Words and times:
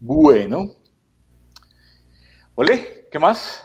Bueno. 0.00 0.76
Ole, 2.54 3.08
¿qué 3.10 3.18
más? 3.18 3.64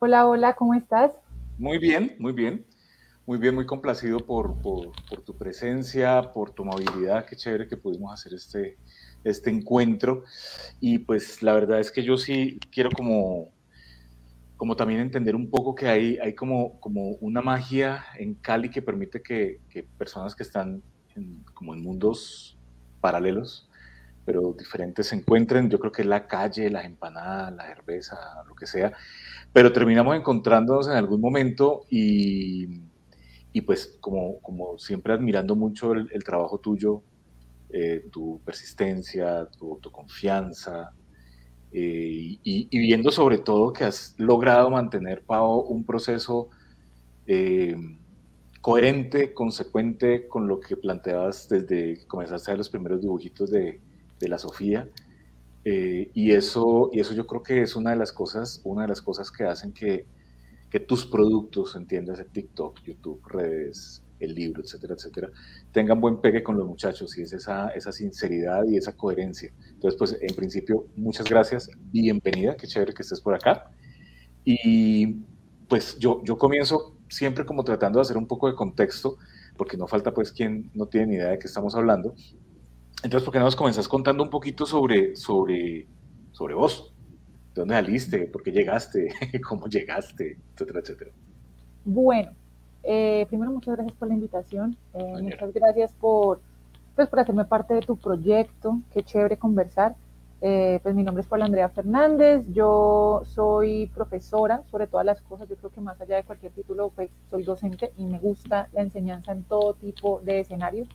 Hola, 0.00 0.26
hola, 0.26 0.54
¿cómo 0.54 0.74
estás? 0.74 1.12
Muy 1.58 1.78
bien, 1.78 2.16
muy 2.18 2.32
bien. 2.32 2.66
Muy 3.24 3.38
bien, 3.38 3.54
muy 3.54 3.66
complacido 3.66 4.18
por, 4.18 4.60
por, 4.60 4.92
tu 5.24 5.36
presencia, 5.36 6.32
por 6.32 6.50
tu 6.50 6.64
amabilidad. 6.64 7.24
Qué 7.24 7.36
chévere 7.36 7.68
que 7.68 7.76
pudimos 7.76 8.12
hacer 8.12 8.34
este, 8.34 8.78
este 9.22 9.50
encuentro. 9.50 10.24
Y 10.80 10.98
pues 10.98 11.40
la 11.40 11.52
verdad 11.54 11.78
es 11.78 11.92
que 11.92 12.02
yo 12.02 12.16
sí 12.16 12.58
quiero 12.72 12.90
como, 12.90 13.52
como 14.56 14.74
también 14.74 15.00
entender 15.00 15.36
un 15.36 15.50
poco 15.50 15.74
que 15.74 15.86
hay, 15.86 16.18
hay 16.18 16.34
como, 16.34 16.80
como 16.80 17.10
una 17.20 17.42
magia 17.42 18.06
en 18.18 18.34
Cali 18.34 18.70
que 18.70 18.82
permite 18.82 19.22
que, 19.22 19.60
que 19.68 19.84
personas 19.84 20.34
que 20.34 20.42
están 20.42 20.82
como 21.54 21.74
en 21.74 21.82
mundos 21.82 22.58
paralelos, 23.00 23.65
pero 24.26 24.52
diferentes 24.58 25.06
se 25.06 25.14
encuentren. 25.14 25.70
Yo 25.70 25.78
creo 25.78 25.92
que 25.92 26.02
es 26.02 26.08
la 26.08 26.26
calle, 26.26 26.68
las 26.68 26.84
empanadas, 26.84 27.54
la 27.54 27.66
cerveza, 27.68 28.18
lo 28.46 28.54
que 28.54 28.66
sea, 28.66 28.92
pero 29.52 29.72
terminamos 29.72 30.16
encontrándonos 30.16 30.88
en 30.88 30.94
algún 30.94 31.20
momento 31.20 31.86
y, 31.88 32.82
y 33.52 33.60
pues 33.62 33.96
como, 34.00 34.40
como 34.40 34.78
siempre 34.78 35.14
admirando 35.14 35.54
mucho 35.54 35.92
el, 35.94 36.24
trabajo 36.24 36.58
tuyo, 36.58 37.02
eh, 37.70 38.06
tu 38.12 38.40
persistencia, 38.44 39.48
tu, 39.56 39.80
confianza, 39.90 40.90
eh, 41.72 42.38
y, 42.42 42.78
viendo 42.78 43.10
sobre 43.10 43.38
todo 43.38 43.72
que 43.72 43.84
has 43.84 44.14
logrado 44.18 44.70
mantener, 44.70 45.22
Pau, 45.22 45.60
un 45.60 45.84
proceso 45.84 46.48
eh, 47.26 47.76
coherente, 48.60 49.32
consecuente 49.32 50.26
con 50.26 50.48
lo 50.48 50.58
que 50.58 50.76
planteabas 50.76 51.48
desde 51.48 51.98
que 51.98 52.06
comenzaste 52.06 52.50
a 52.50 52.56
los 52.56 52.68
primeros 52.68 53.00
dibujitos 53.00 53.50
de, 53.50 53.80
de 54.18 54.28
la 54.28 54.38
Sofía. 54.38 54.88
y, 55.64 56.32
eso, 56.32 56.90
y 56.92 57.00
eso 57.00 57.12
yo 57.14 57.26
creo 57.26 57.42
que 57.42 57.62
es 57.62 57.74
una 57.76 57.90
de 57.90 57.96
las 57.96 58.12
cosas, 58.12 58.60
una 58.64 58.82
de 58.82 58.88
las 58.88 59.02
cosas 59.02 59.30
que 59.30 59.44
hacen 59.44 59.72
que, 59.72 60.06
que 60.70 60.80
tus 60.80 61.06
productos, 61.06 61.74
entiendas, 61.74 62.24
TikTok, 62.32 62.82
YouTube, 62.82 63.20
redes, 63.26 64.02
el 64.20 64.34
libro, 64.34 64.62
etcétera, 64.62 64.94
etcétera, 64.94 65.30
tengan 65.72 66.00
buen 66.00 66.20
pegue 66.20 66.42
con 66.42 66.56
los 66.56 66.66
muchachos 66.66 67.16
y 67.18 67.22
es 67.22 67.32
esa, 67.32 67.68
esa 67.68 67.92
sinceridad 67.92 68.64
y 68.64 68.76
esa 68.76 68.96
coherencia. 68.96 69.52
Entonces, 69.70 69.98
pues 69.98 70.16
en 70.20 70.34
principio, 70.34 70.86
muchas 70.96 71.28
gracias, 71.28 71.70
bienvenida, 71.92 72.56
qué 72.56 72.66
chévere 72.66 72.94
que 72.94 73.02
estés 73.02 73.20
por 73.20 73.34
acá. 73.34 73.70
Y 74.44 75.16
pues 75.68 75.98
yo, 75.98 76.22
yo 76.24 76.38
comienzo 76.38 76.96
siempre 77.08 77.44
como 77.44 77.64
tratando 77.64 77.98
de 77.98 78.02
hacer 78.02 78.16
un 78.16 78.26
poco 78.26 78.48
de 78.48 78.54
contexto, 78.54 79.18
porque 79.56 79.76
no 79.76 79.86
falta 79.86 80.12
pues 80.12 80.32
quien 80.32 80.70
no 80.74 80.86
tiene 80.86 81.06
ni 81.06 81.14
idea 81.16 81.30
de 81.30 81.38
qué 81.38 81.46
estamos 81.46 81.74
hablando. 81.74 82.14
Entonces, 83.02 83.24
¿por 83.24 83.32
qué 83.32 83.38
no 83.38 83.44
nos 83.44 83.56
comenzás 83.56 83.88
contando 83.88 84.22
un 84.22 84.30
poquito 84.30 84.66
sobre, 84.66 85.16
sobre, 85.16 85.86
sobre 86.32 86.54
vos? 86.54 86.92
¿De 87.54 87.62
dónde 87.62 87.74
saliste? 87.74 88.26
¿Por 88.26 88.42
qué 88.42 88.52
llegaste? 88.52 89.12
¿Cómo 89.48 89.66
llegaste? 89.66 90.38
Etcétera, 90.54 90.80
etcétera. 90.80 91.10
Bueno, 91.84 92.32
eh, 92.82 93.26
primero 93.28 93.52
muchas 93.52 93.76
gracias 93.76 93.96
por 93.96 94.08
la 94.08 94.14
invitación. 94.14 94.76
Eh, 94.94 95.22
muchas 95.22 95.52
gracias 95.52 95.92
por, 95.92 96.40
pues, 96.94 97.08
por 97.08 97.20
hacerme 97.20 97.44
parte 97.44 97.74
de 97.74 97.82
tu 97.82 97.96
proyecto. 97.96 98.80
Qué 98.92 99.02
chévere 99.02 99.36
conversar. 99.36 99.94
Eh, 100.40 100.80
pues 100.82 100.94
mi 100.94 101.02
nombre 101.02 101.22
es 101.22 101.28
Paula 101.28 101.46
Andrea 101.46 101.68
Fernández. 101.68 102.44
Yo 102.52 103.22
soy 103.24 103.90
profesora 103.94 104.62
sobre 104.70 104.86
todas 104.86 105.06
las 105.06 105.20
cosas. 105.22 105.48
Yo 105.48 105.56
creo 105.56 105.70
que 105.70 105.80
más 105.80 106.00
allá 106.00 106.16
de 106.16 106.24
cualquier 106.24 106.52
título, 106.52 106.90
pues 106.94 107.10
soy 107.30 107.42
docente 107.42 107.92
y 107.96 108.04
me 108.04 108.18
gusta 108.18 108.68
la 108.72 108.82
enseñanza 108.82 109.32
en 109.32 109.44
todo 109.44 109.74
tipo 109.74 110.20
de 110.24 110.40
escenarios. 110.40 110.88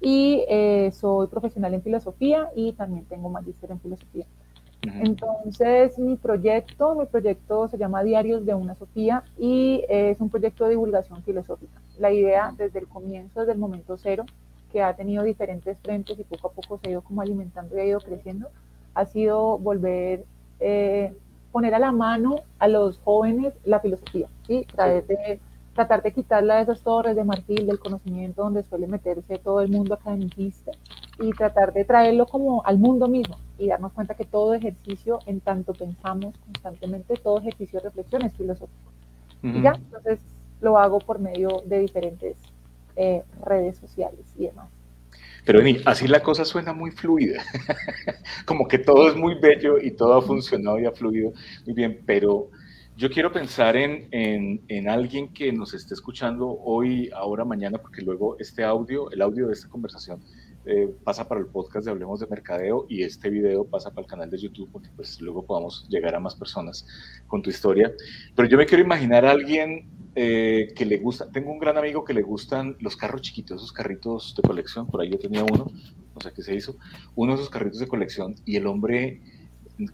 Y 0.00 0.44
soy 0.92 1.26
profesional 1.26 1.74
en 1.74 1.82
filosofía 1.82 2.50
y 2.54 2.72
también 2.72 3.04
tengo 3.06 3.28
magíster 3.28 3.70
en 3.70 3.80
filosofía. 3.80 4.26
Entonces, 4.82 5.98
mi 5.98 6.16
proyecto, 6.16 6.94
mi 6.94 7.06
proyecto 7.06 7.68
se 7.68 7.78
llama 7.78 8.02
Diarios 8.04 8.46
de 8.46 8.54
una 8.54 8.74
Sofía 8.76 9.24
y 9.36 9.84
es 9.88 10.20
un 10.20 10.30
proyecto 10.30 10.64
de 10.64 10.70
divulgación 10.70 11.22
filosófica. 11.24 11.80
La 11.98 12.12
idea 12.12 12.54
desde 12.56 12.78
el 12.78 12.88
comienzo, 12.88 13.40
desde 13.40 13.52
el 13.52 13.58
momento 13.58 13.96
cero, 13.96 14.24
que 14.72 14.82
ha 14.82 14.94
tenido 14.94 15.24
diferentes 15.24 15.78
frentes 15.78 16.18
y 16.18 16.24
poco 16.24 16.48
a 16.48 16.52
poco 16.52 16.78
se 16.78 16.88
ha 16.88 16.92
ido 16.92 17.02
como 17.02 17.22
alimentando 17.22 17.76
y 17.76 17.80
ha 17.80 17.84
ido 17.86 18.00
creciendo, 18.00 18.48
ha 18.94 19.06
sido 19.06 19.58
volver, 19.58 20.24
eh, 20.60 21.12
poner 21.52 21.74
a 21.74 21.78
la 21.78 21.92
mano 21.92 22.36
a 22.58 22.68
los 22.68 22.98
jóvenes 22.98 23.54
la 23.64 23.80
filosofía, 23.80 24.28
¿sí? 24.46 24.66
Traer 24.74 25.06
de, 25.06 25.40
tratar 25.78 26.02
de 26.02 26.12
quitarla 26.12 26.56
de 26.56 26.62
esas 26.62 26.82
torres 26.82 27.14
de 27.14 27.22
marfil 27.22 27.64
del 27.64 27.78
conocimiento 27.78 28.42
donde 28.42 28.64
suele 28.64 28.88
meterse 28.88 29.38
todo 29.38 29.60
el 29.60 29.70
mundo 29.70 29.94
academicista 29.94 30.72
y 31.20 31.30
tratar 31.30 31.72
de 31.72 31.84
traerlo 31.84 32.26
como 32.26 32.64
al 32.66 32.78
mundo 32.78 33.06
mismo 33.06 33.38
y 33.58 33.68
darnos 33.68 33.92
cuenta 33.92 34.14
que 34.14 34.24
todo 34.24 34.54
ejercicio, 34.54 35.20
en 35.26 35.38
tanto 35.38 35.74
pensamos 35.74 36.34
constantemente, 36.44 37.14
todo 37.14 37.38
ejercicio 37.38 37.78
de 37.78 37.90
reflexión 37.90 38.22
es 38.22 38.32
filosófico. 38.34 38.90
Y 39.40 39.62
ya, 39.62 39.74
entonces 39.74 40.18
lo 40.60 40.78
hago 40.78 40.98
por 40.98 41.20
medio 41.20 41.62
de 41.64 41.78
diferentes 41.78 42.36
eh, 42.96 43.22
redes 43.44 43.76
sociales 43.76 44.26
y 44.36 44.46
demás. 44.46 44.66
Pero 45.44 45.60
así 45.84 46.08
la 46.08 46.24
cosa 46.24 46.44
suena 46.44 46.72
muy 46.72 46.90
fluida, 46.90 47.40
como 48.46 48.66
que 48.66 48.78
todo 48.78 49.08
es 49.08 49.14
muy 49.14 49.36
bello 49.36 49.78
y 49.80 49.92
todo 49.92 50.14
ha 50.14 50.22
funcionado 50.22 50.80
y 50.80 50.86
ha 50.86 50.92
fluido 50.92 51.32
muy 51.64 51.74
bien, 51.74 52.02
pero 52.04 52.50
yo 52.98 53.08
quiero 53.08 53.30
pensar 53.30 53.76
en, 53.76 54.08
en, 54.10 54.88
alguien 54.88 55.32
que 55.32 55.52
nos 55.52 55.72
esté 55.72 55.94
escuchando 55.94 56.48
hoy, 56.48 57.08
ahora, 57.14 57.44
mañana, 57.44 57.78
porque 57.78 58.02
luego 58.02 58.36
este 58.40 58.64
audio, 58.64 59.08
el 59.12 59.22
audio 59.22 59.46
de 59.46 59.52
esta 59.52 59.68
conversación 59.68 60.20
eh, 60.66 60.92
pasa 61.04 61.28
para 61.28 61.40
el 61.40 61.46
podcast 61.46 61.84
de 61.84 61.92
Hablemos 61.92 62.18
de 62.18 62.26
Mercadeo 62.26 62.86
y 62.88 63.04
este 63.04 63.30
video 63.30 63.64
pasa 63.64 63.90
para 63.90 64.00
el 64.00 64.08
canal 64.08 64.28
de 64.28 64.38
YouTube 64.38 64.70
porque 64.72 64.88
pues 64.96 65.20
luego 65.20 65.46
podamos 65.46 65.86
llegar 65.88 66.16
a 66.16 66.18
más 66.18 66.34
personas 66.34 66.88
con 67.28 67.40
tu 67.40 67.50
historia. 67.50 67.92
Pero 68.34 68.48
yo 68.48 68.58
me 68.58 68.66
quiero 68.66 68.82
imaginar 68.82 69.24
a 69.24 69.30
alguien 69.30 69.88
eh, 70.16 70.72
que 70.74 70.84
le 70.84 70.96
gusta, 70.98 71.30
tengo 71.30 71.52
un 71.52 71.60
gran 71.60 71.78
amigo 71.78 72.04
que 72.04 72.14
le 72.14 72.22
gustan 72.22 72.76
los 72.80 72.96
carros 72.96 73.22
chiquitos, 73.22 73.58
esos 73.58 73.72
carritos 73.72 74.34
de 74.34 74.42
colección, 74.42 74.88
por 74.88 75.02
ahí 75.02 75.08
yo 75.08 75.20
tenía 75.20 75.44
uno, 75.44 75.70
no 76.14 76.20
sé 76.20 76.32
qué 76.34 76.42
se 76.42 76.52
hizo, 76.52 76.74
uno 77.14 77.34
de 77.34 77.36
esos 77.36 77.50
carritos 77.50 77.78
de 77.78 77.86
colección 77.86 78.34
y 78.44 78.56
el 78.56 78.66
hombre 78.66 79.20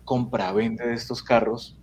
compra, 0.06 0.50
vende 0.52 0.86
de 0.86 0.94
estos 0.94 1.22
carros 1.22 1.76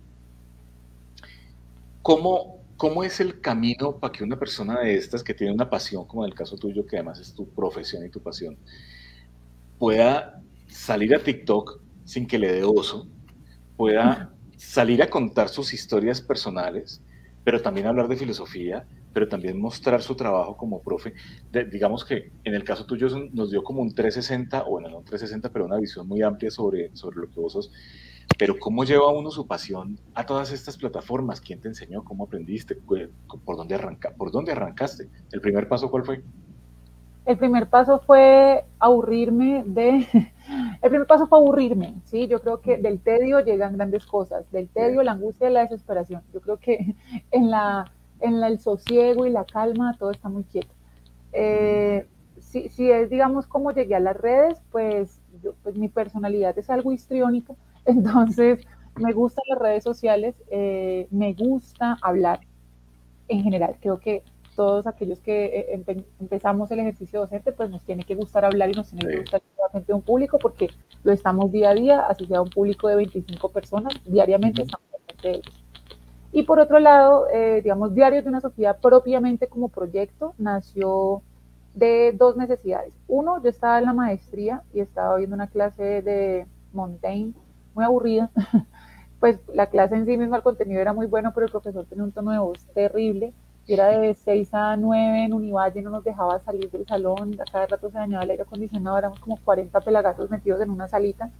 ¿Cómo, 2.02 2.64
¿Cómo 2.76 3.04
es 3.04 3.20
el 3.20 3.40
camino 3.40 3.98
para 3.98 4.12
que 4.12 4.24
una 4.24 4.38
persona 4.38 4.80
de 4.80 4.96
estas 4.96 5.22
que 5.22 5.34
tiene 5.34 5.52
una 5.52 5.70
pasión, 5.70 6.04
como 6.06 6.24
en 6.24 6.30
el 6.30 6.34
caso 6.36 6.56
tuyo, 6.56 6.86
que 6.86 6.96
además 6.96 7.20
es 7.20 7.32
tu 7.32 7.48
profesión 7.48 8.04
y 8.04 8.10
tu 8.10 8.20
pasión, 8.20 8.56
pueda 9.78 10.40
salir 10.68 11.14
a 11.14 11.22
TikTok 11.22 11.80
sin 12.04 12.26
que 12.26 12.38
le 12.38 12.52
dé 12.52 12.64
oso, 12.64 13.06
pueda 13.76 14.32
salir 14.56 15.02
a 15.02 15.10
contar 15.10 15.48
sus 15.48 15.72
historias 15.74 16.20
personales, 16.20 17.00
pero 17.44 17.60
también 17.60 17.86
hablar 17.86 18.08
de 18.08 18.16
filosofía, 18.16 18.86
pero 19.12 19.28
también 19.28 19.60
mostrar 19.60 20.02
su 20.02 20.14
trabajo 20.14 20.56
como 20.56 20.80
profe. 20.82 21.14
digamos 21.70 22.04
que 22.04 22.32
en 22.44 22.54
el 22.54 22.64
caso 22.64 22.86
tuyo 22.86 23.08
nos 23.32 23.50
dio 23.50 23.62
como 23.62 23.82
un 23.82 23.94
360, 23.94 24.64
o 24.64 24.70
bueno, 24.70 24.88
no 24.88 24.98
un 24.98 25.04
360, 25.04 25.50
pero 25.52 25.66
una 25.66 25.78
visión 25.78 26.08
muy 26.08 26.22
amplia 26.22 26.50
sobre, 26.50 26.94
sobre 26.96 27.18
lo 27.20 27.30
que 27.30 27.40
vos 27.40 27.52
sos. 27.52 27.70
Pero 28.38 28.58
¿cómo 28.58 28.84
lleva 28.84 29.12
uno 29.12 29.30
su 29.30 29.46
pasión 29.46 29.98
a 30.14 30.24
todas 30.24 30.52
estas 30.52 30.76
plataformas? 30.76 31.40
¿Quién 31.40 31.60
te 31.60 31.68
enseñó? 31.68 32.04
¿Cómo 32.04 32.24
aprendiste? 32.24 32.76
¿Por 32.76 33.56
dónde, 33.56 33.74
arranca, 33.74 34.12
¿Por 34.16 34.30
dónde 34.30 34.52
arrancaste? 34.52 35.08
¿El 35.32 35.40
primer 35.40 35.68
paso 35.68 35.90
cuál 35.90 36.04
fue? 36.04 36.22
El 37.24 37.38
primer 37.38 37.68
paso 37.68 38.00
fue 38.00 38.64
aburrirme 38.78 39.62
de... 39.66 40.06
El 40.82 40.90
primer 40.90 41.06
paso 41.06 41.28
fue 41.28 41.38
aburrirme, 41.38 41.94
¿sí? 42.06 42.26
Yo 42.26 42.40
creo 42.40 42.60
que 42.60 42.76
del 42.76 43.00
tedio 43.00 43.40
llegan 43.40 43.76
grandes 43.76 44.04
cosas, 44.04 44.50
del 44.50 44.68
tedio, 44.68 45.02
la 45.04 45.12
angustia 45.12 45.48
y 45.48 45.52
la 45.52 45.62
desesperación. 45.62 46.22
Yo 46.34 46.40
creo 46.40 46.56
que 46.56 46.96
en, 47.30 47.50
la, 47.50 47.92
en 48.20 48.42
el 48.42 48.58
sosiego 48.58 49.24
y 49.24 49.30
la 49.30 49.44
calma 49.44 49.96
todo 49.98 50.10
está 50.10 50.28
muy 50.28 50.42
quieto. 50.44 50.74
Eh, 51.32 52.06
si, 52.40 52.68
si, 52.70 52.90
es, 52.90 53.08
digamos, 53.08 53.46
cómo 53.46 53.70
llegué 53.70 53.94
a 53.94 54.00
las 54.00 54.16
redes, 54.16 54.60
pues, 54.72 55.20
pues 55.62 55.76
mi 55.76 55.88
personalidad 55.88 56.58
es 56.58 56.68
algo 56.68 56.92
histriónica, 56.92 57.54
entonces, 57.86 58.60
me 58.96 59.12
gustan 59.12 59.44
las 59.48 59.58
redes 59.58 59.84
sociales, 59.84 60.34
eh, 60.50 61.06
me 61.10 61.32
gusta 61.34 61.98
hablar 62.02 62.40
en 63.28 63.42
general. 63.42 63.76
Creo 63.80 63.98
que 63.98 64.22
todos 64.54 64.86
aquellos 64.86 65.18
que 65.20 65.46
eh, 65.46 65.84
empezamos 66.20 66.70
el 66.70 66.80
ejercicio 66.80 67.20
docente, 67.20 67.52
pues 67.52 67.70
nos 67.70 67.82
tiene 67.82 68.04
que 68.04 68.14
gustar 68.14 68.44
hablar 68.44 68.70
y 68.70 68.74
nos 68.74 68.90
tiene 68.90 69.08
que 69.08 69.20
gustar 69.20 69.42
frente 69.70 69.94
un 69.94 70.02
público 70.02 70.38
porque 70.38 70.68
lo 71.02 71.12
estamos 71.12 71.50
día 71.50 71.70
a 71.70 71.74
día, 71.74 72.00
así 72.00 72.26
sea 72.26 72.42
un 72.42 72.50
público 72.50 72.88
de 72.88 72.96
25 72.96 73.48
personas, 73.50 73.94
diariamente 74.04 74.62
estamos 74.62 74.86
frente 75.06 75.28
de 75.28 75.34
ellos. 75.36 75.64
Y 76.32 76.42
por 76.44 76.60
otro 76.60 76.78
lado, 76.78 77.26
eh, 77.32 77.60
digamos, 77.62 77.94
Diarios 77.94 78.24
de 78.24 78.30
una 78.30 78.40
Sociedad 78.40 78.78
propiamente 78.80 79.48
como 79.48 79.68
proyecto 79.68 80.34
nació 80.38 81.22
de 81.74 82.12
dos 82.12 82.36
necesidades. 82.36 82.92
Uno, 83.06 83.42
yo 83.42 83.50
estaba 83.50 83.78
en 83.78 83.84
la 83.86 83.92
maestría 83.92 84.62
y 84.72 84.80
estaba 84.80 85.16
viendo 85.16 85.34
una 85.34 85.48
clase 85.48 86.02
de 86.02 86.46
Montaigne 86.72 87.34
muy 87.74 87.84
aburrida. 87.84 88.30
Pues 89.20 89.38
la 89.54 89.66
clase 89.68 89.94
en 89.94 90.04
sí 90.04 90.16
misma, 90.16 90.38
el 90.38 90.42
contenido 90.42 90.80
era 90.80 90.92
muy 90.92 91.06
bueno, 91.06 91.30
pero 91.32 91.46
el 91.46 91.52
profesor 91.52 91.86
tenía 91.86 92.02
un 92.04 92.10
tono 92.10 92.32
de 92.32 92.38
voz 92.38 92.58
terrible. 92.74 93.32
Y 93.66 93.74
era 93.74 93.86
de 93.88 94.14
6 94.14 94.52
a 94.52 94.76
9 94.76 95.24
en 95.26 95.32
Univalle, 95.32 95.80
no 95.82 95.90
nos 95.90 96.02
dejaba 96.02 96.40
salir 96.40 96.68
del 96.72 96.84
salón, 96.86 97.40
a 97.40 97.44
cada 97.44 97.68
rato 97.68 97.88
se 97.90 97.98
dañaba 97.98 98.24
el 98.24 98.30
aire 98.30 98.42
acondicionado, 98.42 98.98
éramos 98.98 99.20
como 99.20 99.36
40 99.36 99.80
pelagazos 99.80 100.28
metidos 100.28 100.60
en 100.60 100.70
una 100.70 100.88
salita. 100.88 101.30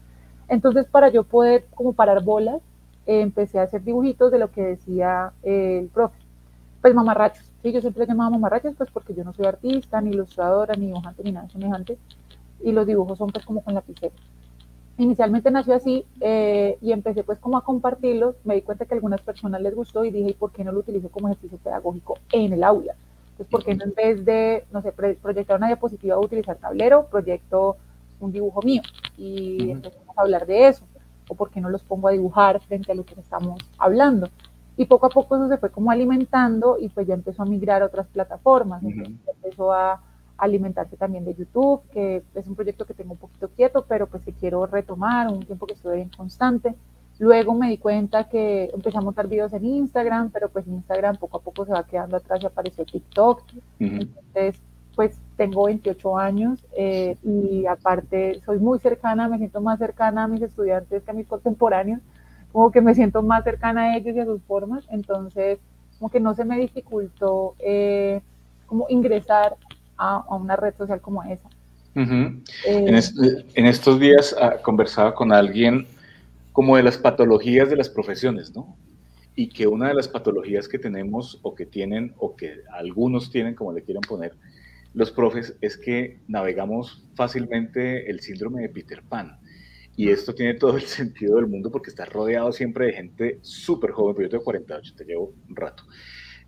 Entonces, 0.49 0.87
para 0.87 1.09
yo 1.11 1.25
poder 1.25 1.67
como 1.75 1.93
parar 1.95 2.23
bolas, 2.23 2.63
eh, 3.07 3.21
empecé 3.23 3.59
a 3.59 3.65
hacer 3.65 3.83
dibujitos 3.83 4.31
de 4.31 4.39
lo 4.39 4.51
que 4.53 4.63
decía 4.63 5.33
eh, 5.43 5.79
el 5.81 5.89
profe. 5.89 6.19
Pues 6.81 6.95
mamarrachos, 6.95 7.45
sí, 7.63 7.73
yo 7.73 7.81
siempre 7.81 8.07
llamaba 8.07 8.31
mamarrachos, 8.31 8.75
pues 8.77 8.91
porque 8.91 9.15
yo 9.15 9.25
no 9.25 9.33
soy 9.33 9.47
artista, 9.47 10.01
ni 10.01 10.11
ilustradora, 10.11 10.75
ni 10.77 10.87
dibujante, 10.87 11.23
ni 11.25 11.33
nada 11.33 11.49
semejante, 11.49 11.99
y 12.61 12.73
los 12.73 12.87
dibujos 12.87 13.19
son 13.19 13.31
pues 13.33 13.45
como 13.47 13.63
con 13.65 13.75
lapicero. 13.75 14.15
Inicialmente 14.99 15.51
nació 15.51 15.75
así 15.75 16.05
eh, 16.21 16.77
y 16.81 16.93
empecé 16.93 17.25
pues 17.25 17.39
como 17.39 17.57
a 17.57 17.65
compartirlos, 17.65 18.37
me 18.45 18.55
di 18.55 18.63
cuenta 18.63 18.85
que 18.85 18.95
a 18.95 18.97
algunas 18.97 19.23
personas 19.23 19.63
les 19.63 19.75
gustó 19.75 20.05
y 20.05 20.11
dije, 20.11 20.31
¿y 20.31 20.35
por 20.35 20.53
qué 20.53 20.65
no 20.65 20.73
lo 20.73 20.81
utilizo 20.81 21.09
como 21.09 21.29
ejercicio 21.29 21.59
pedagógico 21.59 22.19
en 22.31 22.53
el 22.53 22.63
aula? 22.63 22.95
Entonces, 23.31 23.51
¿por 23.51 23.65
qué 23.65 23.75
no 23.75 23.85
en 23.85 23.95
vez 23.95 24.25
de, 24.25 24.65
no 24.71 24.83
sé, 24.83 24.93
proyectar 24.93 25.57
una 25.57 25.69
diapositiva, 25.69 26.19
utilizar 26.19 26.57
tablero, 26.57 27.07
proyecto 27.07 27.79
un 28.21 28.33
dibujo 28.33 28.61
mío? 28.63 28.83
Y 29.17 29.71
empezamos 29.71 30.17
a 30.17 30.21
hablar 30.21 30.47
de 30.47 30.69
eso 30.69 30.85
o 31.29 31.35
por 31.35 31.51
qué 31.51 31.61
no 31.61 31.71
los 31.71 31.83
pongo 31.83 32.09
a 32.09 32.13
dibujar 32.13 32.61
frente 32.61 32.93
a 32.93 32.95
lo 32.95 33.05
que 33.05 33.19
estamos 33.19 33.61
hablando. 33.79 34.29
Y 34.77 34.85
poco 34.87 35.07
a 35.07 35.11
poco 35.11 35.37
eso 35.37 35.49
se 35.49 35.57
fue 35.57 35.71
como 35.71 35.91
alimentando 35.91 36.77
y 36.79 36.89
pues 36.89 37.07
ya 37.07 37.15
empezó 37.15 37.43
a 37.43 37.47
migrar 37.47 37.83
a 37.83 37.87
otras 37.87 38.07
plataformas, 38.09 38.83
empezó 38.83 39.73
a 39.73 40.01
alimentarse 40.43 40.97
también 40.97 41.25
de 41.25 41.35
YouTube, 41.35 41.83
que 41.93 42.23
es 42.35 42.47
un 42.49 42.57
proyecto 42.57 42.85
que 42.85 42.95
tengo 42.95 43.13
un 43.13 43.19
poquito 43.19 43.49
quieto, 43.49 43.85
pero 43.89 44.09
pues 44.09 44.25
que 44.25 44.33
quiero 44.33 44.67
retomar, 44.67 45.29
un 45.29 45.45
tiempo 45.45 45.67
que 45.67 45.75
estuve 45.75 45.97
bien 45.97 46.11
constante. 46.17 46.75
Luego 47.21 47.55
me 47.55 47.69
di 47.69 47.79
cuenta 47.79 48.29
que 48.29 48.69
empecé 48.75 48.99
a 48.99 49.03
montar 49.03 49.29
videos 49.29 49.53
en 49.53 49.65
Instagram, 49.65 50.31
pero 50.31 50.49
pues 50.49 50.67
Instagram 50.67 51.17
poco 51.17 51.37
a 51.37 51.41
poco 51.41 51.65
se 51.65 51.73
va 51.73 51.87
quedando 51.87 52.17
atrás 52.17 52.41
y 52.43 52.47
apareció 52.47 52.85
TikTok. 52.85 53.45
Entonces 53.79 54.61
pues 54.97 55.17
tengo 55.37 55.65
28 55.67 56.19
años 56.19 56.67
eh, 56.77 57.17
y 57.23 57.65
aparte 57.67 58.41
soy 58.45 58.59
muy 58.59 58.79
cercana, 58.81 59.29
me 59.29 59.39
siento 59.39 59.61
más 59.61 59.79
cercana 59.79 60.25
a 60.25 60.29
mis 60.29 60.43
estudiantes 60.43 61.03
que 61.03 61.11
a 61.11 61.15
mis 61.15 61.27
contemporáneos, 61.27 62.01
como 62.53 62.71
que 62.71 62.81
me 62.83 62.95
siento 62.95 63.23
más 63.23 63.45
cercana 63.45 63.83
a 63.83 63.97
ellos 63.97 64.15
y 64.15 64.21
a 64.21 64.27
sus 64.27 64.43
formas, 64.43 64.85
entonces 64.91 65.61
como 65.99 66.11
que 66.11 66.21
no 66.21 66.35
se 66.35 66.45
me 66.45 66.59
dificultó 66.59 67.55
eh, 67.61 68.21
como 68.67 68.87
ingresar 68.89 69.57
a, 70.03 70.35
una 70.35 70.57
red 70.57 70.75
social 70.77 71.01
como 71.01 71.23
esa. 71.23 71.49
Eh, 71.95 73.03
en, 73.55 73.67
estos 73.67 74.01
días 74.01 74.35
ah, 74.41 74.57
conversaba 74.63 75.15
con 75.15 75.31
alguien 75.31 75.87
como 76.53 76.77
de 76.77 76.83
las 76.83 76.97
patologías 76.97 77.69
de 77.69 77.77
las 77.77 77.91
profesiones, 77.91 78.55
¿no? 78.55 78.77
Y 79.37 79.49
que 79.49 79.67
una 79.67 79.89
de 79.89 79.95
las 79.95 80.09
patologías 80.09 80.69
que 80.69 80.79
tenemos 80.79 81.39
o 81.43 81.55
que 81.55 81.67
tienen 81.67 82.15
o 82.19 82.35
que 82.35 82.63
algunos 82.73 83.31
tienen, 83.31 83.55
como 83.55 83.73
le 83.73 83.83
quieran 83.83 84.03
poner, 84.03 84.35
los 84.95 85.11
profes 85.11 85.55
es 85.61 85.77
que 85.77 86.21
navegamos 86.29 87.03
fácilmente 87.15 88.11
el 88.11 88.21
síndrome 88.21 88.63
de 88.63 88.69
Peter 88.69 89.03
Pan. 89.03 89.39
Y 89.95 90.09
esto 90.09 90.35
tiene 90.35 90.55
todo 90.55 90.77
el 90.77 90.83
sentido 90.99 91.37
del 91.37 91.47
mundo 91.47 91.71
porque 91.71 91.91
estás 91.91 92.09
rodeado 92.09 92.53
siempre 92.53 92.87
de 92.87 92.93
gente 92.93 93.39
súper 93.43 93.93
joven, 93.93 94.15
pero 94.15 94.27
yo 94.27 94.31
tengo 94.31 94.45
48, 94.45 94.95
te 94.97 95.05
llevo 95.05 95.35
un 95.49 95.57
rato. 95.57 95.85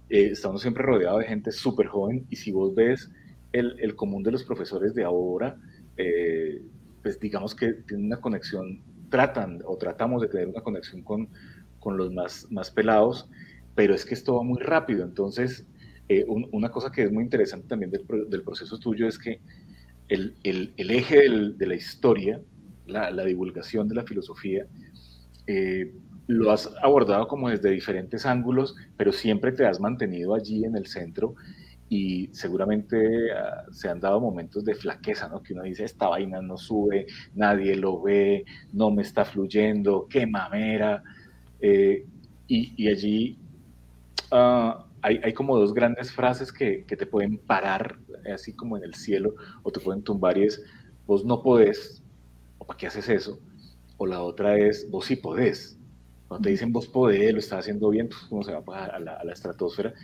Eh, 0.09 0.31
estamos 0.33 0.61
siempre 0.61 0.83
rodeados 0.83 1.21
de 1.21 1.27
gente 1.27 1.53
súper 1.53 1.87
joven 1.87 2.27
y 2.29 2.37
si 2.37 2.53
vos 2.53 2.75
ves 2.75 3.11
el, 3.55 3.77
el, 3.79 3.95
común 3.95 4.25
de 4.25 4.33
los 4.33 4.43
profesores 4.43 4.95
de 4.95 5.05
ahora, 5.05 5.57
eh, 5.97 6.61
pues 7.03 7.21
digamos 7.21 7.55
que 7.55 7.73
tienen 7.73 8.07
una 8.07 8.21
conexión, 8.21 8.83
tratan 9.11 9.63
o 9.65 9.77
tratamos 9.77 10.23
de 10.23 10.29
tener 10.29 10.49
una 10.49 10.61
conexión 10.61 11.03
con, 11.03 11.29
con 11.79 11.97
los 11.97 12.13
más, 12.13 12.49
más 12.51 12.73
pelados, 12.73 13.29
pero 13.77 13.95
es 13.95 14.05
que 14.05 14.15
esto 14.15 14.35
va 14.35 14.43
muy 14.43 14.61
rápido, 14.61 15.05
entonces 15.05 15.65
eh, 16.09 16.25
una 16.27 16.69
cosa 16.71 16.91
que 16.91 17.05
es 17.05 17.13
muy 17.13 17.23
interesante 17.23 17.69
también 17.69 17.93
del, 17.93 18.43
proceso 18.43 18.77
tuyo 18.79 19.07
es 19.07 19.19
que 19.19 19.41
el, 20.09 20.35
eje 20.77 21.29
de 21.57 21.67
la 21.67 21.75
historia, 21.77 22.41
la, 22.87 23.25
divulgación 23.25 23.89
de 23.89 23.95
la 23.95 24.03
filosofía, 24.03 24.67
eh, 25.47 25.95
lo 26.27 26.51
has 26.51 26.71
abordado 26.83 27.29
como 27.29 27.51
desde 27.51 27.71
diferentes 27.71 28.27
ángulos, 28.27 28.75
pero 28.97 29.13
siempre 29.13 29.53
te 29.53 29.65
has 29.65 29.79
mantenido 29.79 30.35
allí 30.35 30.65
en 30.65 30.77
el 30.77 30.87
centro 30.87 31.37
y 31.89 32.29
seguramente 32.33 33.33
ah, 33.33 33.65
se 33.71 33.89
han 33.89 34.01
dado 34.01 34.21
momentos 34.21 34.65
de 34.65 34.75
flaqueza, 34.75 35.29
¿no? 35.29 35.43
Que 35.43 35.53
uno 35.53 35.63
dice, 35.63 35.85
esta 35.85 36.09
vaina 36.09 36.41
no 36.41 36.57
sube, 36.57 37.07
nadie 37.35 37.77
lo 37.77 38.01
ve, 38.01 38.45
no 38.73 38.91
me 38.91 39.03
está 39.03 39.25
fluyendo, 39.25 40.07
qué 40.09 40.27
mamera. 40.27 41.03
Eh, 41.61 42.07
y, 42.47 42.89
allí 42.89 43.39
uh, 44.31 44.83
hay, 45.01 45.33
como 45.33 45.59
dos 45.59 45.73
grandes 45.73 46.13
frases 46.13 46.53
que, 46.53 46.85
te 46.87 47.07
pueden 47.07 47.39
parar, 47.39 47.99
así 48.33 48.53
como 48.53 48.77
en 48.77 48.85
el 48.85 48.95
cielo, 48.95 49.35
o 49.63 49.71
te 49.71 49.81
pueden 49.81 50.03
tumbar 50.03 50.39
y 50.39 50.45
es, 50.45 50.63
vos 51.07 51.25
no 51.25 51.43
podés, 51.43 52.03
o 52.59 52.67
para 52.67 52.79
qué 52.79 52.87
haces 52.87 53.09
eso, 53.09 53.41
o 53.97 54.07
la 54.07 54.23
otra 54.23 54.59
es, 54.59 54.89
vos 54.91 55.07
sí 55.07 55.17
podés. 55.17 55.79
Cuando 56.29 56.45
te 56.45 56.51
dicen 56.51 56.73
vos 56.73 56.87
podés, 56.87 57.33
lo 57.33 57.39
estás 57.39 57.61
haciendo 57.61 57.89
bien, 57.91 58.09
pues 58.09 58.21
uno 58.31 58.43
se 58.43 58.53
va 58.53 58.85
a 58.87 58.99
la, 58.99 59.13
a 59.15 59.25
la 59.25 59.33
estratosfera, 59.33 59.95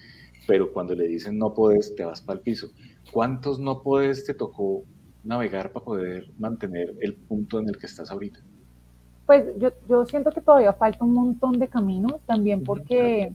pero 0.47 0.73
cuando 0.73 0.95
le 0.95 1.07
dicen 1.07 1.39
no 1.39 1.55
podés, 1.55 1.95
te 1.95 2.05
vas 2.05 2.21
para 2.21 2.39
el 2.39 2.43
piso. 2.43 2.69
¿Cuántos 3.13 3.59
no 3.59 3.83
podés 3.83 4.25
te 4.25 4.35
tocó 4.35 4.83
navegar 5.25 5.73
para 5.73 5.85
poder 5.85 6.31
mantener 6.39 6.95
el 7.01 7.15
punto 7.15 7.59
en 7.59 7.69
el 7.69 7.77
que 7.77 7.87
estás 7.87 8.11
ahorita? 8.11 8.41
Pues 9.27 9.45
yo, 9.59 9.71
yo 9.89 10.07
siento 10.07 10.31
que 10.33 10.41
todavía 10.41 10.73
falta 10.73 11.05
un 11.05 11.15
montón 11.15 11.59
de 11.59 11.69
camino, 11.69 12.21
también 12.27 12.65
porque 12.65 13.33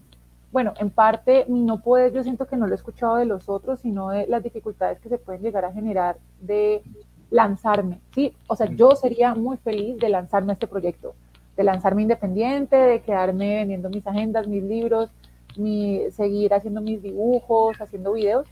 bueno, 0.56 0.74
en 0.80 0.90
parte 0.90 1.44
mi 1.50 1.64
no 1.64 1.82
puede, 1.82 2.14
yo 2.14 2.24
siento 2.24 2.48
que 2.48 2.56
no 2.56 2.66
lo 2.66 2.72
he 2.72 2.78
escuchado 2.78 3.18
de 3.18 3.26
los 3.26 3.50
otros, 3.50 3.82
sino 3.82 4.12
de 4.12 4.26
las 4.28 4.42
dificultades 4.42 5.02
que 5.02 5.10
se 5.10 5.18
pueden 5.18 5.42
llegar 5.42 5.66
a 5.66 5.74
generar 5.74 6.16
de 6.40 6.82
lanzarme, 7.30 8.00
¿sí? 8.14 8.34
O 8.48 8.56
sea, 8.56 8.68
yo 8.68 8.96
sería 8.96 9.36
muy 9.36 9.58
feliz 9.58 9.98
de 9.98 10.08
lanzarme 10.08 10.52
a 10.52 10.54
este 10.54 10.68
proyecto, 10.68 11.14
de 11.58 11.64
lanzarme 11.66 12.04
independiente, 12.04 12.78
de 12.78 13.02
quedarme 13.02 13.58
vendiendo 13.58 13.90
mis 13.90 14.08
agendas, 14.08 14.48
mis 14.48 14.64
libros, 14.64 15.10
mi, 15.58 16.02
seguir 16.12 16.54
haciendo 16.54 16.82
mis 16.82 17.02
dibujos, 17.02 17.80
haciendo 17.82 18.14
videos, 18.14 18.48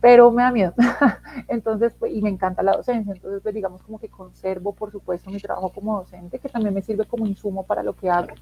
pero 0.00 0.30
me 0.30 0.42
da 0.42 0.52
miedo. 0.52 0.74
entonces, 1.48 1.94
pues, 1.98 2.12
y 2.12 2.22
me 2.22 2.30
encanta 2.30 2.62
la 2.62 2.76
docencia, 2.76 3.12
entonces, 3.12 3.40
pues, 3.42 3.54
digamos 3.54 3.82
como 3.82 3.98
que 3.98 4.08
conservo, 4.08 4.72
por 4.72 4.92
supuesto, 4.92 5.30
mi 5.30 5.40
trabajo 5.40 5.70
como 5.70 5.98
docente, 5.98 6.38
que 6.38 6.48
también 6.48 6.74
me 6.74 6.82
sirve 6.82 7.04
como 7.06 7.26
insumo 7.26 7.64
para 7.64 7.82
lo 7.82 7.94
que 7.94 8.10
hago 8.10 8.34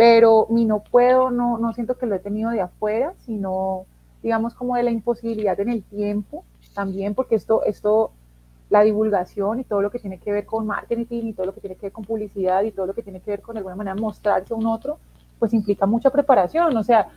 pero 0.00 0.46
mi 0.48 0.64
no 0.64 0.82
puedo, 0.82 1.30
no, 1.30 1.58
no 1.58 1.74
siento 1.74 1.98
que 1.98 2.06
lo 2.06 2.14
he 2.14 2.20
tenido 2.20 2.50
de 2.52 2.62
afuera, 2.62 3.12
sino 3.18 3.84
digamos 4.22 4.54
como 4.54 4.76
de 4.76 4.82
la 4.82 4.90
imposibilidad 4.90 5.60
en 5.60 5.68
el 5.68 5.82
tiempo 5.82 6.42
también, 6.74 7.14
porque 7.14 7.34
esto, 7.34 7.64
esto, 7.64 8.12
la 8.70 8.80
divulgación 8.80 9.60
y 9.60 9.64
todo 9.64 9.82
lo 9.82 9.90
que 9.90 9.98
tiene 9.98 10.18
que 10.18 10.32
ver 10.32 10.46
con 10.46 10.66
marketing 10.66 11.24
y 11.26 11.32
todo 11.34 11.44
lo 11.44 11.54
que 11.54 11.60
tiene 11.60 11.76
que 11.76 11.82
ver 11.82 11.92
con 11.92 12.06
publicidad 12.06 12.62
y 12.62 12.70
todo 12.70 12.86
lo 12.86 12.94
que 12.94 13.02
tiene 13.02 13.20
que 13.20 13.30
ver 13.30 13.42
con 13.42 13.54
de 13.54 13.58
alguna 13.58 13.76
manera 13.76 13.94
mostrarse 13.94 14.54
a 14.54 14.56
un 14.56 14.64
otro, 14.64 14.98
pues 15.40 15.52
implica 15.54 15.86
mucha 15.86 16.10
preparación, 16.10 16.76
o 16.76 16.84
sea, 16.84 17.08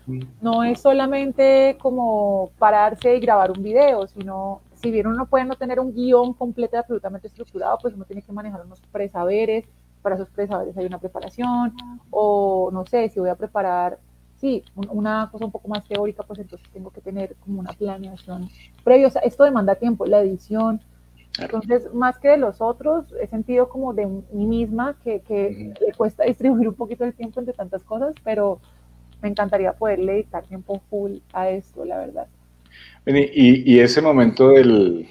no 0.41 0.63
es 0.63 0.81
solamente 0.81 1.77
como 1.79 2.51
pararse 2.57 3.15
y 3.15 3.19
grabar 3.19 3.51
un 3.51 3.61
video, 3.61 4.07
sino 4.07 4.61
si 4.81 4.89
bien 4.89 5.07
uno 5.07 5.27
puede 5.27 5.45
no 5.45 5.55
tener 5.55 5.79
un 5.79 5.93
guion 5.93 6.33
completo 6.33 6.75
y 6.75 6.79
absolutamente 6.79 7.27
estructurado, 7.27 7.77
pues 7.81 7.93
uno 7.93 8.05
tiene 8.05 8.21
que 8.21 8.31
manejar 8.31 8.65
unos 8.65 8.79
presaberes, 8.91 9.65
para 10.01 10.15
esos 10.15 10.29
presadores 10.29 10.75
hay 10.77 10.85
una 10.85 10.99
preparación, 10.99 11.73
o 12.09 12.69
no 12.71 12.85
sé, 12.85 13.09
si 13.09 13.19
voy 13.19 13.29
a 13.29 13.35
preparar, 13.35 13.99
sí, 14.37 14.63
una 14.75 15.29
cosa 15.31 15.45
un 15.45 15.51
poco 15.51 15.67
más 15.67 15.83
teórica, 15.85 16.23
pues 16.23 16.39
entonces 16.39 16.67
tengo 16.71 16.91
que 16.91 17.01
tener 17.01 17.35
como 17.37 17.59
una 17.59 17.71
planeación 17.71 18.49
previa. 18.83 19.07
O 19.07 19.11
sea, 19.11 19.21
esto 19.21 19.43
demanda 19.43 19.75
tiempo, 19.75 20.05
la 20.05 20.19
edición. 20.21 20.81
Entonces, 21.39 21.91
más 21.93 22.19
que 22.19 22.29
de 22.29 22.37
los 22.37 22.61
otros, 22.61 23.05
he 23.19 23.27
sentido 23.27 23.67
como 23.67 23.93
de 23.93 24.05
mí 24.05 24.45
misma 24.45 24.95
que, 25.03 25.21
que 25.21 25.73
le 25.79 25.93
cuesta 25.93 26.23
distribuir 26.25 26.67
un 26.67 26.75
poquito 26.75 27.03
el 27.05 27.13
tiempo 27.13 27.39
entre 27.39 27.53
tantas 27.53 27.83
cosas, 27.83 28.13
pero 28.23 28.59
me 29.21 29.29
encantaría 29.29 29.73
poderle 29.73 30.13
dedicar 30.13 30.45
tiempo 30.45 30.81
full 30.89 31.17
a 31.31 31.49
esto, 31.49 31.85
la 31.85 31.97
verdad. 31.97 32.27
Y, 33.05 33.73
y 33.73 33.79
ese 33.79 34.01
momento 34.01 34.49
del, 34.49 35.07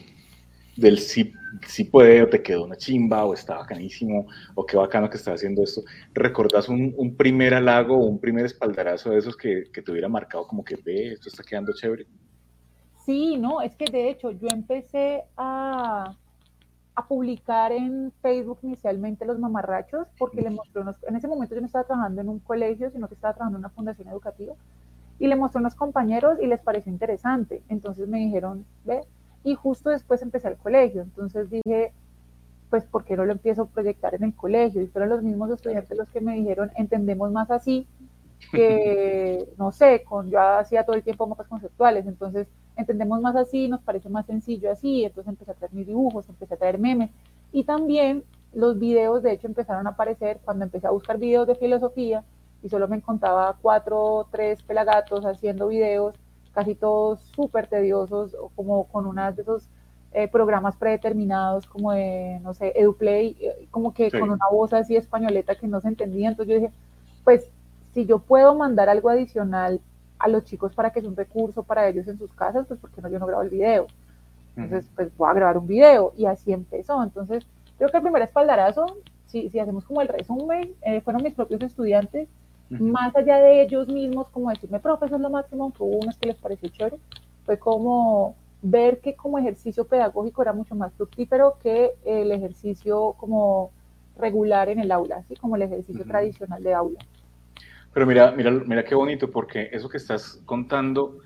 del 0.76 0.98
sí, 0.98 1.32
sí, 1.66 1.84
puede, 1.84 2.22
o 2.22 2.28
te 2.28 2.42
quedó 2.42 2.64
una 2.64 2.76
chimba, 2.76 3.24
o 3.24 3.34
está 3.34 3.56
bacanísimo, 3.56 4.26
o 4.54 4.64
qué 4.66 4.76
bacano 4.76 5.10
que 5.10 5.16
estás 5.16 5.34
haciendo 5.34 5.62
esto. 5.62 5.82
¿Recordás 6.14 6.68
un, 6.68 6.94
un 6.96 7.16
primer 7.16 7.54
halago 7.54 7.96
un 7.96 8.20
primer 8.20 8.46
espaldarazo 8.46 9.10
de 9.10 9.18
esos 9.18 9.36
que, 9.36 9.64
que, 9.72 9.82
te 9.82 9.90
hubiera 9.90 10.08
marcado 10.08 10.46
como 10.46 10.64
que 10.64 10.76
ve, 10.76 11.12
esto 11.12 11.28
está 11.28 11.42
quedando 11.42 11.72
chévere? 11.72 12.06
Sí, 13.04 13.36
no, 13.36 13.60
es 13.62 13.74
que 13.76 13.86
de 13.86 14.10
hecho 14.10 14.30
yo 14.30 14.48
empecé 14.52 15.24
a, 15.36 16.14
a 16.94 17.06
publicar 17.08 17.72
en 17.72 18.12
Facebook 18.22 18.58
inicialmente 18.62 19.24
los 19.24 19.38
mamarrachos 19.38 20.06
porque 20.18 20.42
le 20.42 20.50
mostré 20.50 20.82
unos, 20.82 20.96
en 21.04 21.16
ese 21.16 21.26
momento 21.28 21.54
yo 21.54 21.60
no 21.60 21.66
estaba 21.66 21.84
trabajando 21.84 22.20
en 22.20 22.28
un 22.28 22.38
colegio, 22.38 22.90
sino 22.90 23.08
que 23.08 23.14
estaba 23.14 23.34
trabajando 23.34 23.58
en 23.58 23.64
una 23.64 23.70
fundación 23.70 24.08
educativa 24.08 24.54
y 25.18 25.26
le 25.26 25.36
mostré 25.36 25.58
a 25.58 25.62
unos 25.62 25.74
compañeros 25.74 26.38
y 26.40 26.46
les 26.46 26.60
pareció 26.60 26.92
interesante. 26.92 27.62
Entonces 27.68 28.08
me 28.08 28.18
dijeron, 28.18 28.64
ve, 28.84 29.02
y 29.44 29.54
justo 29.54 29.90
después 29.90 30.22
empecé 30.22 30.48
al 30.48 30.56
colegio, 30.56 31.02
entonces 31.02 31.50
dije, 31.50 31.92
pues, 32.70 32.84
¿por 32.84 33.04
qué 33.04 33.16
no 33.16 33.24
lo 33.24 33.32
empiezo 33.32 33.62
a 33.62 33.66
proyectar 33.66 34.14
en 34.14 34.24
el 34.24 34.34
colegio? 34.34 34.82
Y 34.82 34.86
fueron 34.88 35.10
los 35.10 35.22
mismos 35.22 35.50
estudiantes 35.50 35.96
los 35.96 36.08
que 36.10 36.20
me 36.20 36.34
dijeron, 36.34 36.70
entendemos 36.76 37.30
más 37.32 37.50
así 37.50 37.86
que, 38.50 39.48
no 39.58 39.72
sé, 39.72 40.04
con, 40.04 40.30
yo 40.30 40.40
hacía 40.40 40.84
todo 40.84 40.96
el 40.96 41.02
tiempo 41.02 41.26
mapas 41.26 41.48
conceptuales, 41.48 42.06
entonces 42.06 42.48
entendemos 42.76 43.20
más 43.20 43.36
así, 43.36 43.68
nos 43.68 43.80
parece 43.80 44.08
más 44.08 44.26
sencillo 44.26 44.70
así, 44.70 45.04
entonces 45.04 45.30
empecé 45.30 45.50
a 45.50 45.54
traer 45.54 45.72
mis 45.72 45.86
dibujos, 45.86 46.28
empecé 46.28 46.54
a 46.54 46.56
traer 46.56 46.78
memes, 46.78 47.10
y 47.52 47.64
también 47.64 48.24
los 48.52 48.78
videos 48.78 49.22
de 49.22 49.32
hecho 49.32 49.46
empezaron 49.46 49.86
a 49.86 49.90
aparecer 49.90 50.40
cuando 50.44 50.64
empecé 50.64 50.86
a 50.86 50.90
buscar 50.90 51.18
videos 51.18 51.46
de 51.46 51.54
filosofía 51.54 52.24
y 52.62 52.68
solo 52.68 52.88
me 52.88 52.96
encontraba 52.96 53.56
cuatro 53.60 54.00
o 54.00 54.24
tres 54.30 54.62
pelagatos 54.62 55.24
haciendo 55.24 55.68
videos, 55.68 56.14
casi 56.52 56.74
todos 56.74 57.20
súper 57.34 57.66
tediosos, 57.66 58.34
o 58.34 58.50
como 58.50 58.84
con 58.84 59.06
unas 59.06 59.34
de 59.36 59.42
esos 59.42 59.68
eh, 60.12 60.28
programas 60.28 60.76
predeterminados 60.76 61.66
como 61.66 61.92
de, 61.92 62.38
no 62.42 62.54
sé, 62.54 62.72
EduPlay, 62.76 63.36
eh, 63.40 63.66
como 63.70 63.94
que 63.94 64.10
con 64.10 64.30
una 64.30 64.46
voz 64.50 64.72
así 64.74 64.94
españoleta 64.94 65.54
que 65.54 65.66
no 65.66 65.80
se 65.80 65.88
entendía. 65.88 66.28
Entonces 66.28 66.54
yo 66.54 66.60
dije, 66.60 66.72
pues 67.24 67.48
si 67.94 68.06
yo 68.06 68.18
puedo 68.18 68.54
mandar 68.54 68.88
algo 68.88 69.08
adicional 69.08 69.80
a 70.22 70.28
los 70.28 70.44
chicos 70.44 70.72
para 70.74 70.90
que 70.90 71.00
sea 71.00 71.10
un 71.10 71.16
recurso 71.16 71.62
para 71.64 71.88
ellos 71.88 72.06
en 72.06 72.16
sus 72.16 72.32
casas, 72.32 72.66
pues 72.66 72.78
porque 72.80 73.02
no 73.02 73.08
yo 73.08 73.18
no 73.18 73.26
grabo 73.26 73.42
el 73.42 73.50
video. 73.50 73.86
Entonces, 74.56 74.88
pues 74.94 75.16
voy 75.16 75.28
a 75.28 75.34
grabar 75.34 75.58
un 75.58 75.66
video 75.66 76.12
y 76.16 76.26
así 76.26 76.52
empezó. 76.52 77.02
Entonces, 77.02 77.44
creo 77.76 77.90
que 77.90 77.96
el 77.96 78.02
primer 78.02 78.22
espaldarazo, 78.22 78.86
si, 79.26 79.48
si 79.50 79.58
hacemos 79.58 79.84
como 79.84 80.00
el 80.00 80.08
resumen, 80.08 80.74
eh, 80.82 81.00
fueron 81.00 81.22
mis 81.22 81.34
propios 81.34 81.62
estudiantes, 81.62 82.28
más 82.70 83.14
allá 83.14 83.36
de 83.36 83.62
ellos 83.62 83.86
mismos, 83.88 84.28
como 84.30 84.48
decirme, 84.48 84.80
profe, 84.80 85.04
eso 85.04 85.16
es 85.16 85.20
lo 85.20 85.28
máximo, 85.28 85.70
hubo 85.78 85.98
unos 85.98 86.16
que 86.16 86.28
les 86.28 86.36
pareció 86.36 86.70
chévere, 86.70 86.96
fue 87.44 87.58
como 87.58 88.34
ver 88.62 89.00
que 89.00 89.14
como 89.14 89.38
ejercicio 89.38 89.84
pedagógico 89.86 90.40
era 90.40 90.54
mucho 90.54 90.74
más 90.74 90.90
fructífero 90.94 91.58
que 91.62 91.90
el 92.06 92.32
ejercicio 92.32 93.14
como 93.18 93.72
regular 94.16 94.70
en 94.70 94.78
el 94.78 94.90
aula, 94.90 95.16
así 95.16 95.36
como 95.36 95.56
el 95.56 95.62
ejercicio 95.62 96.04
tradicional 96.06 96.62
de 96.62 96.72
aula. 96.72 96.98
Pero 97.92 98.06
mira, 98.06 98.32
mira, 98.32 98.50
mira 98.50 98.84
qué 98.84 98.94
bonito, 98.94 99.30
porque 99.30 99.68
eso 99.72 99.88
que 99.88 99.98
estás 99.98 100.40
contando 100.46 101.18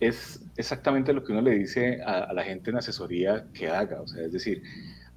es 0.00 0.42
exactamente 0.56 1.12
lo 1.12 1.22
que 1.22 1.32
uno 1.32 1.42
le 1.42 1.52
dice 1.52 2.00
a, 2.02 2.32
la 2.32 2.42
gente 2.42 2.70
en 2.70 2.78
asesoría 2.78 3.46
que 3.52 3.68
haga. 3.68 4.00
O 4.00 4.06
sea, 4.06 4.24
es 4.24 4.32
decir, 4.32 4.62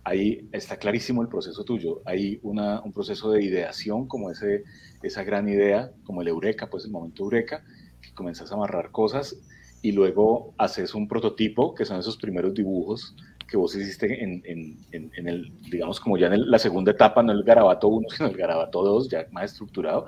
ahí 0.03 0.47
está 0.51 0.77
clarísimo 0.77 1.21
el 1.21 1.29
proceso 1.29 1.63
tuyo. 1.63 2.01
Hay 2.05 2.39
una, 2.43 2.81
un 2.81 2.91
proceso 2.91 3.31
de 3.31 3.43
ideación, 3.43 4.07
como 4.07 4.29
ese, 4.29 4.63
esa 5.01 5.23
gran 5.23 5.47
idea, 5.47 5.91
como 6.03 6.21
el 6.21 6.27
eureka, 6.27 6.69
pues 6.69 6.85
el 6.85 6.91
momento 6.91 7.23
eureka, 7.23 7.63
que 8.01 8.13
comienzas 8.13 8.51
a 8.51 8.55
amarrar 8.55 8.91
cosas 8.91 9.37
y 9.81 9.93
luego 9.93 10.53
haces 10.57 10.93
un 10.93 11.07
prototipo, 11.07 11.73
que 11.73 11.85
son 11.85 11.99
esos 11.99 12.17
primeros 12.17 12.53
dibujos 12.53 13.15
que 13.47 13.57
vos 13.57 13.73
hiciste 13.75 14.23
en, 14.23 14.43
en, 14.45 14.77
en, 14.91 15.27
el, 15.27 15.51
digamos, 15.71 15.99
como 15.99 16.17
ya 16.17 16.27
en 16.27 16.51
la 16.51 16.59
segunda 16.59 16.91
etapa, 16.91 17.23
no 17.23 17.31
el 17.31 17.43
garabato 17.43 17.87
1, 17.87 18.09
sino 18.15 18.29
el 18.29 18.37
garabato 18.37 18.83
2, 18.83 19.09
ya 19.09 19.25
más 19.31 19.51
estructurado. 19.51 20.05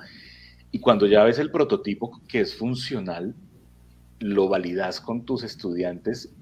Y 0.72 0.80
cuando 0.80 1.06
ya 1.06 1.22
ves 1.22 1.38
el 1.38 1.50
prototipo 1.50 2.20
que 2.26 2.40
es 2.40 2.56
funcional, 2.56 3.34
lo 4.20 4.48
validas 4.48 5.00
con 5.00 5.26
tus 5.26 5.44
estudiantes, 5.44 6.34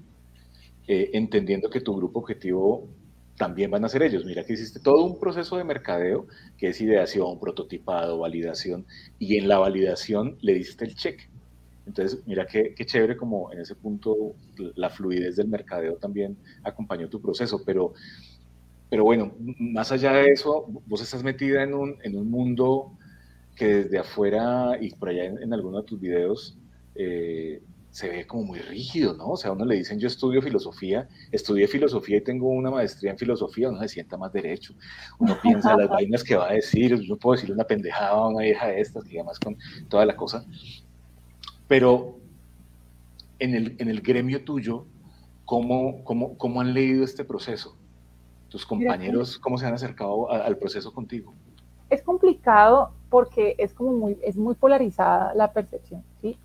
eh, 0.87 1.11
entendiendo 1.13 1.69
que 1.69 1.81
tu 1.81 1.95
grupo 1.95 2.19
objetivo 2.19 2.87
también 3.35 3.69
van 3.69 3.83
a 3.83 3.89
ser 3.89 4.03
ellos. 4.03 4.23
Mira 4.23 4.45
que 4.45 4.53
hiciste 4.53 4.79
todo 4.79 5.03
un 5.03 5.19
proceso 5.19 5.57
de 5.57 5.65
mercadeo, 5.65 6.27
que 6.57 6.69
es 6.69 6.79
ideación, 6.79 7.39
prototipado, 7.39 8.19
validación, 8.19 8.85
y 9.19 9.35
en 9.35 9.49
la 9.49 9.57
validación 9.57 10.37
le 10.41 10.53
diste 10.53 10.85
el 10.85 10.95
cheque. 10.95 11.29
Entonces, 11.85 12.21
mira 12.25 12.45
qué, 12.45 12.73
qué, 12.73 12.85
chévere 12.85 13.17
como 13.17 13.51
en 13.51 13.59
ese 13.59 13.75
punto 13.75 14.35
la 14.75 14.89
fluidez 14.89 15.35
del 15.35 15.49
mercadeo 15.49 15.95
también 15.97 16.37
acompañó 16.63 17.09
tu 17.09 17.19
proceso, 17.19 17.63
pero, 17.65 17.93
pero 18.89 19.03
bueno, 19.03 19.33
más 19.59 19.91
allá 19.91 20.13
de 20.13 20.27
eso, 20.27 20.67
vos 20.85 21.01
estás 21.01 21.23
metida 21.23 21.63
en 21.63 21.73
un, 21.73 21.97
en 22.03 22.15
un 22.15 22.29
mundo 22.29 22.97
que 23.55 23.83
desde 23.83 23.99
afuera 23.99 24.77
y 24.79 24.91
por 24.91 25.09
allá 25.09 25.25
en, 25.25 25.53
algunos 25.53 25.83
de 25.83 25.87
tus 25.87 25.99
videos 25.99 26.57
eh, 26.95 27.61
se 27.91 28.09
ve 28.09 28.25
como 28.25 28.43
muy 28.43 28.59
rígido, 28.59 29.13
¿no? 29.13 29.31
O 29.31 29.37
sea, 29.37 29.51
a 29.51 29.53
uno 29.53 29.65
le 29.65 29.75
dicen 29.75 29.99
yo 29.99 30.07
estudio 30.07 30.41
filosofía, 30.41 31.09
estudié 31.31 31.67
filosofía 31.67 32.17
y 32.17 32.21
tengo 32.21 32.47
una 32.47 32.71
maestría 32.71 33.11
en 33.11 33.17
filosofía, 33.17 33.69
uno 33.69 33.81
se 33.81 33.89
sienta 33.89 34.17
más 34.17 34.31
derecho, 34.31 34.73
uno 35.19 35.37
piensa 35.41 35.75
las 35.75 35.89
vainas 35.89 36.23
que 36.23 36.35
va 36.35 36.49
a 36.49 36.53
decir, 36.53 36.97
yo 37.01 37.17
puedo 37.17 37.33
decirle 37.33 37.55
una 37.55 37.65
pendejada 37.65 38.11
a 38.11 38.27
una 38.29 38.43
vieja 38.43 38.67
de 38.67 38.79
estas, 38.79 39.05
y 39.11 39.17
además 39.17 39.39
con 39.39 39.57
toda 39.89 40.05
la 40.05 40.15
cosa, 40.15 40.45
pero 41.67 42.17
en 43.39 43.55
el, 43.55 43.75
en 43.79 43.89
el 43.89 44.01
gremio 44.01 44.45
tuyo, 44.45 44.85
¿cómo, 45.43 46.03
cómo, 46.05 46.37
cómo 46.37 46.61
han 46.61 46.73
leído 46.73 47.03
este 47.03 47.25
proceso? 47.25 47.77
¿Tus 48.47 48.65
compañeros 48.65 49.37
cómo 49.37 49.57
se 49.57 49.65
han 49.65 49.73
acercado 49.73 50.29
al 50.29 50.57
proceso 50.57 50.93
contigo? 50.93 51.33
Es 51.89 52.01
complicado 52.03 52.93
porque 53.11 53.55
es 53.59 53.73
como 53.73 53.91
muy, 53.91 54.17
es 54.23 54.37
muy 54.37 54.55
polarizada 54.55 55.35
la 55.35 55.51
percepción, 55.51 56.01
¿sí? 56.21 56.39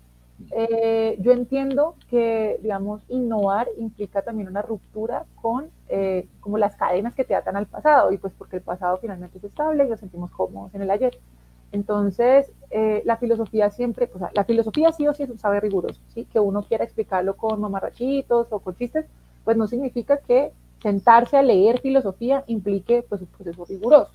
Eh, 0.51 1.17
yo 1.19 1.31
entiendo 1.31 1.95
que, 2.09 2.59
digamos, 2.61 3.01
innovar 3.07 3.67
implica 3.79 4.21
también 4.21 4.49
una 4.49 4.61
ruptura 4.61 5.25
con 5.41 5.71
eh, 5.89 6.27
como 6.41 6.59
las 6.59 6.75
cadenas 6.75 7.15
que 7.15 7.23
te 7.23 7.33
atan 7.33 7.55
al 7.55 7.65
pasado, 7.67 8.11
y 8.11 8.17
pues 8.17 8.33
porque 8.37 8.57
el 8.57 8.61
pasado 8.61 8.97
finalmente 8.99 9.37
es 9.39 9.45
estable 9.45 9.85
y 9.85 9.89
nos 9.89 10.01
sentimos 10.01 10.29
cómodos 10.29 10.75
en 10.75 10.81
el 10.83 10.91
ayer. 10.91 11.17
Entonces, 11.71 12.51
eh, 12.69 13.01
la 13.05 13.15
filosofía 13.17 13.69
siempre, 13.71 14.09
la 14.33 14.43
filosofía 14.43 14.91
sí 14.91 15.07
o 15.07 15.13
sí 15.13 15.23
es 15.23 15.29
un 15.29 15.39
saber 15.39 15.63
riguroso, 15.63 16.01
¿sí? 16.13 16.25
Que 16.25 16.39
uno 16.41 16.63
quiera 16.63 16.83
explicarlo 16.83 17.37
con 17.37 17.61
mamarrachitos 17.61 18.47
o 18.51 18.59
con 18.59 18.75
chistes, 18.75 19.05
pues 19.45 19.55
no 19.55 19.67
significa 19.67 20.17
que 20.17 20.51
sentarse 20.81 21.37
a 21.37 21.41
leer 21.41 21.79
filosofía 21.79 22.43
implique 22.47 23.03
pues 23.07 23.21
un 23.21 23.27
proceso 23.27 23.65
riguroso. 23.65 24.11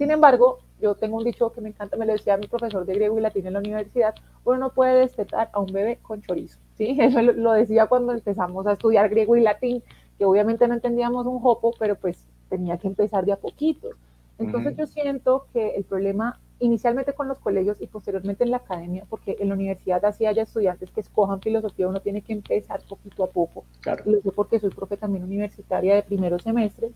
Sin 0.00 0.10
embargo, 0.10 0.60
yo 0.80 0.94
tengo 0.94 1.18
un 1.18 1.24
dicho 1.24 1.52
que 1.52 1.60
me 1.60 1.68
encanta, 1.68 1.98
me 1.98 2.06
lo 2.06 2.14
decía 2.14 2.38
mi 2.38 2.46
profesor 2.46 2.86
de 2.86 2.94
griego 2.94 3.18
y 3.18 3.20
latín 3.20 3.46
en 3.46 3.52
la 3.52 3.58
universidad, 3.58 4.14
uno 4.44 4.56
no 4.56 4.70
puede 4.70 4.98
destetar 4.98 5.50
a 5.52 5.60
un 5.60 5.70
bebé 5.70 5.98
con 6.00 6.22
chorizo, 6.22 6.58
¿sí? 6.78 6.96
Eso 6.98 7.20
lo 7.20 7.52
decía 7.52 7.86
cuando 7.86 8.12
empezamos 8.12 8.66
a 8.66 8.72
estudiar 8.72 9.10
griego 9.10 9.36
y 9.36 9.42
latín, 9.42 9.82
que 10.16 10.24
obviamente 10.24 10.66
no 10.66 10.72
entendíamos 10.72 11.26
un 11.26 11.38
jopo, 11.40 11.74
pero 11.78 11.96
pues 11.96 12.24
tenía 12.48 12.78
que 12.78 12.88
empezar 12.88 13.26
de 13.26 13.32
a 13.32 13.36
poquito. 13.36 13.90
Entonces 14.38 14.74
yo 14.74 14.86
siento 14.86 15.44
que 15.52 15.74
el 15.74 15.84
problema 15.84 16.40
inicialmente 16.60 17.12
con 17.12 17.28
los 17.28 17.36
colegios 17.36 17.76
y 17.78 17.86
posteriormente 17.86 18.44
en 18.44 18.52
la 18.52 18.56
academia, 18.56 19.04
porque 19.06 19.36
en 19.38 19.50
la 19.50 19.54
universidad 19.54 20.02
así 20.06 20.24
haya 20.24 20.44
estudiantes 20.44 20.90
que 20.92 21.02
escojan 21.02 21.42
filosofía, 21.42 21.88
uno 21.88 22.00
tiene 22.00 22.22
que 22.22 22.32
empezar 22.32 22.80
poquito 22.88 23.22
a 23.22 23.26
poco. 23.26 23.66
Claro. 23.80 24.02
Lo 24.06 24.22
sé 24.22 24.32
porque 24.32 24.60
soy 24.60 24.70
profe 24.70 24.96
también 24.96 25.24
universitaria 25.24 25.94
de 25.94 26.02
primero 26.02 26.38
semestre. 26.38 26.90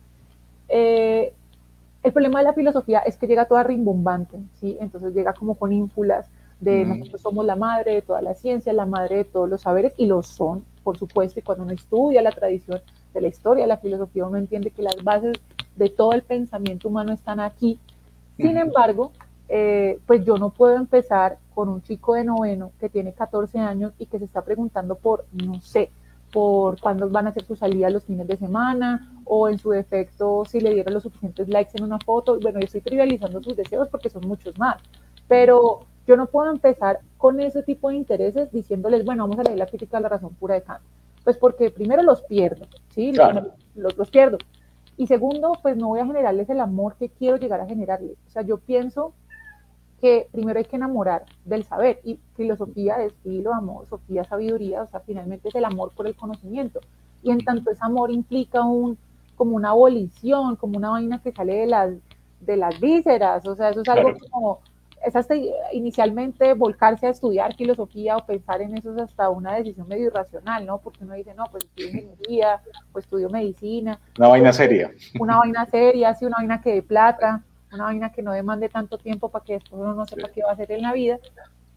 Eh, 0.70 1.34
el 2.04 2.12
problema 2.12 2.38
de 2.40 2.44
la 2.44 2.52
filosofía 2.52 3.00
es 3.00 3.16
que 3.16 3.26
llega 3.26 3.46
toda 3.46 3.64
rimbombante, 3.64 4.38
¿sí? 4.60 4.76
Entonces 4.78 5.14
llega 5.14 5.32
como 5.32 5.54
con 5.56 5.72
ínfulas 5.72 6.28
de 6.60 6.84
nosotros 6.84 7.20
somos 7.20 7.44
la 7.44 7.56
madre 7.56 7.94
de 7.94 8.02
toda 8.02 8.22
la 8.22 8.34
ciencia, 8.34 8.72
la 8.72 8.86
madre 8.86 9.16
de 9.16 9.24
todos 9.24 9.48
los 9.48 9.62
saberes, 9.62 9.92
y 9.96 10.06
lo 10.06 10.22
son, 10.22 10.64
por 10.82 10.96
supuesto, 10.98 11.40
y 11.40 11.42
cuando 11.42 11.64
uno 11.64 11.72
estudia 11.72 12.22
la 12.22 12.30
tradición 12.30 12.80
de 13.12 13.20
la 13.20 13.28
historia, 13.28 13.66
la 13.66 13.78
filosofía, 13.78 14.26
uno 14.26 14.38
entiende 14.38 14.70
que 14.70 14.82
las 14.82 15.02
bases 15.02 15.36
de 15.76 15.88
todo 15.90 16.12
el 16.12 16.22
pensamiento 16.22 16.88
humano 16.88 17.12
están 17.12 17.40
aquí. 17.40 17.78
Sin 18.36 18.56
embargo, 18.56 19.12
eh, 19.48 19.98
pues 20.06 20.24
yo 20.24 20.38
no 20.38 20.50
puedo 20.50 20.76
empezar 20.76 21.38
con 21.54 21.68
un 21.68 21.82
chico 21.82 22.14
de 22.14 22.24
noveno 22.24 22.72
que 22.80 22.88
tiene 22.88 23.12
14 23.12 23.58
años 23.58 23.92
y 23.98 24.06
que 24.06 24.18
se 24.18 24.24
está 24.24 24.42
preguntando 24.42 24.94
por, 24.94 25.26
no 25.32 25.60
sé, 25.60 25.90
por 26.34 26.80
cuándo 26.80 27.08
van 27.08 27.28
a 27.28 27.30
hacer 27.30 27.44
su 27.44 27.54
salida 27.54 27.88
los 27.90 28.02
fines 28.02 28.26
de 28.26 28.36
semana 28.36 29.08
o 29.24 29.48
en 29.48 29.56
su 29.56 29.70
defecto 29.70 30.44
si 30.44 30.58
le 30.58 30.74
dieron 30.74 30.92
los 30.92 31.04
suficientes 31.04 31.48
likes 31.48 31.70
en 31.78 31.84
una 31.84 32.00
foto. 32.00 32.40
Bueno, 32.40 32.58
yo 32.58 32.64
estoy 32.64 32.80
trivializando 32.80 33.40
sus 33.40 33.54
deseos 33.54 33.86
porque 33.88 34.10
son 34.10 34.26
muchos 34.26 34.58
más, 34.58 34.82
pero 35.28 35.86
yo 36.08 36.16
no 36.16 36.26
puedo 36.26 36.50
empezar 36.50 36.98
con 37.18 37.38
ese 37.38 37.62
tipo 37.62 37.88
de 37.88 37.94
intereses 37.94 38.50
diciéndoles, 38.50 39.04
bueno, 39.04 39.22
vamos 39.22 39.38
a 39.38 39.44
leer 39.44 39.58
la 39.58 39.66
crítica 39.66 39.98
de 39.98 40.02
la 40.02 40.08
razón 40.08 40.34
pura 40.34 40.56
de 40.56 40.62
Kant. 40.62 40.82
Pues 41.22 41.38
porque 41.38 41.70
primero 41.70 42.02
los 42.02 42.22
pierdo, 42.22 42.66
¿sí? 42.88 43.12
Los, 43.76 43.96
los 43.96 44.10
pierdo. 44.10 44.38
Y 44.96 45.06
segundo, 45.06 45.52
pues 45.62 45.76
no 45.76 45.86
voy 45.86 46.00
a 46.00 46.06
generarles 46.06 46.50
el 46.50 46.58
amor 46.58 46.96
que 46.96 47.10
quiero 47.10 47.36
llegar 47.36 47.60
a 47.60 47.66
generarles. 47.66 48.16
O 48.26 48.30
sea, 48.30 48.42
yo 48.42 48.58
pienso 48.58 49.14
que 50.04 50.28
primero 50.30 50.58
hay 50.58 50.66
que 50.66 50.76
enamorar 50.76 51.24
del 51.46 51.64
saber 51.64 51.98
y 52.04 52.18
filosofía 52.36 52.98
de 52.98 53.06
estilo, 53.06 53.54
amor, 53.54 53.86
Sofía, 53.88 54.22
sabiduría, 54.24 54.82
o 54.82 54.86
sea, 54.86 55.00
finalmente 55.00 55.48
es 55.48 55.54
el 55.54 55.64
amor 55.64 55.92
por 55.92 56.06
el 56.06 56.14
conocimiento. 56.14 56.80
Y 57.22 57.30
en 57.30 57.42
tanto 57.42 57.70
ese 57.70 57.82
amor 57.82 58.10
implica 58.10 58.62
un, 58.66 58.98
como 59.34 59.56
una 59.56 59.70
abolición, 59.70 60.56
como 60.56 60.76
una 60.76 60.90
vaina 60.90 61.22
que 61.22 61.32
sale 61.32 61.54
de 61.54 61.66
las, 61.66 61.90
de 62.40 62.56
las 62.58 62.78
vísceras, 62.78 63.46
o 63.46 63.56
sea, 63.56 63.70
eso 63.70 63.80
es 63.80 63.88
algo 63.88 64.12
como, 64.28 64.60
es 65.06 65.16
hasta 65.16 65.36
inicialmente 65.72 66.52
volcarse 66.52 67.06
a 67.06 67.10
estudiar 67.10 67.56
filosofía 67.56 68.18
o 68.18 68.26
pensar 68.26 68.60
en 68.60 68.76
eso 68.76 68.92
es 68.92 69.00
hasta 69.00 69.30
una 69.30 69.54
decisión 69.54 69.88
medio 69.88 70.08
irracional, 70.08 70.66
¿no? 70.66 70.76
Porque 70.76 71.02
uno 71.02 71.14
dice, 71.14 71.32
no, 71.32 71.44
pues 71.50 71.64
estudio 71.64 71.88
ingeniería, 71.88 72.60
pues 72.92 73.06
estudio 73.06 73.30
medicina. 73.30 73.98
Una 74.18 74.28
vaina 74.28 74.52
seria. 74.52 74.90
Una 75.18 75.38
vaina 75.38 75.64
seria, 75.64 76.14
sí, 76.14 76.26
una 76.26 76.36
vaina 76.36 76.60
que 76.60 76.74
de 76.74 76.82
plata 76.82 77.42
una 77.74 77.84
vaina 77.84 78.12
que 78.12 78.22
no 78.22 78.32
demande 78.32 78.68
tanto 78.68 78.98
tiempo 78.98 79.28
para 79.28 79.44
que 79.44 79.54
después 79.54 79.80
uno 79.80 79.94
no 79.94 80.06
sepa 80.06 80.28
qué 80.28 80.42
va 80.42 80.50
a 80.50 80.52
hacer 80.54 80.72
en 80.72 80.82
la 80.82 80.92
vida, 80.92 81.18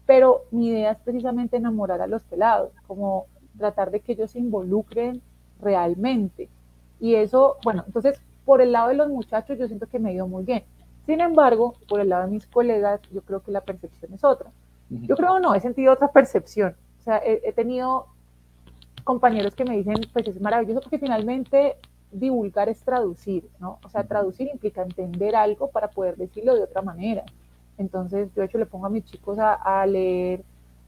pero 0.06 0.44
mi 0.50 0.68
idea 0.68 0.92
es 0.92 0.98
precisamente 0.98 1.56
enamorar 1.56 2.00
a 2.00 2.06
los 2.06 2.22
pelados, 2.24 2.72
como 2.86 3.26
tratar 3.58 3.90
de 3.90 4.00
que 4.00 4.12
ellos 4.12 4.30
se 4.30 4.38
involucren 4.38 5.20
realmente. 5.60 6.48
Y 7.00 7.14
eso, 7.14 7.56
bueno, 7.62 7.84
entonces 7.86 8.20
por 8.44 8.62
el 8.62 8.72
lado 8.72 8.88
de 8.88 8.94
los 8.94 9.08
muchachos 9.08 9.58
yo 9.58 9.66
siento 9.66 9.86
que 9.86 9.98
me 9.98 10.14
ido 10.14 10.26
muy 10.26 10.44
bien. 10.44 10.64
Sin 11.04 11.20
embargo, 11.20 11.74
por 11.88 12.00
el 12.00 12.08
lado 12.08 12.24
de 12.24 12.30
mis 12.30 12.46
colegas, 12.46 13.00
yo 13.12 13.20
creo 13.22 13.42
que 13.42 13.50
la 13.50 13.60
percepción 13.60 14.12
es 14.14 14.24
otra. 14.24 14.50
Yo 14.88 15.16
creo 15.16 15.38
no, 15.38 15.54
he 15.54 15.60
sentido 15.60 15.92
otra 15.92 16.10
percepción. 16.12 16.74
O 17.00 17.02
sea, 17.02 17.18
he, 17.18 17.42
he 17.44 17.52
tenido 17.52 18.06
compañeros 19.04 19.54
que 19.54 19.64
me 19.64 19.76
dicen, 19.76 19.96
pues 20.12 20.28
es 20.28 20.40
maravilloso 20.40 20.80
porque 20.80 20.98
finalmente 20.98 21.76
divulgar 22.10 22.68
es 22.68 22.80
traducir, 22.82 23.48
¿no? 23.60 23.78
O 23.84 23.88
sea, 23.88 24.04
traducir 24.04 24.48
implica 24.48 24.82
entender 24.82 25.36
algo 25.36 25.70
para 25.70 25.88
poder 25.88 26.16
decirlo 26.16 26.54
de 26.54 26.62
otra 26.62 26.82
manera. 26.82 27.24
Entonces, 27.76 28.28
yo 28.34 28.42
de 28.42 28.46
hecho 28.46 28.58
le 28.58 28.66
pongo 28.66 28.86
a 28.86 28.90
mis 28.90 29.04
chicos 29.04 29.38
a, 29.38 29.86
leer, 29.86 30.42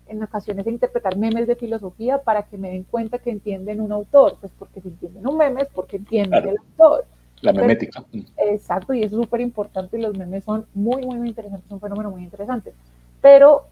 en 0.09 0.23
ocasiones 0.23 0.67
a 0.67 0.71
interpretar 0.71 1.17
memes 1.17 1.47
de 1.47 1.57
filosofía 1.57 2.23
para 2.23 2.43
que 2.43 2.59
me 2.59 2.71
den 2.71 2.85
cuenta 2.85 3.19
que 3.19 3.31
entienden 3.31 3.81
un 3.81 3.93
autor, 3.93 4.37
pues 4.41 4.53
porque 4.59 4.81
si 4.81 4.89
entienden 4.89 5.27
un 5.27 5.37
meme 5.37 5.63
es 5.63 5.69
porque 5.69 5.97
entienden 5.97 6.49
el 6.49 6.57
autor. 6.59 7.05
La 7.43 7.53
memética. 7.53 8.05
exacto, 8.37 8.93
y 8.93 9.03
es 9.03 9.11
súper 9.11 9.41
importante 9.41 9.99
y 9.99 10.03
los 10.03 10.17
memes 10.17 10.45
son 10.45 10.67
muy, 10.75 11.07
muy, 11.07 11.17
muy 11.17 11.29
interesantes, 11.29 11.65
es 11.65 11.73
un 11.73 11.81
fenómeno 11.81 12.11
muy 12.11 12.23
interesante. 12.23 12.75
Pero 13.23 13.67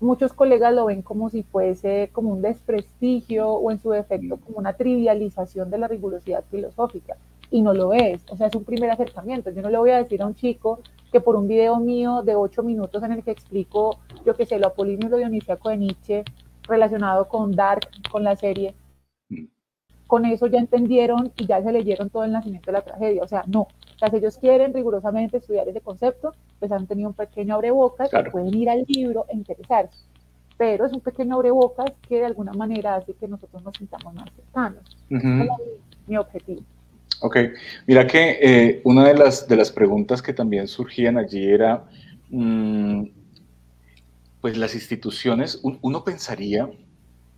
muchos 0.00 0.32
colegas 0.32 0.74
lo 0.74 0.86
ven 0.86 1.02
como 1.02 1.28
si 1.28 1.42
fuese 1.42 2.10
como 2.12 2.30
un 2.30 2.42
desprestigio 2.42 3.48
o 3.48 3.70
en 3.70 3.80
su 3.80 3.90
defecto 3.90 4.38
como 4.38 4.58
una 4.58 4.72
trivialización 4.72 5.70
de 5.70 5.78
la 5.78 5.88
rigurosidad 5.88 6.44
filosófica. 6.50 7.16
Y 7.50 7.62
no 7.62 7.74
lo 7.74 7.92
es, 7.92 8.22
o 8.30 8.36
sea, 8.36 8.46
es 8.46 8.54
un 8.54 8.64
primer 8.64 8.90
acercamiento. 8.90 9.50
Yo 9.50 9.62
no 9.62 9.70
le 9.70 9.78
voy 9.78 9.90
a 9.90 9.98
decir 9.98 10.22
a 10.22 10.26
un 10.26 10.34
chico 10.34 10.80
que 11.12 11.20
por 11.20 11.36
un 11.36 11.48
video 11.48 11.78
mío 11.78 12.22
de 12.22 12.36
ocho 12.36 12.62
minutos 12.62 13.02
en 13.02 13.12
el 13.12 13.24
que 13.24 13.32
explico, 13.32 13.98
yo 14.24 14.34
qué 14.36 14.46
sé, 14.46 14.58
lo 14.58 14.68
apolíneo 14.68 15.08
y 15.08 15.10
lo 15.10 15.16
dionisíaco 15.18 15.68
de 15.68 15.76
Nietzsche 15.76 16.24
relacionado 16.62 17.28
con 17.28 17.52
Dark, 17.52 17.88
con 18.10 18.22
la 18.22 18.36
serie, 18.36 18.74
con 20.06 20.24
eso 20.24 20.46
ya 20.46 20.58
entendieron 20.58 21.32
y 21.36 21.46
ya 21.46 21.62
se 21.62 21.72
leyeron 21.72 22.10
todo 22.10 22.24
el 22.24 22.32
nacimiento 22.32 22.66
de 22.66 22.72
la 22.72 22.82
tragedia. 22.82 23.22
O 23.22 23.28
sea, 23.28 23.44
no. 23.46 23.68
Si 24.08 24.16
ellos 24.16 24.38
quieren 24.38 24.72
rigurosamente 24.72 25.38
estudiar 25.38 25.68
ese 25.68 25.80
concepto, 25.80 26.34
pues 26.58 26.72
han 26.72 26.86
tenido 26.86 27.08
un 27.08 27.14
pequeño 27.14 27.54
abrebocas 27.54 28.10
y 28.12 28.30
pueden 28.30 28.54
ir 28.54 28.70
al 28.70 28.84
libro 28.88 29.26
e 29.28 29.36
interesarse. 29.36 30.04
Pero 30.56 30.86
es 30.86 30.92
un 30.92 31.00
pequeño 31.00 31.34
abrebocas 31.34 31.92
que 32.08 32.16
de 32.16 32.26
alguna 32.26 32.52
manera 32.52 32.96
hace 32.96 33.12
que 33.14 33.28
nosotros 33.28 33.62
nos 33.62 33.76
sintamos 33.76 34.14
más 34.14 34.30
cercanos. 34.34 34.82
es 35.10 35.50
mi 36.06 36.16
objetivo. 36.16 36.62
Ok, 37.22 37.36
mira 37.86 38.06
que 38.06 38.38
eh, 38.40 38.80
una 38.84 39.06
de 39.06 39.14
las, 39.14 39.46
de 39.46 39.56
las 39.56 39.70
preguntas 39.70 40.22
que 40.22 40.32
también 40.32 40.66
surgían 40.66 41.18
allí 41.18 41.50
era, 41.50 41.84
mm, 42.30 43.04
pues 44.40 44.56
las 44.56 44.74
instituciones, 44.74 45.60
uno 45.62 46.02
pensaría 46.02 46.70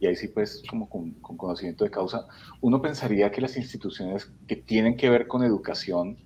y 0.03 0.07
ahí 0.07 0.17
sí 0.17 0.27
pues 0.27 0.65
como 0.69 0.89
con, 0.89 1.13
conocimiento 1.13 1.85
de 1.85 1.91
causa, 1.91 2.27
uno 2.61 2.83
pensaría 2.83 3.31
que 3.31 3.41
las 3.41 3.57
instituciones 3.57 4.33
que 4.49 4.57
tienen 4.57 4.97
que 4.97 5.09
ver 5.09 5.29
con 5.29 5.45
educación 5.45 6.19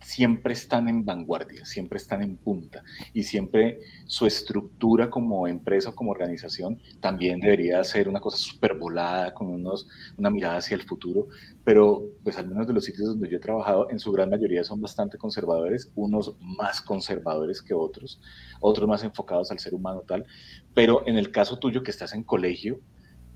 siempre 0.00 0.54
están 0.54 0.88
en 0.88 1.04
vanguardia, 1.04 1.64
siempre 1.64 1.98
están 1.98 2.22
en 2.22 2.36
punta 2.36 2.82
y 3.12 3.22
siempre 3.22 3.80
su 4.06 4.26
estructura 4.26 5.10
como 5.10 5.46
empresa 5.46 5.90
o 5.90 5.94
como 5.94 6.10
organización 6.10 6.80
también 7.00 7.40
debería 7.40 7.82
ser 7.84 8.08
una 8.08 8.20
cosa 8.20 8.36
súper 8.36 8.74
volada, 8.74 9.34
con 9.34 9.48
unos, 9.48 9.86
una 10.16 10.30
mirada 10.30 10.58
hacia 10.58 10.74
el 10.74 10.82
futuro, 10.82 11.28
pero 11.64 12.04
pues 12.22 12.38
al 12.38 12.48
menos 12.48 12.66
de 12.66 12.72
los 12.72 12.84
sitios 12.84 13.08
donde 13.08 13.28
yo 13.28 13.36
he 13.36 13.40
trabajado, 13.40 13.90
en 13.90 13.98
su 13.98 14.10
gran 14.12 14.30
mayoría 14.30 14.64
son 14.64 14.80
bastante 14.80 15.18
conservadores, 15.18 15.90
unos 15.94 16.34
más 16.40 16.80
conservadores 16.80 17.62
que 17.62 17.74
otros, 17.74 18.20
otros 18.60 18.88
más 18.88 19.04
enfocados 19.04 19.50
al 19.50 19.58
ser 19.58 19.74
humano 19.74 20.02
tal, 20.06 20.24
pero 20.74 21.06
en 21.06 21.16
el 21.16 21.30
caso 21.30 21.58
tuyo 21.58 21.82
que 21.82 21.90
estás 21.90 22.14
en 22.14 22.22
colegio, 22.22 22.80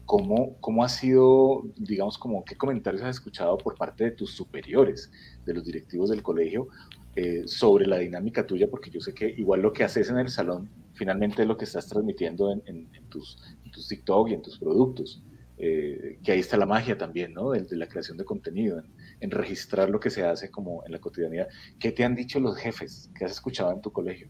¿Cómo, 0.06 0.56
¿Cómo 0.61 0.84
ha 0.84 0.88
sido, 0.88 1.62
digamos, 1.76 2.18
como 2.18 2.44
qué 2.44 2.56
comentarios 2.56 3.02
has 3.02 3.16
escuchado 3.16 3.56
por 3.56 3.75
parte 3.76 4.04
de 4.04 4.11
tus 4.11 4.32
superiores, 4.32 5.11
de 5.46 5.54
los 5.54 5.64
directivos 5.64 6.11
del 6.11 6.23
colegio, 6.23 6.68
eh, 7.16 7.44
sobre 7.46 7.87
la 7.87 7.99
dinámica 7.99 8.46
tuya? 8.46 8.68
Porque 8.68 8.90
yo 8.90 9.00
sé 9.00 9.14
que 9.14 9.28
igual 9.28 9.62
lo 9.62 9.73
que 9.73 9.84
haces 9.84 10.11
en 10.11 10.18
el 10.18 10.28
salón, 10.28 10.68
finalmente 10.92 11.42
es 11.42 11.49
lo 11.49 11.56
que 11.56 11.64
estás 11.64 11.87
transmitiendo 11.87 12.52
en, 12.52 12.88
tus, 13.08 13.38
tus, 13.73 13.88
TikTok 13.88 14.28
y 14.28 14.34
en 14.34 14.42
tus 14.42 14.58
productos. 14.58 15.23
Eh, 15.56 16.18
que 16.23 16.32
ahí 16.32 16.40
está 16.40 16.56
la 16.56 16.66
magia 16.66 16.99
también, 16.99 17.32
¿no? 17.32 17.52
De, 17.52 17.64
la 17.76 17.87
creación 17.87 18.18
de 18.18 18.25
contenido, 18.25 18.80
en, 18.80 18.87
en, 19.20 19.30
registrar 19.30 19.88
lo 19.88 20.00
que 20.00 20.11
se 20.11 20.25
hace 20.25 20.50
como 20.50 20.84
en 20.84 20.92
la 20.92 20.99
cotidianidad. 20.99 21.49
¿Qué 21.78 21.92
te 21.92 22.04
han 22.04 22.14
dicho 22.14 22.40
los 22.40 22.56
jefes? 22.56 23.08
¿Qué 23.16 23.25
has 23.25 23.30
escuchado 23.32 23.73
en 23.73 23.80
tu 23.80 23.92
colegio? 23.92 24.28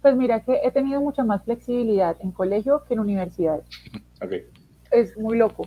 Pues 0.00 0.16
mira 0.16 0.42
que 0.42 0.60
he 0.64 0.70
tenido 0.72 1.00
mucha 1.00 1.22
más 1.22 1.44
flexibilidad 1.44 2.16
en 2.20 2.32
colegio 2.32 2.82
que 2.88 2.94
en 2.94 3.00
universidad. 3.00 3.62
okay 4.24 4.46
es 4.94 5.16
muy 5.16 5.36
loco. 5.36 5.66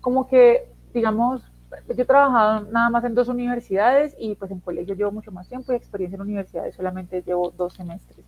Como 0.00 0.28
que, 0.28 0.68
digamos, 0.92 1.42
yo 1.88 2.02
he 2.02 2.04
trabajado 2.04 2.66
nada 2.70 2.90
más 2.90 3.04
en 3.04 3.14
dos 3.14 3.28
universidades 3.28 4.14
y 4.18 4.34
pues 4.34 4.50
en 4.50 4.60
colegio 4.60 4.94
llevo 4.94 5.12
mucho 5.12 5.32
más 5.32 5.48
tiempo 5.48 5.72
y 5.72 5.76
experiencia 5.76 6.16
en 6.16 6.22
universidades 6.22 6.74
solamente 6.74 7.22
llevo 7.22 7.52
dos 7.56 7.74
semestres. 7.74 8.24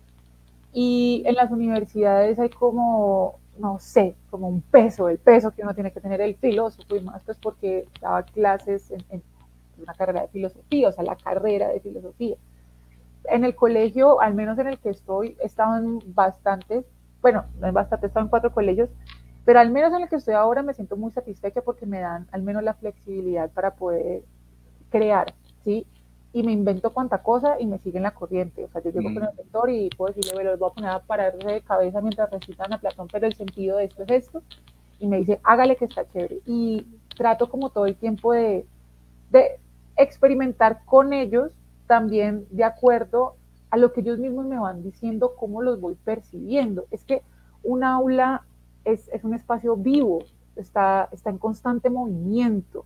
Y 0.71 1.23
en 1.25 1.35
las 1.35 1.51
universidades 1.51 2.39
hay 2.39 2.49
como, 2.49 3.39
no 3.57 3.79
sé, 3.79 4.15
como 4.29 4.47
un 4.47 4.61
peso, 4.61 5.09
el 5.09 5.19
peso 5.19 5.51
que 5.51 5.61
uno 5.61 5.75
tiene 5.75 5.91
que 5.91 6.01
tener 6.01 6.21
el 6.21 6.35
filósofo 6.35 6.95
y 6.95 7.01
más 7.01 7.21
pues 7.23 7.37
porque 7.37 7.85
daba 8.01 8.23
clases 8.23 8.89
en, 8.91 9.03
en 9.09 9.23
una 9.77 9.93
carrera 9.93 10.21
de 10.21 10.27
filosofía, 10.29 10.89
o 10.89 10.91
sea, 10.91 11.03
la 11.03 11.15
carrera 11.15 11.67
de 11.69 11.79
filosofía. 11.79 12.37
En 13.25 13.43
el 13.43 13.55
colegio, 13.55 14.19
al 14.19 14.33
menos 14.33 14.57
en 14.59 14.67
el 14.67 14.79
que 14.79 14.89
estoy, 14.89 15.37
he 15.41 15.45
estado 15.45 15.77
en 15.77 15.99
bastantes, 16.13 16.85
bueno, 17.21 17.45
no 17.59 17.67
en 17.67 17.73
bastante, 17.73 18.05
he 18.05 18.07
estado 18.07 18.25
en 18.25 18.29
cuatro 18.29 18.51
colegios 18.51 18.89
pero 19.45 19.59
al 19.59 19.71
menos 19.71 19.93
en 19.93 20.03
el 20.03 20.09
que 20.09 20.15
estoy 20.15 20.35
ahora 20.35 20.63
me 20.63 20.73
siento 20.73 20.95
muy 20.95 21.11
satisfecha 21.11 21.61
porque 21.61 21.85
me 21.85 21.99
dan 21.99 22.27
al 22.31 22.43
menos 22.43 22.63
la 22.63 22.73
flexibilidad 22.73 23.49
para 23.51 23.75
poder 23.75 24.23
crear, 24.89 25.33
¿sí? 25.63 25.85
Y 26.31 26.43
me 26.43 26.51
invento 26.51 26.93
cuanta 26.93 27.21
cosa 27.21 27.59
y 27.59 27.67
me 27.67 27.77
siguen 27.79 28.03
la 28.03 28.11
corriente. 28.11 28.63
O 28.63 28.69
sea, 28.69 28.81
yo 28.81 28.91
llego 28.91 29.13
con 29.13 29.23
mm. 29.23 29.27
el 29.29 29.35
lector 29.37 29.69
y 29.69 29.89
puedo 29.89 30.13
decirle, 30.13 30.43
los 30.43 30.59
voy 30.59 30.69
a 30.69 30.73
poner 30.73 30.89
a 30.91 30.99
parar 30.99 31.37
de 31.37 31.61
cabeza 31.61 32.01
mientras 32.01 32.31
recitan 32.31 32.73
a 32.73 32.79
Platón, 32.79 33.07
pero 33.11 33.27
el 33.27 33.35
sentido 33.35 33.77
de 33.77 33.85
esto 33.85 34.03
es 34.03 34.09
esto. 34.09 34.41
Y 34.99 35.07
me 35.07 35.17
dice, 35.17 35.39
hágale 35.43 35.75
que 35.75 35.85
está 35.85 36.07
chévere. 36.11 36.39
Y 36.45 36.87
trato 37.15 37.49
como 37.49 37.69
todo 37.69 37.85
el 37.85 37.95
tiempo 37.95 38.33
de, 38.33 38.65
de 39.29 39.59
experimentar 39.97 40.83
con 40.85 41.13
ellos 41.13 41.51
también 41.85 42.47
de 42.49 42.63
acuerdo 42.63 43.35
a 43.69 43.77
lo 43.77 43.91
que 43.91 44.01
ellos 44.01 44.17
mismos 44.19 44.45
me 44.45 44.57
van 44.57 44.83
diciendo, 44.83 45.35
cómo 45.35 45.61
los 45.61 45.79
voy 45.79 45.95
percibiendo. 45.95 46.85
Es 46.91 47.03
que 47.03 47.21
un 47.63 47.83
aula 47.83 48.43
es, 48.85 49.07
es 49.09 49.23
un 49.23 49.33
espacio 49.33 49.75
vivo, 49.75 50.23
está, 50.55 51.09
está 51.11 51.29
en 51.29 51.37
constante 51.37 51.89
movimiento. 51.89 52.85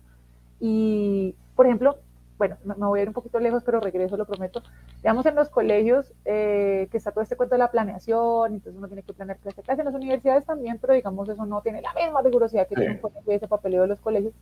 Y, 0.60 1.34
por 1.54 1.66
ejemplo, 1.66 1.98
bueno, 2.38 2.56
me 2.64 2.74
voy 2.74 3.00
a 3.00 3.02
ir 3.02 3.08
un 3.08 3.14
poquito 3.14 3.40
lejos, 3.40 3.64
pero 3.64 3.80
regreso, 3.80 4.16
lo 4.16 4.24
prometo. 4.24 4.62
Digamos, 4.98 5.26
en 5.26 5.34
los 5.34 5.48
colegios, 5.48 6.14
eh, 6.24 6.86
que 6.90 6.96
está 6.96 7.10
todo 7.10 7.22
este 7.22 7.36
cuento 7.36 7.56
de 7.56 7.58
la 7.58 7.70
planeación, 7.70 8.54
entonces 8.54 8.78
uno 8.78 8.86
tiene 8.86 9.02
que 9.02 9.12
planear 9.12 9.38
clase 9.38 9.62
clase. 9.62 9.80
En 9.80 9.86
las 9.86 9.94
universidades 9.94 10.44
también, 10.44 10.78
pero 10.80 10.94
digamos, 10.94 11.28
eso 11.28 11.44
no 11.46 11.60
tiene 11.62 11.82
la 11.82 11.92
misma 11.94 12.22
rigurosidad 12.22 12.68
que 12.68 12.76
tiene 12.76 12.94
un 12.94 13.00
colegio 13.00 13.32
ese 13.32 13.48
papeleo 13.48 13.82
de 13.82 13.88
los 13.88 14.00
colegios. 14.00 14.34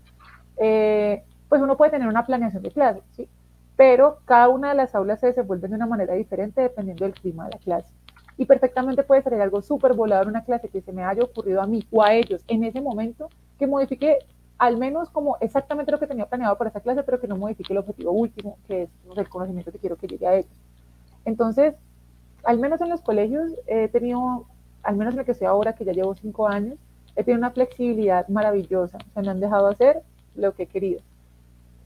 Eh, 0.59 1.25
pues 1.49 1.63
uno 1.63 1.77
puede 1.77 1.93
tener 1.93 2.09
una 2.09 2.27
planeación 2.27 2.63
de 2.63 2.71
clase, 2.71 3.03
¿sí? 3.13 3.29
Pero 3.77 4.19
cada 4.25 4.49
una 4.49 4.71
de 4.71 4.75
las 4.75 4.95
aulas 4.95 5.21
se 5.21 5.29
desenvuelve 5.29 5.69
de 5.69 5.75
una 5.75 5.87
manera 5.87 6.15
diferente 6.15 6.61
dependiendo 6.61 7.05
del 7.05 7.15
clima 7.15 7.45
de 7.45 7.51
la 7.53 7.59
clase 7.59 7.93
y 8.39 8.45
perfectamente 8.45 9.03
puede 9.03 9.23
ser 9.23 9.35
algo 9.41 9.63
súper 9.63 9.95
volado 9.95 10.25
en 10.25 10.29
una 10.31 10.45
clase 10.45 10.69
que 10.69 10.81
se 10.81 10.93
me 10.93 11.03
haya 11.03 11.23
ocurrido 11.23 11.63
a 11.63 11.67
mí 11.67 11.87
o 11.91 12.03
a 12.03 12.15
ellos 12.15 12.43
en 12.49 12.65
ese 12.65 12.81
momento 12.81 13.31
que 13.59 13.67
modifique 13.67 14.19
al 14.59 14.77
menos 14.77 15.11
como 15.11 15.37
exactamente 15.41 15.93
lo 15.93 15.99
que 15.99 16.07
tenía 16.07 16.27
planeado 16.27 16.57
para 16.57 16.71
esa 16.71 16.81
clase, 16.81 17.03
pero 17.03 17.21
que 17.21 17.29
no 17.29 17.37
modifique 17.37 17.73
el 17.73 17.79
objetivo 17.79 18.13
último, 18.13 18.57
que 18.67 18.85
es 18.85 18.91
el 19.17 19.29
conocimiento 19.29 19.71
que 19.71 19.79
quiero 19.79 19.97
que 19.97 20.07
llegue 20.07 20.27
a 20.27 20.35
ellos. 20.37 20.51
Entonces, 21.25 21.75
al 22.45 22.59
menos 22.59 22.81
en 22.81 22.89
los 22.89 23.03
colegios 23.03 23.53
he 23.67 23.89
tenido, 23.89 24.47
al 24.83 24.97
menos 24.97 25.15
en 25.15 25.21
el 25.21 25.27
que 25.27 25.33
estoy 25.33 25.47
ahora, 25.47 25.75
que 25.75 25.85
ya 25.85 25.93
llevo 25.93 26.15
cinco 26.15 26.49
años, 26.49 26.79
he 27.17 27.25
tenido 27.25 27.39
una 27.39 27.51
flexibilidad 27.51 28.29
maravillosa. 28.29 28.99
Se 29.13 29.21
me 29.21 29.29
han 29.29 29.41
dejado 29.41 29.69
hacer 29.69 30.03
lo 30.35 30.55
que 30.55 30.65
he 30.65 30.67
querido. 30.67 31.01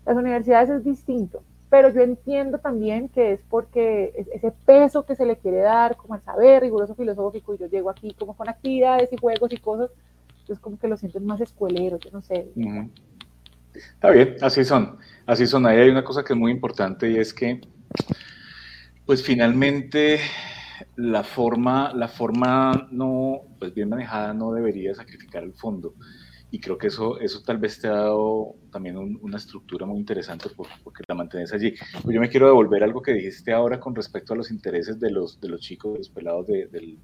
Las 0.04 0.16
universidades 0.16 0.70
es 0.70 0.84
distinto 0.84 1.42
pero 1.70 1.88
yo 1.90 2.00
entiendo 2.00 2.58
también 2.58 3.08
que 3.08 3.32
es 3.32 3.40
porque 3.48 4.12
ese 4.34 4.52
peso 4.66 5.06
que 5.06 5.14
se 5.14 5.24
le 5.24 5.36
quiere 5.36 5.58
dar, 5.58 5.96
como 5.96 6.16
el 6.16 6.22
saber 6.22 6.62
riguroso 6.62 6.96
filosófico, 6.96 7.54
y 7.54 7.58
yo 7.58 7.68
llego 7.68 7.88
aquí 7.88 8.12
como 8.18 8.36
con 8.36 8.48
actividades 8.48 9.12
y 9.12 9.16
juegos 9.16 9.52
y 9.52 9.56
cosas, 9.56 9.90
entonces 10.40 10.58
como 10.58 10.78
que 10.78 10.88
lo 10.88 10.96
sientes 10.96 11.22
más 11.22 11.40
escuelero, 11.40 11.98
yo 11.98 12.10
no 12.10 12.22
sé. 12.22 12.48
Está 13.72 14.10
bien, 14.10 14.36
así 14.42 14.64
son, 14.64 14.98
así 15.26 15.46
son. 15.46 15.64
Ahí 15.64 15.78
hay 15.78 15.90
una 15.90 16.02
cosa 16.02 16.24
que 16.24 16.32
es 16.32 16.38
muy 16.38 16.50
importante 16.50 17.08
y 17.08 17.16
es 17.16 17.32
que, 17.32 17.60
pues 19.06 19.22
finalmente 19.22 20.18
la 20.96 21.22
forma, 21.22 21.92
la 21.94 22.08
forma 22.08 22.88
no, 22.90 23.42
pues 23.60 23.72
bien 23.72 23.88
manejada 23.88 24.34
no 24.34 24.52
debería 24.52 24.92
sacrificar 24.94 25.44
el 25.44 25.52
fondo 25.52 25.94
y 26.50 26.60
creo 26.60 26.76
que 26.76 26.88
eso, 26.88 27.18
eso 27.20 27.42
tal 27.42 27.58
vez 27.58 27.80
te 27.80 27.86
ha 27.86 27.92
dado 27.92 28.56
también 28.72 28.96
una 28.96 29.36
estructura 29.36 29.86
muy 29.86 29.98
interesante 29.98 30.48
porque 30.56 31.04
la 31.06 31.14
mantienes 31.14 31.52
allí. 31.52 31.74
Pues 32.02 32.14
yo 32.14 32.20
me 32.20 32.28
quiero 32.28 32.46
devolver 32.46 32.82
algo 32.82 33.02
que 33.02 33.12
dijiste 33.12 33.52
ahora 33.52 33.78
con 33.78 33.94
respecto 33.94 34.34
a 34.34 34.36
los 34.36 34.50
intereses 34.50 34.98
de 34.98 35.10
los, 35.10 35.40
de 35.40 35.48
los 35.48 35.60
chicos, 35.60 35.92
de 35.92 35.98
los 35.98 36.08
pelados, 36.08 36.46
de, 36.48 36.66
del, 36.66 36.98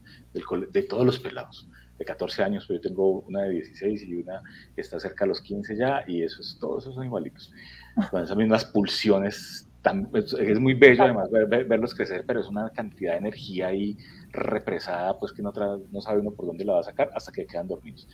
de 0.73 0.83
todos 0.83 1.07
los 1.07 1.21
pelados, 1.21 1.69
de 1.97 2.05
14 2.05 2.43
años, 2.43 2.65
pero 2.67 2.81
yo 2.81 2.89
tengo 2.89 3.21
una 3.21 3.43
de 3.43 3.51
16 3.51 4.03
y 4.03 4.15
una 4.15 4.43
que 4.75 4.81
está 4.81 4.99
cerca 4.99 5.25
de 5.25 5.29
los 5.29 5.41
15 5.41 5.77
ya, 5.77 6.05
y 6.09 6.23
eso 6.23 6.41
es, 6.41 6.59
todos 6.61 6.83
esos 6.83 6.97
son 6.97 7.05
igualitos, 7.05 7.53
con 8.11 8.23
esas 8.23 8.37
mismas 8.37 8.65
pulsiones 8.65 9.69
es, 10.15 10.59
muy 10.59 10.75
bello 10.75 11.05
además 11.05 11.31
verlos 11.31 11.95
crecer, 11.95 12.25
pero 12.27 12.41
es 12.41 12.49
una 12.49 12.71
cantidad 12.71 13.13
de 13.13 13.19
energía 13.19 13.69
ahí 13.69 13.97
represada, 14.37 15.19
pues 15.19 15.33
que 15.33 15.43
no, 15.43 15.53
no 15.91 16.01
sabe 16.01 16.21
uno 16.21 16.31
por 16.31 16.47
dónde 16.47 16.65
la 16.65 16.75
va 16.75 16.81
a 16.81 16.85
sacar 16.85 17.11
hasta 17.15 17.33
que 17.33 17.47
quedan 17.47 17.69
dormidos. 17.69 18.09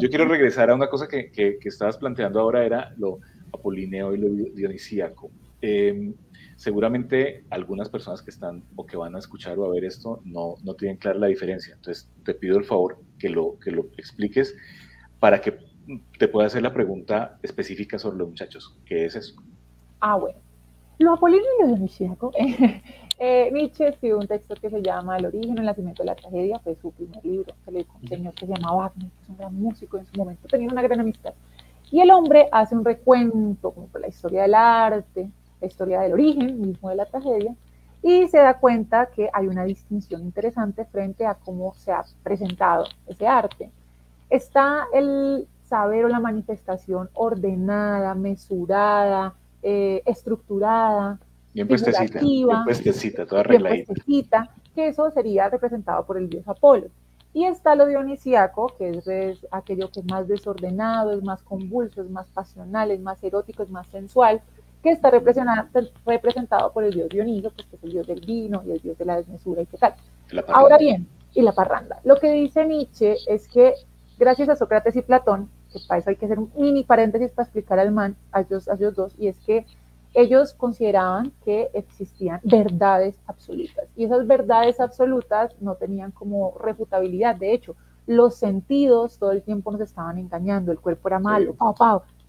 Yo 0.00 0.08
quiero 0.08 0.26
regresar 0.26 0.70
a 0.70 0.74
una 0.74 0.88
cosa 0.88 1.08
que, 1.08 1.30
que, 1.30 1.58
estabas 1.64 1.96
planteando 1.96 2.40
ahora, 2.40 2.64
era 2.64 2.92
lo, 2.98 3.20
Apolineo 3.52 4.14
y 4.14 4.18
lo 4.18 4.28
dionisíaco. 4.54 5.30
Em, 5.60 6.14
seguramente 6.56 7.44
algunas 7.50 7.88
personas 7.88 8.22
que 8.22 8.30
están 8.30 8.62
o 8.76 8.86
que 8.86 8.96
van 8.96 9.14
a 9.16 9.18
escuchar 9.18 9.58
o 9.58 9.64
a 9.64 9.70
ver 9.70 9.84
esto 9.84 10.20
no, 10.24 10.56
tienen 10.78 10.96
clara 10.96 11.18
la 11.18 11.26
diferencia. 11.26 11.74
Entonces, 11.74 12.08
te 12.24 12.34
pido 12.34 12.58
el 12.58 12.64
favor 12.64 12.98
que 13.18 13.28
lo, 13.28 13.58
que 13.58 13.70
expliques 13.96 14.54
para 15.18 15.40
que 15.40 15.58
te 16.18 16.28
pueda 16.28 16.46
hacer 16.46 16.62
la 16.62 16.72
pregunta 16.72 17.38
específica 17.42 17.98
sobre 17.98 18.18
los 18.18 18.28
muchachos. 18.28 18.76
¿Qué 18.84 19.06
es 19.06 19.16
eso? 19.16 19.34
Ah, 20.00 20.16
bueno. 20.16 20.38
Lo 20.98 21.14
apolíneo 21.14 21.46
y 21.58 21.62
lo 21.62 21.68
dionisíaco. 21.68 22.32
eh, 22.38 22.82
Nietzsche 23.52 23.86
escribió 23.86 24.18
un 24.18 24.26
texto 24.26 24.56
que 24.56 24.68
se 24.68 24.82
llama 24.82 25.16
El 25.16 25.26
origen, 25.26 25.56
el 25.56 25.64
nacimiento 25.64 26.02
de 26.02 26.08
la 26.08 26.16
tragedia, 26.16 26.58
fue 26.58 26.74
su 26.74 26.90
primer 26.90 27.24
libro, 27.24 27.54
que 27.64 27.70
le 27.70 27.86
un 28.02 28.08
señor 28.08 28.34
que 28.34 28.46
se 28.46 28.52
llama 28.52 28.74
Wagner, 28.74 29.10
que 29.10 29.22
es 29.22 29.28
un 29.28 29.36
gran 29.36 29.54
músico 29.54 29.98
en 29.98 30.06
su 30.06 30.18
momento, 30.18 30.48
tenía 30.48 30.68
una 30.68 30.82
gran 30.82 30.98
amistad. 30.98 31.32
Y 31.92 32.00
el 32.00 32.10
hombre 32.10 32.48
hace 32.50 32.74
un 32.74 32.84
recuento 32.84 33.70
como 33.70 33.86
por 33.86 34.00
la 34.00 34.08
historia 34.08 34.42
del 34.42 34.54
arte, 34.54 35.30
la 35.60 35.66
historia 35.68 36.00
del 36.00 36.14
origen 36.14 36.60
mismo 36.60 36.88
de 36.88 36.96
la 36.96 37.06
tragedia, 37.06 37.54
y 38.02 38.26
se 38.26 38.38
da 38.38 38.58
cuenta 38.58 39.06
que 39.06 39.30
hay 39.32 39.46
una 39.46 39.64
distinción 39.64 40.22
interesante 40.22 40.84
frente 40.86 41.24
a 41.24 41.34
cómo 41.34 41.74
se 41.74 41.92
ha 41.92 42.02
presentado 42.24 42.86
ese 43.06 43.28
arte. 43.28 43.70
Está 44.30 44.86
el 44.92 45.46
saber 45.66 46.06
o 46.06 46.08
la 46.08 46.18
manifestación 46.18 47.08
ordenada, 47.14 48.16
mesurada, 48.16 49.34
eh, 49.62 50.02
estructurada, 50.06 51.20
bien 51.54 51.68
puestecita, 51.68 52.20
bien 52.20 52.64
puestecita, 52.64 53.26
toda 53.26 53.40
arregladita. 53.40 53.94
que 54.74 54.88
eso 54.88 55.10
sería 55.10 55.48
representado 55.48 56.04
por 56.04 56.16
el 56.16 56.28
dios 56.28 56.46
Apolo. 56.46 56.88
Y 57.34 57.44
está 57.46 57.74
lo 57.74 57.86
dionisiaco, 57.86 58.74
que 58.76 58.90
es 58.90 59.46
aquello 59.50 59.90
que 59.90 60.00
es 60.00 60.06
más 60.06 60.28
desordenado, 60.28 61.12
es 61.12 61.22
más 61.22 61.42
convulso, 61.42 62.02
es 62.02 62.10
más 62.10 62.28
pasional, 62.28 62.90
es 62.90 63.00
más 63.00 63.22
erótico, 63.24 63.62
es 63.62 63.70
más 63.70 63.86
sensual, 63.86 64.42
que 64.82 64.90
está 64.90 65.10
representado 65.10 66.72
por 66.72 66.84
el 66.84 66.92
dios 66.92 67.08
Dioniso, 67.08 67.50
pues, 67.50 67.66
que 67.68 67.76
es 67.76 67.84
el 67.84 67.92
dios 67.92 68.06
del 68.06 68.20
vino 68.20 68.62
y 68.66 68.72
el 68.72 68.80
dios 68.80 68.98
de 68.98 69.04
la 69.06 69.16
desmesura 69.16 69.62
y 69.62 69.66
qué 69.66 69.78
tal. 69.78 69.94
Ahora 70.48 70.76
bien, 70.76 71.06
y 71.34 71.42
la 71.42 71.52
parranda. 71.52 72.00
Lo 72.04 72.16
que 72.16 72.30
dice 72.32 72.66
Nietzsche 72.66 73.16
es 73.26 73.48
que 73.48 73.74
gracias 74.18 74.48
a 74.48 74.56
Sócrates 74.56 74.96
y 74.96 75.02
Platón, 75.02 75.48
que 75.72 75.78
para 75.88 76.00
eso 76.00 76.10
hay 76.10 76.16
que 76.16 76.26
hacer 76.26 76.38
un 76.38 76.50
mini 76.56 76.84
paréntesis 76.84 77.30
para 77.30 77.44
explicar 77.44 77.78
al 77.78 77.92
man, 77.92 78.16
a 78.32 78.42
ellos, 78.42 78.68
a 78.68 78.74
ellos 78.74 78.94
dos, 78.94 79.14
y 79.18 79.28
es 79.28 79.38
que 79.38 79.64
ellos 80.14 80.54
consideraban 80.54 81.32
que 81.44 81.70
existían 81.74 82.40
verdades 82.44 83.16
absolutas. 83.26 83.88
Y 83.96 84.04
esas 84.04 84.26
verdades 84.26 84.80
absolutas 84.80 85.54
no 85.60 85.74
tenían 85.76 86.10
como 86.10 86.54
refutabilidad. 86.58 87.36
De 87.36 87.52
hecho, 87.52 87.76
los 88.06 88.34
sentidos 88.34 89.18
todo 89.18 89.32
el 89.32 89.42
tiempo 89.42 89.70
nos 89.70 89.80
estaban 89.80 90.18
engañando, 90.18 90.72
el 90.72 90.80
cuerpo 90.80 91.08
era 91.08 91.18
malo, 91.18 91.54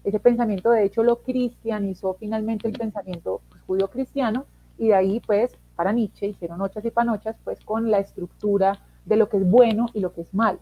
Ese 0.04 0.20
pensamiento 0.20 0.70
de 0.70 0.84
hecho 0.84 1.02
lo 1.02 1.22
cristianizó 1.22 2.14
finalmente 2.14 2.68
el 2.68 2.78
pensamiento 2.78 3.40
judío 3.66 3.88
cristiano 3.88 4.46
y 4.78 4.88
de 4.88 4.94
ahí 4.94 5.20
pues 5.20 5.56
para 5.76 5.92
Nietzsche 5.92 6.28
hicieron 6.28 6.60
ochas 6.60 6.84
y 6.84 6.90
panochas 6.90 7.36
pues 7.42 7.58
con 7.64 7.90
la 7.90 7.98
estructura 7.98 8.78
de 9.04 9.16
lo 9.16 9.28
que 9.28 9.38
es 9.38 9.50
bueno 9.50 9.86
y 9.92 10.00
lo 10.00 10.12
que 10.12 10.20
es 10.20 10.32
mal. 10.32 10.58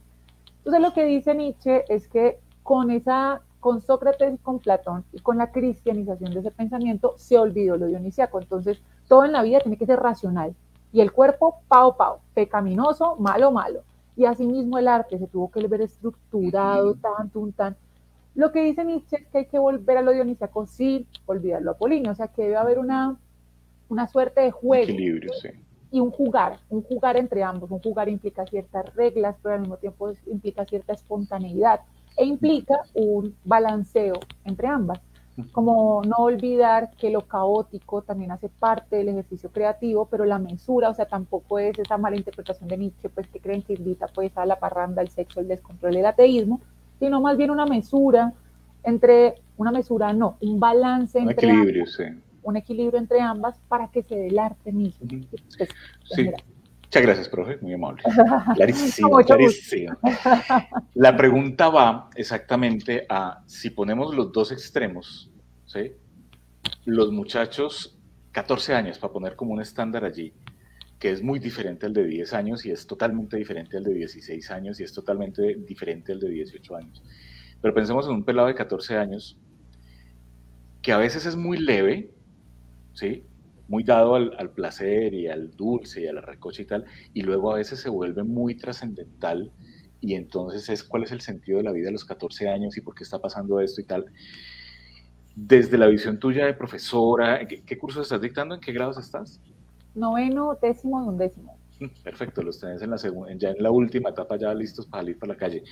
Entonces 0.59 0.81
lo 0.81 0.93
que 0.95 1.05
dice 1.05 1.35
Nietzsche 1.35 1.85
es 1.89 2.09
que 2.09 2.39
con 2.63 2.91
esa 2.91 3.43
con 3.63 3.81
Sócrates 3.81 4.35
y 4.35 4.39
con 4.39 4.59
Platón 4.59 5.05
y 5.13 5.21
con 5.21 5.39
la 5.39 5.53
cristianización 5.53 6.35
de 6.35 6.41
ese 6.41 6.51
pensamiento 6.51 7.15
se 7.17 7.39
olvidó 7.39 7.77
lo 7.77 7.87
dionisiaco. 7.87 8.41
Entonces, 8.41 8.83
todo 9.07 9.25
en 9.25 9.31
la 9.31 9.41
vida 9.41 9.61
tiene 9.61 9.77
que 9.77 9.87
ser 9.87 10.01
racional. 10.01 10.53
Y 10.93 11.01
el 11.01 11.13
cuerpo, 11.13 11.61
pao, 11.69 11.97
pao, 11.97 12.19
pecaminoso, 12.35 13.15
malo, 13.21 13.53
malo. 13.53 13.85
Y 14.17 14.25
asimismo 14.25 14.79
el 14.79 14.89
arte 14.89 15.17
se 15.17 15.29
tuvo 15.29 15.49
que 15.49 15.65
ver 15.69 15.81
estructurado, 15.81 16.97
tan, 16.97 17.31
tan, 17.31 17.53
tan. 17.53 17.77
Lo 18.35 18.51
que 18.51 18.65
dice 18.65 18.85
Nietzsche 18.85 19.19
es 19.19 19.27
que 19.29 19.39
hay 19.39 19.47
que 19.47 19.61
volver 19.61 19.97
a 19.97 20.03
lo 20.03 20.11
dionisiaco 20.11 20.67
sin 20.67 21.07
olvidar 21.27 21.63
lo 21.63 21.71
apolíneo. 21.71 22.11
O 22.11 22.17
sea, 22.17 22.27
que 22.27 22.43
debe 22.43 22.57
haber 22.57 22.81
una, 22.81 23.17
una 23.89 24.09
suerte 24.09 24.41
de 24.41 24.51
juego. 24.51 24.91
Equilibrio, 24.91 25.33
sí. 25.41 25.51
Y 25.93 26.01
un 26.01 26.11
jugar, 26.11 26.59
un 26.69 26.83
jugar 26.83 27.17
entre 27.17 27.45
ambos. 27.45 27.71
Un 27.71 27.79
jugar 27.79 28.09
implica 28.09 28.45
ciertas 28.45 28.93
reglas, 28.97 29.37
pero 29.41 29.55
al 29.55 29.61
mismo 29.61 29.77
tiempo 29.77 30.13
implica 30.27 30.65
cierta 30.65 30.95
espontaneidad 30.95 31.81
e 32.17 32.25
implica 32.25 32.81
un 32.95 33.35
balanceo 33.45 34.21
entre 34.45 34.69
ambas. 34.69 35.01
Como 35.51 36.03
no 36.05 36.17
olvidar 36.17 36.91
que 36.99 37.09
lo 37.09 37.23
caótico 37.23 38.03
también 38.03 38.33
hace 38.33 38.51
parte 38.51 38.97
del 38.97 39.09
ejercicio 39.09 39.51
creativo, 39.51 40.05
pero 40.05 40.27
la 40.27 40.39
mesura, 40.39 40.91
o 40.91 40.95
sea, 40.95 41.07
tampoco 41.07 41.59
es 41.59 41.79
esa 41.79 41.97
mala 41.97 42.17
interpretación 42.17 42.69
de 42.69 42.77
Nietzsche, 42.77 43.09
pues 43.09 43.27
que 43.29 43.41
creen 43.41 43.63
que 43.63 43.73
invita 43.73 44.09
pues 44.09 44.37
a 44.37 44.45
la 44.45 44.57
parranda, 44.59 45.01
el 45.01 45.09
sexo, 45.09 45.41
el 45.41 45.49
descontrol, 45.49 45.97
el 45.97 46.05
ateísmo, 46.05 46.61
sino 46.99 47.23
más 47.23 47.39
bien 47.39 47.51
una 47.51 47.65
mesura 47.65 48.35
entre, 48.85 49.37
una 49.57 49.73
mesura 49.73 50.13
no, 50.13 50.37
un 50.41 50.61
balance 50.61 51.19
un 51.19 51.31
equilibrio, 51.31 51.87
sí. 51.87 52.05
un 52.43 52.57
equilibrio 52.57 52.99
entre 52.99 53.21
ambas 53.21 53.59
para 53.69 53.89
que 53.89 54.03
se 54.03 54.15
dé 54.15 54.27
el 54.29 54.39
arte 54.39 54.71
mismo. 54.71 55.09
Pues, 55.57 55.71
sí. 56.15 56.31
Muchas 56.93 57.03
gracias, 57.05 57.29
profe, 57.31 57.57
muy 57.63 57.73
amable. 57.73 58.03
Clarísimo, 58.55 59.17
clarísimo. 59.25 59.97
La 60.93 61.17
pregunta 61.17 61.71
va 61.71 62.11
exactamente 62.15 63.07
a 63.09 63.43
si 63.47 63.71
ponemos 63.71 64.15
los 64.15 64.31
dos 64.31 64.53
extremos, 64.53 65.31
¿sí? 65.65 65.93
Los 66.85 67.11
muchachos, 67.11 67.99
14 68.33 68.75
años, 68.75 68.99
para 68.99 69.11
poner 69.11 69.37
como 69.37 69.55
un 69.55 69.63
estándar 69.63 70.05
allí, 70.05 70.35
que 70.99 71.11
es 71.11 71.23
muy 71.23 71.39
diferente 71.39 71.87
al 71.87 71.95
de 71.95 72.05
10 72.05 72.35
años 72.35 72.67
y 72.67 72.71
es 72.73 72.87
totalmente 72.87 73.39
diferente 73.39 73.79
al 73.79 73.85
de 73.85 73.95
16 73.95 74.51
años 74.51 74.79
y 74.79 74.85
es 74.85 74.93
totalmente 74.93 75.55
diferente 75.67 76.13
al 76.13 76.21
de 76.21 76.29
18 76.29 76.77
años. 76.77 77.03
Pero 77.63 77.73
pensemos 77.73 78.05
en 78.05 78.13
un 78.13 78.23
pelado 78.23 78.49
de 78.49 78.55
14 78.55 78.99
años 78.99 79.39
que 80.83 80.93
a 80.93 80.99
veces 80.99 81.25
es 81.25 81.37
muy 81.37 81.57
leve, 81.57 82.11
¿sí? 82.93 83.25
Muy 83.69 83.85
dado 83.85 84.15
al, 84.15 84.51
placer 84.51 85.15
y 85.15 85.29
al 85.29 85.57
dulce 85.57 86.03
y 86.03 86.07
a 86.07 86.13
la 86.13 86.21
recocha 86.21 86.63
y 86.63 86.67
tal, 86.67 86.85
y 87.15 87.23
luego 87.23 87.53
a 87.53 87.57
veces 87.57 87.81
se 87.81 87.89
vuelve 87.89 88.23
muy 88.23 88.55
trascendental 88.55 89.51
y 90.01 90.15
entonces 90.15 90.69
es 90.69 90.83
cuál 90.83 91.05
es 91.05 91.13
el 91.13 91.21
sentido 91.21 91.59
de 91.59 91.65
la 91.65 91.73
vida 91.73 91.89
a 91.89 91.93
los 91.93 92.05
14 92.05 92.49
años 92.49 92.77
y 92.77 92.81
por 92.81 92.95
qué 92.95 93.05
está 93.05 93.19
pasando 93.21 93.61
esto 93.61 93.81
y 93.81 93.85
tal. 93.85 94.07
Desde 95.35 95.79
la 95.79 95.87
visión 95.87 96.19
tuya 96.19 96.45
de 96.45 96.55
profesora, 96.55 97.47
¿qué, 97.47 97.63
qué 97.63 97.79
cursos 97.79 98.03
estás 98.03 98.21
dictando? 98.21 98.55
¿En 98.55 98.61
qué 98.61 98.73
grados 98.73 98.99
estás? 98.99 99.41
Noveno, 99.95 100.59
décimo 100.61 101.05
y 101.05 101.09
undécimo. 101.09 101.57
Perfecto, 102.03 102.43
los 102.43 102.59
tenés 102.59 102.83
en 102.83 102.91
la 102.91 102.99
segunda, 102.99 103.33
ya 103.35 103.51
en 103.51 103.63
la 103.63 103.71
última 103.71 104.11
etapa 104.11 104.37
ya 104.37 104.53
listos 104.55 104.87
para 104.87 105.03
salir 105.03 105.19
para 105.19 105.33
la 105.35 105.39
calle. 105.39 105.63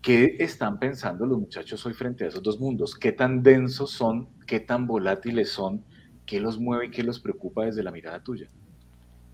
¿Qué 0.00 0.36
están 0.38 0.78
pensando 0.78 1.26
los 1.26 1.38
muchachos 1.38 1.84
hoy 1.84 1.92
frente 1.92 2.24
a 2.24 2.28
esos 2.28 2.42
dos 2.42 2.60
mundos? 2.60 2.94
¿Qué 2.94 3.12
tan 3.12 3.42
densos 3.42 3.90
son? 3.90 4.28
¿Qué 4.46 4.60
tan 4.60 4.86
volátiles 4.86 5.50
son? 5.50 5.84
¿Qué 6.28 6.40
los 6.40 6.60
mueve 6.60 6.86
y 6.86 6.90
qué 6.90 7.02
los 7.02 7.18
preocupa 7.18 7.64
desde 7.64 7.82
la 7.82 7.90
mirada 7.90 8.20
tuya? 8.20 8.46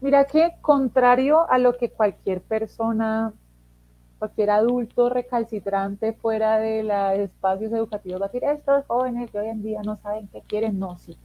Mira 0.01 0.25
que 0.27 0.53
contrario 0.61 1.51
a 1.51 1.59
lo 1.59 1.77
que 1.77 1.91
cualquier 1.91 2.41
persona, 2.41 3.33
cualquier 4.21 4.51
adulto 4.51 5.09
recalcitrante 5.09 6.13
fuera 6.13 6.59
de 6.59 6.85
los 6.85 7.19
espacios 7.19 7.73
educativos 7.73 8.23
va 8.23 8.27
a 8.27 8.29
decir, 8.29 8.45
estos 8.49 8.85
jóvenes 8.87 9.31
que 9.31 9.41
hoy 9.41 9.49
en 9.49 9.63
día 9.63 9.83
no 9.83 9.97
saben 9.97 10.29
qué 10.29 10.41
quieren, 10.47 10.79
no, 10.79 10.97
sí. 10.99 11.17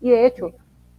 Y 0.00 0.10
de 0.10 0.26
hecho, 0.26 0.52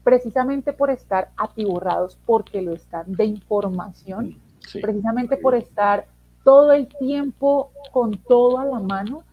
precisamente 0.03 0.73
por 0.73 0.91
estar 0.91 1.31
atiborrados, 1.35 2.19
porque 2.27 2.61
lo 2.61 2.73
están 2.73 3.11
de 3.13 3.25
información, 3.25 4.35
precisamente 4.79 5.37
por 5.37 5.55
estar 5.55 6.05
todo 6.43 6.71
el 6.73 6.87
tiempo 6.87 7.71
con 7.91 8.11
todo 8.11 8.59
a 8.59 8.65
la 8.65 8.79
mano, 8.79 9.23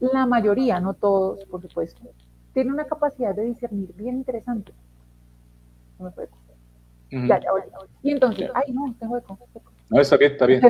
la 0.00 0.26
mayoría, 0.26 0.80
no 0.80 0.94
todos, 0.94 1.44
por 1.44 1.62
supuesto, 1.62 2.00
tiene 2.54 2.72
una 2.72 2.86
capacidad 2.86 3.34
de 3.34 3.44
discernir 3.44 3.92
bien 3.94 4.16
interesante. 4.16 4.72
No 5.98 6.06
me 6.06 6.10
puede 6.12 6.28
ya, 7.10 7.40
ya, 7.40 7.48
Y 8.02 8.10
entonces, 8.10 8.50
ay, 8.54 8.72
no, 8.72 8.94
tengo 8.98 9.16
eco. 9.18 9.38
No, 9.90 10.00
está 10.00 10.16
bien, 10.16 10.32
está 10.32 10.46
bien. 10.46 10.62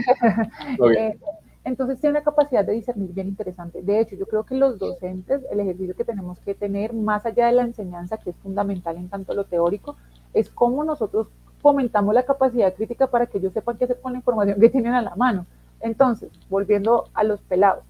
Eh, 0.96 1.18
entonces 1.64 1.98
tiene 2.00 2.18
una 2.18 2.24
capacidad 2.24 2.64
de 2.64 2.72
discernir 2.72 3.10
bien 3.12 3.28
interesante. 3.28 3.80
De 3.82 4.00
hecho, 4.00 4.16
yo 4.16 4.26
creo 4.26 4.44
que 4.44 4.54
los 4.54 4.78
docentes, 4.78 5.40
el 5.50 5.60
ejercicio 5.60 5.96
que 5.96 6.04
tenemos 6.04 6.38
que 6.40 6.54
tener, 6.54 6.92
más 6.92 7.24
allá 7.24 7.46
de 7.46 7.52
la 7.52 7.62
enseñanza, 7.62 8.18
que 8.18 8.30
es 8.30 8.36
fundamental 8.36 8.96
en 8.96 9.08
tanto 9.08 9.32
lo 9.32 9.44
teórico, 9.44 9.96
es 10.34 10.50
cómo 10.50 10.84
nosotros 10.84 11.28
fomentamos 11.62 12.14
la 12.14 12.24
capacidad 12.24 12.74
crítica 12.74 13.06
para 13.06 13.26
que 13.26 13.38
ellos 13.38 13.54
sepan 13.54 13.78
qué 13.78 13.84
hacer 13.84 14.00
con 14.00 14.12
la 14.12 14.18
información 14.18 14.60
que 14.60 14.68
tienen 14.68 14.92
a 14.92 15.00
la 15.00 15.14
mano. 15.16 15.46
Entonces, 15.80 16.30
volviendo 16.50 17.08
a 17.14 17.24
los 17.24 17.40
pelados, 17.40 17.84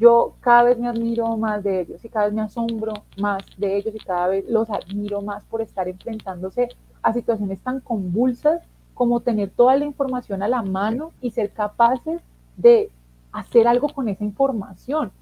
yo 0.00 0.34
cada 0.40 0.62
vez 0.62 0.78
me 0.78 0.88
admiro 0.88 1.36
más 1.36 1.62
de 1.62 1.82
ellos 1.82 2.02
y 2.02 2.08
cada 2.08 2.24
vez 2.24 2.34
me 2.34 2.40
asombro 2.40 2.94
más 3.18 3.44
de 3.58 3.76
ellos 3.76 3.94
y 3.94 3.98
cada 3.98 4.28
vez 4.28 4.48
los 4.48 4.70
admiro 4.70 5.20
más 5.20 5.44
por 5.44 5.60
estar 5.60 5.88
enfrentándose 5.88 6.70
a 7.02 7.12
situaciones 7.12 7.60
tan 7.60 7.80
convulsas 7.80 8.62
como 8.94 9.20
tener 9.20 9.50
toda 9.50 9.76
la 9.76 9.84
información 9.84 10.42
a 10.42 10.48
la 10.48 10.62
mano 10.62 11.12
y 11.20 11.32
ser 11.32 11.50
capaces 11.50 12.22
de 12.56 12.90
hacer 13.30 13.68
algo 13.68 13.90
con 13.90 14.08
esa 14.08 14.24
información. 14.24 15.12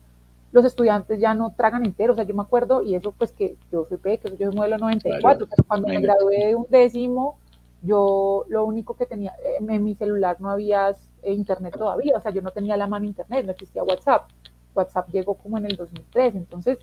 Los 0.53 0.65
estudiantes 0.65 1.19
ya 1.19 1.35
no 1.35 1.53
tragan 1.57 1.85
entero, 1.85 2.13
o 2.13 2.17
sea, 2.17 2.25
yo 2.25 2.35
me 2.35 2.43
acuerdo, 2.43 2.83
y 2.83 2.95
eso 2.95 3.13
pues 3.13 3.33
que 3.33 3.57
yo 3.73 3.85
soy 3.89 3.99
que 3.99 4.37
yo 4.39 4.47
soy 4.47 4.57
modelo 4.57 4.79
94, 4.79 5.49
pero 5.51 5.65
cuando 5.67 5.89
me 5.89 6.01
gradué 6.01 6.47
de 6.47 6.55
un 6.55 6.67
décimo, 6.71 7.37
yo 7.83 8.45
lo 8.49 8.65
único 8.65 8.95
que 8.95 9.07
tenía, 9.07 9.35
en 9.61 9.85
mi 9.85 9.95
celular 9.97 10.37
no 10.41 10.51
había 10.51 10.97
internet 11.25 11.77
todavía, 11.77 12.17
o 12.17 12.21
sea, 12.21 12.31
yo 12.31 12.43
no 12.43 12.53
tenía 12.53 12.77
la 12.77 12.87
mano 12.87 13.05
internet, 13.05 13.45
no 13.45 13.53
existía 13.53 13.83
WhatsApp 13.83 14.29
WhatsApp 14.75 15.09
llegó 15.11 15.35
como 15.35 15.59
en 15.59 15.67
el 15.67 15.77
2003. 15.77 16.35
Entonces, 16.35 16.79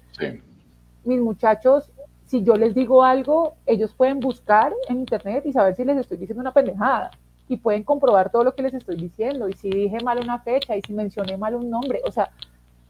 mis 1.04 1.20
muchachos, 1.20 1.92
si 2.26 2.44
yo 2.44 2.56
les 2.56 2.74
digo 2.74 3.04
algo, 3.04 3.56
ellos 3.66 3.94
pueden 3.94 4.20
buscar 4.20 4.74
en 4.90 5.00
internet 5.00 5.46
y 5.46 5.54
saber 5.54 5.76
si 5.76 5.86
les 5.86 5.98
estoy 5.98 6.18
diciendo 6.18 6.42
una 6.42 6.54
pendejada. 6.54 7.12
Y 7.48 7.58
pueden 7.58 7.84
comprobar 7.84 8.32
todo 8.32 8.44
lo 8.44 8.56
que 8.56 8.64
les 8.64 8.74
estoy 8.74 8.96
diciendo. 8.96 9.48
Y 9.48 9.54
si 9.54 9.70
dije 9.70 9.98
mal 10.04 10.20
una 10.20 10.40
fecha 10.40 10.76
y 10.76 10.82
si 10.82 10.94
mencioné 10.94 11.38
mal 11.38 11.56
un 11.56 11.70
nombre. 11.70 12.02
O 12.06 12.12
sea, 12.12 12.32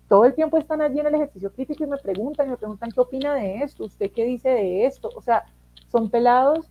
todo 0.08 0.26
el 0.26 0.34
tiempo 0.34 0.58
están 0.58 0.82
allí 0.82 1.00
en 1.00 1.08
el 1.08 1.16
ejercicio 1.16 1.52
crítico 1.52 1.84
y 1.84 1.88
me 1.88 1.98
preguntan, 1.98 2.48
y 2.48 2.52
me 2.52 2.58
preguntan 2.58 2.92
qué 2.92 3.02
opina 3.02 3.34
de 3.34 3.64
esto, 3.64 3.86
usted 3.86 4.12
qué 4.12 4.24
dice 4.24 4.50
de 4.50 4.86
esto. 4.86 5.10
O 5.16 5.22
sea, 5.22 5.46
son 5.92 6.10
pelados, 6.10 6.70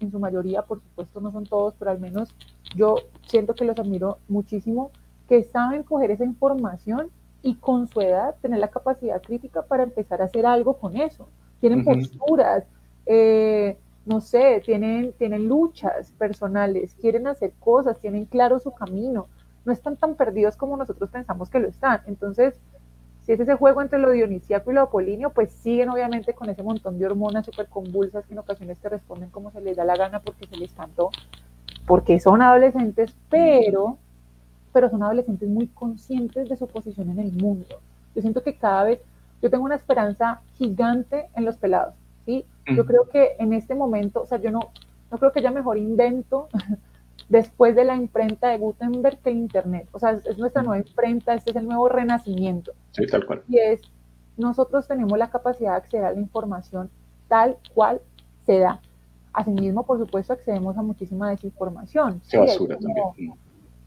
en 0.00 0.10
su 0.10 0.18
mayoría, 0.18 0.62
por 0.62 0.80
supuesto 0.80 1.20
no 1.20 1.32
son 1.32 1.44
todos, 1.44 1.74
pero 1.78 1.90
al 1.90 1.98
menos 1.98 2.34
yo 2.74 2.96
siento 3.26 3.54
que 3.54 3.64
los 3.64 3.78
admiro 3.78 4.18
muchísimo, 4.28 4.90
que 5.28 5.42
saben 5.44 5.82
coger 5.82 6.10
esa 6.10 6.24
información 6.24 7.10
y 7.42 7.56
con 7.56 7.88
su 7.88 8.00
edad 8.00 8.34
tener 8.40 8.58
la 8.58 8.68
capacidad 8.68 9.22
crítica 9.22 9.62
para 9.62 9.82
empezar 9.82 10.20
a 10.20 10.26
hacer 10.26 10.46
algo 10.46 10.74
con 10.78 10.96
eso. 10.96 11.28
Tienen 11.60 11.84
posturas, 11.84 12.64
eh, 13.06 13.76
no 14.04 14.20
sé, 14.20 14.62
tienen, 14.64 15.12
tienen 15.12 15.48
luchas 15.48 16.12
personales, 16.12 16.94
quieren 17.00 17.26
hacer 17.26 17.52
cosas, 17.58 17.98
tienen 18.00 18.24
claro 18.24 18.58
su 18.60 18.72
camino, 18.72 19.26
no 19.64 19.72
están 19.72 19.96
tan 19.96 20.14
perdidos 20.14 20.56
como 20.56 20.76
nosotros 20.76 21.10
pensamos 21.10 21.50
que 21.50 21.58
lo 21.58 21.68
están. 21.68 22.00
Entonces, 22.06 22.54
si 23.26 23.32
es 23.32 23.40
ese 23.40 23.56
juego 23.56 23.82
entre 23.82 23.98
lo 23.98 24.12
dionisíaco 24.12 24.70
y 24.70 24.74
lo 24.74 24.82
apolíneo, 24.82 25.30
pues 25.30 25.50
siguen 25.50 25.88
obviamente 25.88 26.32
con 26.32 26.48
ese 26.48 26.62
montón 26.62 26.98
de 26.98 27.06
hormonas 27.06 27.44
súper 27.44 27.66
convulsas 27.68 28.24
que 28.24 28.34
en 28.34 28.38
ocasiones 28.38 28.78
te 28.78 28.88
responden 28.88 29.30
como 29.30 29.50
se 29.50 29.60
les 29.60 29.76
da 29.76 29.84
la 29.84 29.96
gana 29.96 30.20
porque 30.20 30.46
se 30.46 30.56
les 30.56 30.72
cantó, 30.72 31.10
porque 31.86 32.20
son 32.20 32.40
adolescentes, 32.40 33.16
pero 33.28 33.98
pero 34.76 34.90
son 34.90 35.02
adolescentes 35.02 35.48
muy 35.48 35.68
conscientes 35.68 36.50
de 36.50 36.56
su 36.58 36.66
posición 36.66 37.08
en 37.08 37.18
el 37.18 37.32
mundo. 37.32 37.80
Yo 38.14 38.20
siento 38.20 38.42
que 38.42 38.56
cada 38.56 38.84
vez, 38.84 39.00
yo 39.40 39.48
tengo 39.48 39.64
una 39.64 39.76
esperanza 39.76 40.42
gigante 40.58 41.30
en 41.34 41.46
los 41.46 41.56
pelados, 41.56 41.94
¿sí? 42.26 42.44
Yo 42.74 42.84
creo 42.84 43.08
que 43.08 43.36
en 43.38 43.54
este 43.54 43.74
momento, 43.74 44.20
o 44.20 44.26
sea, 44.26 44.36
yo 44.36 44.50
no, 44.50 44.60
no 45.10 45.16
creo 45.16 45.32
que 45.32 45.38
haya 45.38 45.50
mejor 45.50 45.78
invento 45.78 46.48
después 47.30 47.74
de 47.74 47.86
la 47.86 47.96
imprenta 47.96 48.50
de 48.50 48.58
Gutenberg 48.58 49.18
que 49.20 49.30
el 49.30 49.38
Internet. 49.38 49.88
O 49.92 49.98
sea, 49.98 50.10
es, 50.10 50.36
nuestra 50.36 50.62
nueva 50.62 50.76
imprenta, 50.86 51.32
este 51.32 51.52
es 51.52 51.56
el 51.56 51.64
nuevo 51.64 51.88
renacimiento. 51.88 52.72
Sí, 52.90 53.06
tal 53.06 53.24
cual. 53.24 53.44
Y 53.48 53.56
es, 53.56 53.80
nosotros 54.36 54.86
tenemos 54.86 55.16
la 55.16 55.30
capacidad 55.30 55.70
de 55.70 55.76
acceder 55.78 56.04
a 56.04 56.12
la 56.12 56.20
información 56.20 56.90
tal 57.28 57.56
cual 57.72 58.02
se 58.44 58.58
da. 58.58 58.82
Asimismo, 59.32 59.86
por 59.86 59.98
supuesto, 59.98 60.34
accedemos 60.34 60.76
a 60.76 60.82
muchísima 60.82 61.30
desinformación. 61.30 62.20
Sí, 62.26 62.36
basura 62.36 62.76
también 62.76 63.32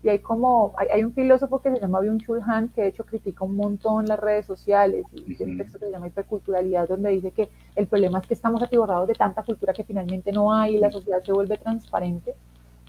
y 0.02 0.10
hay 0.10 0.20
como, 0.20 0.74
hay, 0.78 1.04
un 1.04 1.14
filósofo 1.14 1.62
que 1.62 1.72
se 1.72 1.80
llama 1.80 2.00
Byung-Chul 2.00 2.42
Han, 2.46 2.70
que 2.70 2.84
de 2.84 2.88
hecho 2.88 3.06
critica 3.06 3.44
un 3.44 3.56
montón 3.58 4.06
las 4.06 4.20
redes 4.20 4.46
sociales, 4.46 5.06
y 5.12 5.36
tiene 5.36 5.54
un 5.54 5.58
texto 5.58 5.78
que 5.78 5.86
se 5.86 5.92
llama 5.92 6.08
Hiperculturalidad, 6.08 6.88
donde 6.88 7.10
dice 7.10 7.32
que 7.32 7.50
el 7.76 7.88
problema 7.88 8.20
es 8.20 8.28
que 8.28 8.34
estamos 8.34 8.64
atiborrados 8.64 9.08
de 9.10 9.16
tanta 9.16 9.44
cultura 9.44 9.74
que 9.74 9.84
finalmente 9.84 10.32
no 10.32 10.54
hay 10.54 10.78
y 10.78 10.80
la 10.80 10.92
sociedad 10.92 11.22
se 11.22 11.34
vuelve 11.34 11.58
transparente. 11.58 12.34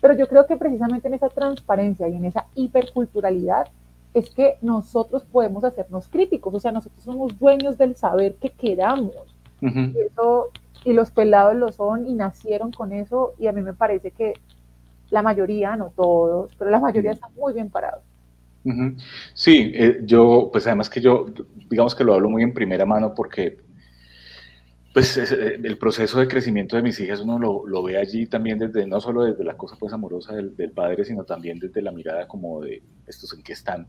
Pero 0.01 0.14
yo 0.14 0.29
creo 0.29 0.46
que 0.46 0.57
precisamente 0.57 1.09
en 1.09 1.14
esa 1.14 1.29
transparencia 1.29 2.09
y 2.09 2.14
en 2.14 2.27
esa 2.27 2.46
hiperculturalidad 2.55 3.66
es 4.14 4.31
que 4.31 4.59
nosotros 4.62 5.25
podemos 5.25 5.64
hacernos 5.64 6.09
críticos, 6.09 6.55
o 6.55 6.61
sea, 6.61 6.70
nosotros 6.70 7.03
somos 7.03 7.37
dueños 7.38 7.77
del 7.77 7.96
saber 7.96 8.37
que 8.37 8.51
queramos. 8.51 9.14
y, 9.61 9.99
eso, 9.99 10.51
y 10.85 10.92
los 10.92 11.11
pelados 11.11 11.57
lo 11.57 11.73
son 11.73 12.07
y 12.07 12.14
nacieron 12.14 12.70
con 12.70 12.92
eso, 12.92 13.35
y 13.38 13.49
a 13.49 13.53
mí 13.53 13.62
me 13.62 13.75
parece 13.75 14.12
que 14.12 14.35
la 15.11 15.23
mayoría, 15.23 15.77
no 15.77 15.92
todos, 15.94 16.51
pero 16.59 16.70
la 16.70 16.81
mayoría 16.81 17.12
están 17.12 17.31
muy 17.35 17.53
bien 17.53 17.70
parados. 17.70 18.03
Sí, 19.33 19.73
eh, 19.75 20.01
yo, 20.05 20.51
pues 20.53 20.66
además 20.66 20.90
que 20.90 21.01
yo, 21.01 21.27
digamos 21.70 21.94
que 21.94 22.05
lo 22.05 22.14
hablo 22.14 22.29
muy 22.29 22.42
en 22.42 22.53
primera 22.53 22.85
mano 22.85 23.14
porque 23.14 23.59
pues 24.92 25.16
eh, 25.16 25.59
el 25.62 25.79
proceso 25.79 26.18
de 26.18 26.29
crecimiento 26.29 26.77
de 26.77 26.83
mis 26.83 26.99
hijas 27.01 27.20
uno 27.20 27.38
lo, 27.38 27.66
lo, 27.66 27.83
ve 27.83 27.96
allí 27.96 28.27
también 28.27 28.59
desde, 28.59 28.87
no 28.87 29.01
solo 29.01 29.23
desde 29.25 29.44
la 29.44 29.57
cosa 29.57 29.77
pues 29.79 29.92
amorosa 29.92 30.35
del, 30.35 30.55
del, 30.57 30.73
padre, 30.73 31.05
sino 31.05 31.25
también 31.25 31.59
desde 31.59 31.81
la 31.81 31.92
mirada 31.92 32.29
como 32.29 32.61
de 32.61 32.83
estos 33.07 33.33
en 33.33 33.42
qué 33.42 33.55
están. 33.55 33.87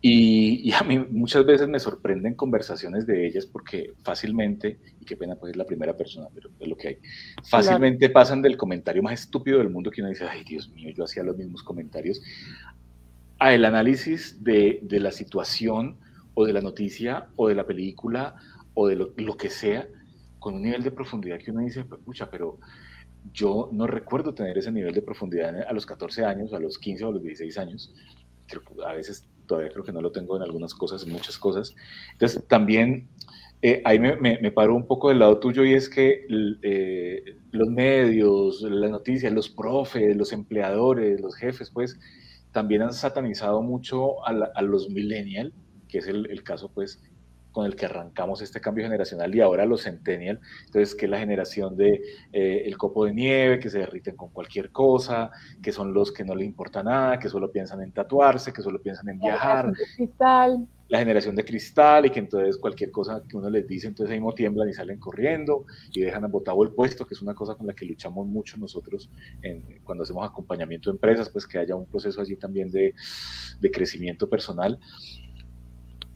Y, 0.00 0.70
a 0.72 0.84
mí 0.84 0.98
muchas 1.10 1.44
veces 1.44 1.68
me 1.68 1.80
sorprenden 1.80 2.34
conversaciones 2.34 3.04
de 3.06 3.26
ellas 3.26 3.46
porque 3.46 3.94
fácilmente, 4.04 4.78
y 5.00 5.04
qué 5.04 5.16
pena 5.16 5.34
pues 5.34 5.50
es 5.50 5.56
la 5.56 5.64
primera 5.64 5.96
persona, 5.96 6.28
pero 6.32 6.50
es 6.58 6.68
lo 6.68 6.76
que 6.76 6.88
hay, 6.88 6.98
fácilmente 7.42 8.08
pasan 8.08 8.40
del 8.40 8.56
comentario 8.56 9.02
más 9.02 9.20
estúpido 9.20 9.58
del 9.58 9.70
mundo 9.70 9.90
que 9.90 10.00
uno 10.00 10.10
dice, 10.10 10.24
ay 10.24 10.44
Dios 10.44 10.70
mío, 10.70 10.90
yo 10.96 11.02
hacía 11.02 11.24
los 11.24 11.36
mismos 11.36 11.64
comentarios, 11.64 12.22
a 13.40 13.52
el 13.52 13.64
análisis 13.64 14.42
de, 14.42 14.78
de 14.82 15.00
la 15.00 15.10
situación 15.10 15.98
o 16.34 16.44
de 16.44 16.52
la 16.52 16.60
noticia 16.60 17.26
o 17.34 17.48
de 17.48 17.56
la 17.56 17.66
película 17.66 18.36
o 18.74 18.86
de 18.86 18.94
lo, 18.94 19.12
lo 19.16 19.36
que 19.36 19.50
sea, 19.50 19.88
con 20.38 20.54
un 20.54 20.62
nivel 20.62 20.84
de 20.84 20.92
profundidad 20.92 21.38
que 21.38 21.50
uno 21.50 21.60
dice, 21.60 21.84
pucha, 21.84 22.30
pero 22.30 22.58
yo 23.32 23.68
no 23.72 23.88
recuerdo 23.88 24.32
tener 24.32 24.56
ese 24.56 24.70
nivel 24.70 24.94
de 24.94 25.02
profundidad 25.02 25.62
a 25.68 25.72
los 25.72 25.84
14 25.84 26.24
años, 26.24 26.52
a 26.52 26.60
los 26.60 26.78
15 26.78 27.04
o 27.04 27.08
a 27.08 27.12
los 27.12 27.22
16 27.22 27.58
años. 27.58 27.92
Creo 28.46 28.62
que 28.62 28.74
a 28.86 28.92
veces 28.92 29.28
todavía 29.48 29.72
creo 29.72 29.84
que 29.84 29.92
no 29.92 30.00
lo 30.00 30.12
tengo 30.12 30.36
en 30.36 30.42
algunas 30.42 30.74
cosas, 30.74 31.02
en 31.02 31.10
muchas 31.10 31.38
cosas. 31.38 31.74
Entonces, 32.12 32.46
también 32.46 33.08
eh, 33.60 33.82
ahí 33.84 33.98
me, 33.98 34.16
me, 34.16 34.52
paro 34.52 34.76
un 34.76 34.86
poco 34.86 35.08
del 35.08 35.18
lado 35.18 35.38
tuyo 35.38 35.64
y 35.64 35.74
es 35.74 35.88
que 35.88 36.26
eh, 36.62 37.36
los 37.50 37.68
medios, 37.68 38.62
las 38.62 38.90
noticias, 38.90 39.32
los 39.32 39.48
profes, 39.48 40.16
los 40.16 40.32
empleadores, 40.32 41.20
los 41.20 41.34
jefes, 41.34 41.70
pues, 41.70 41.98
también 42.52 42.82
han 42.82 42.92
satanizado 42.92 43.60
mucho 43.62 44.24
a, 44.24 44.30
a 44.54 44.62
los 44.62 44.88
millennials, 44.90 45.52
que 45.88 45.98
es 45.98 46.06
el, 46.06 46.42
caso, 46.44 46.70
pues, 46.72 47.02
con 47.58 47.66
el 47.66 47.74
que 47.74 47.86
arrancamos 47.86 48.40
este 48.40 48.60
cambio 48.60 48.84
generacional 48.84 49.34
y 49.34 49.40
ahora 49.40 49.66
los 49.66 49.82
centennial, 49.82 50.38
entonces 50.66 50.94
que 50.94 51.06
es 51.06 51.10
la 51.10 51.18
generación 51.18 51.76
de 51.76 52.00
eh, 52.32 52.62
el 52.64 52.78
copo 52.78 53.04
de 53.04 53.12
nieve, 53.12 53.58
que 53.58 53.68
se 53.68 53.80
derriten 53.80 54.14
con 54.14 54.28
cualquier 54.28 54.70
cosa, 54.70 55.32
que 55.60 55.72
son 55.72 55.92
los 55.92 56.12
que 56.12 56.22
no 56.22 56.36
le 56.36 56.44
importa 56.44 56.84
nada, 56.84 57.18
que 57.18 57.28
solo 57.28 57.50
piensan 57.50 57.82
en 57.82 57.90
tatuarse, 57.90 58.52
que 58.52 58.62
solo 58.62 58.80
piensan 58.80 59.08
en 59.08 59.18
viajar. 59.18 59.66
La 59.66 59.72
generación 59.72 59.74
de 59.74 59.96
cristal. 59.96 60.68
La 60.86 60.98
generación 61.00 61.34
de 61.34 61.44
cristal 61.44 62.06
y 62.06 62.10
que 62.10 62.20
entonces 62.20 62.58
cualquier 62.58 62.92
cosa 62.92 63.24
que 63.28 63.36
uno 63.36 63.50
les 63.50 63.66
dice, 63.66 63.88
entonces 63.88 64.12
ahí 64.12 64.20
mismo 64.20 64.32
tiemblan 64.34 64.68
y 64.68 64.72
salen 64.72 65.00
corriendo 65.00 65.64
y 65.92 66.02
dejan 66.02 66.30
botado 66.30 66.62
el 66.62 66.70
puesto, 66.70 67.04
que 67.04 67.14
es 67.14 67.22
una 67.22 67.34
cosa 67.34 67.56
con 67.56 67.66
la 67.66 67.72
que 67.72 67.86
luchamos 67.86 68.24
mucho 68.24 68.56
nosotros 68.56 69.10
en, 69.42 69.80
cuando 69.82 70.04
hacemos 70.04 70.24
acompañamiento 70.24 70.90
de 70.90 70.94
empresas, 70.94 71.28
pues 71.28 71.44
que 71.44 71.58
haya 71.58 71.74
un 71.74 71.86
proceso 71.86 72.20
allí 72.20 72.36
también 72.36 72.70
de, 72.70 72.94
de 73.60 73.70
crecimiento 73.72 74.30
personal. 74.30 74.78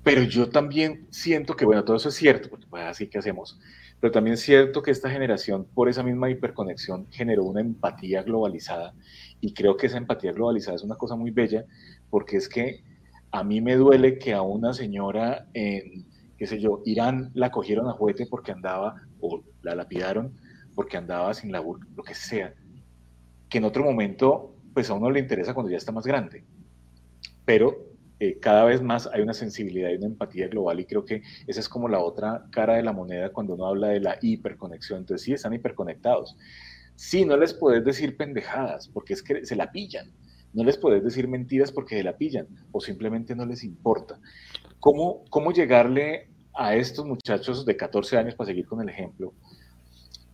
Pero 0.03 0.23
yo 0.23 0.49
también 0.49 1.07
siento 1.11 1.55
que, 1.55 1.65
bueno, 1.65 1.85
todo 1.85 1.97
eso 1.97 2.09
es 2.09 2.17
cierto, 2.17 2.51
porque 2.51 2.67
pues 2.69 2.83
así 2.83 3.07
que 3.07 3.19
hacemos, 3.19 3.61
pero 4.01 4.11
también 4.11 4.35
es 4.35 4.41
cierto 4.41 4.83
que 4.83 4.91
esta 4.91 5.09
generación, 5.11 5.65
por 5.75 5.89
esa 5.89 6.03
misma 6.03 6.29
hiperconexión, 6.29 7.07
generó 7.11 7.45
una 7.45 7.61
empatía 7.61 8.25
globalizada. 8.25 8.95
Y 9.41 9.55
creo 9.55 9.77
que 9.77 9.87
esa 9.87 9.99
empatía 9.99 10.33
globalizada 10.33 10.75
es 10.75 10.83
una 10.83 10.97
cosa 10.97 11.15
muy 11.15 11.31
bella, 11.31 11.65
porque 12.11 12.37
es 12.37 12.49
que 12.49 12.83
a 13.31 13.45
mí 13.45 13.61
me 13.61 13.77
duele 13.77 14.19
que 14.19 14.35
a 14.35 14.43
una 14.43 14.73
señora 14.73 15.47
en, 15.55 16.05
qué 16.37 16.49
sé 16.49 16.61
yo, 16.61 16.83
Irán 16.85 17.31
la 17.35 17.53
cogieron 17.53 17.89
a 17.89 17.93
juguete 17.93 18.27
porque 18.27 18.51
andaba, 18.51 19.03
o 19.21 19.45
la 19.63 19.77
lapidaron 19.77 20.35
porque 20.75 20.97
andaba 20.97 21.33
sin 21.35 21.53
labor, 21.53 21.79
lo 21.95 22.03
que 22.03 22.15
sea, 22.15 22.55
que 23.49 23.59
en 23.59 23.65
otro 23.65 23.85
momento, 23.85 24.57
pues 24.75 24.91
a 24.91 24.95
uno 24.95 25.11
le 25.11 25.21
interesa 25.21 25.55
cuando 25.55 25.71
ya 25.71 25.77
está 25.77 25.93
más 25.93 26.07
grande. 26.07 26.45
Pero 27.45 27.92
eh, 28.25 28.39
cada 28.39 28.63
vez 28.63 28.81
más 28.81 29.09
hay 29.13 29.21
una 29.21 29.35
sensibilidad 29.35 29.91
y 29.91 29.97
una 29.97 30.07
empatía 30.07 30.47
global 30.47 30.79
y 30.79 30.85
creo 30.85 31.05
que 31.05 31.25
esa 31.49 31.59
es 31.59 31.69
como 31.69 31.89
la 31.89 31.99
otra 31.99 32.47
cara 32.53 32.75
de 32.77 32.85
la 32.85 32.93
moneda 32.93 33.33
cuando 33.33 33.55
uno 33.55 33.67
habla 33.67 33.89
de 33.89 33.99
la 33.99 34.17
hiperconexión. 34.23 35.01
Entonces 35.01 35.25
sí, 35.25 35.33
están 35.33 35.55
hiperconectados. 35.55 36.37
Sí, 36.95 37.25
no 37.25 37.37
les 37.37 37.53
puedes 37.53 37.85
decir 37.85 38.17
pendejadas 38.17 38.87
porque 38.87 39.15
es 39.15 39.25
que 39.25 39.45
se 39.45 39.57
la 39.57 39.73
pillan. 39.73 40.13
No 40.53 40.63
les 40.63 40.79
puedes 40.79 41.03
decir 41.03 41.27
mentiras 41.27 41.73
porque 41.73 41.97
se 41.97 42.05
la 42.05 42.17
pillan 42.17 42.47
o 42.71 42.81
simplemente 42.81 43.35
no 43.35 43.45
les 43.45 43.65
importa. 43.65 44.21
¿Cómo, 44.79 45.25
cómo 45.29 45.51
llegarle 45.51 46.29
a 46.55 46.77
estos 46.77 47.05
muchachos 47.05 47.67
de 47.67 47.77
14 47.77 48.19
años, 48.19 48.37
para 48.37 48.47
seguir 48.47 48.69
con 48.69 48.81
el 48.81 48.89
ejemplo, 48.89 49.35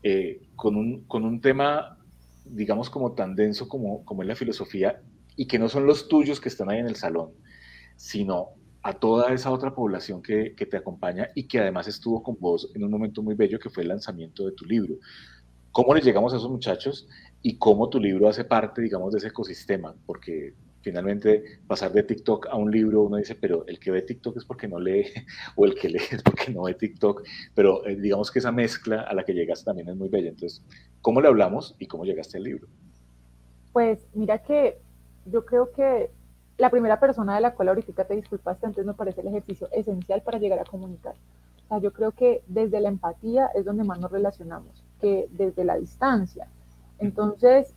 eh, 0.02 0.42
con, 0.56 0.76
un, 0.76 1.04
con 1.04 1.24
un 1.24 1.40
tema, 1.40 1.96
digamos, 2.44 2.90
como 2.90 3.12
tan 3.12 3.34
denso 3.34 3.66
como, 3.66 4.04
como 4.04 4.20
es 4.20 4.28
la 4.28 4.36
filosofía 4.36 5.00
y 5.36 5.46
que 5.46 5.58
no 5.58 5.70
son 5.70 5.86
los 5.86 6.06
tuyos 6.06 6.38
que 6.38 6.50
están 6.50 6.68
ahí 6.68 6.80
en 6.80 6.86
el 6.86 6.96
salón? 6.96 7.30
Sino 7.98 8.50
a 8.82 8.92
toda 8.94 9.34
esa 9.34 9.50
otra 9.50 9.74
población 9.74 10.22
que, 10.22 10.50
te 10.50 10.76
acompaña 10.76 11.28
y 11.34 11.48
que 11.48 11.58
además 11.58 11.88
estuvo 11.88 12.22
con 12.22 12.36
vos 12.38 12.70
en 12.74 12.84
un 12.84 12.90
momento 12.90 13.22
muy 13.22 13.34
bello 13.34 13.58
que 13.58 13.68
fue 13.68 13.82
el 13.82 13.88
lanzamiento 13.88 14.46
de 14.46 14.52
tu 14.52 14.64
libro. 14.64 14.94
¿Cómo 15.72 15.92
le 15.94 16.00
llegamos 16.00 16.32
a 16.32 16.36
esos 16.36 16.48
muchachos 16.48 17.08
y 17.42 17.58
cómo 17.58 17.88
tu 17.88 18.00
libro 18.00 18.28
hace 18.28 18.44
parte, 18.44 18.80
digamos, 18.80 19.12
de 19.12 19.18
ese 19.18 19.28
ecosistema? 19.28 19.94
Porque 20.06 20.54
finalmente 20.80 21.60
pasar 21.66 21.92
de 21.92 22.04
TikTok 22.04 22.46
a 22.46 22.56
un 22.56 22.70
libro, 22.70 23.02
uno 23.02 23.16
dice, 23.16 23.34
pero 23.34 23.66
el 23.66 23.80
que 23.80 23.90
ve 23.90 24.02
TikTok 24.02 24.36
es 24.36 24.44
porque 24.44 24.68
no 24.68 24.78
lee, 24.78 25.06
o 25.56 25.66
el 25.66 25.74
que 25.74 25.88
lee 25.88 26.00
es 26.12 26.22
porque 26.22 26.52
no 26.52 26.62
ve 26.62 26.74
TikTok, 26.74 27.26
pero 27.54 27.84
eh, 27.84 27.96
digamos 27.96 28.30
que 28.30 28.38
esa 28.38 28.52
mezcla 28.52 29.02
a 29.02 29.12
la 29.12 29.24
que 29.24 29.34
llegaste 29.34 29.64
también 29.64 29.88
es 29.88 29.96
muy 29.96 30.08
bella. 30.08 30.28
Entonces, 30.28 30.62
¿cómo 31.02 31.20
le 31.20 31.26
hablamos 31.26 31.74
y 31.80 31.86
cómo 31.86 32.04
llegaste 32.04 32.38
al 32.38 32.44
libro? 32.44 32.68
Pues 33.72 34.06
mira 34.14 34.38
que 34.38 34.78
yo 35.26 35.44
creo 35.44 35.72
que 35.72 36.10
la 36.58 36.70
primera 36.70 36.98
persona 36.98 37.36
de 37.36 37.40
la 37.40 37.54
cual 37.54 37.68
ahorita 37.68 38.04
te 38.04 38.16
disculpaste, 38.16 38.66
entonces 38.66 38.86
me 38.86 38.94
parece 38.94 39.20
el 39.20 39.28
ejercicio 39.28 39.68
esencial 39.72 40.22
para 40.22 40.38
llegar 40.38 40.58
a 40.58 40.64
comunicar. 40.64 41.14
O 41.64 41.68
sea, 41.68 41.78
yo 41.78 41.92
creo 41.92 42.12
que 42.12 42.42
desde 42.48 42.80
la 42.80 42.88
empatía 42.88 43.46
es 43.54 43.64
donde 43.64 43.84
más 43.84 44.00
nos 44.00 44.10
relacionamos, 44.10 44.84
que 45.00 45.28
desde 45.30 45.64
la 45.64 45.76
distancia. 45.76 46.48
Entonces, 46.98 47.74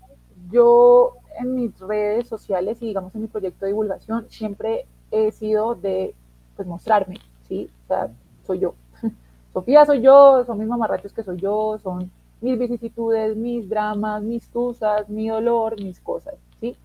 yo 0.50 1.14
en 1.40 1.54
mis 1.54 1.80
redes 1.80 2.28
sociales 2.28 2.82
y 2.82 2.88
digamos 2.88 3.14
en 3.14 3.22
mi 3.22 3.28
proyecto 3.28 3.66
de 3.66 3.72
divulgación 3.72 4.26
siempre 4.30 4.88
he 5.12 5.32
sido 5.32 5.76
de 5.76 6.16
pues 6.56 6.68
mostrarme, 6.68 7.20
¿sí? 7.48 7.70
O 7.84 7.88
sea, 7.88 8.10
soy 8.48 8.60
yo. 8.60 8.74
Sofía 9.54 9.86
soy 9.86 10.02
yo, 10.02 10.44
son 10.46 10.58
mis 10.58 10.68
mamarrachos 10.68 11.14
que 11.14 11.24
soy 11.24 11.38
yo, 11.40 11.78
son 11.84 12.12
mis 12.42 12.58
vicisitudes, 12.58 13.36
mis 13.36 13.70
dramas, 13.70 14.24
mis 14.24 14.50
tusas, 14.50 15.08
mi 15.08 15.30
dolor, 15.30 15.80
mis 15.80 16.00
cosas, 16.00 16.34
¿sí? 16.60 16.76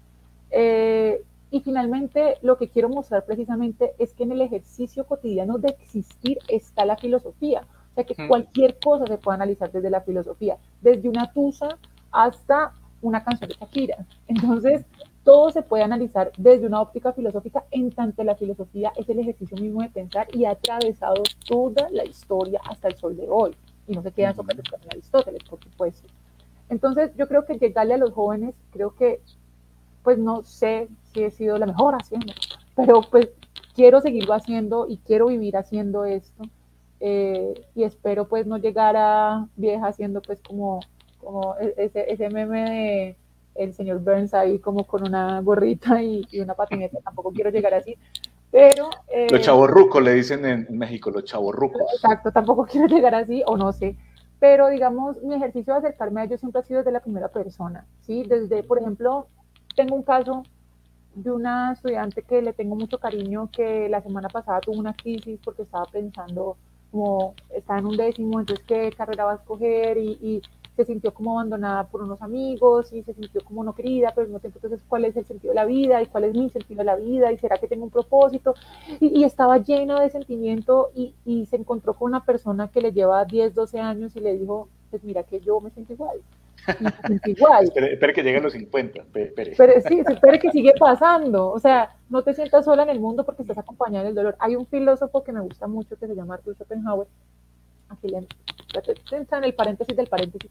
Eh, 0.51 1.25
y 1.51 1.61
finalmente 1.61 2.39
lo 2.43 2.57
que 2.57 2.69
quiero 2.69 2.89
mostrar 2.89 3.25
precisamente 3.25 3.93
es 3.99 4.13
que 4.13 4.25
en 4.25 4.33
el 4.33 4.41
ejercicio 4.41 5.07
cotidiano 5.07 5.59
de 5.59 5.69
existir 5.69 6.39
está 6.49 6.85
la 6.85 6.97
filosofía. 6.97 7.63
O 7.93 7.95
sea, 7.95 8.05
que 8.05 8.29
cualquier 8.29 8.79
cosa 8.79 9.07
se 9.07 9.17
puede 9.17 9.37
analizar 9.37 9.71
desde 9.73 9.89
la 9.89 10.03
filosofía, 10.03 10.59
desde 10.83 11.09
una 11.09 11.33
tusa 11.33 11.79
hasta 12.11 12.73
una 13.01 13.23
canción 13.25 13.49
de 13.49 13.57
Shakira. 13.57 14.07
Entonces, 14.27 14.85
todo 15.25 15.51
se 15.51 15.63
puede 15.63 15.83
analizar 15.83 16.31
desde 16.37 16.67
una 16.67 16.81
óptica 16.81 17.13
filosófica, 17.13 17.65
en 17.71 17.91
tanto 17.91 18.23
la 18.23 18.37
filosofía 18.37 18.93
es 18.97 19.09
el 19.09 19.19
ejercicio 19.19 19.57
mismo 19.57 19.83
de 19.83 19.89
pensar 19.89 20.29
y 20.33 20.45
ha 20.45 20.53
atravesado 20.53 21.23
toda 21.49 21.89
la 21.91 22.05
historia 22.05 22.61
hasta 22.65 22.89
el 22.89 22.97
sol 22.97 23.17
de 23.17 23.27
hoy. 23.29 23.57
Y 23.89 23.95
no 23.95 24.03
se 24.03 24.13
quedan 24.13 24.35
Sócrates 24.35 24.69
con 24.69 24.81
Aristóteles, 24.91 25.43
por 25.45 25.63
supuesto. 25.63 26.09
Entonces, 26.69 27.13
yo 27.17 27.29
creo 27.29 27.45
que 27.47 27.59
llegarle 27.59 27.95
a 27.95 27.99
los 27.99 28.13
jóvenes, 28.13 28.55
creo 28.71 28.95
que, 28.95 29.21
pues 30.03 30.19
no 30.19 30.43
sé 30.45 30.89
si 31.17 31.25
he 31.25 31.31
sido 31.31 31.59
la 31.59 31.67
mejor 31.67 31.95
haciendo, 31.95 32.33
pero 32.75 33.01
pues 33.03 33.31
quiero 33.75 34.01
seguirlo 34.01 34.35
haciendo 34.35 34.87
y 34.89 34.99
quiero 34.99 35.27
vivir 35.27 35.57
haciendo 35.57 36.05
esto. 36.05 36.45
Eh, 37.01 37.67
y 37.75 37.85
espero 37.85 38.27
pues 38.27 38.47
no 38.47 38.57
llegar 38.57 38.97
a 38.97 39.47
vieja 39.55 39.87
haciendo 39.87 40.23
pues 40.23 40.41
como 40.41 40.81
como 41.19 41.57
e-, 41.61 41.75
ese, 41.77 42.11
ese 42.11 42.31
meme 42.31 42.71
de 42.71 43.17
el 43.55 43.75
señor 43.75 44.01
Burns 44.01 44.35
ahí 44.35 44.59
como 44.59 44.87
con 44.87 45.07
una 45.07 45.41
gorrita 45.41 46.03
y, 46.03 46.27
una 46.41 46.55
patineta, 46.55 46.99
tampoco 47.03 47.33
quiero 47.33 47.51
llegar 47.51 47.73
así, 47.73 47.97
pero... 48.51 48.91
Eh, 49.09 49.29
los 49.31 49.41
chavorrucos 49.41 50.03
le 50.03 50.13
dicen 50.13 50.45
en, 50.45 50.67
México, 50.71 51.11
los 51.11 51.25
chavorrucos. 51.25 51.81
Exacto, 51.95 52.31
tampoco 52.31 52.67
quiero 52.71 52.87
llegar 52.87 53.15
así, 53.15 53.43
o 53.47 53.57
no 53.57 53.73
sé, 53.73 53.97
pero 54.39 54.69
digamos, 54.69 55.23
mi 55.23 55.37
ejercicio 55.37 55.73
de 55.73 55.79
acercarme 55.79 56.21
a 56.21 56.25
ellos 56.25 56.41
siempre 56.41 56.61
ha 56.61 56.65
sido 56.65 56.81
desde 56.81 56.93
la 56.93 57.01
primera 57.01 57.29
persona, 57.29 57.87
¿sí? 58.03 58.25
Desde, 58.29 58.63
por 58.63 58.79
ejemplo, 58.79 59.27
tengo 59.75 59.97
un 59.97 60.03
caso 60.03 60.43
de 61.17 61.33
una 61.33 61.73
estudiante 61.73 62.23
que 62.23 62.41
le 62.43 62.53
tengo 62.53 62.77
mucho 62.77 62.99
cariño, 62.99 63.51
que 63.51 63.89
la 63.89 64.01
semana 64.01 64.29
pasada 64.29 64.61
tuvo 64.61 64.79
una 64.79 64.95
crisis 64.95 65.41
porque 65.45 65.63
estaba 65.63 65.87
pensando 65.87 66.57
como 66.93 67.35
está 67.51 67.79
en 67.79 67.87
un 67.87 67.97
décimo, 67.97 68.39
entonces 68.39 68.65
qué 68.65 68.93
carrera 68.97 69.25
va 69.25 69.33
a 69.33 69.37
escoger 69.37 69.99
y 69.99 70.41
se 70.77 70.85
sintió 70.85 71.13
como 71.15 71.33
abandonada 71.33 71.85
por 71.85 72.03
unos 72.03 72.21
amigos 72.21 72.93
y 72.93 73.03
se 73.03 73.15
sintió 73.15 73.43
como 73.43 73.65
no 73.65 73.75
querida, 73.75 74.13
pero 74.15 74.23
al 74.23 74.29
mismo 74.29 74.41
tiempo 74.41 74.59
entonces 74.59 74.81
cuál 74.87 75.07
es 75.07 75.17
el 75.17 75.25
sentido 75.25 75.53
de 75.53 75.57
la 75.57 75.65
vida 75.65 76.03
y 76.03 76.07
cuál 76.07 76.25
es 76.25 76.35
mi 76.35 76.51
sentido 76.51 76.79
de 76.79 76.85
la 76.85 76.97
vida 76.97 77.33
y 77.33 77.39
será 77.39 77.57
que 77.57 77.67
tengo 77.67 77.85
un 77.85 77.91
propósito 77.91 78.55
y, 79.01 79.25
estaba 79.25 79.59
llena 79.59 80.01
de 80.01 80.11
sentimiento 80.11 80.91
y, 80.95 81.15
y, 81.25 81.47
se 81.47 81.57
encontró 81.57 81.95
con 81.95 82.11
una 82.11 82.25
persona 82.25 82.69
que 82.69 82.83
le 82.83 82.93
lleva 82.93 83.25
10, 83.25 83.55
12 83.55 83.81
años 83.81 84.15
y 84.17 84.21
le 84.21 84.37
dijo, 84.37 84.69
pues 84.91 85.03
mira 85.03 85.23
que 85.25 85.41
yo 85.41 85.61
me 85.61 85.71
siento 85.71 85.95
igual. 85.95 86.21
Igual. 87.27 87.65
espere, 87.65 88.13
que 88.13 88.23
lleguen 88.23 88.43
los 88.43 88.53
50, 88.53 89.03
espere. 89.15 89.55
Pero 89.57 89.73
sí, 89.87 90.03
espere 90.07 90.39
que 90.39 90.51
sigue 90.51 90.73
pasando. 90.79 91.51
O 91.51 91.59
sea, 91.59 91.95
no 92.09 92.23
te 92.23 92.35
sientas 92.35 92.65
sola 92.65 92.83
en 92.83 92.91
el 92.91 93.01
mundo 93.01 93.25
porque 93.25 93.43
estás 93.43 93.59
acompañada 93.59 94.03
en 94.03 94.09
el 94.09 94.15
dolor. 94.15 94.37
Hay 94.39 94.57
un 94.57 94.67
filósofo 94.67 95.25
que 95.25 95.33
me 95.33 95.41
gusta 95.41 95.67
mucho 95.67 95.97
que 95.97 96.07
se 96.07 96.15
llama 96.15 96.35
Arthur 96.35 96.55
Schopenhauer. 96.57 97.07
Aquí 97.89 98.09
le 98.09 98.19
en 98.19 99.45
el 99.45 99.55
paréntesis 99.55 99.97
del 99.97 100.09
paréntesis 100.09 100.51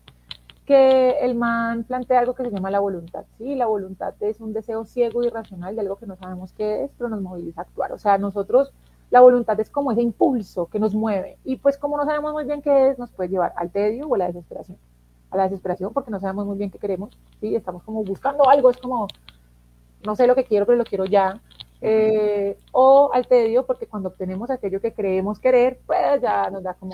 que 0.66 1.12
el 1.22 1.36
man 1.36 1.84
plantea 1.84 2.20
algo 2.20 2.34
que 2.34 2.44
se 2.44 2.50
llama 2.50 2.72
la 2.72 2.80
voluntad. 2.80 3.26
Sí, 3.38 3.56
la 3.56 3.68
voluntad 3.68 4.16
es 4.22 4.42
un 4.42 4.52
deseo 4.52 4.84
ciego 4.84 5.24
y 5.24 5.28
irracional 5.28 5.76
de 5.76 5.82
algo 5.82 5.96
que 5.98 6.08
no 6.08 6.16
sabemos 6.16 6.54
qué 6.54 6.84
es, 6.84 6.92
pero 6.98 7.10
nos 7.10 7.22
moviliza 7.22 7.62
a 7.62 7.64
actuar. 7.66 7.92
O 7.92 8.00
sea, 8.00 8.18
nosotros, 8.18 8.74
la 9.12 9.22
voluntad 9.22 9.60
es 9.60 9.70
como 9.70 9.92
ese 9.92 10.02
impulso 10.02 10.68
que 10.68 10.80
nos 10.80 10.96
mueve. 10.96 11.38
Y 11.44 11.58
pues 11.58 11.78
como 11.78 11.98
no 11.98 12.06
sabemos 12.06 12.34
muy 12.34 12.46
bien 12.46 12.62
qué 12.62 12.90
es, 12.90 12.98
nos 12.98 13.12
puede 13.12 13.30
llevar 13.30 13.54
al 13.58 13.70
tedio 13.72 14.08
o 14.08 14.16
a 14.16 14.18
la 14.18 14.28
desesperación. 14.28 14.78
A 15.36 15.38
la 15.38 15.44
desesperación 15.44 15.92
porque 15.92 16.12
no 16.12 16.20
sabemos 16.22 16.46
muy 16.46 16.58
bien 16.58 16.72
qué 16.72 16.80
queremos. 16.80 17.10
Sí, 17.42 17.54
estamos 17.56 17.84
como 17.84 18.06
buscando 18.06 18.50
algo, 18.50 18.70
es 18.70 18.78
como, 18.78 19.08
no 20.06 20.16
sé 20.16 20.28
lo 20.28 20.36
que 20.36 20.46
quiero, 20.46 20.66
pero 20.66 20.78
lo 20.78 20.86
quiero 20.86 21.04
ya. 21.04 21.42
Eh, 21.82 22.58
o 22.72 23.12
al 23.14 23.28
tedio 23.28 23.66
porque 23.66 23.86
cuando 23.86 24.08
obtenemos 24.10 24.50
aquello 24.50 24.80
que 24.80 24.94
creemos 24.94 25.40
querer, 25.40 25.82
pues 25.86 26.22
ya 26.22 26.50
nos 26.50 26.64
da 26.64 26.74
como... 26.76 26.94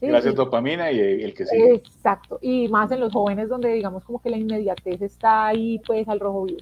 Gracias 0.00 0.34
dopamina 0.36 0.92
y 0.92 1.00
el 1.00 1.34
que 1.34 1.46
sigue. 1.46 1.74
Exacto, 1.74 2.38
y 2.40 2.68
más 2.68 2.92
en 2.92 3.00
los 3.00 3.12
jóvenes 3.12 3.48
donde 3.48 3.72
digamos 3.72 4.04
como 4.04 4.20
que 4.22 4.30
la 4.30 4.36
inmediatez 4.36 5.02
está 5.02 5.46
ahí 5.46 5.80
pues 5.84 6.08
al 6.08 6.20
rojo 6.20 6.44
vivo. 6.44 6.60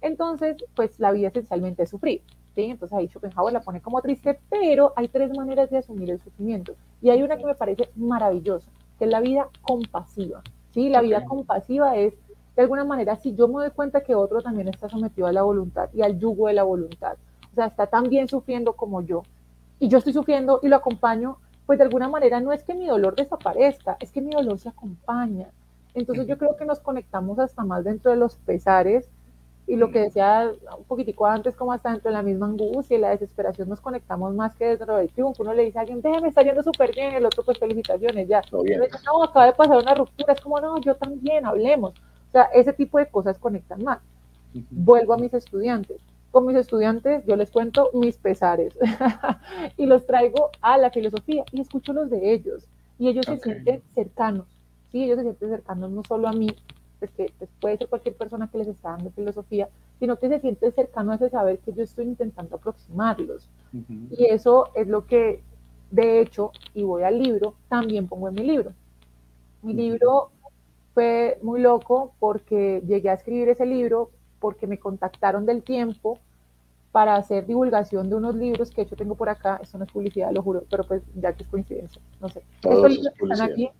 Entonces, 0.00 0.56
pues 0.74 0.98
la 0.98 1.12
vida 1.12 1.28
esencialmente 1.28 1.84
es 1.84 1.90
sufrir. 1.90 2.22
¿sí? 2.54 2.64
Entonces 2.64 2.98
ahí 2.98 3.06
Schopenhauer 3.06 3.52
la 3.52 3.60
pone 3.60 3.80
como 3.80 4.02
triste, 4.02 4.40
pero 4.50 4.92
hay 4.96 5.06
tres 5.06 5.30
maneras 5.36 5.70
de 5.70 5.78
asumir 5.78 6.10
el 6.10 6.20
sufrimiento. 6.20 6.74
Y 7.00 7.10
hay 7.10 7.22
una 7.22 7.36
que 7.36 7.46
me 7.46 7.54
parece 7.54 7.90
maravillosa, 7.94 8.68
que 8.98 9.04
es 9.04 9.10
la 9.10 9.20
vida 9.20 9.48
compasiva. 9.62 10.42
¿sí? 10.72 10.88
La 10.88 11.00
vida 11.00 11.24
compasiva 11.24 11.96
es, 11.96 12.14
de 12.56 12.62
alguna 12.62 12.84
manera, 12.84 13.16
si 13.16 13.34
yo 13.34 13.48
me 13.48 13.54
doy 13.54 13.70
cuenta 13.70 14.02
que 14.02 14.14
otro 14.14 14.42
también 14.42 14.68
está 14.68 14.88
sometido 14.88 15.26
a 15.26 15.32
la 15.32 15.42
voluntad 15.42 15.88
y 15.94 16.02
al 16.02 16.18
yugo 16.18 16.48
de 16.48 16.54
la 16.54 16.64
voluntad, 16.64 17.16
o 17.52 17.54
sea, 17.54 17.66
está 17.66 17.86
también 17.86 18.28
sufriendo 18.28 18.74
como 18.74 19.02
yo, 19.02 19.22
y 19.78 19.88
yo 19.88 19.98
estoy 19.98 20.12
sufriendo 20.12 20.60
y 20.62 20.68
lo 20.68 20.76
acompaño, 20.76 21.38
pues 21.66 21.78
de 21.78 21.84
alguna 21.84 22.08
manera 22.08 22.40
no 22.40 22.52
es 22.52 22.64
que 22.64 22.74
mi 22.74 22.86
dolor 22.86 23.14
desaparezca, 23.14 23.96
es 24.00 24.10
que 24.10 24.20
mi 24.20 24.32
dolor 24.32 24.58
se 24.58 24.70
acompaña. 24.70 25.48
Entonces 25.94 26.26
yo 26.26 26.38
creo 26.38 26.56
que 26.56 26.64
nos 26.64 26.80
conectamos 26.80 27.38
hasta 27.38 27.64
más 27.64 27.84
dentro 27.84 28.10
de 28.10 28.16
los 28.16 28.36
pesares 28.36 29.08
y 29.68 29.76
lo 29.76 29.90
que 29.90 30.00
decía 30.00 30.50
un 30.76 30.84
poquitico 30.84 31.26
antes, 31.26 31.54
como 31.54 31.72
hasta 31.72 31.90
dentro 31.90 32.10
de 32.10 32.16
la 32.16 32.22
misma 32.22 32.46
angustia 32.46 32.96
y 32.96 33.00
la 33.00 33.10
desesperación, 33.10 33.68
nos 33.68 33.80
conectamos 33.80 34.34
más 34.34 34.54
que 34.56 34.64
dentro 34.64 34.96
del 34.96 35.10
triunfo. 35.10 35.42
Uno 35.42 35.52
le 35.52 35.66
dice 35.66 35.78
a 35.78 35.82
alguien, 35.82 36.00
me 36.02 36.28
está 36.28 36.42
yendo 36.42 36.62
súper 36.62 36.94
bien, 36.94 37.14
el 37.14 37.26
otro, 37.26 37.44
pues 37.44 37.58
felicitaciones, 37.58 38.26
ya. 38.26 38.42
no, 38.50 39.22
acaba 39.22 39.46
de 39.46 39.52
pasar 39.52 39.76
una 39.76 39.94
ruptura, 39.94 40.32
es 40.32 40.40
como, 40.40 40.58
no, 40.58 40.80
yo 40.80 40.96
también, 40.96 41.44
hablemos. 41.44 41.92
O 41.92 42.32
sea, 42.32 42.44
ese 42.54 42.72
tipo 42.72 42.98
de 42.98 43.06
cosas 43.06 43.38
conectan 43.38 43.84
más. 43.84 43.98
Vuelvo 44.70 45.12
a 45.12 45.18
mis 45.18 45.34
estudiantes 45.34 46.00
con 46.30 46.46
mis 46.46 46.56
estudiantes, 46.56 47.24
yo 47.26 47.36
les 47.36 47.50
cuento 47.50 47.90
mis 47.94 48.16
pesares 48.16 48.74
y 49.76 49.86
los 49.86 50.06
traigo 50.06 50.50
a 50.60 50.76
la 50.76 50.90
filosofía 50.90 51.44
y 51.52 51.60
escucho 51.60 51.92
los 51.92 52.10
de 52.10 52.32
ellos. 52.32 52.64
Y 52.98 53.08
ellos 53.08 53.24
se 53.26 53.38
sienten 53.38 53.82
cercanos, 53.94 54.46
¿sí? 54.90 55.04
Ellos 55.04 55.16
se 55.16 55.22
sienten 55.22 55.50
cercanos 55.50 55.90
no 55.90 56.02
solo 56.04 56.28
a 56.28 56.32
mí, 56.32 56.48
pues 56.98 57.10
que 57.12 57.32
pues 57.38 57.50
puede 57.60 57.78
ser 57.78 57.88
cualquier 57.88 58.16
persona 58.16 58.48
que 58.50 58.58
les 58.58 58.68
está 58.68 58.90
dando 58.90 59.10
filosofía, 59.10 59.68
sino 59.98 60.18
que 60.18 60.28
se 60.28 60.40
sienten 60.40 60.72
cercanos 60.72 61.12
a 61.12 61.16
ese 61.16 61.30
saber 61.30 61.58
que 61.58 61.72
yo 61.72 61.82
estoy 61.82 62.06
intentando 62.06 62.56
aproximarlos. 62.56 63.48
Y 64.10 64.26
eso 64.26 64.68
es 64.74 64.88
lo 64.88 65.06
que, 65.06 65.42
de 65.90 66.20
hecho, 66.20 66.52
y 66.74 66.82
voy 66.82 67.02
al 67.02 67.18
libro, 67.18 67.54
también 67.68 68.08
pongo 68.08 68.28
en 68.28 68.34
mi 68.34 68.42
libro. 68.42 68.72
Mi 69.62 69.74
libro 69.74 70.30
fue 70.94 71.38
muy 71.42 71.60
loco 71.60 72.14
porque 72.18 72.82
llegué 72.86 73.10
a 73.10 73.14
escribir 73.14 73.48
ese 73.48 73.66
libro 73.66 74.10
porque 74.40 74.66
me 74.66 74.78
contactaron 74.78 75.46
del 75.46 75.62
tiempo 75.62 76.18
para 76.92 77.16
hacer 77.16 77.46
divulgación 77.46 78.08
de 78.08 78.16
unos 78.16 78.34
libros 78.34 78.70
que 78.70 78.82
hecho 78.82 78.96
tengo 78.96 79.14
por 79.14 79.28
acá. 79.28 79.60
Esto 79.62 79.78
no 79.78 79.84
es 79.84 79.92
publicidad, 79.92 80.32
lo 80.32 80.42
juro, 80.42 80.64
pero 80.70 80.84
pues 80.84 81.02
ya 81.14 81.32
que 81.32 81.42
es 81.42 81.48
coincidencia, 81.48 82.00
no 82.20 82.28
sé. 82.28 82.42
Estos 82.62 82.90
libros 82.90 83.14
que 83.14 83.24
están 83.24 83.50
aquí, 83.50 83.70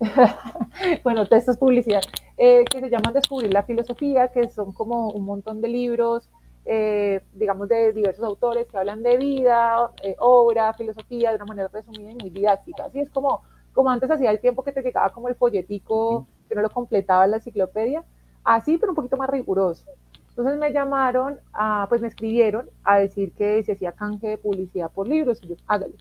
bueno, 1.02 1.22
esto 1.22 1.50
es 1.50 1.56
publicidad, 1.56 2.02
eh, 2.36 2.64
que 2.70 2.80
se 2.80 2.88
llaman 2.88 3.12
Descubrir 3.12 3.52
la 3.52 3.64
Filosofía, 3.64 4.28
que 4.28 4.48
son 4.48 4.72
como 4.72 5.10
un 5.10 5.24
montón 5.24 5.60
de 5.60 5.68
libros, 5.68 6.28
eh, 6.64 7.20
digamos, 7.32 7.68
de 7.68 7.92
diversos 7.92 8.24
autores 8.24 8.68
que 8.68 8.78
hablan 8.78 9.02
de 9.02 9.16
vida, 9.16 9.90
eh, 10.02 10.14
obra, 10.20 10.72
filosofía, 10.74 11.30
de 11.30 11.36
una 11.36 11.46
manera 11.46 11.68
resumida 11.72 12.12
y 12.12 12.16
muy 12.16 12.30
didáctica. 12.30 12.84
Así 12.84 13.00
es 13.00 13.10
como, 13.10 13.42
como 13.72 13.90
antes 13.90 14.10
hacía 14.10 14.30
el 14.30 14.40
tiempo 14.40 14.62
que 14.62 14.72
te 14.72 14.82
llegaba 14.82 15.10
como 15.10 15.28
el 15.28 15.34
folletico, 15.34 16.28
que 16.48 16.54
no 16.54 16.62
lo 16.62 16.70
completaba 16.70 17.24
en 17.24 17.32
la 17.32 17.36
enciclopedia, 17.38 18.04
así, 18.44 18.78
pero 18.78 18.92
un 18.92 18.96
poquito 18.96 19.16
más 19.16 19.30
riguroso. 19.30 19.84
Entonces 20.30 20.58
me 20.58 20.72
llamaron, 20.72 21.40
a, 21.52 21.86
pues 21.88 22.00
me 22.00 22.08
escribieron 22.08 22.70
a 22.84 22.98
decir 22.98 23.32
que 23.32 23.62
se 23.64 23.72
hacía 23.72 23.92
canje 23.92 24.28
de 24.28 24.38
publicidad 24.38 24.90
por 24.92 25.08
libros 25.08 25.40
y 25.42 25.48
yo, 25.48 25.56
hágale. 25.66 25.94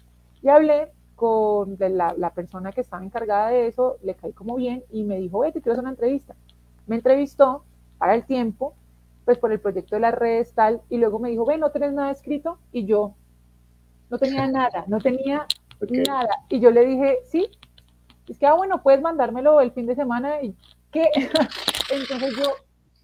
Y 0.44 0.50
hablé 0.50 0.92
con 1.18 1.76
la, 1.78 2.14
la, 2.18 2.30
persona 2.30 2.72
que 2.72 2.80
estaba 2.80 3.04
encargada 3.04 3.50
de 3.50 3.68
eso, 3.68 3.98
le 4.04 4.16
caí 4.16 4.32
como 4.32 4.56
bien 4.56 4.86
y 4.90 5.04
me 5.04 5.18
dijo, 5.18 5.40
vete, 5.40 5.62
quiero 5.62 5.74
hacer 5.74 5.84
una 5.84 5.92
entrevista. 5.92 6.34
Me 6.86 6.96
entrevistó 6.96 7.66
para 7.98 8.16
el 8.16 8.24
tiempo, 8.24 8.74
pues 9.26 9.38
por 9.38 9.52
el 9.52 9.60
proyecto 9.60 9.96
de 9.96 10.02
las 10.02 10.14
redes 10.14 10.54
tal, 10.54 10.82
y 10.90 10.98
luego 10.98 11.20
me 11.20 11.30
dijo, 11.30 11.46
ve, 11.46 11.58
no 11.58 11.72
tenés 11.72 11.92
nada 11.92 12.12
escrito, 12.12 12.60
y 12.72 12.86
yo 12.86 13.16
no 14.10 14.18
tenía 14.18 14.48
nada, 14.52 14.86
no 14.88 15.00
tenía 15.00 15.46
nada. 16.08 16.46
Y 16.48 16.62
yo 16.62 16.72
le 16.72 16.86
dije, 16.86 17.18
sí, 17.26 17.50
es 18.30 18.40
que, 18.40 18.48
ah, 18.48 18.54
bueno, 18.54 18.82
puedes 18.82 19.02
mandármelo 19.02 19.60
el 19.60 19.72
fin 19.72 19.86
de 19.86 19.96
semana, 19.96 20.42
y 20.42 20.56
¿qué? 20.92 21.10
Entonces 21.92 22.34
yo 22.38 22.54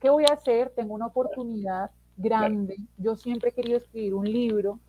¿qué 0.03 0.09
voy 0.09 0.25
a 0.29 0.33
hacer? 0.33 0.69
Tengo 0.75 0.93
una 0.93 1.07
oportunidad 1.07 1.89
grande. 2.17 2.75
Yo 2.97 3.15
siempre 3.15 3.49
he 3.49 3.53
querido 3.53 3.77
escribir 3.77 4.13
un 4.13 4.25
libro. 4.25 4.79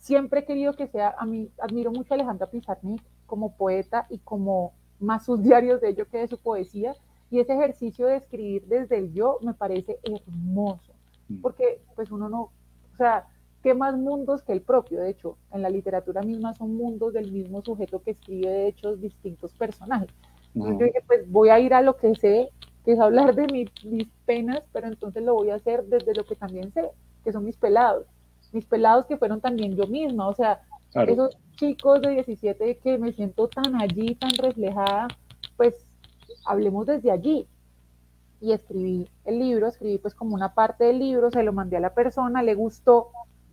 Siempre 0.00 0.40
he 0.40 0.44
querido 0.46 0.72
que 0.72 0.88
sea, 0.88 1.14
a 1.18 1.26
mí 1.26 1.50
admiro 1.58 1.92
mucho 1.92 2.14
a 2.14 2.16
Alejandra 2.16 2.48
Pizarnik 2.48 3.02
como 3.26 3.54
poeta 3.56 4.06
y 4.08 4.18
como 4.18 4.72
más 4.98 5.24
sus 5.24 5.42
diarios 5.44 5.80
de 5.80 5.90
ello 5.90 6.08
que 6.08 6.18
de 6.18 6.28
su 6.28 6.38
poesía. 6.38 6.94
Y 7.30 7.38
ese 7.38 7.52
ejercicio 7.52 8.06
de 8.06 8.16
escribir 8.16 8.66
desde 8.66 8.98
el 8.98 9.12
yo 9.12 9.38
me 9.42 9.54
parece 9.54 10.00
hermoso, 10.02 10.92
mm. 11.28 11.40
porque 11.42 11.80
pues 11.94 12.10
uno 12.10 12.28
no, 12.28 12.40
o 12.40 12.96
sea, 12.96 13.28
¿qué 13.62 13.72
más 13.74 13.96
mundos 13.96 14.42
que 14.42 14.52
el 14.52 14.62
propio? 14.62 15.00
De 15.00 15.10
hecho, 15.10 15.36
en 15.52 15.62
la 15.62 15.70
literatura 15.70 16.22
misma 16.22 16.54
son 16.54 16.74
mundos 16.74 17.12
del 17.12 17.30
mismo 17.30 17.62
sujeto 17.62 18.02
que 18.02 18.12
escribe, 18.12 18.48
de 18.48 18.68
hecho, 18.68 18.96
distintos 18.96 19.52
personajes. 19.52 20.08
Entonces 20.54 20.78
yo 20.80 20.86
dije, 20.86 21.04
pues 21.06 21.30
voy 21.30 21.50
a 21.50 21.60
ir 21.60 21.74
a 21.74 21.82
lo 21.82 21.96
que 21.96 22.14
sé, 22.16 22.50
que 22.84 22.92
es 22.92 22.98
hablar 22.98 23.34
de 23.34 23.46
mis 23.84 24.08
penas, 24.24 24.62
pero 24.72 24.88
entonces 24.88 25.22
lo 25.22 25.34
voy 25.34 25.50
a 25.50 25.56
hacer 25.56 25.84
desde 25.84 26.14
lo 26.14 26.24
que 26.24 26.34
también 26.34 26.72
sé, 26.72 26.90
que 27.22 27.32
son 27.32 27.44
mis 27.44 27.56
pelados. 27.56 28.06
Mis 28.52 28.66
pelados 28.66 29.06
que 29.06 29.16
fueron 29.16 29.40
también 29.40 29.76
yo 29.76 29.86
misma, 29.86 30.28
o 30.28 30.34
sea, 30.34 30.60
esos 30.94 31.36
chicos 31.56 32.00
de 32.00 32.10
17 32.10 32.78
que 32.78 32.98
me 32.98 33.12
siento 33.12 33.48
tan 33.48 33.80
allí, 33.80 34.14
tan 34.16 34.30
reflejada, 34.30 35.08
pues 35.56 35.74
hablemos 36.44 36.86
desde 36.86 37.10
allí. 37.10 37.46
Y 38.40 38.52
escribí 38.52 39.08
el 39.24 39.38
libro, 39.38 39.68
escribí 39.68 39.98
pues 39.98 40.14
como 40.14 40.34
una 40.34 40.54
parte 40.54 40.84
del 40.84 40.98
libro, 40.98 41.30
se 41.30 41.42
lo 41.42 41.52
mandé 41.52 41.76
a 41.76 41.80
la 41.80 41.94
persona, 41.94 42.42
le 42.42 42.54
gustó, 42.54 43.10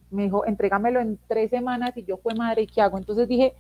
me 0.10 0.24
dijo, 0.24 0.46
entrégamelo 0.46 1.02
en 1.02 1.20
tres 1.28 1.50
semanas 1.50 1.96
y 1.98 2.06
yo 2.06 2.18
fue 2.18 2.34
madre, 2.36 2.64
¿y 2.64 2.68
qué 2.68 2.82
hago? 2.82 2.98
Entonces 2.98 3.28
dije, 3.28 3.54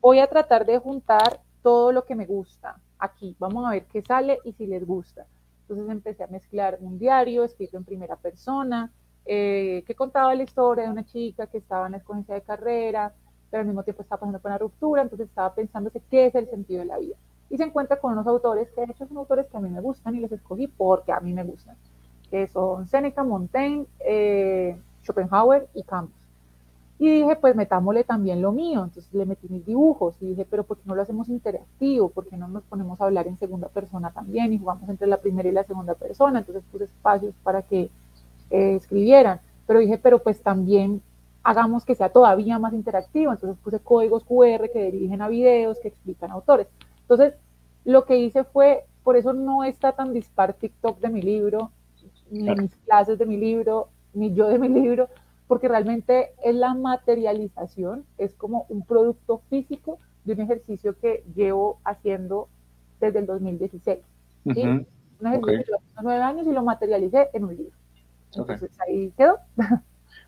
voy 0.00 0.20
a 0.20 0.28
tratar 0.28 0.64
de 0.64 0.78
juntar 0.78 1.40
todo 1.62 1.92
lo 1.92 2.04
que 2.04 2.14
me 2.14 2.26
gusta 2.26 2.78
aquí, 2.98 3.34
vamos 3.38 3.66
a 3.66 3.70
ver 3.70 3.86
qué 3.86 4.02
sale 4.02 4.38
y 4.44 4.52
si 4.52 4.66
les 4.66 4.86
gusta. 4.86 5.26
Entonces 5.62 5.90
empecé 5.90 6.24
a 6.24 6.28
mezclar 6.28 6.78
un 6.80 6.98
diario 6.98 7.44
escrito 7.44 7.76
en 7.76 7.84
primera 7.84 8.16
persona, 8.16 8.92
eh, 9.26 9.84
que 9.86 9.94
contaba 9.94 10.34
la 10.34 10.42
historia 10.42 10.84
de 10.84 10.90
una 10.90 11.04
chica 11.04 11.46
que 11.46 11.58
estaba 11.58 11.86
en 11.86 11.92
la 11.92 11.98
escogencia 11.98 12.34
de 12.34 12.42
carrera, 12.42 13.12
pero 13.50 13.62
al 13.62 13.66
mismo 13.66 13.82
tiempo 13.82 14.02
estaba 14.02 14.20
pasando 14.20 14.38
por 14.38 14.50
una 14.50 14.58
ruptura, 14.58 15.02
entonces 15.02 15.28
estaba 15.28 15.54
pensándose 15.54 16.00
qué 16.10 16.26
es 16.26 16.34
el 16.34 16.48
sentido 16.48 16.80
de 16.80 16.86
la 16.86 16.98
vida. 16.98 17.16
Y 17.48 17.56
se 17.56 17.64
encuentra 17.64 17.98
con 17.98 18.12
unos 18.12 18.26
autores 18.26 18.70
que 18.70 18.80
de 18.80 18.92
hecho 18.92 19.06
son 19.06 19.18
autores 19.18 19.46
que 19.46 19.56
a 19.56 19.60
mí 19.60 19.68
me 19.68 19.80
gustan 19.80 20.14
y 20.14 20.20
los 20.20 20.30
escogí 20.30 20.68
porque 20.68 21.12
a 21.12 21.20
mí 21.20 21.32
me 21.32 21.42
gustan, 21.42 21.76
que 22.30 22.46
son 22.48 22.86
Seneca, 22.86 23.24
Montaigne, 23.24 23.86
eh, 24.06 24.76
Schopenhauer 25.02 25.68
y 25.74 25.82
Camus. 25.82 26.12
Y 27.00 27.08
dije, 27.08 27.34
pues 27.36 27.56
metámosle 27.56 28.04
también 28.04 28.42
lo 28.42 28.52
mío. 28.52 28.84
Entonces 28.84 29.12
le 29.14 29.24
metí 29.24 29.48
mis 29.48 29.64
dibujos 29.64 30.14
y 30.20 30.26
dije, 30.26 30.46
pero 30.48 30.64
¿por 30.64 30.76
qué 30.76 30.82
no 30.84 30.94
lo 30.94 31.00
hacemos 31.00 31.30
interactivo? 31.30 32.10
¿Por 32.10 32.26
qué 32.26 32.36
no 32.36 32.46
nos 32.46 32.62
ponemos 32.64 33.00
a 33.00 33.04
hablar 33.06 33.26
en 33.26 33.38
segunda 33.38 33.68
persona 33.68 34.10
también 34.10 34.52
y 34.52 34.58
jugamos 34.58 34.86
entre 34.86 35.06
la 35.06 35.16
primera 35.16 35.48
y 35.48 35.52
la 35.52 35.64
segunda 35.64 35.94
persona? 35.94 36.40
Entonces 36.40 36.62
puse 36.70 36.84
espacios 36.84 37.34
para 37.42 37.62
que 37.62 37.90
eh, 38.50 38.74
escribieran. 38.74 39.40
Pero 39.66 39.80
dije, 39.80 39.98
pero 39.98 40.22
pues 40.22 40.42
también 40.42 41.02
hagamos 41.42 41.84
que 41.84 41.94
sea 41.94 42.10
todavía 42.10 42.58
más 42.58 42.72
interactivo. 42.72 43.32
Entonces 43.32 43.58
puse 43.62 43.80
códigos 43.80 44.24
QR 44.24 44.70
que 44.72 44.90
dirigen 44.90 45.22
a 45.22 45.28
videos, 45.28 45.78
que 45.80 45.88
explican 45.88 46.30
autores. 46.30 46.66
Entonces, 47.02 47.34
lo 47.84 48.04
que 48.04 48.18
hice 48.18 48.44
fue, 48.44 48.84
por 49.02 49.16
eso 49.16 49.32
no 49.32 49.64
está 49.64 49.92
tan 49.92 50.12
dispar 50.12 50.54
TikTok 50.54 51.00
de 51.00 51.08
mi 51.08 51.22
libro, 51.22 51.70
ni 52.30 52.50
mis 52.54 52.76
clases 52.86 53.18
de 53.18 53.26
mi 53.26 53.36
libro, 53.36 53.88
ni 54.14 54.34
yo 54.34 54.48
de 54.48 54.58
mi 54.58 54.68
libro, 54.68 55.08
porque 55.46 55.68
realmente 55.68 56.32
es 56.44 56.54
la 56.54 56.74
materialización, 56.74 58.04
es 58.18 58.34
como 58.34 58.66
un 58.68 58.84
producto 58.84 59.42
físico 59.50 59.98
de 60.24 60.34
un 60.34 60.40
ejercicio 60.40 60.96
que 60.98 61.24
llevo 61.34 61.80
haciendo 61.84 62.48
desde 63.00 63.20
el 63.20 63.26
2016. 63.26 63.98
¿sí? 64.54 64.62
Un 64.62 64.86
ejercicio 65.26 65.78
que 65.78 66.02
nueve 66.02 66.22
años 66.22 66.46
y 66.46 66.52
lo 66.52 66.62
materialicé 66.62 67.30
en 67.32 67.44
un 67.44 67.56
libro. 67.56 67.79
Entonces 68.34 68.70
ahí 68.86 69.12
quedó. 69.16 69.38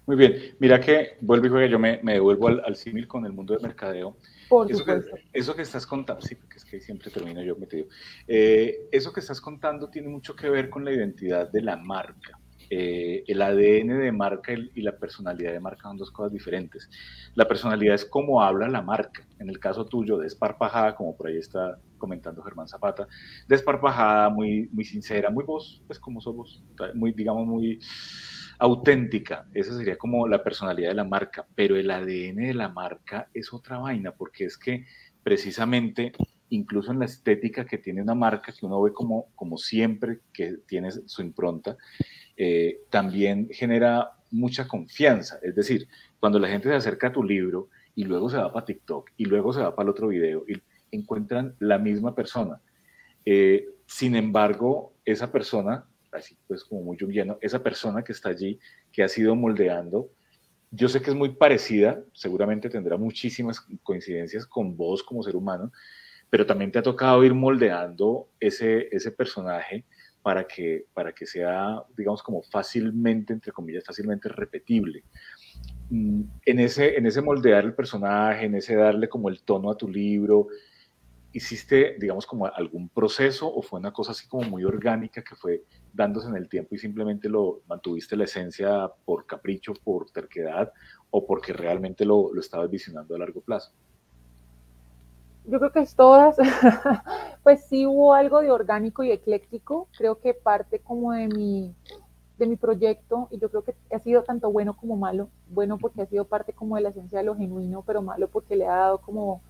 Muy 0.07 0.17
bien, 0.17 0.57
mira 0.59 0.81
que 0.81 1.17
vuelvo 1.21 1.47
y 1.47 1.51
juega, 1.51 1.67
yo 1.67 1.79
me, 1.79 2.01
me 2.03 2.15
devuelvo 2.15 2.49
al, 2.49 2.63
al 2.65 2.75
símil 2.75 3.07
con 3.07 3.25
el 3.25 3.33
mundo 3.33 3.55
del 3.55 3.63
mercadeo. 3.63 4.17
Por 4.49 4.71
eso, 4.71 4.85
que, 4.85 5.01
eso 5.33 5.55
que 5.55 5.63
estás 5.63 5.87
contando, 5.87 6.21
sí, 6.21 6.35
porque 6.35 6.59
es 6.59 6.65
que 6.65 6.81
siempre 6.81 7.11
termino 7.11 7.43
yo 7.43 7.57
metido. 7.57 7.87
Eh, 8.27 8.89
eso 8.91 9.13
que 9.13 9.21
estás 9.21 9.41
contando 9.41 9.89
tiene 9.89 10.09
mucho 10.09 10.35
que 10.35 10.51
ver 10.51 10.69
con 10.69 10.85
la 10.85 10.93
identidad 10.93 11.51
de 11.51 11.63
la 11.63 11.77
marca. 11.77 12.39
Eh, 12.69 13.25
el 13.27 13.41
ADN 13.41 14.01
de 14.01 14.13
marca 14.13 14.53
y 14.53 14.83
la 14.83 14.97
personalidad 14.97 15.53
de 15.53 15.61
marca 15.61 15.85
son 15.85 15.97
dos 15.97 16.11
cosas 16.11 16.33
diferentes. 16.33 16.91
La 17.35 17.47
personalidad 17.47 17.95
es 17.95 18.05
cómo 18.05 18.43
habla 18.43 18.69
la 18.69 18.83
marca. 18.83 19.27
En 19.39 19.49
el 19.49 19.59
caso 19.59 19.87
tuyo, 19.87 20.19
desparpajada, 20.19 20.97
como 20.97 21.17
por 21.17 21.29
ahí 21.29 21.39
está 21.39 21.79
comentando 22.03 22.43
Germán 22.43 22.67
Zapata, 22.67 23.07
desparpajada, 23.47 24.29
muy, 24.29 24.69
muy 24.73 24.85
sincera, 24.85 25.31
muy 25.31 25.45
vos, 25.45 25.85
pues 25.87 26.01
como 26.01 26.21
somos, 26.21 26.65
muy, 26.95 27.13
digamos, 27.13 27.47
muy 27.47 27.79
auténtica. 28.59 29.47
Esa 29.55 29.77
sería 29.77 29.97
como 29.97 30.27
la 30.27 30.43
personalidad 30.43 30.89
de 30.89 30.97
la 30.97 31.05
marca. 31.05 31.47
Pero 31.55 31.77
el 31.77 31.89
ADN 31.89 32.49
de 32.49 32.55
la 32.55 32.69
marca 32.69 33.29
es 33.33 33.53
otra 33.53 33.79
vaina, 33.79 34.11
porque 34.11 34.47
es 34.47 34.59
que 34.59 34.85
precisamente 35.23 36.13
incluso 36.49 36.91
en 36.91 36.99
la 36.99 37.05
estética 37.05 37.65
que 37.65 37.79
tiene 37.79 38.03
una 38.03 38.17
marca, 38.17 38.53
que 38.53 38.67
uno 38.67 38.83
ve 38.83 38.93
como, 38.93 39.29
como 39.37 39.57
siempre 39.57 40.19
que 40.33 40.59
tiene 40.67 40.91
su 40.91 41.23
impronta, 41.23 41.77
eh, 42.37 42.81
también 42.91 43.49
genera 43.53 44.11
mucha 44.33 44.67
confianza. 44.67 45.39
Es 45.41 45.55
decir, 45.55 45.87
cuando 46.19 46.41
la 46.41 46.49
gente 46.49 46.69
se 46.69 46.75
acerca 46.75 47.07
a 47.07 47.13
tu 47.13 47.23
libro 47.23 47.69
y 47.95 48.05
luego 48.05 48.29
se 48.29 48.39
va 48.39 48.53
para 48.53 48.67
TikTok 48.67 49.13
y 49.17 49.27
luego 49.27 49.53
se 49.53 49.61
va 49.61 49.75
para 49.75 49.85
el 49.85 49.91
otro 49.91 50.09
video 50.09 50.45
y 50.49 50.61
encuentran 50.93 51.57
la 51.59 51.79
misma 51.79 52.15
persona. 52.15 52.61
Eh, 53.25 53.67
sin 53.87 54.15
embargo, 54.15 54.95
esa 55.05 55.33
persona, 55.33 55.85
así 56.13 56.37
pues 56.47 56.65
como 56.65 56.83
muy 56.83 56.97
lleno, 56.97 57.39
esa 57.41 57.63
persona 57.63 58.05
que 58.05 58.13
está 58.13 58.29
allí, 58.29 58.59
que 58.93 59.03
ha 59.03 59.09
sido 59.09 59.35
moldeando, 59.35 60.11
yo 60.71 60.89
sé 60.89 61.03
que 61.03 61.11
es 61.11 61.17
muy 61.17 61.31
parecida, 61.31 62.03
seguramente 62.15 62.71
tendrá 62.71 62.97
muchísimas 62.97 63.61
coincidencias 63.83 64.47
con 64.47 64.77
vos 64.77 65.03
como 65.03 65.23
ser 65.23 65.37
humano, 65.37 65.71
pero 66.31 66.47
también 66.47 66.73
te 66.73 66.79
ha 66.79 66.83
tocado 66.83 67.23
ir 67.25 67.35
moldeando 67.35 68.31
ese, 68.41 68.89
ese 68.91 69.13
personaje 69.13 69.85
para 70.23 70.47
que, 70.47 70.87
para 70.95 71.13
que 71.13 71.27
sea, 71.27 71.83
digamos, 71.97 72.23
como 72.23 72.43
fácilmente, 72.43 73.35
entre 73.35 73.53
comillas, 73.53 73.85
fácilmente 73.85 74.31
repetible. 74.31 75.05
Mm, 75.91 76.23
en 76.47 76.59
ese, 76.61 76.97
en 76.97 77.05
ese 77.07 77.21
moldear 77.21 77.65
el 77.65 77.75
personaje, 77.75 78.47
en 78.47 78.55
ese 78.55 78.77
darle 78.77 79.11
como 79.11 79.29
el 79.29 79.43
tono 79.43 79.71
a 79.71 79.77
tu 79.77 79.89
libro, 79.89 80.49
¿hiciste, 81.33 81.97
digamos, 81.99 82.27
como 82.27 82.47
algún 82.47 82.89
proceso 82.89 83.53
o 83.53 83.63
fue 83.63 83.81
una 83.81 83.93
cosa 83.93 84.13
así 84.13 84.27
como 84.29 84.49
muy 84.49 84.65
orgánica 84.65 85.23
que 85.23 85.35
fue 85.35 85.65
dándose 85.93 86.29
en 86.29 86.37
el 86.37 86.49
tiempo 86.49 86.75
y 86.75 86.79
simplemente 86.79 87.29
lo 87.29 87.63
mantuviste 87.67 88.17
la 88.17 88.25
esencia 88.25 88.91
por 89.05 89.27
capricho, 89.27 89.73
por 89.75 90.11
terquedad 90.11 90.73
o 91.11 91.27
porque 91.27 91.53
realmente 91.53 92.05
lo, 92.05 92.33
lo 92.33 92.41
estabas 92.41 92.71
visionando 92.71 93.15
a 93.15 93.19
largo 93.19 93.41
plazo? 93.41 93.73
yo 95.45 95.59
creo 95.59 95.73
que 95.73 95.81
es 95.81 95.95
todas, 95.95 96.37
pues 97.43 97.65
sí 97.67 97.87
hubo 97.87 98.15
algo 98.15 98.41
de 98.41 98.51
orgánico 98.51 99.03
y 99.03 99.11
ecléctico, 99.11 99.89
creo 99.97 100.21
que 100.21 100.35
parte 100.35 100.79
como 100.79 101.13
de 101.13 101.29
mi, 101.29 101.75
de 102.39 102.47
mi 102.47 102.57
proyecto 102.57 103.29
y 103.31 103.39
yo 103.39 103.51
creo 103.51 103.63
que 103.63 103.75
ha 103.95 103.99
sido 103.99 104.23
tanto 104.23 104.51
bueno 104.53 104.77
como 104.77 104.97
malo, 104.97 105.29
bueno 105.49 105.79
porque 105.79 106.03
ha 106.03 106.07
sido 106.07 106.25
parte 106.25 106.53
como 106.53 106.77
de 106.77 106.83
la 106.83 106.91
esencia 106.91 107.19
de 107.19 107.25
lo 107.25 107.37
genuino, 107.37 107.83
pero 107.83 108.03
malo 108.03 108.29
porque 108.29 108.57
le 108.57 108.67
ha 108.67 108.77
dado 108.77 108.99
como, 108.99 109.43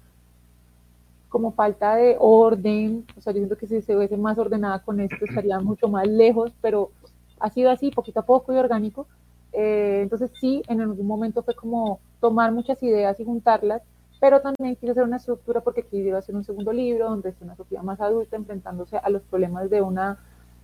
como 1.33 1.53
falta 1.53 1.97
de 1.97 2.17
orden, 2.21 3.05
o 3.17 3.21
sea, 3.21 3.33
yo 3.33 3.39
siento 3.39 3.57
que 3.57 3.67
si 3.67 3.83
se 3.83 3.97
hubiese 3.97 4.17
más 4.17 4.39
ordenada 4.39 4.81
con 4.81 5.01
esto 5.01 5.25
estaría 5.25 5.59
mucho 5.61 5.89
más 5.89 6.07
lejos, 6.07 6.53
pero 6.61 6.93
ha 7.41 7.51
sido 7.51 7.71
así, 7.71 7.91
poquito 7.91 8.21
a 8.21 8.27
poco 8.27 8.53
y 8.53 8.57
orgánico, 8.59 9.09
eh, 9.53 10.01
entonces 10.03 10.31
sí, 10.41 10.63
en 10.69 10.81
algún 10.81 11.07
momento 11.07 11.43
fue 11.43 11.55
como 11.55 11.99
tomar 12.21 12.53
muchas 12.53 12.81
ideas 12.83 13.19
y 13.19 13.25
juntarlas 13.25 13.83
pero 14.23 14.41
también 14.41 14.77
quise 14.77 14.93
hacer 14.93 15.03
una 15.03 15.17
estructura 15.17 15.63
porque 15.63 15.83
quiero 15.83 16.17
hacer 16.17 16.37
un 16.37 16.45
segundo 16.45 16.73
libro 16.73 17.09
donde 17.11 17.31
es 17.31 17.35
una 17.41 17.57
Sofía 17.57 17.83
más 17.83 18.01
adulta 18.01 18.37
enfrentándose 18.37 18.97
a 18.97 19.11
los 19.11 19.21
problemas 19.23 19.69
de 19.69 19.83
una 19.83 20.17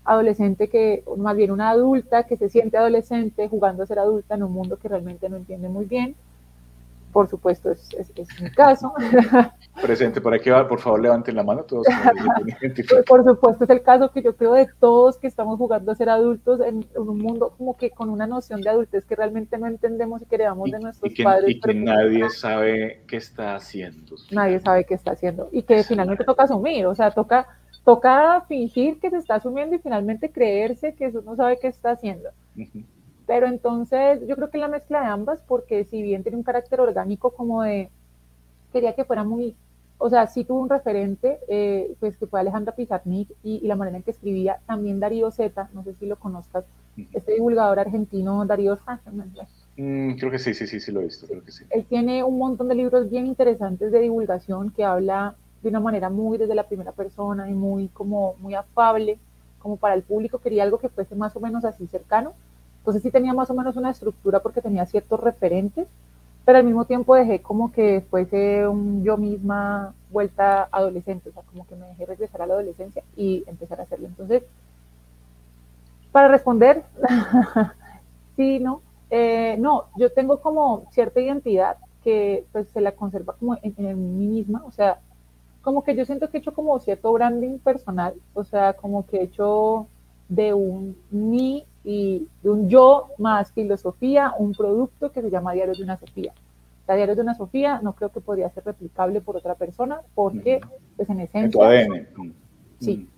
adolescente 0.05 0.69
que, 0.69 1.03
más 1.16 1.35
bien 1.35 1.51
una 1.51 1.71
adulta 1.71 2.23
que 2.23 2.37
se 2.37 2.49
siente 2.49 2.77
adolescente 2.77 3.49
jugando 3.49 3.83
a 3.83 3.87
ser 3.87 3.99
adulta 3.99 4.37
en 4.37 4.45
un 4.45 4.53
mundo 4.53 4.79
que 4.79 4.87
realmente 4.87 5.29
no 5.29 5.37
entiende 5.37 5.69
muy 5.69 5.87
bien 5.87 6.14
por 7.13 7.29
supuesto, 7.29 7.71
es, 7.71 7.89
es, 7.97 8.11
mi 8.41 8.51
caso. 8.51 8.93
Presente, 9.83 10.21
por 10.21 10.35
aquí 10.35 10.51
va, 10.51 10.69
por 10.69 10.81
favor, 10.81 11.01
levanten 11.01 11.37
la 11.37 11.43
mano 11.43 11.63
todos. 11.65 11.87
por 13.07 13.25
supuesto, 13.25 13.65
es 13.65 13.71
el 13.71 13.83
caso 13.83 14.11
que 14.11 14.23
yo 14.23 14.37
creo 14.37 14.53
de 14.53 14.69
todos 14.79 15.19
que 15.19 15.27
estamos 15.27 15.57
jugando 15.59 15.93
a 15.93 15.95
ser 15.95 16.11
adultos 16.11 16.61
en, 16.61 16.87
un 16.97 17.19
mundo 17.19 17.55
como 17.57 17.77
que 17.77 17.91
con 17.91 18.11
una 18.11 18.27
noción 18.27 18.61
de 18.61 18.71
adultez 18.71 19.05
que 19.05 19.17
realmente 19.17 19.59
no 19.59 19.67
entendemos 19.67 20.23
y 20.23 20.27
que 20.27 20.35
heredamos 20.35 20.71
de 20.71 20.81
nuestros 20.81 21.13
padres. 21.23 21.51
Y 21.51 21.61
que 21.61 21.75
nadie 21.75 22.29
sabe 22.31 23.03
qué 23.07 23.17
está 23.17 23.55
haciendo. 23.55 24.17
Nadie 24.31 24.61
sabe 24.61 24.85
qué 24.85 24.95
está 24.95 25.13
haciendo. 25.13 25.49
Y 25.53 25.63
que 25.63 25.83
finalmente 25.85 26.25
toca 26.25 26.45
asumir, 26.45 26.87
o 26.87 26.95
sea, 26.95 27.11
toca, 27.11 27.47
toca 27.85 28.45
fingir 28.49 28.99
que 29.01 29.11
se 29.11 29.17
está 29.17 29.37
asumiendo 29.37 29.77
y 29.77 29.79
finalmente 29.79 30.31
creerse 30.31 30.95
que 30.95 31.07
eso 31.07 31.23
no 31.23 31.37
sabe 31.37 31.59
qué 31.61 31.69
está 31.69 31.93
haciendo. 31.93 32.31
Pero 33.29 33.47
entonces 33.47 34.26
yo 34.26 34.35
creo 34.35 34.51
que 34.51 34.59
la 34.59 34.66
mezcla 34.66 35.03
de 35.03 35.07
ambas, 35.07 35.41
porque 35.47 35.85
si 35.85 36.03
bien 36.03 36.24
tiene 36.24 36.39
un 36.39 36.43
carácter 36.43 36.81
orgánico 36.81 37.31
como 37.31 37.62
de, 37.62 37.91
quería 38.72 38.95
que 38.95 39.05
fuera 39.05 39.22
muy 39.22 39.55
o 39.99 40.09
sea, 40.09 40.29
sí 40.29 40.45
tuvo 40.45 40.61
un 40.61 40.70
referente, 40.70 41.41
eh, 41.49 41.95
pues 41.99 42.16
que 42.16 42.26
fue 42.26 42.39
Alejandra 42.39 42.74
Pizarnik 42.74 43.31
y, 43.43 43.66
la 43.66 43.74
manera 43.74 43.97
en 43.97 44.05
que 44.05 44.12
escribía, 44.12 44.61
también 44.64 45.01
Darío 45.01 45.31
Zeta, 45.33 45.68
no 45.74 45.83
sé 45.83 45.93
si 45.95 46.07
lo 46.07 46.16
conozcas, 46.16 46.64
este 47.12 47.35
divulgador 47.35 47.81
argentino, 47.81 48.47
Darío 48.47 48.79
mm, 49.76 50.12
creo 50.14 50.31
que 50.31 50.39
sí, 50.39 50.55
sí, 50.55 50.68
sí, 50.68 50.79
sí 50.79 50.93
lo 50.93 51.01
he 51.01 51.05
visto, 51.05 51.26
creo 51.26 51.45
que 51.45 51.51
sí. 51.51 51.64
Él 51.70 51.85
tiene 51.85 52.22
un 52.22 52.39
montón 52.39 52.68
de 52.68 52.76
libros 52.76 53.11
bien 53.11 53.26
interesantes 53.26 53.91
de 53.91 54.01
divulgación 54.01 54.70
que 54.70 54.85
habla 54.85 55.35
de 55.62 55.68
una 55.68 55.81
manera 55.81 56.11
muy 56.11 56.39
desde 56.39 56.55
la 56.55 56.68
primera 56.68 56.93
persona 56.93 57.51
y 57.51 57.55
muy 57.55 57.89
como 57.89 58.37
muy 58.39 58.55
afable, 58.55 59.18
como 59.59 59.76
para 59.79 59.97
el 59.97 60.03
público, 60.03 60.39
quería 60.39 60.62
algo 60.62 60.79
que 60.79 60.89
fuese 60.89 61.16
más 61.16 61.35
o 61.35 61.41
menos 61.41 61.64
así 61.64 61.89
cercano. 61.89 62.35
Entonces 62.89 63.03
sí 63.03 63.11
tenía 63.11 63.34
más 63.34 63.51
o 63.51 63.55
menos 63.55 63.76
una 63.76 63.91
estructura 63.91 64.41
porque 64.41 64.62
tenía 64.62 64.86
ciertos 64.86 65.20
referentes, 65.20 65.86
pero 66.47 66.57
al 66.57 66.64
mismo 66.64 66.86
tiempo 66.86 67.14
dejé 67.14 67.43
como 67.43 67.70
que 67.70 68.03
fuese 68.09 68.66
un 68.66 69.05
yo 69.05 69.18
misma 69.18 69.93
vuelta 70.11 70.70
adolescente, 70.72 71.28
o 71.28 71.32
sea, 71.34 71.43
como 71.43 71.66
que 71.66 71.76
me 71.76 71.86
dejé 71.89 72.07
regresar 72.07 72.41
a 72.41 72.47
la 72.47 72.55
adolescencia 72.55 73.03
y 73.14 73.45
empezar 73.47 73.78
a 73.78 73.82
hacerlo. 73.82 74.07
Entonces, 74.07 74.43
para 76.12 76.28
responder, 76.28 76.82
sí, 78.36 78.59
no, 78.59 78.80
eh, 79.11 79.57
no, 79.59 79.89
yo 79.99 80.11
tengo 80.11 80.41
como 80.41 80.86
cierta 80.91 81.20
identidad 81.20 81.76
que 82.03 82.47
pues 82.53 82.68
se 82.70 82.80
la 82.80 82.93
conserva 82.93 83.34
como 83.34 83.59
en, 83.61 83.74
en, 83.76 84.18
mí 84.18 84.28
misma, 84.28 84.64
o 84.64 84.70
sea, 84.70 84.99
como 85.61 85.84
que 85.84 85.95
yo 85.95 86.07
siento 86.07 86.30
que 86.30 86.39
he 86.39 86.41
hecho 86.41 86.55
como 86.55 86.80
cierto 86.80 87.12
branding 87.12 87.59
personal, 87.59 88.14
o 88.32 88.45
sea, 88.45 88.72
como 88.72 89.05
que 89.05 89.18
he 89.18 89.24
hecho 89.24 89.89
de 90.30 90.55
un 90.55 90.97
mí 91.11 91.66
y 91.89 92.28
de 92.43 92.51
un 92.51 92.68
yo 92.68 93.12
más 93.16 93.51
filosofía, 93.53 94.34
un 94.39 94.53
producto 94.53 95.11
que 95.11 95.22
se 95.22 95.30
llama 95.30 95.55
Diario 95.55 95.72
de 95.72 95.82
una 95.82 95.97
Sofía. 95.97 96.34
La 96.86 96.97
Diario 96.97 97.16
de 97.16 97.22
una 97.22 97.34
Sofía 97.34 97.80
no 97.82 97.95
creo 97.95 98.11
que 98.11 98.20
podría 98.20 98.51
ser 98.51 98.66
replicable 98.66 99.22
por 99.22 99.39
otra 99.39 99.55
persona 99.55 100.03
porque, 100.14 100.61
pues 100.97 101.09
en 101.09 101.20
esencia... 101.20 101.47
En 101.47 101.51
tu 101.51 101.62
ADN. 101.62 102.34
Sí. 102.78 103.09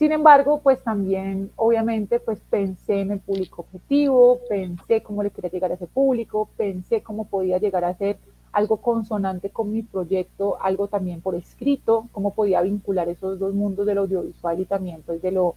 Sin 0.00 0.10
embargo, 0.10 0.60
pues 0.64 0.82
también, 0.82 1.52
obviamente, 1.54 2.18
pues 2.18 2.40
pensé 2.50 3.02
en 3.02 3.12
el 3.12 3.20
público 3.20 3.62
objetivo, 3.62 4.40
pensé 4.48 5.00
cómo 5.00 5.22
le 5.22 5.30
quería 5.30 5.52
llegar 5.52 5.70
a 5.70 5.74
ese 5.74 5.86
público, 5.86 6.48
pensé 6.56 7.02
cómo 7.02 7.28
podía 7.28 7.58
llegar 7.58 7.84
a 7.84 7.94
ser 7.94 8.18
algo 8.50 8.78
consonante 8.78 9.50
con 9.50 9.72
mi 9.72 9.82
proyecto, 9.82 10.60
algo 10.60 10.88
también 10.88 11.20
por 11.20 11.36
escrito, 11.36 12.08
cómo 12.10 12.34
podía 12.34 12.62
vincular 12.62 13.08
esos 13.08 13.38
dos 13.38 13.54
mundos 13.54 13.86
del 13.86 13.98
audiovisual 13.98 14.58
y 14.58 14.64
también 14.64 15.02
pues 15.06 15.22
de 15.22 15.30
lo, 15.30 15.54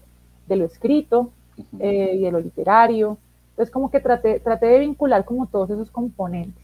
de 0.47 0.57
lo 0.57 0.65
escrito 0.65 1.31
eh, 1.79 2.15
y 2.15 2.21
de 2.23 2.31
lo 2.31 2.39
literario. 2.39 3.17
Entonces 3.51 3.71
como 3.71 3.91
que 3.91 3.99
traté, 3.99 4.39
traté 4.39 4.67
de 4.67 4.79
vincular 4.79 5.25
como 5.25 5.47
todos 5.47 5.69
esos 5.69 5.91
componentes. 5.91 6.63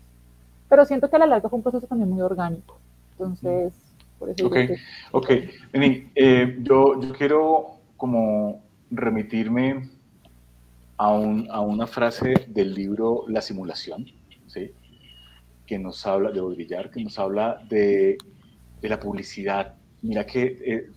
Pero 0.70 0.86
siento 0.86 1.10
que 1.10 1.16
a 1.16 1.20
la 1.20 1.28
larga 1.28 1.50
fue 1.50 1.58
un 1.58 1.64
proceso 1.64 1.88
también 1.88 2.10
muy 2.10 2.22
orgánico. 2.22 2.80
Entonces, 3.12 3.74
por 4.20 4.30
eso... 4.30 4.48
Ok, 4.48 4.56
ok. 5.12 5.30
Eh, 5.74 6.58
yo, 6.62 7.00
yo 7.02 7.14
quiero 7.14 7.78
como 7.96 8.62
remitirme 8.92 9.90
a, 10.98 11.12
un, 11.12 11.48
a 11.52 11.62
una 11.62 11.88
frase 11.88 12.34
del 12.48 12.74
libro 12.74 13.24
La 13.28 13.42
simulación, 13.42 14.06
¿sí? 14.48 14.72
que 15.66 15.78
nos 15.78 16.06
habla 16.08 16.32
de 16.32 16.42
Baudrillard, 16.42 16.90
que 16.90 17.04
nos 17.04 17.20
habla 17.20 17.62
de, 17.70 18.18
de 18.82 18.90
la 18.90 19.00
publicidad. 19.00 19.76
Mira 20.02 20.26
que 20.26 20.58
eh, 20.62 20.92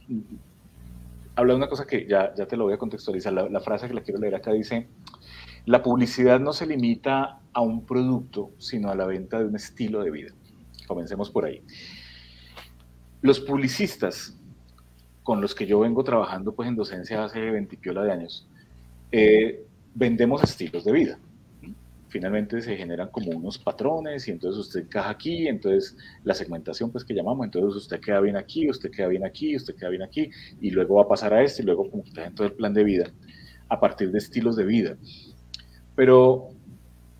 habla 1.40 1.54
de 1.54 1.58
una 1.58 1.68
cosa 1.68 1.86
que 1.86 2.06
ya, 2.06 2.34
ya 2.34 2.46
te 2.46 2.56
lo 2.56 2.64
voy 2.64 2.74
a 2.74 2.78
contextualizar. 2.78 3.32
La, 3.32 3.60
frase 3.60 3.88
que 3.88 3.94
la 3.94 4.02
quiero 4.02 4.20
leer 4.20 4.34
acá 4.34 4.52
dice, 4.52 4.88
la 5.66 5.82
publicidad 5.82 6.38
no 6.38 6.52
se 6.52 6.66
limita 6.66 7.40
a 7.52 7.60
un 7.60 7.84
producto, 7.84 8.52
sino 8.58 8.90
a 8.90 8.94
la 8.94 9.06
venta 9.06 9.38
de 9.38 9.46
un 9.46 9.56
estilo 9.56 10.02
de 10.02 10.10
vida. 10.10 10.32
Comencemos 10.86 11.30
por 11.30 11.46
ahí. 11.46 11.62
Los 13.22 13.40
publicistas 13.40 14.36
con 15.22 15.40
los 15.40 15.54
que 15.54 15.66
yo 15.66 15.80
vengo 15.80 16.04
trabajando 16.04 16.54
pues 16.54 16.68
en 16.68 16.76
docencia 16.76 17.24
hace 17.24 17.50
20 17.50 17.76
de 17.76 18.12
años, 18.12 18.48
eh, 19.12 19.64
vendemos 19.94 20.42
estilos 20.42 20.84
de 20.84 20.92
vida 20.92 21.18
finalmente 22.10 22.60
se 22.60 22.76
generan 22.76 23.08
como 23.08 23.30
unos 23.30 23.58
patrones 23.58 24.28
y 24.28 24.32
entonces 24.32 24.60
usted 24.60 24.80
encaja 24.80 25.10
aquí, 25.10 25.48
entonces 25.48 25.96
la 26.24 26.34
segmentación 26.34 26.90
pues 26.90 27.04
que 27.04 27.14
llamamos, 27.14 27.44
entonces 27.46 27.74
usted 27.76 28.00
queda 28.00 28.20
bien 28.20 28.36
aquí, 28.36 28.68
usted 28.68 28.90
queda 28.90 29.08
bien 29.08 29.24
aquí, 29.24 29.56
usted 29.56 29.74
queda 29.74 29.88
bien 29.88 30.02
aquí 30.02 30.28
y 30.60 30.70
luego 30.70 30.96
va 30.96 31.02
a 31.02 31.08
pasar 31.08 31.32
a 31.32 31.42
este 31.42 31.62
y 31.62 31.66
luego 31.66 31.88
como 31.88 32.04
está 32.04 32.26
en 32.26 32.34
todo 32.34 32.46
el 32.46 32.52
plan 32.52 32.74
de 32.74 32.84
vida 32.84 33.10
a 33.68 33.80
partir 33.80 34.10
de 34.10 34.18
estilos 34.18 34.56
de 34.56 34.64
vida. 34.64 34.96
Pero 35.94 36.50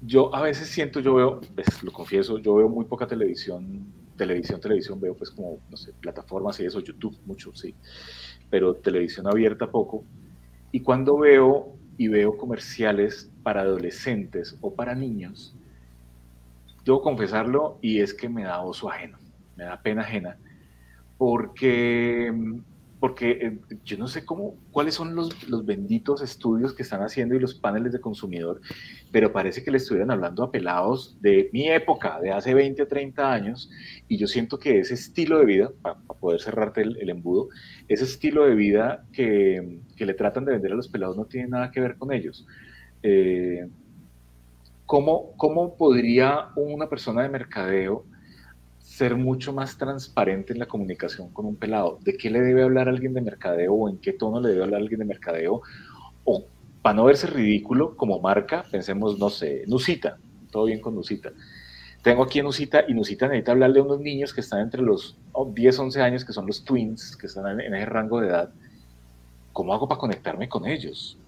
yo 0.03 0.35
a 0.35 0.43
veces 0.43 0.69
siento, 0.69 1.01
yo 1.01 1.15
veo, 1.15 1.41
pues, 1.55 1.83
lo 1.83 1.93
confieso, 1.93 2.39
yo 2.39 2.55
veo 2.57 2.69
muy 2.69 2.85
poca 2.85 3.07
televisión, 3.07 3.87
televisión, 4.17 4.61
televisión, 4.61 5.01
veo 5.01 5.15
pues 5.15 5.31
como, 5.31 5.61
no 5.71 5.77
sé, 5.77 5.93
plataformas 5.95 6.59
y 6.61 6.67
eso, 6.67 6.81
YouTube 6.81 7.17
mucho, 7.25 7.55
sí, 7.55 7.75
pero 8.51 8.75
televisión 8.75 9.27
abierta 9.27 9.71
poco. 9.71 10.05
Y 10.73 10.81
cuando 10.81 11.19
veo 11.19 11.80
y 12.01 12.09
veo 12.09 12.39
comerciales 12.39 13.31
para 13.43 13.61
adolescentes 13.61 14.57
o 14.63 14.75
para 14.75 14.95
niños, 14.95 15.55
debo 16.83 17.03
confesarlo 17.03 17.77
y 17.83 18.01
es 18.01 18.15
que 18.15 18.27
me 18.27 18.45
da 18.45 18.63
oso 18.63 18.89
ajeno, 18.89 19.19
me 19.55 19.65
da 19.65 19.83
pena 19.83 20.01
ajena, 20.01 20.39
porque 21.19 22.33
porque 23.01 23.31
eh, 23.31 23.59
yo 23.85 23.99
no 23.99 24.09
sé 24.09 24.25
cómo, 24.25 24.57
cuáles 24.71 24.95
son 24.95 25.15
los, 25.15 25.47
los, 25.49 25.67
benditos 25.67 26.23
estudios 26.23 26.73
que 26.73 26.83
están 26.83 27.03
haciendo 27.03 27.35
y 27.35 27.39
los 27.39 27.55
paneles 27.55 27.93
de 27.93 28.01
consumidor, 28.01 28.63
pero 29.11 29.33
parece 29.33 29.63
que 29.63 29.71
le 29.71 29.77
estuvieran 29.79 30.11
hablando 30.11 30.43
a 30.43 30.51
pelados 30.51 31.19
de 31.21 31.51
mi 31.53 31.69
época, 31.69 32.19
de 32.21 32.31
hace 32.31 32.55
20 32.55 32.83
o 32.83 32.89
30 32.89 33.31
años, 33.31 33.71
y 34.09 34.17
yo 34.17 34.27
siento 34.27 34.59
que 34.59 34.81
ese 34.81 34.95
estilo 34.95 35.39
de 35.39 35.45
vida, 35.45 35.71
poder 36.21 36.41
cerrarte 36.41 36.83
el, 36.83 37.09
embudo, 37.09 37.49
ese 37.89 38.05
estilo 38.05 38.45
de 38.45 38.55
vida 38.55 39.05
que, 39.13 39.81
que, 39.97 40.07
le 40.07 40.15
tratan 40.15 40.45
de 40.45 40.53
vender 40.53 40.73
a 40.73 40.77
los 40.77 40.89
pelados 40.89 41.17
no 41.17 41.25
tiene 41.25 41.49
nada 41.49 41.71
que 41.71 41.81
ver 41.81 41.97
con 41.97 42.13
ellos. 42.13 42.47
Eh, 43.03 43.67
¿cómo, 44.87 45.33
¿Cómo 45.37 45.77
podría 45.77 46.49
una 46.57 46.89
persona 46.89 47.23
de 47.23 47.29
mercadeo 47.31 48.05
ser 49.01 49.17
mucho 49.17 49.55
más 49.55 49.79
transparente 49.79 50.53
en 50.53 50.59
la 50.59 50.67
comunicación 50.67 51.33
con 51.33 51.47
un 51.47 51.57
pelado. 51.57 51.99
¿De 52.03 52.19
qué 52.19 52.29
le 52.29 52.43
debe 52.43 52.65
hablar 52.65 52.87
alguien 52.87 53.15
de 53.15 53.23
mercadeo 53.23 53.73
o 53.73 53.89
en 53.89 53.99
qué 53.99 54.13
tono 54.13 54.41
le 54.41 54.51
debe 54.51 54.65
hablar 54.65 54.83
alguien 54.83 54.99
de 54.99 55.07
mercadeo? 55.07 55.63
O 56.25 56.45
para 56.83 56.97
no 56.97 57.05
verse 57.05 57.27
ridículo 57.27 57.97
como 57.97 58.21
marca, 58.21 58.65
pensemos, 58.71 59.19
no 59.19 59.31
sé, 59.31 59.65
Nusita, 59.69 60.19
todo 60.51 60.65
bien 60.65 60.81
con 60.81 60.95
Nusita. 60.95 61.33
Tengo 62.03 62.23
aquí 62.23 62.41
a 62.41 62.43
Nusita 62.43 62.85
y 62.89 62.95
Nusita 62.95 63.27
necesita 63.27 63.53
hablarle 63.53 63.81
a 63.81 63.83
unos 63.83 64.01
niños 64.01 64.33
que 64.33 64.41
están 64.41 64.61
entre 64.61 64.81
los 64.81 65.17
10, 65.47 65.79
11 65.79 66.03
años, 66.03 66.25
que 66.25 66.33
son 66.33 66.47
los 66.47 66.65
twins, 66.65 67.17
que 67.17 67.27
están 67.27 67.61
en, 67.61 67.75
ese 67.75 67.87
rango 67.87 68.21
de 68.21 68.29
edad. 68.29 68.51
¿Cómo 69.53 69.75
hago 69.75 69.87
para 69.87 69.99
conectarme 69.99 70.49
con 70.49 70.67
ellos? 70.67 71.19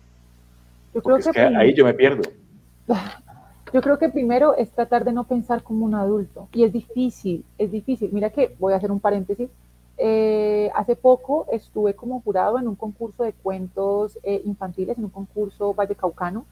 Yo 0.95 1.03
creo 1.03 1.19
que, 1.19 1.41
ahí 1.41 1.75
yo 1.75 1.85
me 1.85 1.95
pierdo. 1.95 2.23
Yo 3.73 3.81
creo 3.81 3.99
que 3.99 4.11
primero 4.11 4.55
es 4.55 4.71
tratar 4.71 5.03
de 5.03 5.13
no 5.13 5.25
pensar 5.25 5.63
como 5.63 5.87
un 5.87 5.95
adulto 5.95 6.47
y 6.53 6.65
es 6.65 6.73
difícil, 6.75 7.43
es 7.57 7.73
difícil. 7.73 8.11
Mira 8.13 8.29
que 8.29 8.55
voy 8.59 8.75
a 8.75 8.77
hacer 8.77 8.93
un 8.93 9.01
paréntesis. 9.01 9.49
Eh, 9.97 10.71
hace 10.75 10.95
poco 10.95 11.47
estuve 11.51 11.95
como 11.95 12.21
jurado 12.21 12.59
en 12.59 12.69
un 12.69 12.75
concurso 12.75 13.25
de 13.25 13.33
cuentos 13.33 14.19
eh, 14.25 14.43
infantiles, 14.45 14.99
en 14.99 15.05
un 15.05 15.11
concurso 15.11 15.73
Valle 15.73 15.95
Caucano, 15.95 16.45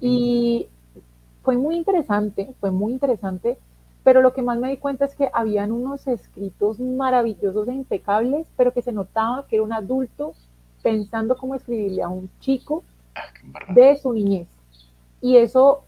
y 0.00 0.68
fue 1.42 1.56
muy 1.56 1.76
interesante, 1.76 2.54
fue 2.60 2.70
muy 2.70 2.92
interesante, 2.92 3.58
pero 4.04 4.20
lo 4.20 4.32
que 4.32 4.42
más 4.42 4.58
me 4.58 4.70
di 4.70 4.76
cuenta 4.76 5.04
es 5.04 5.14
que 5.14 5.30
habían 5.32 5.72
unos 5.72 6.06
escritos 6.06 6.80
maravillosos 6.80 7.68
e 7.68 7.72
impecables, 7.72 8.46
pero 8.56 8.72
que 8.72 8.82
se 8.82 8.92
notaba 8.92 9.46
que 9.46 9.56
era 9.56 9.64
un 9.64 9.72
adulto 9.72 10.34
pensando 10.82 11.36
cómo 11.36 11.54
escribirle 11.54 12.02
a 12.02 12.08
un 12.08 12.28
chico 12.40 12.82
ah, 13.14 13.72
de 13.72 13.96
su 13.96 14.12
niñez. 14.12 14.48
Y 15.20 15.36
eso 15.36 15.84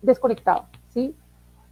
desconectado, 0.00 0.64
¿sí? 0.88 1.14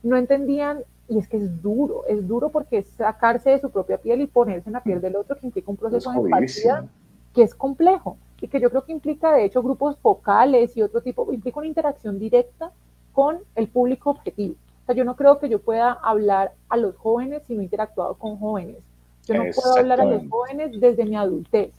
No 0.03 0.17
entendían, 0.17 0.85
y 1.09 1.19
es 1.19 1.29
que 1.29 1.39
es 1.39 1.63
duro, 1.63 2.05
es 2.07 2.27
duro 2.27 2.51
porque 2.51 2.79
es 2.79 2.89
sacarse 2.91 3.51
de 3.51 3.61
su 3.61 3.71
propia 3.71 3.99
piel 3.99 4.21
y 4.21 4.27
ponerse 4.27 4.69
en 4.69 4.75
la 4.75 4.83
piel 4.83 5.01
del 5.01 5.17
otro, 5.17 5.37
que 5.37 5.47
implica 5.47 5.71
un 5.71 5.77
proceso 5.77 6.13
de 6.13 6.19
empatía 6.19 6.87
que 7.35 7.43
es 7.43 7.55
complejo 7.55 8.17
y 8.41 8.49
que 8.49 8.61
yo 8.61 8.71
creo 8.71 8.85
que 8.85 8.93
implica, 8.93 9.33
de 9.35 9.45
hecho, 9.45 9.63
grupos 9.63 9.97
focales 9.99 10.77
y 10.77 10.83
otro 10.83 11.01
tipo, 11.01 11.33
implica 11.33 11.59
una 11.59 11.69
interacción 11.69 12.19
directa 12.19 12.73
con 13.21 13.41
el 13.55 13.69
público 13.69 14.09
objetivo. 14.09 14.55
O 14.55 14.87
sea, 14.87 14.95
yo 14.95 15.05
no 15.05 15.15
creo 15.15 15.39
que 15.39 15.51
yo 15.51 15.59
pueda 15.59 15.93
hablar 15.93 16.53
a 16.71 16.79
los 16.79 16.97
jóvenes 16.97 17.43
si 17.47 17.53
no 17.55 17.61
he 17.61 17.65
interactuado 17.65 18.15
con 18.15 18.39
jóvenes. 18.39 18.79
Yo 19.27 19.35
no 19.35 19.45
puedo 19.55 19.77
hablar 19.77 20.01
a 20.01 20.07
los 20.07 20.27
jóvenes 20.31 20.81
desde 20.81 21.05
mi 21.05 21.17
adultez. 21.17 21.71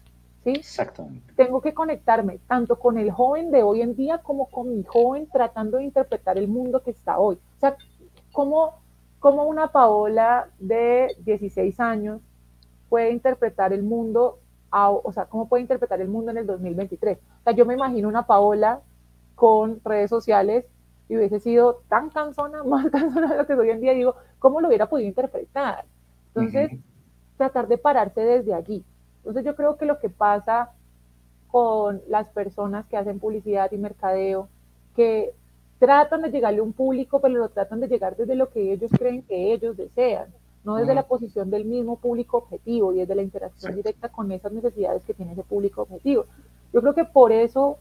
¿sí? 0.44 0.52
Exactamente. 0.52 1.34
Tengo 1.36 1.60
que 1.60 1.74
conectarme 1.74 2.38
tanto 2.48 2.78
con 2.78 3.00
el 3.00 3.10
joven 3.10 3.50
de 3.50 3.64
hoy 3.64 3.82
en 3.82 3.96
día 3.96 4.20
como 4.20 4.52
con 4.52 4.78
mi 4.78 4.84
joven 4.84 5.28
tratando 5.34 5.80
de 5.80 5.86
interpretar 5.86 6.38
el 6.38 6.48
mundo 6.48 6.84
que 6.84 6.92
está 6.92 7.18
hoy. 7.18 7.38
O 7.58 7.60
sea, 7.60 7.76
como, 8.32 8.76
como 9.18 9.46
una 9.46 9.72
Paola 9.72 10.48
de 10.60 11.16
16 11.26 11.80
años 11.80 12.22
puede 12.88 13.10
interpretar 13.10 13.74
el 13.74 13.82
mundo, 13.82 14.38
o 14.70 15.12
sea, 15.12 15.26
cómo 15.26 15.50
puede 15.50 15.64
interpretar 15.64 16.02
el 16.02 16.08
mundo 16.08 16.30
en 16.30 16.38
el 16.38 16.46
2023. 16.46 17.18
O 17.18 17.44
sea, 17.46 17.54
yo 17.54 17.66
me 17.66 17.74
imagino 17.74 18.08
una 18.08 18.28
Paola 18.28 18.82
con 19.34 19.82
redes 19.84 20.12
sociales 20.12 20.66
y 21.12 21.18
hubiese 21.18 21.42
sido 21.42 21.82
tan 21.90 22.10
cansona, 22.10 22.64
más 22.64 22.90
cansona 22.90 23.34
de 23.34 23.38
lo 23.40 23.46
que 23.46 23.54
hoy 23.54 23.70
en 23.70 23.82
día, 23.82 23.94
digo, 23.94 24.16
¿cómo 24.40 24.62
lo 24.62 24.70
hubiera 24.70 24.88
podido 24.88 25.10
interpretar? 25.10 25.84
Entonces, 26.34 26.72
tratar 27.36 27.68
de 27.68 27.78
pararse 27.78 28.22
desde 28.22 28.54
allí. 28.54 28.86
Entonces 29.18 29.44
yo 29.44 29.54
creo 29.58 29.76
que 29.76 29.86
lo 29.86 30.00
que 30.00 30.10
pasa 30.10 30.72
con 31.50 32.02
las 32.08 32.30
personas 32.30 32.86
que 32.86 32.96
hacen 32.96 33.20
publicidad 33.20 33.70
y 33.74 33.78
mercadeo, 33.78 34.48
que 34.96 35.34
tratan 35.80 36.22
de 36.22 36.32
llegarle 36.32 36.62
a 36.62 36.64
un 36.64 36.72
público, 36.72 37.20
pero 37.20 37.36
lo 37.36 37.50
tratan 37.50 37.82
de 37.82 37.90
llegar 37.90 38.16
desde 38.16 38.36
lo 38.36 38.50
que 38.50 38.72
ellos 38.72 38.90
creen 38.98 39.24
que 39.24 39.52
ellos 39.52 39.76
desean, 39.76 40.28
no 40.64 40.78
desde 40.78 40.96
la 40.96 41.04
posición 41.04 41.50
del 41.50 41.66
mismo 41.66 41.98
público 41.98 42.38
objetivo 42.38 42.94
y 42.94 43.00
desde 43.00 43.16
la 43.16 43.24
interacción 43.24 43.76
directa 43.76 44.08
con 44.08 44.32
esas 44.32 44.54
necesidades 44.54 45.04
que 45.04 45.14
tiene 45.14 45.34
ese 45.34 45.44
público 45.44 45.82
objetivo. 45.82 46.26
Yo 46.72 46.80
creo 46.80 46.96
que 46.96 47.04
por 47.04 47.34
eso, 47.34 47.80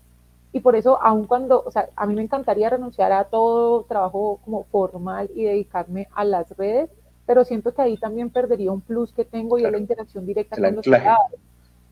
y 0.52 0.60
por 0.60 0.74
eso, 0.74 1.00
aun 1.00 1.26
cuando, 1.26 1.62
o 1.64 1.70
sea, 1.70 1.90
a 1.94 2.06
mí 2.06 2.14
me 2.14 2.22
encantaría 2.22 2.70
renunciar 2.70 3.12
a 3.12 3.24
todo 3.24 3.84
trabajo 3.84 4.40
como 4.44 4.64
formal 4.64 5.30
y 5.34 5.44
dedicarme 5.44 6.08
a 6.14 6.24
las 6.24 6.50
redes, 6.56 6.90
pero 7.24 7.44
siento 7.44 7.72
que 7.72 7.82
ahí 7.82 7.96
también 7.96 8.30
perdería 8.30 8.72
un 8.72 8.80
plus 8.80 9.12
que 9.12 9.24
tengo 9.24 9.58
y 9.58 9.64
es 9.64 9.70
la 9.70 9.78
interacción 9.78 10.26
directa 10.26 10.56
con 10.56 10.74
los 10.74 10.84
creadores. 10.84 11.40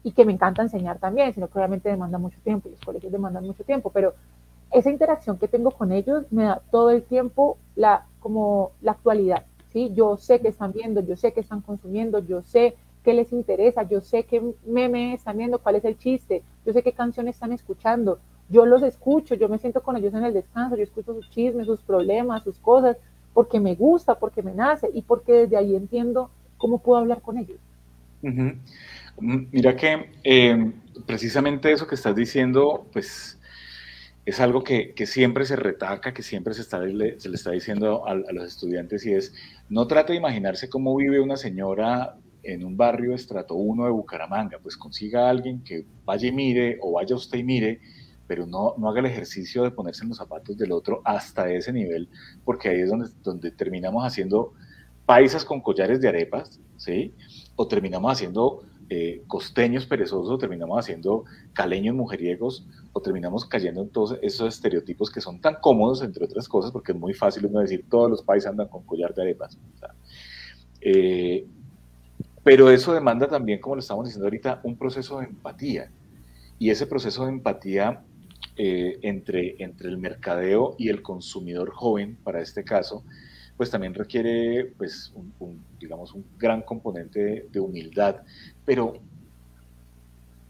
Y 0.02 0.12
que 0.12 0.24
me 0.24 0.32
encanta 0.32 0.62
enseñar 0.62 0.98
también, 0.98 1.34
sino 1.34 1.48
que 1.48 1.58
obviamente 1.58 1.88
demanda 1.88 2.18
mucho 2.18 2.38
tiempo 2.42 2.68
y 2.68 2.72
los 2.72 2.80
colegios 2.80 3.12
demandan 3.12 3.44
mucho 3.44 3.62
tiempo, 3.62 3.90
pero 3.90 4.14
esa 4.72 4.90
interacción 4.90 5.38
que 5.38 5.48
tengo 5.48 5.70
con 5.70 5.92
ellos 5.92 6.24
me 6.30 6.44
da 6.44 6.60
todo 6.70 6.90
el 6.90 7.02
tiempo 7.02 7.58
la, 7.76 8.06
como 8.20 8.72
la 8.80 8.92
actualidad, 8.92 9.44
¿sí? 9.72 9.92
Yo 9.94 10.16
sé 10.16 10.40
que 10.40 10.48
están 10.48 10.72
viendo, 10.72 11.00
yo 11.00 11.16
sé 11.16 11.32
que 11.32 11.40
están 11.40 11.60
consumiendo, 11.62 12.18
yo 12.18 12.42
sé 12.42 12.76
qué 13.04 13.14
les 13.14 13.32
interesa, 13.32 13.84
yo 13.84 14.00
sé 14.00 14.24
qué 14.24 14.42
meme 14.66 15.14
están 15.14 15.38
viendo, 15.38 15.58
cuál 15.58 15.76
es 15.76 15.84
el 15.84 15.96
chiste, 15.96 16.42
yo 16.66 16.72
sé 16.72 16.82
qué 16.82 16.92
canciones 16.92 17.36
están 17.36 17.52
escuchando, 17.52 18.18
yo 18.48 18.66
los 18.66 18.82
escucho, 18.82 19.34
yo 19.34 19.48
me 19.48 19.58
siento 19.58 19.82
con 19.82 19.96
ellos 19.96 20.14
en 20.14 20.24
el 20.24 20.34
descanso, 20.34 20.76
yo 20.76 20.82
escucho 20.82 21.14
sus 21.14 21.30
chismes, 21.30 21.66
sus 21.66 21.80
problemas, 21.80 22.42
sus 22.44 22.58
cosas, 22.58 22.96
porque 23.34 23.60
me 23.60 23.74
gusta, 23.74 24.18
porque 24.18 24.42
me 24.42 24.54
nace 24.54 24.88
y 24.92 25.02
porque 25.02 25.32
desde 25.32 25.56
ahí 25.56 25.76
entiendo 25.76 26.30
cómo 26.56 26.78
puedo 26.78 26.98
hablar 26.98 27.20
con 27.20 27.38
ellos. 27.38 27.58
Mira 29.20 29.76
que 29.76 30.10
eh, 30.24 30.72
precisamente 31.06 31.72
eso 31.72 31.86
que 31.86 31.94
estás 31.94 32.16
diciendo, 32.16 32.86
pues 32.92 33.38
es 34.28 34.40
algo 34.40 34.62
que, 34.62 34.94
siempre 35.06 35.46
se 35.46 35.56
retaca, 35.56 36.12
que 36.12 36.22
siempre 36.22 36.52
se, 36.52 36.62
está, 36.62 36.80
se 36.82 37.28
le 37.28 37.34
está 37.34 37.50
diciendo 37.50 38.06
a, 38.06 38.14
los 38.14 38.46
estudiantes 38.46 39.06
y 39.06 39.14
es, 39.14 39.32
no 39.70 39.86
trate 39.86 40.12
de 40.12 40.18
imaginarse 40.18 40.68
cómo 40.68 40.94
vive 40.96 41.18
una 41.20 41.36
señora 41.36 42.16
en 42.42 42.64
un 42.64 42.76
barrio 42.76 43.14
estrato 43.14 43.54
1 43.54 43.86
de 43.86 43.90
Bucaramanga, 43.90 44.58
pues 44.62 44.76
consiga 44.76 45.26
a 45.26 45.30
alguien 45.30 45.62
que 45.64 45.86
vaya 46.04 46.28
y 46.28 46.32
mire 46.32 46.78
o 46.82 46.92
vaya 46.92 47.16
usted 47.16 47.38
y 47.38 47.44
mire, 47.44 47.80
pero 48.28 48.46
no, 48.46 48.74
no 48.78 48.88
haga 48.88 49.00
el 49.00 49.06
ejercicio 49.06 49.64
de 49.64 49.72
ponerse 49.72 50.04
en 50.04 50.10
los 50.10 50.18
zapatos 50.18 50.56
del 50.56 50.70
otro 50.70 51.00
hasta 51.04 51.50
ese 51.50 51.72
nivel, 51.72 52.08
porque 52.44 52.68
ahí 52.68 52.82
es 52.82 52.90
donde, 52.90 53.08
donde 53.24 53.50
terminamos 53.50 54.04
haciendo 54.04 54.52
paisas 55.06 55.44
con 55.44 55.62
collares 55.62 56.00
de 56.00 56.08
arepas, 56.08 56.60
¿sí? 56.76 57.14
O 57.56 57.66
terminamos 57.66 58.12
haciendo 58.12 58.62
eh, 58.90 59.22
costeños 59.26 59.86
perezosos, 59.86 60.38
terminamos 60.38 60.78
haciendo 60.78 61.24
caleños 61.52 61.94
mujeriegos, 61.94 62.66
o 62.92 63.00
terminamos 63.02 63.44
cayendo 63.44 63.82
en 63.82 63.90
todos 63.90 64.18
esos 64.22 64.54
estereotipos 64.54 65.10
que 65.10 65.20
son 65.20 65.40
tan 65.40 65.56
cómodos, 65.60 66.02
entre 66.02 66.24
otras 66.24 66.48
cosas, 66.48 66.70
porque 66.70 66.92
es 66.92 66.98
muy 66.98 67.14
fácil 67.14 67.46
uno 67.46 67.60
decir 67.60 67.84
todos 67.88 68.10
los 68.10 68.22
países 68.22 68.50
andan 68.50 68.68
con 68.68 68.84
collar 68.84 69.14
de 69.14 69.22
arepas. 69.22 69.58
Eh, 70.80 71.46
pero 72.42 72.70
eso 72.70 72.94
demanda 72.94 73.28
también, 73.28 73.60
como 73.60 73.74
lo 73.76 73.80
estamos 73.80 74.06
diciendo 74.06 74.26
ahorita, 74.26 74.60
un 74.62 74.76
proceso 74.76 75.20
de 75.20 75.26
empatía. 75.26 75.90
Y 76.58 76.70
ese 76.70 76.86
proceso 76.86 77.24
de 77.24 77.32
empatía 77.32 78.02
eh, 78.60 78.98
entre, 79.02 79.54
entre 79.62 79.88
el 79.88 79.98
mercadeo 79.98 80.74
y 80.78 80.88
el 80.88 81.00
consumidor 81.00 81.70
joven, 81.70 82.18
para 82.24 82.42
este 82.42 82.64
caso, 82.64 83.04
pues 83.56 83.70
también 83.70 83.94
requiere, 83.94 84.72
pues, 84.76 85.12
un, 85.14 85.64
digamos, 85.78 86.12
un 86.12 86.24
gran 86.36 86.62
componente 86.62 87.46
de, 87.52 87.60
humildad. 87.60 88.22
Pero 88.64 88.98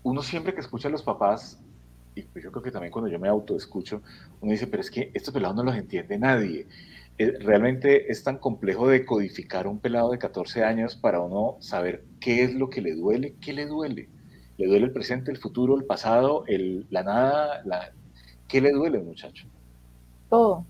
uno 0.03 0.23
siempre 0.23 0.55
que 0.55 0.61
escucha 0.61 0.89
a 0.89 0.91
los 0.91 1.03
papás, 1.03 1.61
y 2.15 2.23
pues 2.23 2.43
yo 2.43 2.51
creo 2.51 2.63
que 2.63 2.71
también 2.71 2.91
cuando 2.91 3.11
yo 3.11 3.19
me 3.19 3.29
autoescucho, 3.29 4.01
uno 4.41 4.53
dice, 4.53 4.67
pero 4.67 4.81
es 4.81 4.91
que 4.91 5.11
estos 5.13 5.35
pelados 5.35 5.57
no 5.57 5.65
los 5.65 5.77
entiende 5.77 6.19
nadie. 6.19 6.67
Eh, 7.19 7.33
realmente 7.41 8.11
es 8.11 8.25
tan 8.25 8.39
complejo 8.39 8.89
de 8.89 9.05
codificar 9.05 9.67
un 9.67 9.81
pelado 9.81 10.13
de 10.13 10.19
14 10.19 10.65
años 10.65 10.97
para 10.97 11.21
uno 11.21 11.59
saber 11.61 12.05
qué 12.21 12.43
es 12.43 12.55
lo 12.55 12.71
que 12.71 12.81
le 12.81 12.95
duele, 12.95 13.35
qué 13.39 13.53
le 13.53 13.67
duele. 13.67 14.09
¿Le 14.59 14.67
duele 14.67 14.87
el 14.87 14.93
presente, 14.93 15.31
el 15.31 15.39
futuro, 15.39 15.77
el 15.77 15.85
pasado, 15.85 16.45
el, 16.47 16.87
la 16.91 17.05
nada? 17.05 17.63
La... 17.65 17.93
¿Qué 18.49 18.61
le 18.61 18.73
duele, 18.73 18.99
muchacho? 18.99 19.47
Todo. 20.29 20.67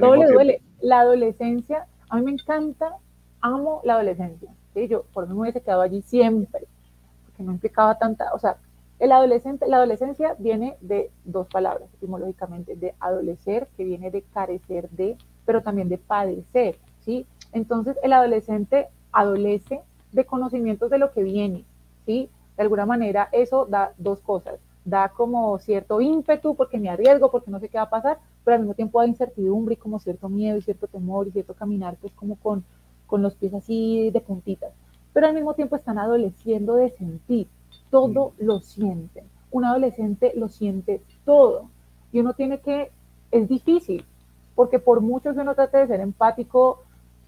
Todo 0.00 0.16
le 0.16 0.26
duele 0.32 0.62
la 0.80 1.00
adolescencia, 1.00 1.86
a 2.08 2.16
mí 2.16 2.22
me 2.22 2.32
encanta, 2.32 2.96
amo 3.40 3.82
la 3.84 3.94
adolescencia. 3.94 4.50
¿sí? 4.74 4.88
Yo 4.88 5.04
por 5.12 5.24
eso 5.24 5.34
me 5.34 5.42
hubiese 5.42 5.60
quedado 5.60 5.82
allí 5.82 6.02
siempre, 6.02 6.66
porque 7.26 7.42
no 7.42 7.52
implicaba 7.52 7.98
tanta, 7.98 8.32
o 8.32 8.38
sea, 8.38 8.56
el 8.98 9.12
adolescente, 9.12 9.66
la 9.66 9.78
adolescencia 9.78 10.34
viene 10.38 10.76
de 10.80 11.10
dos 11.24 11.48
palabras, 11.48 11.88
etimológicamente, 11.94 12.76
de 12.76 12.94
adolecer, 13.00 13.68
que 13.76 13.84
viene 13.84 14.10
de 14.10 14.22
carecer 14.22 14.88
de, 14.90 15.16
pero 15.44 15.62
también 15.62 15.88
de 15.88 15.98
padecer, 15.98 16.78
¿sí? 17.00 17.26
Entonces, 17.52 17.96
el 18.02 18.12
adolescente 18.12 18.88
adolece 19.10 19.80
de 20.12 20.24
conocimientos 20.24 20.88
de 20.88 20.98
lo 20.98 21.12
que 21.12 21.22
viene, 21.22 21.64
¿sí? 22.06 22.30
De 22.62 22.66
alguna 22.66 22.86
manera, 22.86 23.28
eso 23.32 23.66
da 23.66 23.92
dos 23.98 24.20
cosas. 24.20 24.60
Da 24.84 25.08
como 25.08 25.58
cierto 25.58 26.00
ímpetu 26.00 26.54
porque 26.54 26.78
me 26.78 26.90
arriesgo, 26.90 27.28
porque 27.28 27.50
no 27.50 27.58
sé 27.58 27.68
qué 27.68 27.76
va 27.76 27.82
a 27.82 27.90
pasar, 27.90 28.18
pero 28.44 28.54
al 28.54 28.60
mismo 28.60 28.74
tiempo 28.74 29.00
hay 29.00 29.08
incertidumbre 29.08 29.74
y 29.74 29.78
como 29.78 29.98
cierto 29.98 30.28
miedo 30.28 30.56
y 30.56 30.62
cierto 30.62 30.86
temor 30.86 31.26
y 31.26 31.32
cierto 31.32 31.54
caminar, 31.54 31.96
pues 32.00 32.12
como 32.12 32.36
con, 32.36 32.62
con 33.08 33.20
los 33.20 33.34
pies 33.34 33.52
así 33.52 34.12
de 34.12 34.20
puntitas. 34.20 34.72
Pero 35.12 35.26
al 35.26 35.34
mismo 35.34 35.54
tiempo 35.54 35.74
están 35.74 35.98
adoleciendo 35.98 36.76
de 36.76 36.90
sentir, 36.90 37.48
todo 37.90 38.32
lo 38.38 38.60
sienten. 38.60 39.24
Un 39.50 39.64
adolescente 39.64 40.32
lo 40.36 40.46
siente 40.48 41.02
todo. 41.24 41.64
Y 42.12 42.20
uno 42.20 42.34
tiene 42.34 42.60
que, 42.60 42.92
es 43.32 43.48
difícil, 43.48 44.04
porque 44.54 44.78
por 44.78 45.00
mucho 45.00 45.34
que 45.34 45.40
uno 45.40 45.56
trate 45.56 45.78
de 45.78 45.88
ser 45.88 45.98
empático, 45.98 46.84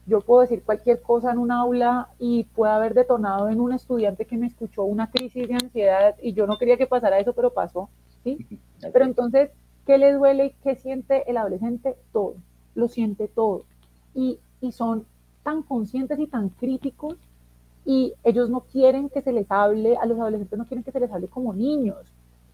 yo 0.06 0.20
puedo 0.20 0.42
decir 0.42 0.62
cualquier 0.62 1.00
cosa 1.00 1.32
en 1.32 1.38
un 1.38 1.50
aula 1.50 2.08
y 2.18 2.44
puede 2.44 2.72
haber 2.72 2.94
detonado 2.94 3.48
en 3.48 3.60
un 3.60 3.72
estudiante 3.72 4.26
que 4.26 4.36
me 4.36 4.46
escuchó 4.46 4.84
una 4.84 5.10
crisis 5.10 5.48
de 5.48 5.54
ansiedad 5.54 6.14
y 6.20 6.32
yo 6.32 6.46
no 6.46 6.58
quería 6.58 6.76
que 6.76 6.86
pasara 6.86 7.18
eso, 7.18 7.32
pero 7.32 7.52
pasó, 7.52 7.88
¿sí? 8.22 8.38
Pero 8.92 9.06
entonces 9.06 9.50
¿Qué 9.86 9.98
le 9.98 10.12
duele 10.14 10.46
y 10.46 10.50
qué 10.62 10.76
siente 10.76 11.30
el 11.30 11.36
adolescente? 11.36 11.96
Todo, 12.12 12.36
lo 12.74 12.88
siente 12.88 13.28
todo. 13.28 13.64
Y, 14.14 14.38
y 14.60 14.72
son 14.72 15.06
tan 15.42 15.62
conscientes 15.62 16.18
y 16.18 16.26
tan 16.26 16.48
críticos 16.48 17.16
y 17.84 18.14
ellos 18.24 18.48
no 18.48 18.60
quieren 18.60 19.10
que 19.10 19.20
se 19.20 19.32
les 19.32 19.50
hable, 19.50 19.96
a 19.98 20.06
los 20.06 20.18
adolescentes 20.18 20.58
no 20.58 20.66
quieren 20.66 20.84
que 20.84 20.92
se 20.92 21.00
les 21.00 21.12
hable 21.12 21.28
como 21.28 21.52
niños, 21.52 21.98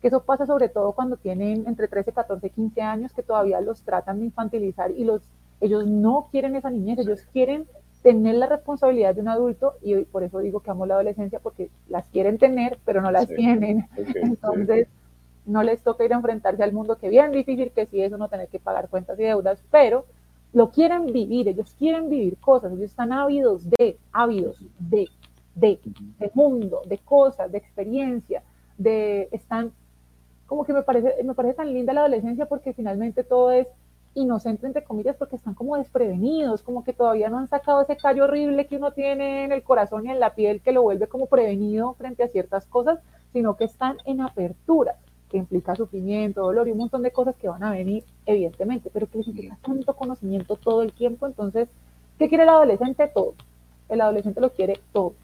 que 0.02 0.08
eso 0.08 0.24
pasa 0.24 0.44
sobre 0.44 0.68
todo 0.68 0.92
cuando 0.92 1.16
tienen 1.16 1.68
entre 1.68 1.86
13, 1.86 2.12
14, 2.12 2.50
15 2.50 2.82
años, 2.82 3.12
que 3.12 3.22
todavía 3.22 3.60
los 3.60 3.82
tratan 3.82 4.18
de 4.18 4.24
infantilizar 4.24 4.90
y 4.90 5.04
los, 5.04 5.22
ellos 5.60 5.86
no 5.86 6.28
quieren 6.30 6.56
esa 6.56 6.70
niñez, 6.70 6.98
ellos 6.98 7.22
quieren 7.32 7.66
tener 8.02 8.36
la 8.36 8.46
responsabilidad 8.46 9.14
de 9.14 9.20
un 9.20 9.28
adulto 9.28 9.74
y 9.82 9.94
por 10.04 10.22
eso 10.22 10.38
digo 10.38 10.60
que 10.60 10.70
amo 10.70 10.86
la 10.86 10.94
adolescencia 10.94 11.38
porque 11.38 11.70
las 11.88 12.08
quieren 12.08 12.38
tener, 12.38 12.78
pero 12.84 13.02
no 13.02 13.10
las 13.10 13.28
tienen. 13.28 13.86
Entonces, 14.14 14.88
no 15.46 15.62
les 15.62 15.82
toca 15.82 16.04
ir 16.04 16.12
a 16.12 16.16
enfrentarse 16.16 16.62
al 16.62 16.72
mundo, 16.72 16.96
que 16.96 17.08
bien 17.08 17.32
difícil 17.32 17.72
que 17.72 17.86
sí 17.86 18.00
eso, 18.02 18.16
no 18.16 18.28
tener 18.28 18.48
que 18.48 18.58
pagar 18.58 18.88
cuentas 18.88 19.18
y 19.18 19.24
deudas, 19.24 19.62
pero 19.70 20.06
lo 20.52 20.70
quieren 20.70 21.06
vivir, 21.06 21.48
ellos 21.48 21.74
quieren 21.78 22.08
vivir 22.08 22.36
cosas, 22.38 22.72
ellos 22.72 22.90
están 22.90 23.12
ávidos 23.12 23.68
de, 23.68 23.98
ávidos 24.12 24.56
de, 24.78 25.08
de, 25.54 25.78
de 26.18 26.30
mundo, 26.34 26.82
de 26.86 26.98
cosas, 26.98 27.52
de 27.52 27.58
experiencia, 27.58 28.42
de, 28.76 29.28
están, 29.32 29.72
como 30.46 30.64
que 30.64 30.72
me 30.72 30.82
parece, 30.82 31.22
me 31.22 31.34
parece 31.34 31.54
tan 31.54 31.72
linda 31.72 31.92
la 31.92 32.00
adolescencia 32.00 32.46
porque 32.46 32.72
finalmente 32.72 33.24
todo 33.24 33.52
es 33.52 33.68
inocente, 34.14 34.66
entre 34.66 34.84
comillas, 34.84 35.16
porque 35.16 35.36
están 35.36 35.54
como 35.54 35.76
desprevenidos, 35.76 36.62
como 36.62 36.84
que 36.84 36.92
todavía 36.92 37.28
no 37.28 37.38
han 37.38 37.48
sacado 37.48 37.82
ese 37.82 37.96
callo 37.96 38.24
horrible 38.24 38.66
que 38.66 38.76
uno 38.76 38.92
tiene 38.92 39.44
en 39.44 39.52
el 39.52 39.62
corazón 39.62 40.06
y 40.06 40.10
en 40.10 40.20
la 40.20 40.34
piel 40.34 40.60
que 40.60 40.72
lo 40.72 40.82
vuelve 40.82 41.06
como 41.06 41.26
prevenido 41.26 41.94
frente 41.94 42.22
a 42.24 42.28
ciertas 42.28 42.66
cosas, 42.66 42.98
sino 43.32 43.56
que 43.56 43.64
están 43.64 43.98
en 44.04 44.20
apertura 44.20 44.96
que 45.30 45.38
implica 45.38 45.76
sufrimiento, 45.76 46.42
dolor 46.42 46.66
y 46.66 46.72
un 46.72 46.78
montón 46.78 47.02
de 47.02 47.12
cosas 47.12 47.36
que 47.36 47.48
van 47.48 47.62
a 47.62 47.70
venir, 47.70 48.04
evidentemente, 48.26 48.90
pero 48.92 49.06
que 49.06 49.18
les 49.18 49.28
implica 49.28 49.56
tanto 49.62 49.94
conocimiento 49.94 50.56
todo 50.56 50.82
el 50.82 50.92
tiempo. 50.92 51.26
Entonces, 51.26 51.68
¿qué 52.18 52.28
quiere 52.28 52.42
el 52.42 52.48
adolescente? 52.50 53.06
Todo. 53.14 53.34
El 53.88 54.00
adolescente 54.00 54.40
lo 54.40 54.50
quiere 54.50 54.80
todo. 54.92 55.14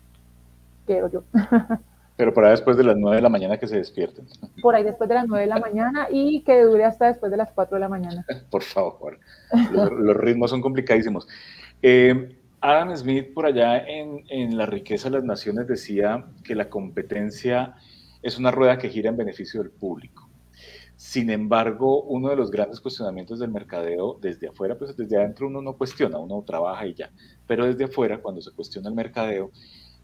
Quiero 0.86 1.10
yo. 1.10 1.22
Pero 2.16 2.32
por 2.32 2.44
ahí 2.44 2.52
después 2.52 2.76
de 2.76 2.84
las 2.84 2.96
9 2.96 3.16
de 3.16 3.22
la 3.22 3.28
mañana 3.28 3.58
que 3.58 3.66
se 3.66 3.76
despierten. 3.76 4.26
Por 4.62 4.74
ahí 4.74 4.82
después 4.82 5.08
de 5.08 5.16
las 5.16 5.26
9 5.28 5.44
de 5.44 5.48
la 5.48 5.58
mañana 5.58 6.08
y 6.10 6.42
que 6.42 6.62
dure 6.62 6.84
hasta 6.84 7.08
después 7.08 7.30
de 7.30 7.36
las 7.36 7.52
4 7.52 7.76
de 7.76 7.80
la 7.80 7.88
mañana. 7.88 8.24
por 8.50 8.62
favor. 8.62 9.18
Los, 9.72 10.16
ritmos 10.16 10.50
son 10.50 10.62
complicadísimos. 10.62 11.28
Eh, 11.82 12.36
Adam 12.60 12.96
Smith, 12.96 13.34
por 13.34 13.46
allá 13.46 13.78
en, 13.86 14.24
en 14.28 14.56
La 14.56 14.66
riqueza 14.66 15.10
de 15.10 15.16
las 15.16 15.24
naciones, 15.24 15.68
decía 15.68 16.24
que 16.42 16.54
la 16.54 16.70
competencia 16.70 17.74
es 18.22 18.38
una 18.38 18.50
rueda 18.50 18.78
que 18.78 18.88
gira 18.88 19.10
en 19.10 19.16
beneficio 19.16 19.62
del 19.62 19.70
público. 19.70 20.26
Sin 20.96 21.28
embargo, 21.28 22.02
uno 22.04 22.30
de 22.30 22.36
los 22.36 22.50
grandes 22.50 22.80
cuestionamientos 22.80 23.38
del 23.38 23.50
mercadeo 23.50 24.18
desde 24.20 24.48
afuera, 24.48 24.78
pues 24.78 24.96
desde 24.96 25.18
adentro 25.18 25.46
uno 25.46 25.60
no 25.60 25.74
cuestiona, 25.74 26.18
uno 26.18 26.42
trabaja 26.46 26.86
y 26.86 26.94
ya, 26.94 27.10
pero 27.46 27.66
desde 27.66 27.84
afuera, 27.84 28.18
cuando 28.18 28.40
se 28.40 28.50
cuestiona 28.50 28.88
el 28.88 28.94
mercadeo, 28.94 29.50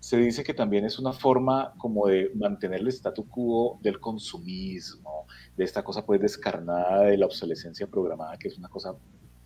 se 0.02 0.16
dice 0.16 0.42
que 0.42 0.52
también 0.52 0.84
es 0.84 0.98
una 0.98 1.12
forma 1.12 1.74
como 1.78 2.08
de 2.08 2.32
mantener 2.34 2.80
el 2.80 2.88
statu 2.88 3.28
quo 3.28 3.78
del 3.82 4.00
consumismo, 4.00 5.28
de 5.56 5.62
esta 5.62 5.84
cosa 5.84 6.04
pues 6.04 6.20
descarnada 6.20 7.02
de 7.04 7.16
la 7.16 7.26
obsolescencia 7.26 7.86
programada, 7.86 8.36
que 8.36 8.48
es 8.48 8.58
una 8.58 8.68
cosa 8.68 8.96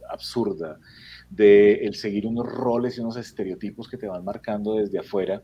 absurda, 0.09 0.81
de 1.29 1.75
el 1.85 1.95
seguir 1.95 2.27
unos 2.27 2.47
roles 2.47 2.97
y 2.97 3.03
unos 3.03 3.19
estereotipos 3.19 3.87
que 3.87 3.99
te 3.99 4.09
van 4.09 4.25
marcando 4.25 4.77
desde 4.77 4.99
afuera. 4.99 5.43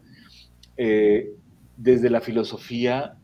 Eh, 0.79 1.37
desde 1.77 2.09
la 2.09 2.23
filosofía, 2.23 3.19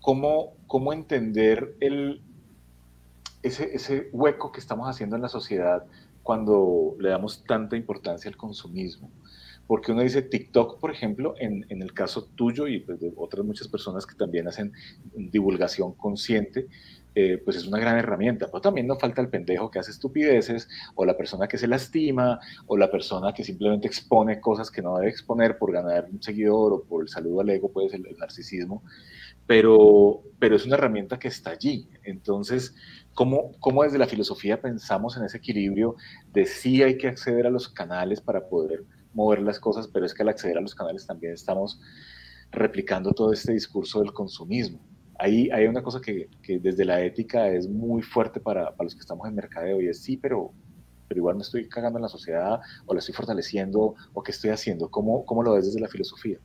¿cómo, 0.00 0.54
cómo 0.66 0.92
entender 0.92 1.76
el, 1.78 2.22
ese, 3.44 3.72
ese 3.72 4.08
hueco 4.12 4.50
que 4.50 4.58
estamos 4.58 4.88
haciendo 4.88 5.14
en 5.14 5.22
la 5.22 5.28
sociedad 5.28 5.86
cuando 6.24 6.96
le 6.98 7.10
damos 7.10 7.44
tanta 7.44 7.76
importancia 7.76 8.28
al 8.28 8.36
consumismo? 8.36 9.12
Porque 9.68 9.92
uno 9.92 10.02
dice 10.02 10.22
TikTok, 10.22 10.80
por 10.80 10.90
ejemplo, 10.90 11.34
en, 11.38 11.66
en 11.68 11.82
el 11.82 11.92
caso 11.92 12.24
tuyo 12.34 12.66
y 12.66 12.80
pues, 12.80 12.98
de 13.00 13.12
otras 13.14 13.44
muchas 13.44 13.68
personas 13.68 14.06
que 14.06 14.16
también 14.16 14.48
hacen 14.48 14.72
divulgación 15.14 15.92
consciente, 15.92 16.68
eh, 17.14 17.36
pues 17.44 17.56
es 17.58 17.66
una 17.66 17.78
gran 17.78 17.98
herramienta. 17.98 18.46
Pero 18.46 18.62
también 18.62 18.86
no 18.86 18.96
falta 18.98 19.20
el 19.20 19.28
pendejo 19.28 19.70
que 19.70 19.78
hace 19.78 19.90
estupideces, 19.90 20.68
o 20.94 21.04
la 21.04 21.18
persona 21.18 21.48
que 21.48 21.58
se 21.58 21.66
lastima, 21.66 22.40
o 22.66 22.78
la 22.78 22.90
persona 22.90 23.34
que 23.34 23.44
simplemente 23.44 23.86
expone 23.86 24.40
cosas 24.40 24.70
que 24.70 24.80
no 24.80 24.96
debe 24.96 25.10
exponer 25.10 25.58
por 25.58 25.70
ganar 25.70 26.08
un 26.10 26.22
seguidor 26.22 26.72
o 26.72 26.82
por 26.84 27.02
el 27.02 27.08
saludo 27.10 27.42
al 27.42 27.50
ego, 27.50 27.70
puede 27.70 27.90
ser 27.90 28.00
el 28.08 28.16
narcisismo. 28.16 28.82
Pero, 29.46 30.22
pero 30.38 30.56
es 30.56 30.64
una 30.64 30.76
herramienta 30.76 31.18
que 31.18 31.28
está 31.28 31.50
allí. 31.50 31.88
Entonces, 32.04 32.74
¿cómo, 33.12 33.52
¿cómo 33.60 33.82
desde 33.82 33.98
la 33.98 34.06
filosofía 34.06 34.62
pensamos 34.62 35.16
en 35.18 35.24
ese 35.24 35.36
equilibrio 35.36 35.96
de 36.32 36.46
sí 36.46 36.82
hay 36.82 36.96
que 36.96 37.08
acceder 37.08 37.46
a 37.46 37.50
los 37.50 37.68
canales 37.68 38.22
para 38.22 38.48
poder 38.48 38.84
mover 39.14 39.40
las 39.42 39.58
cosas, 39.58 39.88
pero 39.88 40.06
es 40.06 40.14
que 40.14 40.22
al 40.22 40.28
acceder 40.28 40.58
a 40.58 40.60
los 40.60 40.74
canales 40.74 41.06
también 41.06 41.32
estamos 41.32 41.80
replicando 42.50 43.12
todo 43.12 43.32
este 43.32 43.52
discurso 43.52 44.00
del 44.00 44.12
consumismo? 44.12 44.80
Ahí 45.18 45.50
hay 45.50 45.66
una 45.66 45.82
cosa 45.82 46.00
que, 46.00 46.28
desde 46.60 46.84
la 46.84 47.02
ética 47.02 47.48
es 47.48 47.68
muy 47.68 48.02
fuerte 48.02 48.38
para, 48.40 48.72
los 48.78 48.94
que 48.94 49.00
estamos 49.00 49.26
en 49.26 49.34
mercadeo 49.34 49.80
y 49.80 49.88
es 49.88 50.00
sí, 50.00 50.16
pero, 50.16 50.52
pero 51.08 51.18
igual 51.18 51.36
me 51.36 51.42
estoy 51.42 51.68
cagando 51.68 51.98
en 51.98 52.02
la 52.02 52.08
sociedad 52.08 52.60
o 52.86 52.94
la 52.94 53.00
estoy 53.00 53.14
fortaleciendo 53.14 53.96
o 54.12 54.22
qué 54.22 54.30
estoy 54.30 54.50
haciendo. 54.50 54.88
¿Cómo, 54.88 55.24
cómo 55.26 55.42
lo 55.42 55.54
ves 55.54 55.66
desde 55.66 55.80
la 55.80 55.88
filosofía? 55.88 56.38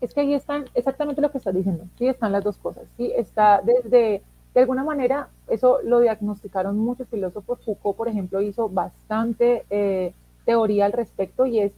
Es 0.00 0.14
que 0.14 0.20
ahí 0.20 0.34
están 0.34 0.64
exactamente 0.74 1.20
lo 1.20 1.30
que 1.30 1.38
estás 1.38 1.54
diciendo. 1.54 1.84
Sí, 1.98 2.06
están 2.06 2.32
las 2.32 2.42
dos 2.42 2.56
cosas. 2.56 2.84
Sí, 2.96 3.12
está 3.14 3.60
desde, 3.62 4.22
de 4.54 4.60
alguna 4.60 4.84
manera, 4.84 5.28
eso 5.48 5.80
lo 5.82 6.00
diagnosticaron 6.00 6.78
muchos 6.78 7.08
filósofos. 7.08 7.62
Foucault, 7.64 7.96
por 7.96 8.08
ejemplo, 8.08 8.40
hizo 8.40 8.70
bastante 8.70 9.66
eh, 9.68 10.14
teoría 10.46 10.86
al 10.86 10.92
respecto 10.92 11.44
y 11.44 11.60
es 11.60 11.72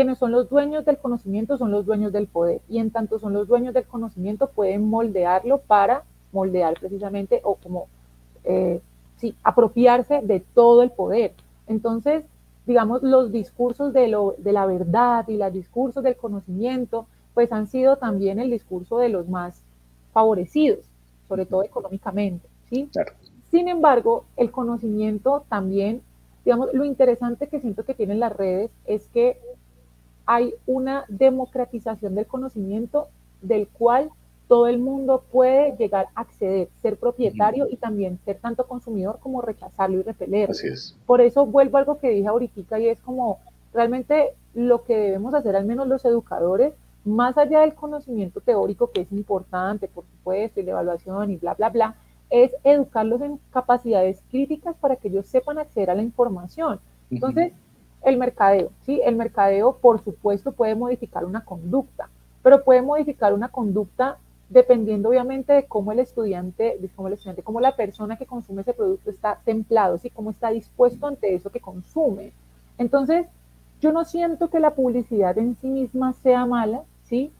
quienes 0.00 0.16
son 0.16 0.32
los 0.32 0.48
dueños 0.48 0.86
del 0.86 0.96
conocimiento 0.96 1.58
son 1.58 1.72
los 1.72 1.84
dueños 1.84 2.10
del 2.10 2.26
poder 2.26 2.62
y 2.70 2.78
en 2.78 2.90
tanto 2.90 3.18
son 3.18 3.34
los 3.34 3.46
dueños 3.46 3.74
del 3.74 3.84
conocimiento 3.84 4.48
pueden 4.48 4.88
moldearlo 4.88 5.58
para 5.58 6.04
moldear 6.32 6.72
precisamente 6.80 7.42
o 7.44 7.56
como 7.56 7.86
eh, 8.44 8.80
sí, 9.18 9.34
apropiarse 9.42 10.22
de 10.22 10.40
todo 10.40 10.82
el 10.82 10.90
poder. 10.90 11.34
Entonces, 11.66 12.24
digamos, 12.64 13.02
los 13.02 13.30
discursos 13.30 13.92
de, 13.92 14.08
lo, 14.08 14.36
de 14.38 14.52
la 14.52 14.64
verdad 14.64 15.28
y 15.28 15.36
los 15.36 15.52
discursos 15.52 16.02
del 16.02 16.16
conocimiento, 16.16 17.04
pues 17.34 17.52
han 17.52 17.66
sido 17.66 17.96
también 17.96 18.38
el 18.38 18.50
discurso 18.50 18.96
de 18.96 19.10
los 19.10 19.28
más 19.28 19.60
favorecidos, 20.14 20.78
sobre 21.28 21.44
todo 21.44 21.62
económicamente. 21.62 22.48
¿sí? 22.70 22.88
Sin 23.50 23.68
embargo, 23.68 24.24
el 24.38 24.50
conocimiento 24.50 25.44
también, 25.50 26.00
digamos, 26.46 26.72
lo 26.72 26.86
interesante 26.86 27.48
que 27.48 27.60
siento 27.60 27.84
que 27.84 27.92
tienen 27.92 28.18
las 28.18 28.34
redes 28.34 28.70
es 28.86 29.06
que 29.08 29.38
hay 30.32 30.54
una 30.64 31.06
democratización 31.08 32.14
del 32.14 32.24
conocimiento 32.24 33.08
del 33.42 33.66
cual 33.66 34.10
todo 34.46 34.68
el 34.68 34.78
mundo 34.78 35.24
puede 35.32 35.76
llegar 35.76 36.06
a 36.14 36.20
acceder, 36.20 36.68
ser 36.82 36.98
propietario 36.98 37.66
y 37.68 37.76
también 37.76 38.20
ser 38.24 38.38
tanto 38.38 38.68
consumidor 38.68 39.18
como 39.18 39.42
rechazarlo 39.42 39.98
y 39.98 40.02
repelerlo. 40.02 40.52
Así 40.52 40.68
es. 40.68 40.96
Por 41.04 41.20
eso 41.20 41.46
vuelvo 41.46 41.78
a 41.78 41.80
algo 41.80 41.98
que 41.98 42.10
dije 42.10 42.28
ahorita 42.28 42.78
y 42.78 42.90
es 42.90 43.00
como 43.00 43.40
realmente 43.74 44.34
lo 44.54 44.84
que 44.84 44.96
debemos 44.96 45.34
hacer, 45.34 45.56
al 45.56 45.64
menos 45.64 45.88
los 45.88 46.04
educadores, 46.04 46.74
más 47.04 47.36
allá 47.36 47.62
del 47.62 47.74
conocimiento 47.74 48.40
teórico 48.40 48.92
que 48.92 49.00
es 49.00 49.10
importante, 49.10 49.88
por 49.88 50.04
supuesto, 50.04 50.60
y 50.60 50.62
la 50.62 50.70
evaluación 50.72 51.32
y 51.32 51.38
bla, 51.38 51.54
bla, 51.54 51.70
bla, 51.70 51.96
es 52.28 52.52
educarlos 52.62 53.20
en 53.22 53.40
capacidades 53.50 54.22
críticas 54.30 54.76
para 54.76 54.94
que 54.94 55.08
ellos 55.08 55.26
sepan 55.26 55.58
acceder 55.58 55.90
a 55.90 55.96
la 55.96 56.02
información. 56.02 56.78
Entonces, 57.10 57.52
el 58.02 58.16
mercadeo, 58.16 58.70
¿sí? 58.86 59.00
El 59.04 59.16
mercadeo, 59.16 59.76
por 59.76 60.02
supuesto, 60.02 60.52
puede 60.52 60.74
modificar 60.74 61.24
una 61.24 61.44
conducta, 61.44 62.08
pero 62.42 62.64
puede 62.64 62.82
modificar 62.82 63.34
una 63.34 63.48
conducta 63.48 64.18
dependiendo 64.48 65.10
obviamente 65.10 65.52
de 65.52 65.64
cómo 65.64 65.92
el 65.92 66.00
estudiante, 66.00 66.76
de 66.80 66.88
cómo 66.88 67.08
el 67.08 67.14
estudiante, 67.14 67.42
cómo 67.42 67.60
la 67.60 67.76
persona 67.76 68.16
que 68.16 68.26
consume 68.26 68.62
ese 68.62 68.74
producto 68.74 69.10
está 69.10 69.40
templado, 69.44 69.98
¿sí? 69.98 70.10
Cómo 70.10 70.30
está 70.30 70.50
dispuesto 70.50 71.06
ante 71.06 71.34
eso 71.34 71.50
que 71.50 71.60
consume. 71.60 72.32
Entonces, 72.76 73.26
yo 73.80 73.92
no 73.92 74.04
siento 74.04 74.50
que 74.50 74.60
la 74.60 74.74
publicidad 74.74 75.38
en 75.38 75.56
sí 75.56 75.68
misma 75.68 76.12
sea 76.14 76.46
mala, 76.46 76.82
¿sí? 77.04 77.32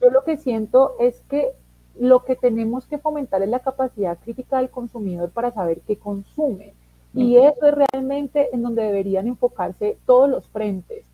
Yo 0.00 0.10
lo 0.10 0.24
que 0.24 0.36
siento 0.36 0.94
es 1.00 1.20
que 1.28 1.52
lo 1.98 2.24
que 2.24 2.36
tenemos 2.36 2.86
que 2.86 2.98
fomentar 2.98 3.42
es 3.42 3.48
la 3.48 3.60
capacidad 3.60 4.18
crítica 4.18 4.58
del 4.58 4.70
consumidor 4.70 5.30
para 5.30 5.50
saber 5.50 5.80
qué 5.86 5.96
consume. 5.96 6.74
Y 7.14 7.36
eso 7.36 7.66
es 7.66 7.74
realmente 7.74 8.48
en 8.52 8.62
donde 8.62 8.82
deberían 8.82 9.26
enfocarse 9.26 9.98
todos 10.06 10.28
los 10.28 10.46
frentes, 10.48 11.04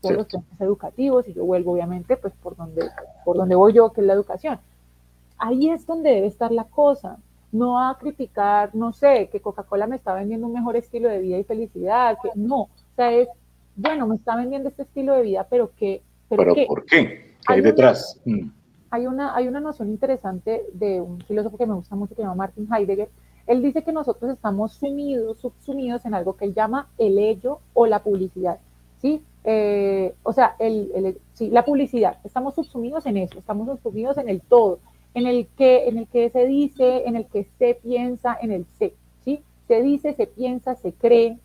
todos 0.00 0.16
los 0.16 0.26
frentes 0.28 0.60
educativos, 0.60 1.28
y 1.28 1.34
yo 1.34 1.44
vuelvo 1.44 1.72
obviamente 1.72 2.16
pues 2.16 2.32
por 2.42 2.56
donde, 2.56 2.88
por 3.24 3.36
donde 3.36 3.54
voy 3.54 3.72
yo, 3.72 3.92
que 3.92 4.00
es 4.00 4.06
la 4.06 4.14
educación. 4.14 4.58
Ahí 5.38 5.70
es 5.70 5.86
donde 5.86 6.10
debe 6.10 6.26
estar 6.26 6.52
la 6.52 6.64
cosa, 6.64 7.18
no 7.52 7.78
a 7.78 7.98
criticar, 7.98 8.74
no 8.74 8.92
sé, 8.92 9.28
que 9.30 9.40
Coca-Cola 9.40 9.86
me 9.86 9.96
está 9.96 10.14
vendiendo 10.14 10.46
un 10.46 10.54
mejor 10.54 10.76
estilo 10.76 11.08
de 11.08 11.18
vida 11.18 11.38
y 11.38 11.44
felicidad, 11.44 12.16
que 12.22 12.30
no, 12.34 12.62
o 12.62 12.70
sea, 12.96 13.12
es, 13.12 13.28
bueno, 13.76 14.06
me 14.06 14.16
está 14.16 14.34
vendiendo 14.36 14.70
este 14.70 14.82
estilo 14.82 15.14
de 15.14 15.22
vida, 15.22 15.46
pero 15.48 15.70
¿qué? 15.76 16.02
¿Pero, 16.28 16.54
por 16.66 16.86
qué? 16.86 17.36
¿Qué 17.46 17.52
hay, 17.52 17.60
detrás? 17.60 18.18
Mm. 18.24 18.48
hay, 18.90 19.06
una, 19.06 19.34
hay 19.36 19.48
una 19.48 19.60
noción 19.60 19.90
interesante 19.90 20.64
de 20.72 21.00
un 21.00 21.20
filósofo 21.20 21.58
que 21.58 21.66
me 21.66 21.74
gusta 21.74 21.94
mucho, 21.94 22.14
que 22.14 22.16
se 22.16 22.22
llama 22.22 22.36
Martin 22.36 22.68
Heidegger, 22.72 23.10
él 23.46 23.62
dice 23.62 23.82
que 23.82 23.92
nosotros 23.92 24.30
estamos 24.30 24.72
sumidos, 24.74 25.38
subsumidos 25.38 26.04
en 26.04 26.14
algo 26.14 26.36
que 26.36 26.46
él 26.46 26.54
llama 26.54 26.88
el 26.98 27.18
ello 27.18 27.60
o 27.74 27.86
la 27.86 28.02
publicidad, 28.02 28.58
¿sí? 29.00 29.22
Eh, 29.44 30.14
o 30.22 30.32
sea, 30.32 30.54
el, 30.58 31.18
sí, 31.34 31.50
la 31.50 31.64
publicidad, 31.64 32.18
estamos 32.24 32.54
subsumidos 32.54 33.06
en 33.06 33.16
eso, 33.16 33.38
estamos 33.38 33.66
subsumidos 33.66 34.18
en 34.18 34.28
el 34.28 34.40
todo, 34.40 34.78
en 35.14 35.26
el 35.26 35.48
que, 35.58 35.88
en 35.88 35.98
el 35.98 36.06
que 36.06 36.30
se 36.30 36.46
dice, 36.46 37.06
en 37.06 37.16
el 37.16 37.26
que 37.26 37.46
se 37.58 37.74
piensa, 37.74 38.36
en 38.40 38.52
el 38.52 38.66
se, 38.78 38.94
¿sí? 39.24 39.42
Se 39.66 39.82
dice, 39.82 40.14
se 40.14 40.26
piensa, 40.26 40.74
se 40.76 40.92
cree, 40.92 41.38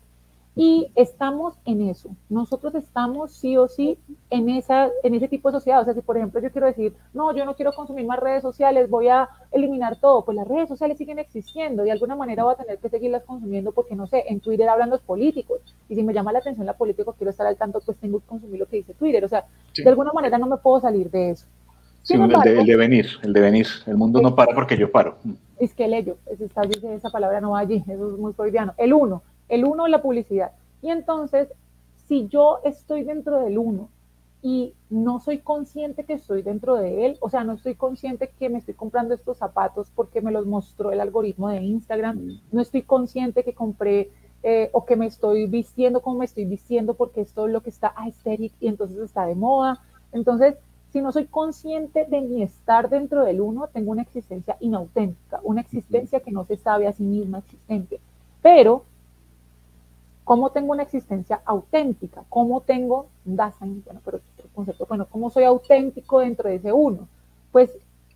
y 0.60 0.90
estamos 0.96 1.54
en 1.66 1.88
eso. 1.88 2.10
Nosotros 2.28 2.74
estamos 2.74 3.30
sí 3.30 3.56
o 3.56 3.68
sí 3.68 3.96
en, 4.28 4.50
esa, 4.50 4.90
en 5.04 5.14
ese 5.14 5.28
tipo 5.28 5.48
de 5.48 5.58
sociedad. 5.58 5.80
O 5.80 5.84
sea, 5.84 5.94
si 5.94 6.00
por 6.00 6.16
ejemplo 6.16 6.40
yo 6.40 6.50
quiero 6.50 6.66
decir, 6.66 6.94
no, 7.14 7.32
yo 7.32 7.44
no 7.44 7.54
quiero 7.54 7.72
consumir 7.72 8.04
más 8.04 8.18
redes 8.18 8.42
sociales, 8.42 8.90
voy 8.90 9.06
a 9.06 9.28
eliminar 9.52 10.00
todo, 10.00 10.24
pues 10.24 10.34
las 10.36 10.48
redes 10.48 10.68
sociales 10.68 10.98
siguen 10.98 11.20
existiendo. 11.20 11.84
De 11.84 11.92
alguna 11.92 12.16
manera 12.16 12.42
voy 12.42 12.54
a 12.54 12.56
tener 12.56 12.78
que 12.78 12.88
seguirlas 12.88 13.22
consumiendo 13.22 13.70
porque, 13.70 13.94
no 13.94 14.08
sé, 14.08 14.24
en 14.26 14.40
Twitter 14.40 14.68
hablan 14.68 14.90
los 14.90 15.00
políticos. 15.00 15.60
Y 15.88 15.94
si 15.94 16.02
me 16.02 16.12
llama 16.12 16.32
la 16.32 16.40
atención 16.40 16.66
la 16.66 16.76
política, 16.76 17.12
quiero 17.16 17.30
estar 17.30 17.46
al 17.46 17.56
tanto, 17.56 17.80
pues 17.86 17.96
tengo 17.98 18.18
que 18.18 18.26
consumir 18.26 18.58
lo 18.58 18.66
que 18.66 18.78
dice 18.78 18.94
Twitter. 18.94 19.24
O 19.24 19.28
sea, 19.28 19.44
de 19.76 19.88
alguna 19.88 20.12
manera 20.12 20.38
no 20.38 20.48
me 20.48 20.56
puedo 20.56 20.80
salir 20.80 21.08
de 21.08 21.30
eso. 21.30 21.46
Sí, 22.02 22.14
el, 22.14 22.28
de, 22.28 22.58
el, 22.58 22.66
devenir, 22.66 23.06
el 23.22 23.32
devenir. 23.32 23.68
El 23.86 23.96
mundo 23.96 24.20
no 24.20 24.34
para 24.34 24.52
porque 24.56 24.76
yo 24.76 24.90
paro. 24.90 25.18
Es 25.56 25.72
que 25.72 25.84
el 25.84 25.94
ello, 25.94 26.16
esa, 26.26 26.62
esa 26.62 27.10
palabra 27.10 27.40
no 27.40 27.50
va 27.50 27.60
allí, 27.60 27.84
eso 27.86 28.12
es 28.12 28.18
muy 28.18 28.32
freudiano. 28.32 28.74
El 28.76 28.92
uno, 28.92 29.22
el 29.48 29.64
uno 29.64 29.88
la 29.88 30.02
publicidad. 30.02 30.52
Y 30.82 30.90
entonces, 30.90 31.48
si 32.06 32.28
yo 32.28 32.60
estoy 32.64 33.04
dentro 33.04 33.40
del 33.40 33.58
uno 33.58 33.88
y 34.40 34.74
no 34.88 35.18
soy 35.20 35.38
consciente 35.38 36.04
que 36.04 36.14
estoy 36.14 36.42
dentro 36.42 36.76
de 36.76 37.06
él, 37.06 37.18
o 37.20 37.28
sea, 37.28 37.44
no 37.44 37.54
estoy 37.54 37.74
consciente 37.74 38.30
que 38.38 38.48
me 38.48 38.58
estoy 38.58 38.74
comprando 38.74 39.14
estos 39.14 39.38
zapatos 39.38 39.90
porque 39.94 40.20
me 40.20 40.30
los 40.30 40.46
mostró 40.46 40.92
el 40.92 41.00
algoritmo 41.00 41.48
de 41.48 41.62
Instagram, 41.62 42.16
mm. 42.16 42.40
no 42.52 42.60
estoy 42.60 42.82
consciente 42.82 43.42
que 43.42 43.54
compré 43.54 44.10
eh, 44.44 44.70
o 44.72 44.84
que 44.84 44.94
me 44.94 45.06
estoy 45.06 45.46
vistiendo 45.46 46.00
como 46.00 46.20
me 46.20 46.24
estoy 46.24 46.44
vistiendo 46.44 46.94
porque 46.94 47.20
esto 47.20 47.46
es 47.46 47.52
lo 47.52 47.60
que 47.60 47.70
está 47.70 47.92
aesthetic 47.96 48.52
y 48.60 48.68
entonces 48.68 48.98
está 48.98 49.26
de 49.26 49.34
moda. 49.34 49.80
Entonces, 50.12 50.54
si 50.90 51.02
no 51.02 51.10
soy 51.12 51.26
consciente 51.26 52.06
de 52.08 52.20
mi 52.20 52.42
estar 52.42 52.88
dentro 52.88 53.24
del 53.24 53.40
uno, 53.40 53.68
tengo 53.68 53.90
una 53.90 54.02
existencia 54.02 54.56
inauténtica, 54.60 55.40
una 55.42 55.60
existencia 55.60 56.20
que 56.20 56.30
no 56.30 56.44
se 56.44 56.56
sabe 56.56 56.86
a 56.86 56.92
sí 56.92 57.02
misma 57.02 57.38
existente. 57.38 58.00
Pero 58.40 58.84
¿Cómo 60.28 60.50
tengo 60.50 60.72
una 60.72 60.82
existencia 60.82 61.40
auténtica? 61.46 62.22
¿Cómo 62.28 62.60
tengo 62.60 63.06
Dasein? 63.24 63.82
Bueno, 63.82 64.02
pero 64.04 64.18
otro 64.18 64.50
concepto, 64.54 64.84
bueno, 64.86 65.06
¿cómo 65.10 65.30
soy 65.30 65.44
auténtico 65.44 66.20
dentro 66.20 66.50
de 66.50 66.56
ese 66.56 66.70
uno? 66.70 67.08
Pues 67.50 67.70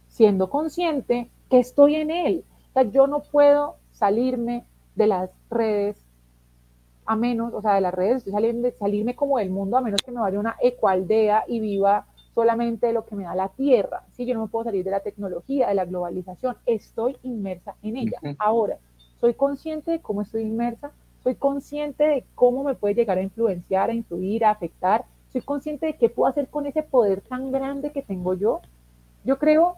siendo 0.08 0.50
consciente 0.50 1.30
que 1.48 1.58
estoy 1.58 1.94
en 1.94 2.10
él. 2.10 2.44
O 2.68 2.72
sea, 2.74 2.82
yo 2.82 3.06
no 3.06 3.20
puedo 3.20 3.76
salirme 3.92 4.66
de 4.94 5.06
las 5.06 5.30
redes 5.48 5.96
a 7.06 7.16
menos, 7.16 7.54
o 7.54 7.62
sea, 7.62 7.76
de 7.76 7.80
las 7.80 7.94
redes, 7.94 8.18
estoy 8.18 8.34
saliendo, 8.34 8.70
salirme 8.78 9.16
como 9.16 9.38
del 9.38 9.48
mundo 9.48 9.78
a 9.78 9.80
menos 9.80 10.02
que 10.02 10.12
me 10.12 10.20
vaya 10.20 10.36
a 10.36 10.40
una 10.40 10.56
ecoaldea 10.60 11.44
y 11.48 11.60
viva 11.60 12.04
solamente 12.34 12.88
de 12.88 12.92
lo 12.92 13.06
que 13.06 13.16
me 13.16 13.24
da 13.24 13.34
la 13.34 13.48
tierra, 13.48 14.02
¿sí? 14.12 14.26
Yo 14.26 14.34
no 14.34 14.42
me 14.42 14.48
puedo 14.48 14.66
salir 14.66 14.84
de 14.84 14.90
la 14.90 15.00
tecnología, 15.00 15.68
de 15.68 15.74
la 15.76 15.86
globalización, 15.86 16.58
estoy 16.66 17.16
inmersa 17.22 17.74
en 17.82 17.96
ella. 17.96 18.18
Ahora, 18.38 18.76
soy 19.18 19.32
consciente 19.32 19.92
de 19.92 20.00
cómo 20.00 20.20
estoy 20.20 20.42
inmersa, 20.42 20.92
soy 21.22 21.34
consciente 21.34 22.04
de 22.04 22.24
cómo 22.34 22.64
me 22.64 22.74
puede 22.74 22.94
llegar 22.94 23.18
a 23.18 23.22
influenciar, 23.22 23.90
a 23.90 23.94
influir, 23.94 24.44
a 24.44 24.50
afectar, 24.50 25.04
soy 25.32 25.40
consciente 25.40 25.86
de 25.86 25.96
qué 25.96 26.08
puedo 26.08 26.28
hacer 26.28 26.48
con 26.48 26.66
ese 26.66 26.82
poder 26.82 27.20
tan 27.22 27.52
grande 27.52 27.90
que 27.90 28.02
tengo 28.02 28.34
yo. 28.34 28.60
Yo 29.24 29.38
creo 29.38 29.76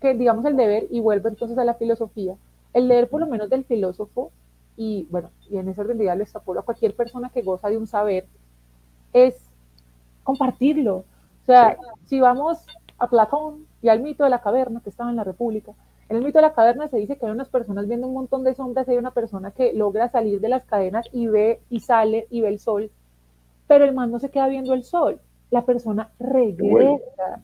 que, 0.00 0.14
digamos, 0.14 0.44
el 0.44 0.56
deber, 0.56 0.86
y 0.90 1.00
vuelvo 1.00 1.28
entonces 1.28 1.58
a 1.58 1.64
la 1.64 1.74
filosofía, 1.74 2.36
el 2.72 2.88
deber 2.88 3.08
por 3.08 3.20
lo 3.20 3.26
menos 3.26 3.50
del 3.50 3.64
filósofo, 3.64 4.30
y 4.76 5.06
bueno, 5.10 5.30
y 5.50 5.58
en 5.58 5.68
ese 5.68 5.80
orden 5.80 5.98
de 5.98 6.04
lo 6.04 6.22
extrapolo 6.22 6.60
a 6.60 6.64
cualquier 6.64 6.94
persona 6.94 7.30
que 7.30 7.42
goza 7.42 7.68
de 7.68 7.78
un 7.78 7.86
saber, 7.86 8.26
es 9.12 9.36
compartirlo. 10.22 10.96
O 10.96 11.46
sea, 11.46 11.76
si 12.06 12.20
vamos 12.20 12.64
a 12.98 13.08
Platón 13.08 13.66
y 13.82 13.88
al 13.88 14.00
mito 14.00 14.24
de 14.24 14.30
la 14.30 14.40
caverna 14.40 14.80
que 14.80 14.90
estaba 14.90 15.10
en 15.10 15.16
la 15.16 15.24
República, 15.24 15.72
en 16.12 16.18
el 16.18 16.24
mito 16.24 16.38
de 16.38 16.42
la 16.42 16.52
caverna 16.52 16.88
se 16.88 16.98
dice 16.98 17.16
que 17.16 17.24
hay 17.24 17.32
unas 17.32 17.48
personas 17.48 17.88
viendo 17.88 18.06
un 18.06 18.12
montón 18.12 18.44
de 18.44 18.54
sombras, 18.54 18.86
hay 18.86 18.98
una 18.98 19.12
persona 19.12 19.50
que 19.50 19.72
logra 19.72 20.10
salir 20.10 20.42
de 20.42 20.50
las 20.50 20.62
cadenas 20.66 21.08
y 21.10 21.26
ve 21.26 21.62
y 21.70 21.80
sale 21.80 22.26
y 22.28 22.42
ve 22.42 22.48
el 22.48 22.58
sol, 22.58 22.90
pero 23.66 23.86
el 23.86 23.94
man 23.94 24.10
no 24.10 24.18
se 24.18 24.30
queda 24.30 24.46
viendo 24.48 24.74
el 24.74 24.84
sol, 24.84 25.22
la 25.50 25.64
persona 25.64 26.10
regresa, 26.20 27.40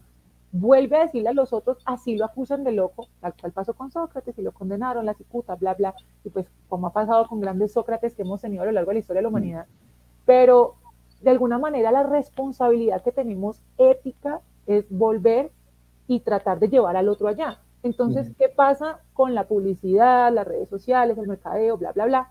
vuelve. 0.52 0.98
a 0.98 1.04
decirle 1.04 1.30
a 1.30 1.32
los 1.32 1.54
otros, 1.54 1.78
así 1.86 2.18
lo 2.18 2.26
acusan 2.26 2.62
de 2.62 2.72
loco, 2.72 3.08
tal 3.20 3.32
cual 3.40 3.52
pasó 3.52 3.72
con 3.72 3.90
Sócrates 3.90 4.38
y 4.38 4.42
lo 4.42 4.52
condenaron, 4.52 5.06
la 5.06 5.14
cicuta, 5.14 5.54
bla, 5.54 5.72
bla, 5.72 5.94
y 6.22 6.28
pues 6.28 6.44
como 6.68 6.88
ha 6.88 6.92
pasado 6.92 7.26
con 7.26 7.40
grandes 7.40 7.72
Sócrates 7.72 8.14
que 8.14 8.20
hemos 8.20 8.42
tenido 8.42 8.64
a 8.64 8.66
lo 8.66 8.72
largo 8.72 8.90
de 8.90 8.96
la 8.96 9.00
historia 9.00 9.20
de 9.20 9.22
la 9.22 9.28
humanidad, 9.30 9.66
pero 10.26 10.74
de 11.22 11.30
alguna 11.30 11.56
manera 11.56 11.90
la 11.90 12.02
responsabilidad 12.02 13.02
que 13.02 13.12
tenemos 13.12 13.62
ética 13.78 14.42
es 14.66 14.84
volver 14.90 15.52
y 16.06 16.20
tratar 16.20 16.58
de 16.58 16.68
llevar 16.68 16.98
al 16.98 17.08
otro 17.08 17.28
allá. 17.28 17.62
Entonces, 17.82 18.32
¿qué 18.38 18.48
pasa 18.48 19.00
con 19.12 19.34
la 19.34 19.46
publicidad, 19.46 20.32
las 20.32 20.46
redes 20.46 20.68
sociales, 20.68 21.16
el 21.16 21.28
mercadeo, 21.28 21.76
bla, 21.76 21.92
bla, 21.92 22.06
bla? 22.06 22.30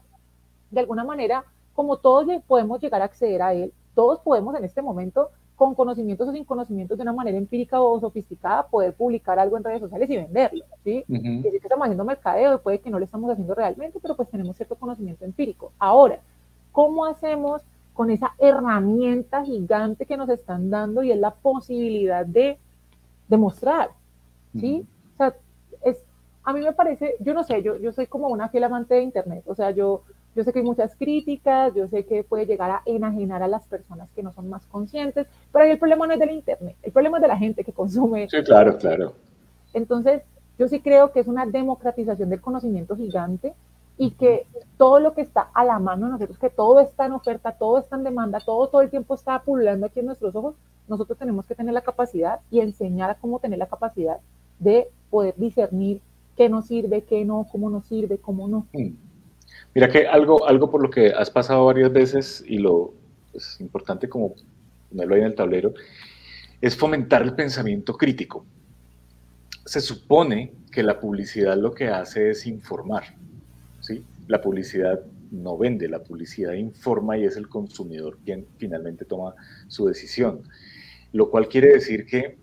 De 0.72 0.80
alguna 0.80 1.04
manera, 1.04 1.46
como 1.74 1.98
todos 1.98 2.28
podemos 2.48 2.82
llegar 2.82 3.02
a 3.02 3.06
acceder 3.06 3.42
a 3.42 3.54
él, 3.54 3.74
todos 3.94 4.20
podemos 4.20 4.56
en 4.56 4.66
este 4.66 4.82
momento, 4.82 5.30
con 5.56 5.74
conocimientos 5.74 6.28
o 6.28 6.32
sin 6.32 6.44
conocimientos, 6.44 6.98
de 6.98 7.02
una 7.02 7.14
manera 7.14 7.38
empírica 7.38 7.82
o 7.82 8.00
sofisticada, 8.00 8.68
poder 8.68 8.94
publicar 8.94 9.40
algo 9.40 9.58
en 9.58 9.64
redes 9.64 9.82
sociales 9.82 10.10
y 10.10 10.18
venderlo, 10.18 10.66
¿sí? 10.84 11.04
Y 11.08 11.42
que 11.42 11.58
estamos 11.58 11.86
haciendo 11.86 12.06
mercadeo 12.06 12.56
y 12.56 12.58
puede 12.60 12.80
que 12.80 12.90
no 12.90 13.00
lo 13.00 13.06
estamos 13.06 13.32
haciendo 13.32 13.56
realmente, 13.56 14.00
pero 14.00 14.16
pues 14.16 14.30
tenemos 14.30 14.56
cierto 14.56 14.76
conocimiento 14.76 15.26
empírico. 15.26 15.72
Ahora, 15.80 16.20
¿cómo 16.72 17.06
hacemos 17.06 17.64
con 17.94 18.12
esa 18.12 18.34
herramienta 18.38 19.44
gigante 19.44 20.06
que 20.06 20.18
nos 20.18 20.30
están 20.30 20.70
dando 20.70 21.02
y 21.02 21.12
es 21.12 21.18
la 21.18 21.34
posibilidad 21.34 22.24
de 22.24 22.60
demostrar, 23.28 23.90
¿sí? 24.60 24.86
A 26.48 26.54
mí 26.54 26.62
me 26.62 26.72
parece, 26.72 27.18
yo 27.20 27.34
no 27.34 27.44
sé, 27.44 27.62
yo, 27.62 27.76
yo 27.76 27.92
soy 27.92 28.08
como 28.08 28.30
una 28.30 28.48
fiel 28.48 28.64
amante 28.64 28.96
de 28.96 29.02
Internet, 29.02 29.44
o 29.48 29.54
sea, 29.54 29.72
yo, 29.72 30.04
yo 30.34 30.46
sé 30.46 30.54
que 30.54 30.60
hay 30.60 30.66
muchas 30.66 30.96
críticas, 30.96 31.76
yo 31.76 31.90
sé 31.90 32.06
que 32.06 32.24
puede 32.24 32.46
llegar 32.46 32.72
a 32.72 32.82
enajenar 32.86 33.44
a 33.44 33.50
las 33.50 33.66
personas 33.66 34.08
que 34.16 34.24
no 34.24 34.32
son 34.32 34.48
más 34.48 34.66
conscientes, 34.68 35.28
pero 35.52 35.66
ahí 35.66 35.72
el 35.72 35.78
problema 35.78 36.08
no 36.08 36.14
es 36.14 36.20
del 36.22 36.32
Internet, 36.32 36.78
el 36.84 36.94
problema 36.94 37.18
es 37.18 37.24
de 37.24 37.28
la 37.28 37.36
gente 37.36 37.66
que 37.66 37.74
consume. 37.74 38.30
Sí, 38.30 38.42
claro, 38.44 38.78
claro. 38.78 39.12
Entonces, 39.74 40.22
yo 40.58 40.70
sí 40.70 40.80
creo 40.80 41.12
que 41.12 41.20
es 41.20 41.28
una 41.28 41.46
democratización 41.46 42.30
del 42.30 42.40
conocimiento 42.40 42.96
gigante 42.96 43.54
y 43.98 44.12
que 44.12 44.48
todo 44.78 45.02
lo 45.02 45.14
que 45.14 45.24
está 45.24 45.50
a 45.54 45.66
la 45.66 45.80
mano 45.80 46.06
de 46.06 46.12
nosotros, 46.14 46.40
que 46.40 46.50
todo 46.50 46.80
está 46.80 47.08
en 47.08 47.12
oferta, 47.12 47.52
todo 47.52 47.80
está 47.80 47.98
en 47.98 48.06
demanda, 48.06 48.40
todo 48.40 48.70
todo 48.70 48.80
el 48.80 48.90
tiempo 48.90 49.16
está 49.16 49.38
pululando 49.42 49.88
aquí 49.88 50.00
en 50.00 50.06
nuestros 50.06 50.34
ojos, 50.34 50.56
nosotros 50.88 51.20
tenemos 51.20 51.46
que 51.46 51.56
tener 51.56 51.74
la 51.74 51.82
capacidad 51.82 52.40
y 52.50 52.62
enseñar 52.62 53.10
a 53.10 53.16
cómo 53.16 53.40
tener 53.40 53.60
la 53.60 53.68
capacidad 53.68 54.22
de 54.60 54.88
poder 55.10 55.34
discernir 55.36 56.00
qué 56.38 56.50
nos 56.50 56.68
sirve, 56.68 57.04
qué 57.04 57.26
no, 57.26 57.48
cómo 57.52 57.70
nos 57.70 57.88
sirve, 57.88 58.20
cómo 58.20 58.48
no. 58.48 58.68
Mm. 58.74 58.94
Mira 59.74 59.90
que 59.90 60.08
algo, 60.08 60.48
algo 60.48 60.72
por 60.72 60.82
lo 60.82 60.90
que 60.90 61.12
has 61.12 61.30
pasado 61.30 61.66
varias 61.66 61.92
veces 61.92 62.44
y 62.48 62.60
lo 62.60 62.94
es 63.28 63.32
pues, 63.32 63.62
importante 63.62 64.08
como 64.08 64.36
ponerlo 64.90 65.16
ahí 65.16 65.22
en 65.22 65.28
el 65.28 65.36
tablero, 65.36 65.74
es 66.62 66.76
fomentar 66.76 67.22
el 67.22 67.34
pensamiento 67.34 67.94
crítico. 67.94 68.46
Se 69.66 69.82
supone 69.82 70.54
que 70.72 70.82
la 70.82 71.00
publicidad 71.00 71.58
lo 71.58 71.74
que 71.74 71.90
hace 71.90 72.30
es 72.30 72.48
informar 72.48 73.04
la 74.28 74.42
publicidad 74.42 75.02
no 75.32 75.58
vende, 75.58 75.90
la 75.90 76.04
publicidad 76.04 76.54
informa 76.54 77.18
y 77.18 77.26
es 77.26 77.38
el 77.38 77.48
consumidor 77.48 78.18
quien 78.24 78.46
finalmente 78.58 79.06
toma 79.06 79.36
su 79.68 79.88
decisión. 79.88 80.44
Lo 81.14 81.30
cual 81.30 81.48
quiere 81.48 81.70
decir 81.70 82.06
que 82.06 82.38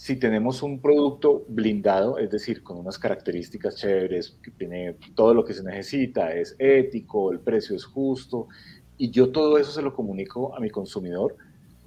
si 0.00 0.16
tenemos 0.16 0.62
un 0.62 0.80
producto 0.80 1.44
blindado, 1.46 2.16
es 2.16 2.30
decir, 2.30 2.62
con 2.62 2.78
unas 2.78 2.98
características 2.98 3.76
chéveres, 3.76 4.30
que 4.42 4.50
tiene 4.50 4.96
todo 5.14 5.34
lo 5.34 5.44
que 5.44 5.52
se 5.52 5.62
necesita, 5.62 6.32
es 6.32 6.56
ético, 6.58 7.30
el 7.30 7.40
precio 7.40 7.76
es 7.76 7.84
justo, 7.84 8.48
y 8.96 9.10
yo 9.10 9.30
todo 9.30 9.58
eso 9.58 9.70
se 9.70 9.82
lo 9.82 9.92
comunico 9.92 10.56
a 10.56 10.60
mi 10.60 10.70
consumidor, 10.70 11.36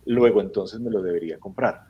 luego 0.06 0.42
entonces 0.42 0.80
me 0.80 0.92
lo 0.92 1.02
debería 1.02 1.40
comprar. 1.40 1.88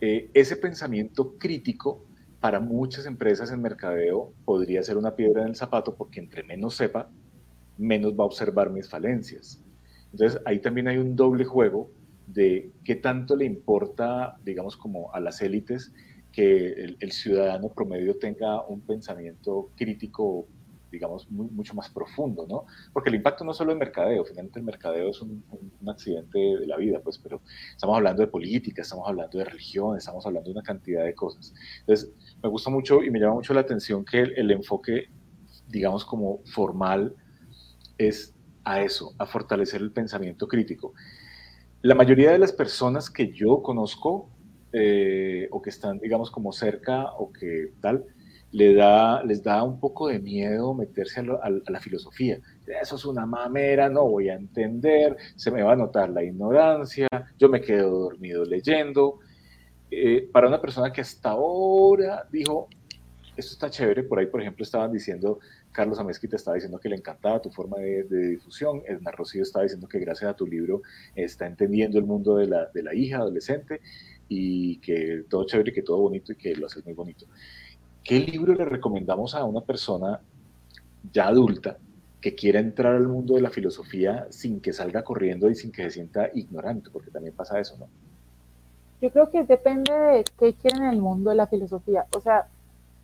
Eh, 0.00 0.30
ese 0.34 0.54
pensamiento 0.54 1.36
crítico 1.36 2.04
para 2.38 2.60
muchas 2.60 3.04
empresas 3.04 3.50
en 3.50 3.60
mercadeo 3.60 4.32
podría 4.44 4.84
ser 4.84 4.96
una 4.96 5.16
piedra 5.16 5.42
en 5.42 5.48
el 5.48 5.56
zapato 5.56 5.96
porque 5.96 6.20
entre 6.20 6.44
menos 6.44 6.76
sepa, 6.76 7.10
menos 7.76 8.12
va 8.12 8.22
a 8.22 8.28
observar 8.28 8.70
mis 8.70 8.88
falencias. 8.88 9.60
Entonces 10.12 10.40
ahí 10.44 10.60
también 10.60 10.86
hay 10.86 10.98
un 10.98 11.16
doble 11.16 11.44
juego 11.44 11.90
de 12.28 12.72
qué 12.84 12.94
tanto 12.94 13.36
le 13.36 13.44
importa, 13.46 14.38
digamos, 14.44 14.76
como 14.76 15.12
a 15.14 15.20
las 15.20 15.40
élites 15.40 15.92
que 16.30 16.94
el, 17.00 17.12
ciudadano 17.12 17.70
promedio 17.70 18.18
tenga 18.18 18.64
un 18.66 18.82
pensamiento 18.82 19.70
crítico 19.76 20.46
digamos, 20.90 21.30
mucho 21.30 21.74
más 21.74 21.90
profundo, 21.90 22.46
¿no? 22.48 22.64
Porque 22.94 23.10
el 23.10 23.16
impacto 23.16 23.44
no 23.44 23.52
solo 23.52 23.72
en 23.72 23.78
mercadeo, 23.78 24.24
finalmente 24.24 24.58
el 24.58 24.64
mercadeo 24.64 25.10
es 25.10 25.20
un, 25.20 25.44
accidente 25.86 26.38
de 26.38 26.66
la 26.66 26.76
vida, 26.76 27.00
pues, 27.00 27.18
pero 27.18 27.42
estamos 27.72 27.96
hablando 27.96 28.22
de 28.22 28.28
política, 28.28 28.82
estamos 28.82 29.06
hablando 29.06 29.38
de 29.38 29.44
religión, 29.44 29.96
estamos 29.96 30.24
hablando 30.24 30.48
de 30.48 30.52
una 30.52 30.62
cantidad 30.62 31.04
de 31.04 31.14
cosas. 31.14 31.52
Entonces, 31.80 32.10
me 32.42 32.48
gusta 32.48 32.70
mucho 32.70 33.02
y 33.02 33.10
me 33.10 33.20
llama 33.20 33.34
mucho 33.34 33.52
la 33.52 33.60
atención 33.60 34.04
que 34.04 34.20
el, 34.20 34.50
enfoque, 34.50 35.10
digamos, 35.66 36.04
como 36.04 36.40
formal 36.46 37.14
es 37.98 38.34
a 38.64 38.82
eso, 38.82 39.14
a 39.18 39.26
fortalecer 39.26 39.80
el 39.80 39.92
pensamiento 39.92 40.46
crítico. 40.48 40.94
La 41.82 41.94
mayoría 41.94 42.32
de 42.32 42.38
las 42.38 42.52
personas 42.52 43.08
que 43.08 43.32
yo 43.32 43.62
conozco 43.62 44.30
eh, 44.72 45.48
o 45.52 45.62
que 45.62 45.70
están, 45.70 45.98
digamos, 46.00 46.30
como 46.30 46.52
cerca 46.52 47.12
o 47.12 47.32
que 47.32 47.72
tal, 47.80 48.04
le 48.50 48.74
da, 48.74 49.22
les 49.22 49.42
da 49.44 49.62
un 49.62 49.78
poco 49.78 50.08
de 50.08 50.18
miedo 50.18 50.74
meterse 50.74 51.20
a, 51.20 51.50
la 51.50 51.80
filosofía. 51.80 52.40
Eso 52.66 52.96
es 52.96 53.04
una 53.04 53.26
mamera, 53.26 53.88
no 53.88 54.08
voy 54.08 54.28
a 54.28 54.34
entender, 54.34 55.16
se 55.36 55.50
me 55.50 55.62
va 55.62 55.74
a 55.74 55.76
notar 55.76 56.10
la 56.10 56.24
ignorancia, 56.24 57.06
yo 57.38 57.48
me 57.48 57.60
quedo 57.60 57.90
dormido 57.90 58.44
leyendo. 58.44 59.20
Eh, 59.90 60.28
para 60.32 60.48
una 60.48 60.60
persona 60.60 60.92
que 60.92 61.00
hasta 61.00 61.30
ahora 61.30 62.26
dijo, 62.30 62.68
esto 63.36 63.52
está 63.52 63.70
chévere, 63.70 64.02
por 64.02 64.18
ahí 64.18 64.26
por 64.26 64.40
ejemplo 64.40 64.64
estaban 64.64 64.92
diciendo, 64.92 65.38
Carlos 65.72 65.98
Amesqui 65.98 66.28
te 66.28 66.36
estaba 66.36 66.54
diciendo 66.54 66.78
que 66.78 66.88
le 66.88 66.96
encantaba 66.96 67.40
tu 67.40 67.50
forma 67.50 67.78
de, 67.78 68.04
difusión, 68.04 68.82
Edna 68.86 69.10
Rocío 69.10 69.42
estaba 69.42 69.62
diciendo 69.62 69.86
que 69.88 69.98
gracias 69.98 70.30
a 70.30 70.34
tu 70.34 70.46
libro 70.46 70.82
está 71.14 71.46
entendiendo 71.46 71.98
el 71.98 72.04
mundo 72.04 72.36
de 72.36 72.46
la, 72.46 72.66
de 72.66 72.82
la 72.82 72.94
hija 72.94 73.18
adolescente 73.18 73.80
y 74.28 74.78
que 74.78 75.24
todo 75.28 75.46
chévere, 75.46 75.72
que 75.72 75.82
todo 75.82 75.98
bonito 75.98 76.32
y 76.32 76.36
que 76.36 76.54
lo 76.54 76.66
haces 76.66 76.84
muy 76.84 76.94
bonito. 76.94 77.26
¿Qué 78.02 78.20
libro 78.20 78.54
le 78.54 78.64
recomendamos 78.64 79.34
a 79.34 79.44
una 79.44 79.60
persona 79.60 80.20
ya 81.12 81.28
adulta 81.28 81.78
que 82.20 82.34
quiera 82.34 82.58
entrar 82.58 82.94
al 82.96 83.06
mundo 83.06 83.34
de 83.34 83.42
la 83.42 83.50
filosofía 83.50 84.26
sin 84.30 84.60
que 84.60 84.72
salga 84.72 85.04
corriendo 85.04 85.48
y 85.50 85.54
sin 85.54 85.70
que 85.70 85.82
se 85.84 85.90
sienta 85.90 86.30
ignorante? 86.34 86.90
Porque 86.90 87.10
también 87.10 87.34
pasa 87.34 87.60
eso, 87.60 87.76
¿no? 87.78 87.88
Yo 89.00 89.10
creo 89.10 89.30
que 89.30 89.44
depende 89.44 89.92
de 89.92 90.24
qué 90.38 90.54
quieren 90.54 90.82
en 90.82 90.90
el 90.90 91.00
mundo 91.00 91.30
de 91.30 91.36
la 91.36 91.46
filosofía. 91.46 92.06
O 92.16 92.20
sea, 92.20 92.48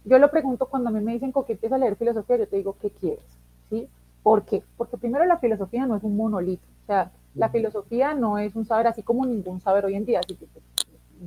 yo 0.05 0.19
lo 0.19 0.31
pregunto 0.31 0.67
cuando 0.67 0.91
a 0.91 0.93
mí 0.93 1.01
me 1.01 1.13
dicen 1.13 1.33
que 1.33 1.53
empieza 1.53 1.77
a 1.77 1.79
leer 1.79 1.97
filosofía, 1.97 2.37
yo 2.37 2.49
te 2.49 2.57
digo, 2.57 2.77
¿qué 2.81 2.91
quieres? 2.91 3.25
¿Sí? 3.71 3.89
¿Por 4.23 4.45
qué? 4.45 4.63
Porque 4.77 4.97
primero 4.97 5.25
la 5.25 5.39
filosofía 5.39 5.87
no 5.87 5.97
es 5.97 6.03
un 6.03 6.17
monolito. 6.17 6.65
O 6.83 6.87
sea, 6.87 7.11
la 7.35 7.49
filosofía 7.49 8.15
no 8.15 8.39
es 8.39 8.55
un 8.55 8.65
saber 8.65 8.87
así 8.87 9.03
como 9.03 9.27
ningún 9.27 9.61
saber 9.61 9.85
hoy 9.85 9.95
en 9.95 10.05
día. 10.05 10.21
Así 10.21 10.35
que, 10.35 10.47
pues, 10.47 10.65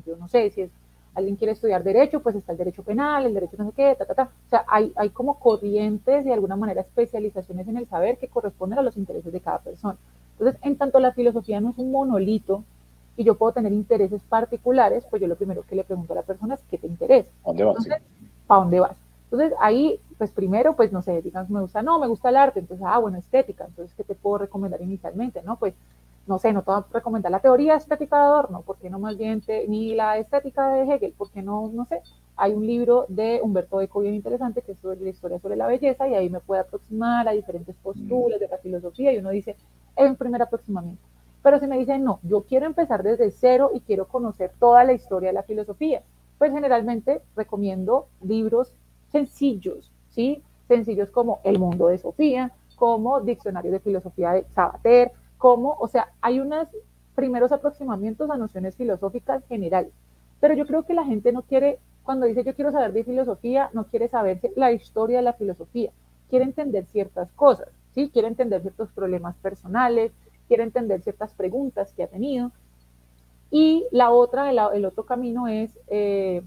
yo 0.06 0.16
no 0.18 0.28
sé 0.28 0.50
si 0.52 0.62
es 0.62 0.72
alguien 1.18 1.36
quiere 1.36 1.54
estudiar 1.54 1.84
derecho, 1.84 2.22
pues 2.22 2.36
está 2.36 2.52
el 2.52 2.60
derecho 2.60 2.84
penal, 2.84 3.26
el 3.26 3.34
derecho 3.34 3.56
no 3.58 3.66
sé 3.66 3.72
qué, 3.76 3.96
ta, 3.96 4.06
ta, 4.06 4.14
ta. 4.14 4.24
O 4.24 4.50
sea, 4.52 4.66
hay, 4.68 4.94
hay 4.96 5.10
como 5.10 5.40
corrientes, 5.40 6.24
de 6.24 6.32
alguna 6.32 6.56
manera, 6.56 6.82
especializaciones 6.82 7.68
en 7.68 7.78
el 7.78 7.88
saber 7.88 8.20
que 8.20 8.28
corresponden 8.28 8.78
a 8.78 8.84
los 8.84 8.98
intereses 8.98 9.34
de 9.34 9.42
cada 9.42 9.58
persona. 9.58 9.98
Entonces, 10.34 10.62
en 10.64 10.78
tanto 10.78 11.00
la 11.00 11.14
filosofía 11.14 11.60
no 11.60 11.72
es 11.72 11.78
un 11.80 11.92
monolito 11.92 12.64
y 13.16 13.24
yo 13.24 13.36
puedo 13.36 13.52
tener 13.52 13.74
intereses 13.74 14.22
particulares, 14.30 15.06
pues 15.10 15.20
yo 15.20 15.28
lo 15.28 15.36
primero 15.36 15.64
que 15.64 15.76
le 15.76 15.84
pregunto 15.84 16.14
a 16.14 16.18
la 16.18 16.22
persona 16.22 16.54
es, 16.54 16.62
¿qué 16.70 16.78
te 16.78 16.86
interesa? 16.86 17.32
¿Dónde 17.44 17.64
vas? 17.64 17.78
Entonces, 17.78 18.04
¿Para 18.48 18.62
dónde 18.62 18.80
vas? 18.80 18.98
Entonces, 19.26 19.54
ahí, 19.60 20.00
pues 20.18 20.32
primero, 20.32 20.76
pues 20.76 20.92
no 20.92 21.02
sé, 21.02 21.22
digamos, 21.22 21.50
me 21.50 21.62
gusta, 21.62 21.82
no, 21.82 22.00
me 22.00 22.08
gusta 22.08 22.30
el 22.30 22.38
arte, 22.38 22.60
entonces, 22.60 22.86
ah, 22.90 22.98
bueno, 22.98 23.18
estética, 23.18 23.66
entonces, 23.66 23.94
¿qué 23.96 24.04
te 24.04 24.16
puedo 24.16 24.40
recomendar 24.40 24.82
inicialmente? 24.82 25.42
No, 25.44 25.58
pues 25.58 25.74
no 26.28 26.40
sé, 26.40 26.52
no 26.54 26.62
te 26.62 26.72
voy 26.72 26.82
a 26.82 26.86
recomendar 26.94 27.32
la 27.32 27.40
teoría 27.40 27.76
estética 27.76 28.18
de 28.18 28.24
Adorno, 28.24 28.64
porque 28.66 28.90
no 28.90 29.00
más 29.00 29.18
bien, 29.18 29.42
ni 29.68 29.96
la 29.96 30.18
estética 30.18 30.70
de 30.70 30.84
Hegel, 30.84 31.14
porque 31.18 31.42
no, 31.42 31.70
no 31.74 31.86
sé, 31.86 32.02
hay 32.36 32.54
un 32.54 32.68
libro 32.68 33.06
de 33.08 33.40
Humberto 33.42 33.82
Eco 33.82 34.02
bien 34.02 34.14
interesante 34.14 34.62
que 34.62 34.74
es 34.74 34.80
sobre 34.80 35.00
la 35.00 35.10
historia 35.10 35.40
sobre 35.40 35.56
la 35.56 35.68
belleza 35.68 36.08
y 36.08 36.16
ahí 36.16 36.30
me 36.30 36.40
puede 36.40 36.62
aproximar 36.62 37.28
a 37.28 37.32
diferentes 37.32 37.76
posturas 37.78 38.40
de 38.40 38.48
la 38.48 38.58
filosofía 38.58 39.14
y 39.14 39.18
uno 39.18 39.30
dice, 39.32 39.56
es 39.96 40.10
un 40.10 40.16
primer 40.18 40.42
aproximamiento. 40.42 41.02
Pero 41.42 41.60
si 41.60 41.68
me 41.68 41.78
dicen, 41.78 42.04
no, 42.04 42.20
yo 42.24 42.44
quiero 42.44 42.66
empezar 42.66 43.04
desde 43.04 43.32
cero 43.32 43.72
y 43.74 43.80
quiero 43.80 44.08
conocer 44.08 44.52
toda 44.60 44.84
la 44.84 44.94
historia 44.94 45.30
de 45.30 45.34
la 45.34 45.44
filosofía, 45.44 46.04
pues 46.38 46.52
generalmente 46.52 47.22
recomiendo 47.36 48.08
libros 48.22 48.74
sencillos, 49.12 49.92
¿sí? 50.10 50.44
Sencillos 50.68 51.10
como 51.10 51.40
El 51.44 51.60
mundo 51.60 51.88
de 51.88 51.98
Sofía, 51.98 52.52
como 52.76 53.22
Diccionario 53.22 53.72
de 53.72 53.80
Filosofía 53.80 54.32
de 54.32 54.46
Sabater, 54.54 55.12
como, 55.38 55.76
o 55.80 55.88
sea, 55.88 56.14
hay 56.22 56.40
unos 56.40 56.68
primeros 57.16 57.52
aproximamientos 57.52 58.30
a 58.30 58.38
nociones 58.38 58.76
filosóficas 58.76 59.44
generales. 59.48 59.92
Pero 60.40 60.54
yo 60.54 60.68
creo 60.68 60.84
que 60.84 60.94
la 60.94 61.06
gente 61.06 61.32
no 61.32 61.42
quiere, 61.42 61.80
cuando 62.04 62.28
dice 62.28 62.44
yo 62.44 62.54
quiero 62.54 62.72
saber 62.72 62.94
de 62.94 63.04
filosofía, 63.04 63.70
no 63.74 63.86
quiere 63.86 64.08
saber 64.08 64.40
la 64.56 64.72
historia 64.72 65.18
de 65.18 65.24
la 65.24 65.34
filosofía, 65.34 65.92
quiere 66.30 66.46
entender 66.46 66.86
ciertas 66.86 67.32
cosas, 67.32 67.70
¿sí? 67.96 68.10
Quiere 68.14 68.28
entender 68.28 68.62
ciertos 68.62 68.92
problemas 68.92 69.36
personales, 69.38 70.12
quiere 70.48 70.64
entender 70.64 71.02
ciertas 71.02 71.34
preguntas 71.34 71.92
que 71.94 72.04
ha 72.04 72.08
tenido. 72.08 72.52
Y 73.50 73.86
la 73.92 74.12
otra, 74.12 74.50
el, 74.50 74.86
otro 74.86 75.06
camino 75.06 75.48
es, 75.48 75.70
eh, 75.88 76.42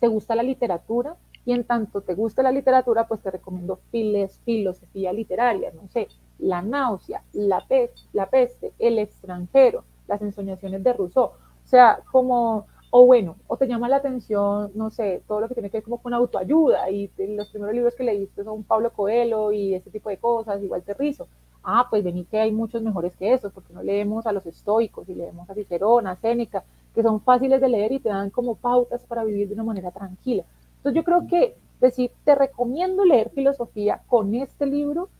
¿te 0.00 0.08
gusta 0.08 0.34
la 0.34 0.42
literatura? 0.42 1.16
Y 1.44 1.52
en 1.52 1.64
tanto 1.64 2.02
te 2.02 2.14
gusta 2.14 2.42
la 2.42 2.52
literatura, 2.52 3.06
pues 3.06 3.20
te 3.22 3.30
recomiendo 3.30 3.80
files, 3.90 4.40
filosofía 4.44 5.12
literaria, 5.12 5.72
no 5.72 5.88
sé, 5.88 6.08
La 6.38 6.60
náusea, 6.60 7.22
La 7.32 7.66
peste, 7.66 8.02
la 8.12 8.28
peste, 8.28 8.72
El 8.78 8.98
extranjero, 8.98 9.84
las 10.06 10.20
ensoñaciones 10.20 10.82
de 10.82 10.92
Rousseau. 10.92 11.24
O 11.24 11.66
sea, 11.70 12.00
como, 12.10 12.66
o 12.90 13.06
bueno, 13.06 13.36
o 13.46 13.56
te 13.56 13.66
llama 13.66 13.88
la 13.88 13.96
atención, 13.96 14.72
no 14.74 14.90
sé, 14.90 15.22
todo 15.26 15.40
lo 15.40 15.48
que 15.48 15.54
tiene 15.54 15.70
que 15.70 15.78
ver 15.78 15.84
como 15.84 16.02
con 16.02 16.14
autoayuda, 16.14 16.90
y 16.90 17.10
los 17.18 17.48
primeros 17.48 17.74
libros 17.74 17.94
que 17.94 18.04
leíste 18.04 18.44
son 18.44 18.64
Pablo 18.64 18.92
Coelho 18.92 19.52
y 19.52 19.74
ese 19.74 19.90
tipo 19.90 20.10
de 20.10 20.18
cosas, 20.18 20.62
igual 20.62 20.82
Terrizo. 20.82 21.28
Ah, 21.70 21.86
pues 21.90 22.02
vení 22.02 22.24
que 22.24 22.40
hay 22.40 22.50
muchos 22.50 22.80
mejores 22.80 23.14
que 23.14 23.30
esos, 23.30 23.52
porque 23.52 23.74
no 23.74 23.82
leemos 23.82 24.26
a 24.26 24.32
los 24.32 24.46
estoicos 24.46 25.06
y 25.06 25.14
leemos 25.14 25.50
a 25.50 25.54
Cicerón, 25.54 26.06
a 26.06 26.16
Séneca, 26.16 26.64
que 26.94 27.02
son 27.02 27.20
fáciles 27.20 27.60
de 27.60 27.68
leer 27.68 27.92
y 27.92 27.98
te 27.98 28.08
dan 28.08 28.30
como 28.30 28.54
pautas 28.54 29.04
para 29.04 29.22
vivir 29.22 29.48
de 29.48 29.54
una 29.54 29.64
manera 29.64 29.90
tranquila. 29.90 30.44
Entonces 30.78 30.96
yo 30.96 31.04
creo 31.04 31.26
que 31.26 31.56
decir, 31.78 32.10
te 32.24 32.34
recomiendo 32.34 33.04
leer 33.04 33.28
filosofía 33.34 34.00
con 34.06 34.34
este 34.34 34.64
libro, 34.64 35.10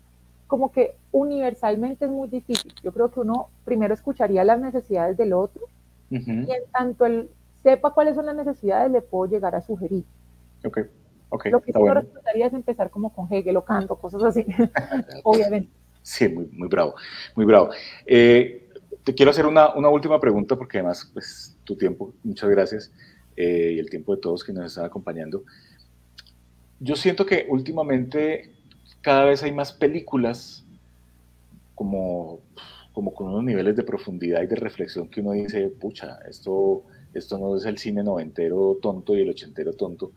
como 0.47 0.73
que 0.73 0.95
universalmente 1.13 2.07
es 2.07 2.11
muy 2.11 2.29
difícil. 2.29 2.73
Yo 2.83 2.93
creo 2.93 3.11
que 3.11 3.21
uno 3.21 3.51
primero 3.67 3.93
escucharía 3.93 4.43
las 4.43 4.59
necesidades 4.59 5.19
del 5.19 5.35
otro 5.35 5.61
y 6.09 6.17
en 6.17 6.63
tanto 6.73 7.05
él 7.05 7.29
sepa 7.63 7.93
cuáles 7.93 8.15
son 8.15 8.25
las 8.25 8.37
necesidades, 8.37 8.91
le 8.91 9.03
puedo 9.03 9.31
llegar 9.31 9.55
a 9.55 9.61
sugerir. 9.61 10.07
Ok, 10.65 10.79
ok. 11.29 11.47
Lo 11.51 11.61
que 11.61 11.73
yo 11.75 11.93
recomendaría 11.93 12.47
es 12.47 12.55
empezar 12.55 12.89
como 12.89 13.13
con 13.13 13.31
Hegel 13.31 13.59
o 13.59 13.65
Kant 13.67 13.91
cosas 14.01 14.23
así, 14.23 14.47
obviamente. 15.25 15.78
Sí, 16.09 16.27
muy, 16.27 16.69
bravo, 16.69 16.95
muy 17.37 17.45
bravo. 17.45 17.69
Eh, 18.07 18.67
te 19.05 19.15
quiero 19.15 19.31
hacer 19.31 19.45
una, 19.45 19.75
una, 19.75 19.91
última 19.91 20.19
pregunta 20.19 20.57
porque 20.57 20.79
además, 20.79 21.11
pues, 21.13 21.55
tu 21.65 21.77
tiempo, 21.77 22.15
muchas 22.25 22.49
gracias. 22.49 22.91
Eh, 23.37 23.75
y 23.77 23.79
el 23.79 23.91
tiempo 23.91 24.15
de 24.15 24.23
todos 24.23 24.43
que 24.43 24.55
nos 24.55 24.65
están 24.65 24.87
acompañando. 24.87 25.45
Yo 26.81 26.97
siento 26.97 27.27
que 27.27 27.47
últimamente 27.51 28.55
cada 29.03 29.27
vez 29.27 29.43
hay 29.43 29.53
más 29.53 29.71
películas 29.71 30.65
como, 31.75 32.41
como 32.95 33.13
con 33.13 33.29
unos 33.29 33.45
niveles 33.45 33.77
de 33.77 33.83
profundidad 33.83 34.43
y 34.43 34.47
de 34.47 34.57
reflexión 34.57 35.11
que 35.11 35.21
uno 35.21 35.33
dice, 35.33 35.69
pucha, 35.69 36.21
esto, 36.27 36.85
esto 37.13 37.37
no 37.37 37.55
es 37.55 37.67
el 37.67 37.77
cine 37.77 38.03
noventero 38.03 38.79
tonto 38.81 39.15
y 39.15 39.21
el 39.21 39.29
ochentero 39.29 39.75
tonto. 39.75 40.13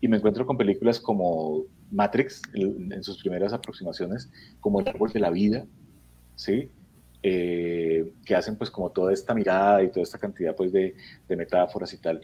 Y 0.00 0.06
me 0.06 0.18
encuentro 0.18 0.46
con 0.46 0.56
películas 0.56 1.00
como 1.00 1.64
Matrix, 1.94 2.42
en, 2.54 3.02
sus 3.02 3.18
primeras 3.18 3.52
aproximaciones, 3.52 4.30
como 4.60 4.80
El 4.80 4.88
árbol 4.88 5.12
de 5.12 5.20
la 5.20 5.30
vida, 5.30 5.66
¿sí? 6.34 6.70
Eh, 7.22 8.12
que 8.26 8.34
hacen 8.34 8.56
pues 8.56 8.70
como 8.70 8.90
toda 8.90 9.12
esta 9.12 9.32
mirada 9.32 9.82
y 9.82 9.88
toda 9.88 10.02
esta 10.02 10.18
cantidad 10.18 10.54
pues 10.54 10.72
de, 10.72 10.94
de 11.28 11.36
metáforas 11.36 11.92
y 11.94 11.98
tal. 11.98 12.20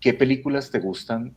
¿Qué 0.00 0.14
películas 0.14 0.70
te 0.70 0.78
gustan 0.78 1.34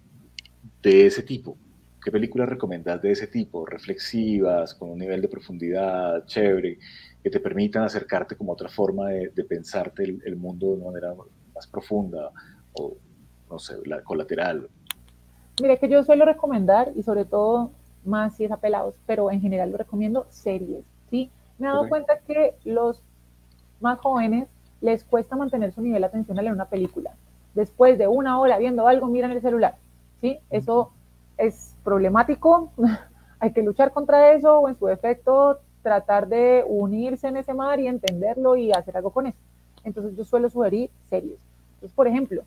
de 0.82 1.06
ese 1.08 1.24
tipo? 1.24 1.58
¿Qué 2.06 2.12
películas 2.12 2.48
recomiendas 2.48 3.02
de 3.02 3.12
ese 3.12 3.26
tipo? 3.26 3.66
Reflexivas, 3.66 4.76
con 4.76 4.92
un 4.92 5.00
nivel 5.00 5.22
de 5.22 5.28
profundidad 5.28 6.24
chévere, 6.28 6.78
que 7.24 7.32
te 7.32 7.40
permitan 7.40 7.82
acercarte 7.82 8.36
como 8.36 8.54
otra 8.54 8.70
forma 8.70 9.10
de, 9.10 9.44
pensarte 9.44 10.04
el, 10.04 10.36
mundo 10.36 10.68
de 10.68 10.74
una 10.74 10.86
manera 10.92 11.16
más 11.56 11.66
profunda 11.66 12.30
o, 12.74 12.96
no 13.50 13.58
sé, 13.58 13.78
la 13.86 14.04
colateral. 14.04 14.70
Mire 15.62 15.78
que 15.78 15.90
yo 15.90 16.04
suelo 16.04 16.26
recomendar, 16.26 16.92
y 16.96 17.04
sobre 17.04 17.26
todo 17.26 17.72
más 18.04 18.36
si 18.36 18.46
es 18.46 18.52
apelados, 18.52 18.96
pero 19.06 19.32
en 19.32 19.42
general 19.42 19.72
lo 19.72 19.78
recomiendo 19.78 20.28
series, 20.30 20.84
¿sí? 21.10 21.32
Me 21.58 21.68
he 21.68 21.72
dado 21.72 21.88
cuenta 21.90 22.20
que 22.20 22.56
los 22.66 23.02
más 23.80 24.00
jóvenes 24.00 24.48
les 24.82 25.04
cuesta 25.04 25.36
mantener 25.36 25.72
su 25.72 25.82
nivel 25.82 26.02
de 26.02 26.08
atención 26.08 26.38
al 26.38 26.46
leer 26.46 26.54
una 26.54 26.66
película 26.66 27.16
después 27.56 27.98
de 27.98 28.08
una 28.08 28.40
hora 28.40 28.60
viendo 28.60 28.88
algo, 28.88 29.08
miran 29.08 29.32
el 29.32 29.42
celular. 29.42 29.76
¿sí? 30.22 30.38
Eso 30.52 30.92
es 31.38 31.76
problemático, 31.84 32.72
hay 33.40 33.52
que 33.52 33.64
luchar 33.64 33.92
contra 33.92 34.34
eso 34.34 34.60
o 34.60 34.70
en 34.70 34.78
su 34.78 34.86
defecto 34.86 35.60
tratar 35.82 36.28
de 36.28 36.64
unirse 36.68 37.28
en 37.28 37.38
ese 37.38 37.54
mar 37.54 37.80
y 37.80 37.88
entenderlo 37.88 38.58
y 38.58 38.72
hacer 38.72 38.98
algo 38.98 39.12
con 39.12 39.28
eso. 39.28 39.38
Entonces 39.84 40.16
yo 40.16 40.26
suelo 40.26 40.50
sugerir 40.50 40.90
series. 41.10 41.38
Entonces, 41.76 41.96
por 41.96 42.08
ejemplo, 42.08 42.44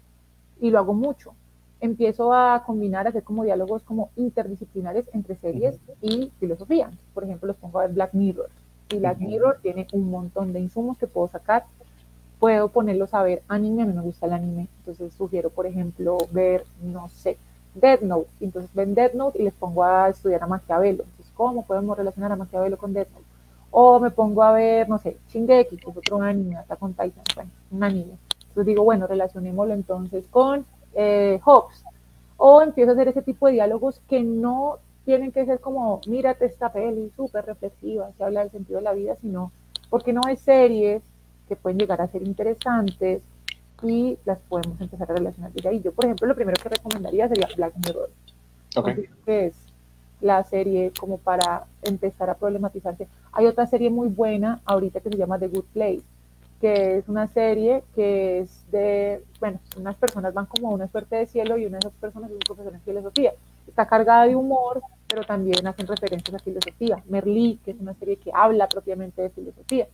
y 0.60 0.70
lo 0.70 0.78
hago 0.78 0.92
mucho, 0.92 1.34
empiezo 1.80 2.32
a 2.32 2.62
combinar, 2.64 3.06
a 3.06 3.10
hacer 3.10 3.22
como 3.22 3.44
diálogos 3.44 3.82
como 3.82 4.10
interdisciplinares 4.16 5.08
entre 5.12 5.36
series 5.36 5.78
y 6.02 6.32
filosofía. 6.40 6.90
Por 7.14 7.24
ejemplo, 7.24 7.46
los 7.48 7.56
pongo 7.56 7.78
a 7.78 7.86
ver 7.86 7.94
Black 7.94 8.14
Mirror. 8.14 8.50
Y 8.90 8.98
Black 8.98 9.18
Mirror 9.18 9.58
tiene 9.62 9.86
un 9.92 10.10
montón 10.10 10.52
de 10.52 10.60
insumos 10.60 10.98
que 10.98 11.06
puedo 11.06 11.28
sacar 11.28 11.64
puedo 12.38 12.68
ponerlos 12.68 13.14
a 13.14 13.22
ver 13.22 13.42
anime, 13.48 13.82
a 13.82 13.86
mí 13.86 13.92
me 13.92 14.02
gusta 14.02 14.26
el 14.26 14.32
anime, 14.32 14.68
entonces 14.78 15.12
sugiero, 15.14 15.50
por 15.50 15.66
ejemplo, 15.66 16.18
ver, 16.30 16.64
no 16.82 17.08
sé, 17.08 17.36
Dead 17.74 18.00
Note, 18.00 18.30
entonces 18.40 18.70
ven 18.74 18.94
Dead 18.94 19.12
Note 19.14 19.40
y 19.40 19.44
les 19.44 19.54
pongo 19.54 19.84
a 19.84 20.08
estudiar 20.08 20.42
a 20.42 20.46
Maquiavelo, 20.46 21.04
entonces, 21.04 21.32
¿cómo 21.34 21.64
podemos 21.64 21.96
relacionar 21.96 22.32
a 22.32 22.36
Maquiavelo 22.36 22.78
con 22.78 22.92
Dead 22.92 23.06
Note? 23.12 23.24
O 23.70 24.00
me 24.00 24.10
pongo 24.10 24.42
a 24.42 24.52
ver, 24.52 24.88
no 24.88 24.98
sé, 24.98 25.18
Shingeki, 25.28 25.76
que 25.76 25.90
es 25.90 25.96
otro 25.96 26.22
anime, 26.22 26.56
hasta 26.56 26.76
con 26.76 26.92
Titan, 26.92 27.24
bueno, 27.34 27.50
un 27.70 27.84
anime. 27.84 28.14
Entonces 28.40 28.66
digo, 28.66 28.82
bueno, 28.82 29.06
relacionémoslo 29.06 29.74
entonces 29.74 30.26
con 30.30 30.64
eh, 30.98 31.40
Hobbes. 31.44 31.84
O 32.36 32.60
empiezo 32.60 32.90
a 32.90 32.94
hacer 32.94 33.08
ese 33.08 33.22
tipo 33.22 33.46
de 33.46 33.52
diálogos 33.54 34.00
que 34.08 34.22
no 34.22 34.78
tienen 35.04 35.32
que 35.32 35.46
ser 35.46 35.60
como, 35.60 36.00
mírate 36.06 36.44
esta 36.44 36.72
peli 36.72 37.10
súper 37.16 37.46
reflexiva, 37.46 38.10
se 38.16 38.24
habla 38.24 38.40
del 38.40 38.50
sentido 38.50 38.78
de 38.78 38.84
la 38.84 38.92
vida, 38.92 39.16
sino 39.22 39.52
porque 39.88 40.12
no 40.12 40.20
hay 40.26 40.36
series 40.36 41.02
que 41.48 41.56
pueden 41.56 41.78
llegar 41.78 42.02
a 42.02 42.08
ser 42.08 42.22
interesantes 42.22 43.22
y 43.82 44.18
las 44.24 44.38
podemos 44.40 44.78
empezar 44.80 45.10
a 45.10 45.14
relacionar 45.14 45.52
desde 45.52 45.68
ahí. 45.68 45.80
Yo, 45.80 45.92
por 45.92 46.04
ejemplo, 46.04 46.26
lo 46.26 46.34
primero 46.34 46.60
que 46.60 46.68
recomendaría 46.68 47.28
sería 47.28 47.48
Black 47.56 47.74
Mirror, 47.76 48.10
que 49.24 49.46
es 49.46 49.54
la 50.20 50.42
serie 50.44 50.92
como 50.98 51.18
para 51.18 51.64
empezar 51.82 52.28
a 52.28 52.34
problematizarse. 52.34 53.06
Hay 53.32 53.46
otra 53.46 53.66
serie 53.66 53.88
muy 53.88 54.08
buena 54.08 54.60
ahorita 54.64 55.00
que 55.00 55.10
se 55.10 55.16
llama 55.16 55.38
The 55.38 55.48
Good 55.48 55.66
Place, 55.72 56.02
que 56.60 56.98
es 56.98 57.08
una 57.08 57.28
serie 57.28 57.84
que 57.94 58.40
es 58.40 58.64
de, 58.70 59.22
bueno, 59.40 59.60
unas 59.76 59.96
personas 59.96 60.34
van 60.34 60.46
como 60.46 60.68
a 60.68 60.74
una 60.74 60.88
suerte 60.88 61.16
de 61.16 61.26
cielo 61.26 61.56
y 61.56 61.66
una 61.66 61.78
de 61.78 61.88
esas 61.88 62.00
personas 62.00 62.30
es 62.30 62.34
un 62.34 62.40
profesor 62.40 62.74
en 62.74 62.80
filosofía. 62.80 63.32
Está 63.66 63.86
cargada 63.86 64.26
de 64.26 64.34
humor, 64.34 64.82
pero 65.06 65.22
también 65.22 65.66
hacen 65.66 65.86
referencias 65.86 66.34
a 66.34 66.38
filosofía. 66.38 67.02
Merlí, 67.08 67.60
que 67.64 67.70
es 67.70 67.80
una 67.80 67.94
serie 67.94 68.16
que 68.16 68.30
habla 68.34 68.68
propiamente 68.68 69.22
de 69.22 69.30
filosofía. 69.30 69.86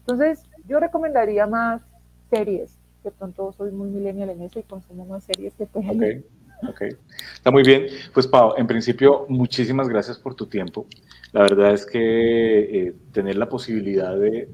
Entonces, 0.00 0.42
yo 0.66 0.80
recomendaría 0.80 1.46
más 1.46 1.82
series. 2.30 2.76
De 3.04 3.10
pronto 3.12 3.52
soy 3.52 3.70
muy 3.70 3.88
millennial 3.88 4.30
en 4.30 4.42
eso 4.42 4.58
y 4.58 4.64
consumo 4.64 5.06
más 5.06 5.24
series 5.24 5.54
que 5.54 5.66
películas. 5.66 6.16
Ok, 6.66 6.82
está 7.34 7.50
muy 7.50 7.62
bien. 7.62 7.86
Pues 8.12 8.26
Pau, 8.26 8.54
en 8.56 8.66
principio, 8.66 9.26
muchísimas 9.28 9.88
gracias 9.88 10.18
por 10.18 10.34
tu 10.34 10.46
tiempo. 10.46 10.86
La 11.32 11.42
verdad 11.42 11.72
es 11.72 11.86
que 11.86 11.98
eh, 12.88 12.94
tener 13.12 13.36
la 13.36 13.48
posibilidad 13.48 14.16
de, 14.16 14.46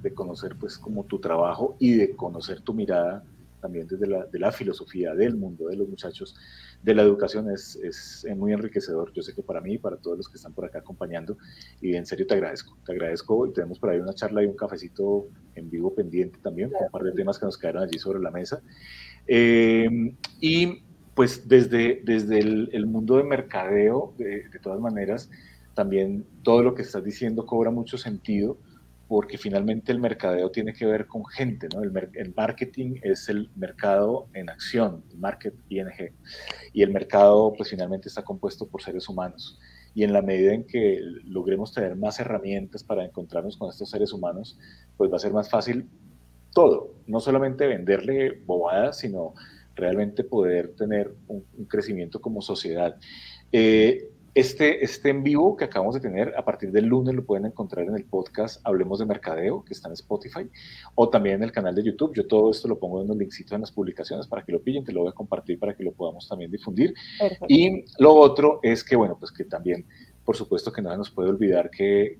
de, 0.00 0.14
conocer 0.14 0.56
pues 0.56 0.78
como 0.78 1.04
tu 1.04 1.20
trabajo 1.20 1.76
y 1.78 1.94
de 1.94 2.16
conocer 2.16 2.60
tu 2.62 2.74
mirada 2.74 3.22
también 3.60 3.86
desde 3.86 4.08
la, 4.08 4.24
de 4.24 4.38
la 4.40 4.50
filosofía 4.50 5.14
del 5.14 5.36
mundo 5.36 5.68
de 5.68 5.76
los 5.76 5.88
muchachos 5.88 6.34
de 6.82 6.94
la 6.94 7.02
educación 7.02 7.48
es, 7.48 7.76
es, 7.76 8.26
muy 8.36 8.52
enriquecedor. 8.52 9.12
Yo 9.12 9.22
sé 9.22 9.34
que 9.34 9.42
para 9.42 9.60
mí 9.60 9.74
y 9.74 9.78
para 9.78 9.96
todos 9.96 10.16
los 10.16 10.28
que 10.28 10.36
están 10.36 10.52
por 10.52 10.64
acá 10.64 10.80
acompañando, 10.80 11.38
y 11.80 11.94
en 11.94 12.04
serio 12.04 12.26
te 12.26 12.34
agradezco, 12.34 12.76
te 12.84 12.92
agradezco 12.92 13.46
y 13.46 13.52
tenemos 13.52 13.78
por 13.78 13.90
ahí 13.90 14.00
una 14.00 14.14
charla 14.14 14.42
y 14.42 14.46
un 14.46 14.56
cafecito 14.56 15.28
en 15.54 15.70
vivo 15.70 15.94
pendiente 15.94 16.38
también, 16.42 16.70
con 16.70 16.84
un 16.84 16.90
par 16.90 17.02
de 17.02 17.12
temas 17.12 17.38
que 17.38 17.46
nos 17.46 17.56
quedaron 17.56 17.84
allí 17.84 17.98
sobre 17.98 18.18
la 18.18 18.32
mesa. 18.32 18.60
Eh, 19.28 19.88
y 20.40 20.82
pues 21.14 21.46
desde, 21.48 22.00
desde 22.04 22.38
el, 22.38 22.86
mundo 22.86 23.16
de 23.16 23.24
mercadeo, 23.24 24.14
de, 24.16 24.44
todas 24.62 24.80
maneras, 24.80 25.30
también 25.74 26.26
todo 26.42 26.62
lo 26.62 26.74
que 26.74 26.82
estás 26.82 27.04
diciendo 27.04 27.44
cobra 27.44 27.70
mucho 27.70 27.98
sentido 27.98 28.58
porque 29.08 29.36
finalmente 29.36 29.92
el 29.92 30.00
mercadeo 30.00 30.50
tiene 30.50 30.72
que 30.72 30.86
ver 30.86 31.06
con 31.06 31.26
gente, 31.26 31.68
¿no? 31.74 31.82
El, 31.82 31.92
el, 32.14 32.32
marketing 32.34 32.94
es 33.02 33.28
el 33.28 33.50
mercado 33.56 34.26
en 34.32 34.48
acción, 34.48 35.04
market 35.18 35.54
ING, 35.68 36.14
y 36.72 36.82
el 36.82 36.90
mercado 36.90 37.52
pues 37.54 37.68
finalmente 37.68 38.08
está 38.08 38.22
compuesto 38.24 38.66
por 38.66 38.82
seres 38.82 39.06
humanos. 39.10 39.58
Y 39.94 40.04
en 40.04 40.14
la 40.14 40.22
medida 40.22 40.54
en 40.54 40.64
que 40.64 40.98
logremos 41.24 41.74
tener 41.74 41.94
más 41.94 42.20
herramientas 42.20 42.82
para 42.82 43.04
encontrarnos 43.04 43.58
con 43.58 43.68
estos 43.68 43.90
seres 43.90 44.14
humanos, 44.14 44.58
pues 44.96 45.12
va 45.12 45.16
a 45.16 45.20
ser 45.20 45.34
más 45.34 45.50
fácil 45.50 45.90
todo, 46.54 46.94
no 47.06 47.20
solamente 47.20 47.66
venderle 47.66 48.40
bobadas, 48.46 48.98
sino 48.98 49.34
realmente 49.74 50.24
poder 50.24 50.74
tener 50.74 51.14
un, 51.28 51.44
crecimiento 51.68 52.20
como 52.20 52.42
sociedad. 52.42 52.96
Eh, 53.52 54.08
este, 54.34 54.82
este 54.82 55.10
en 55.10 55.22
vivo 55.22 55.56
que 55.58 55.64
acabamos 55.64 55.94
de 55.94 56.00
tener, 56.00 56.34
a 56.38 56.44
partir 56.44 56.72
del 56.72 56.86
lunes 56.86 57.14
lo 57.14 57.22
pueden 57.22 57.44
encontrar 57.44 57.86
en 57.86 57.94
el 57.94 58.04
podcast 58.04 58.62
Hablemos 58.64 58.98
de 58.98 59.04
Mercadeo, 59.04 59.62
que 59.62 59.74
está 59.74 59.88
en 59.88 59.94
Spotify, 59.94 60.48
o 60.94 61.10
también 61.10 61.36
en 61.36 61.42
el 61.42 61.52
canal 61.52 61.74
de 61.74 61.82
YouTube. 61.82 62.14
Yo 62.14 62.26
todo 62.26 62.50
esto 62.50 62.66
lo 62.66 62.78
pongo 62.78 63.02
en 63.02 63.10
un 63.10 63.18
linkcito 63.18 63.54
en 63.54 63.60
las 63.60 63.70
publicaciones 63.70 64.26
para 64.26 64.42
que 64.42 64.52
lo 64.52 64.62
pillen, 64.62 64.84
te 64.84 64.92
lo 64.92 65.00
voy 65.00 65.10
a 65.10 65.12
compartir 65.12 65.58
para 65.58 65.74
que 65.74 65.84
lo 65.84 65.92
podamos 65.92 66.26
también 66.26 66.50
difundir. 66.50 66.94
Y 67.46 67.84
lo 67.98 68.14
otro 68.14 68.60
es 68.62 68.82
que, 68.82 68.96
bueno, 68.96 69.18
pues 69.18 69.32
que 69.32 69.44
también, 69.44 69.84
por 70.24 70.34
supuesto 70.34 70.72
que 70.72 70.80
no 70.80 70.96
nos 70.96 71.10
puede 71.10 71.28
olvidar 71.28 71.68
que, 71.68 72.18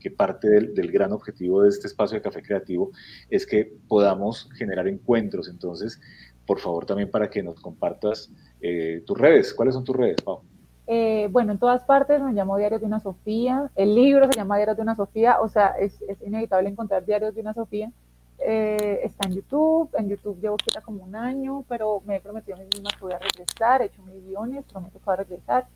que, 0.00 0.10
parte 0.12 0.48
del, 0.48 0.74
del, 0.74 0.90
gran 0.90 1.12
objetivo 1.12 1.62
de 1.62 1.68
este 1.68 1.88
espacio 1.88 2.16
de 2.16 2.22
Café 2.22 2.42
Creativo 2.42 2.90
es 3.28 3.44
que 3.44 3.70
podamos 3.86 4.48
generar 4.56 4.88
encuentros. 4.88 5.50
Entonces, 5.50 6.00
por 6.46 6.58
favor, 6.60 6.86
también 6.86 7.10
para 7.10 7.28
que 7.28 7.42
nos 7.42 7.60
compartas 7.60 8.30
eh, 8.60 9.02
tus 9.06 9.18
redes. 9.18 9.54
¿Cuáles 9.54 9.74
son 9.74 9.84
tus 9.84 9.96
redes, 9.96 10.20
Pau? 10.22 10.40
Eh, 10.86 11.28
bueno, 11.30 11.52
en 11.52 11.58
todas 11.58 11.82
partes 11.84 12.20
me 12.20 12.32
llamo 12.32 12.58
Diarios 12.58 12.80
de 12.80 12.86
una 12.86 13.00
Sofía. 13.00 13.70
El 13.74 13.94
libro 13.94 14.26
se 14.26 14.38
llama 14.38 14.56
Diarios 14.56 14.76
de 14.76 14.82
una 14.82 14.96
Sofía, 14.96 15.40
o 15.40 15.48
sea, 15.48 15.68
es, 15.78 15.98
inevitable 16.24 16.68
encontrar 16.68 17.04
Diarios 17.04 17.34
de 17.34 17.40
una 17.40 17.54
Sofía. 17.54 17.90
Eh, 18.38 19.00
está 19.04 19.28
en 19.28 19.36
YouTube, 19.36 19.88
en 19.96 20.08
YouTube 20.08 20.38
llevo 20.40 20.56
quieta 20.56 20.82
como 20.82 21.02
un 21.04 21.16
año, 21.16 21.64
pero 21.68 22.02
me 22.04 22.16
he 22.16 22.20
prometido 22.20 22.56
a 22.56 22.60
mí 22.60 22.66
misma 22.66 22.90
que 22.90 23.04
voy 23.04 23.12
a 23.14 23.18
regresar, 23.18 23.80
he 23.80 23.86
hecho 23.86 24.02
mil 24.02 24.22
guiones, 24.26 24.64
prometo 24.70 24.98
que 24.98 25.04
voy 25.04 25.14
a 25.14 25.16
regresar. 25.16 25.66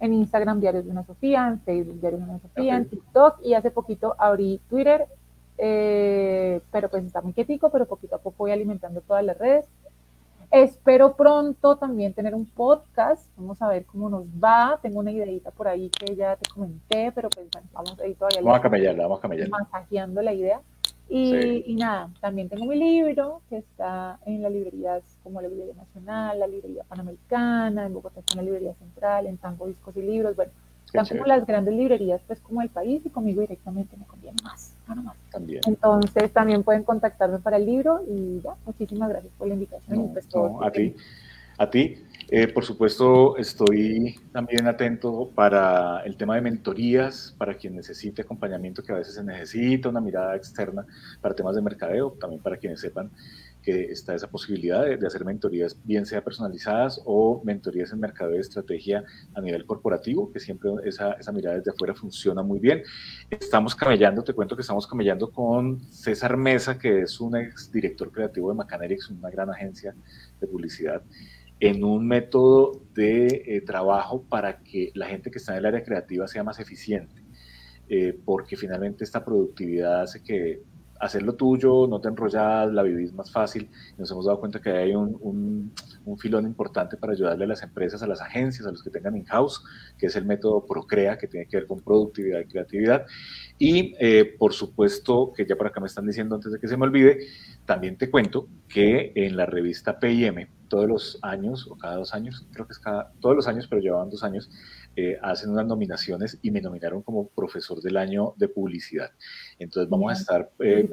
En 0.00 0.12
Instagram 0.12 0.60
Diarios 0.60 0.84
de 0.84 0.90
una 0.90 1.04
Sofía, 1.04 1.48
en 1.48 1.60
Facebook 1.60 2.00
Diarios 2.00 2.20
de 2.20 2.30
una 2.30 2.38
Sofía, 2.40 2.76
en 2.76 2.88
TikTok 2.88 3.40
y 3.42 3.54
hace 3.54 3.70
poquito 3.70 4.14
abrí 4.18 4.60
Twitter, 4.68 5.06
eh, 5.56 6.60
pero 6.70 6.88
pues 6.88 7.04
está 7.04 7.20
muy 7.20 7.32
quietico, 7.32 7.70
pero 7.70 7.86
poquito 7.86 8.14
a 8.16 8.18
poco 8.18 8.36
voy 8.38 8.52
alimentando 8.52 9.00
todas 9.00 9.24
las 9.24 9.36
redes. 9.38 9.64
Espero 10.50 11.14
pronto 11.14 11.76
también 11.76 12.14
tener 12.14 12.34
un 12.34 12.46
podcast. 12.46 13.26
Vamos 13.36 13.60
a 13.60 13.68
ver 13.68 13.84
cómo 13.84 14.08
nos 14.08 14.24
va. 14.24 14.78
Tengo 14.80 15.00
una 15.00 15.12
ideita 15.12 15.50
por 15.50 15.68
ahí 15.68 15.90
que 15.90 16.16
ya 16.16 16.36
te 16.36 16.48
comenté, 16.48 17.12
pero 17.12 17.28
pues 17.28 17.48
vamos 17.72 18.00
ahí 18.00 18.14
todavía. 18.14 18.40
Vamos 18.40 18.58
a 18.58 18.62
camellarla, 18.62 19.02
vamos 19.02 19.18
a 19.18 19.22
camellarla. 19.22 19.58
Masajeando 19.58 20.22
la 20.22 20.32
idea. 20.32 20.60
Y, 21.10 21.74
nada, 21.78 22.10
también 22.20 22.50
tengo 22.50 22.66
mi 22.66 22.76
libro 22.76 23.40
que 23.48 23.58
está 23.58 24.18
en 24.26 24.42
las 24.42 24.52
librerías 24.52 25.02
como 25.22 25.40
la 25.40 25.48
Librería 25.48 25.74
Nacional, 25.74 26.38
la 26.38 26.46
Librería 26.46 26.84
Panamericana, 26.84 27.86
en 27.86 27.94
Bogotá 27.94 28.20
está 28.20 28.34
en 28.34 28.38
la 28.38 28.42
Librería 28.42 28.74
Central, 28.74 29.26
en 29.26 29.38
Tango 29.38 29.66
Discos 29.66 29.96
y 29.96 30.02
Libros. 30.02 30.36
Bueno, 30.36 30.52
están 30.84 31.06
como 31.06 31.24
las 31.24 31.46
grandes 31.46 31.74
librerías 31.74 32.20
pues 32.26 32.40
como 32.40 32.60
el 32.60 32.68
país 32.68 33.00
y 33.06 33.08
conmigo 33.08 33.40
directamente 33.40 33.96
me 33.96 34.04
conviene 34.04 34.36
más. 34.42 34.74
También. 35.30 35.60
Entonces 35.66 36.32
también 36.32 36.62
pueden 36.62 36.84
contactarme 36.84 37.38
para 37.38 37.56
el 37.56 37.66
libro 37.66 38.02
y 38.08 38.40
ya, 38.40 38.54
muchísimas 38.64 39.08
gracias 39.08 39.32
por 39.36 39.48
la 39.48 39.54
invitación. 39.54 40.12
Pues, 40.12 40.26
a 40.62 40.70
ti, 40.70 40.94
a 41.58 41.70
ti. 41.70 42.04
Eh, 42.30 42.46
por 42.46 42.62
supuesto, 42.62 43.38
estoy 43.38 44.16
también 44.32 44.66
atento 44.66 45.30
para 45.34 46.02
el 46.04 46.14
tema 46.18 46.34
de 46.34 46.42
mentorías, 46.42 47.34
para 47.38 47.54
quien 47.54 47.74
necesite 47.74 48.20
acompañamiento, 48.20 48.82
que 48.82 48.92
a 48.92 48.96
veces 48.96 49.14
se 49.14 49.24
necesita 49.24 49.88
una 49.88 50.02
mirada 50.02 50.36
externa 50.36 50.84
para 51.22 51.34
temas 51.34 51.56
de 51.56 51.62
mercadeo, 51.62 52.12
también 52.20 52.42
para 52.42 52.58
quienes 52.58 52.80
sepan 52.80 53.10
que 53.68 53.92
está 53.92 54.14
esa 54.14 54.30
posibilidad 54.30 54.82
de, 54.86 55.06
hacer 55.06 55.26
mentorías, 55.26 55.78
bien 55.84 56.06
sea 56.06 56.24
personalizadas 56.24 57.02
o 57.04 57.42
mentorías 57.44 57.92
en 57.92 58.00
mercado 58.00 58.30
de 58.30 58.38
estrategia 58.38 59.04
a 59.34 59.42
nivel 59.42 59.66
corporativo, 59.66 60.32
que 60.32 60.40
siempre 60.40 60.70
esa, 60.86 61.12
esa 61.12 61.32
mirada 61.32 61.58
desde 61.58 61.72
afuera 61.72 61.94
funciona 61.94 62.42
muy 62.42 62.60
bien. 62.60 62.82
Estamos 63.28 63.74
camellando, 63.74 64.24
te 64.24 64.32
cuento 64.32 64.56
que 64.56 64.62
estamos 64.62 64.86
camellando 64.86 65.30
con 65.30 65.80
César 65.92 66.38
Mesa, 66.38 66.78
que 66.78 67.02
es 67.02 67.20
un 67.20 67.36
ex 67.36 67.70
director 67.70 68.10
creativo 68.10 68.48
de 68.48 68.56
Macanerics, 68.56 69.10
una 69.10 69.28
gran 69.28 69.50
agencia 69.50 69.94
de 70.40 70.46
publicidad, 70.46 71.02
en 71.60 71.84
un 71.84 72.08
método 72.08 72.80
de 72.94 73.26
eh, 73.44 73.60
trabajo 73.60 74.22
para 74.22 74.60
que 74.60 74.92
la 74.94 75.08
gente 75.08 75.30
que 75.30 75.36
está 75.36 75.52
en 75.52 75.58
el 75.58 75.66
área 75.66 75.84
creativa 75.84 76.26
sea 76.26 76.42
más 76.42 76.58
eficiente. 76.58 77.22
Eh, 77.90 78.18
porque 78.24 78.56
finalmente 78.56 79.04
esta 79.04 79.22
productividad 79.22 80.02
hace 80.02 80.22
que 80.22 80.62
hacerlo 81.00 81.34
tuyo, 81.34 81.86
no 81.86 82.00
te 82.00 82.08
enrollas, 82.08 82.72
la 82.72 82.82
vivís 82.82 83.12
más 83.12 83.30
fácil. 83.30 83.70
Nos 83.96 84.10
hemos 84.10 84.26
dado 84.26 84.40
cuenta 84.40 84.60
que 84.60 84.70
hay 84.70 84.94
un, 84.94 85.18
un, 86.04 86.18
filón 86.18 86.46
importante 86.46 86.96
para 86.96 87.12
ayudarle 87.12 87.44
a 87.44 87.48
las 87.48 87.62
empresas, 87.62 88.02
a 88.02 88.06
las 88.06 88.20
agencias, 88.20 88.66
a 88.66 88.70
los 88.70 88.82
que 88.82 88.90
tengan 88.90 89.16
in-house, 89.16 89.62
que 89.96 90.06
es 90.06 90.16
el 90.16 90.24
método 90.24 90.64
Procrea, 90.66 91.16
que 91.18 91.28
tiene 91.28 91.46
que 91.46 91.58
ver 91.58 91.66
con 91.66 91.80
productividad 91.80 92.40
y 92.40 92.46
creatividad. 92.46 93.06
Y 93.58 93.94
eh, 94.00 94.24
por 94.38 94.52
supuesto, 94.52 95.32
que 95.36 95.46
ya 95.46 95.54
por 95.56 95.66
acá 95.66 95.80
me 95.80 95.86
están 95.86 96.06
diciendo 96.06 96.34
antes 96.34 96.50
de 96.52 96.58
que 96.58 96.66
se 96.66 96.76
me 96.76 96.84
olvide, 96.84 97.18
también 97.66 97.96
te 97.96 98.10
cuento 98.10 98.48
que 98.68 99.12
en 99.14 99.36
la 99.36 99.46
revista 99.46 99.98
PIM, 99.98 100.48
todos 100.68 100.88
los 100.88 101.18
años, 101.22 101.66
o 101.70 101.76
cada 101.76 101.96
dos 101.96 102.14
años, 102.14 102.46
creo 102.52 102.66
que 102.66 102.72
es 102.72 102.78
cada, 102.78 103.12
todos 103.20 103.36
los 103.36 103.48
años, 103.48 103.66
pero 103.68 103.80
llevaban 103.80 104.10
dos 104.10 104.22
años, 104.24 104.50
eh, 105.00 105.16
hacen 105.22 105.50
unas 105.50 105.64
nominaciones 105.64 106.38
y 106.42 106.50
me 106.50 106.60
nominaron 106.60 107.02
como 107.02 107.28
profesor 107.28 107.80
del 107.80 107.96
año 107.96 108.34
de 108.36 108.48
publicidad. 108.48 109.12
Entonces 109.56 109.88
vamos 109.88 110.10
a 110.10 110.14
estar... 110.14 110.50
Eh, 110.58 110.90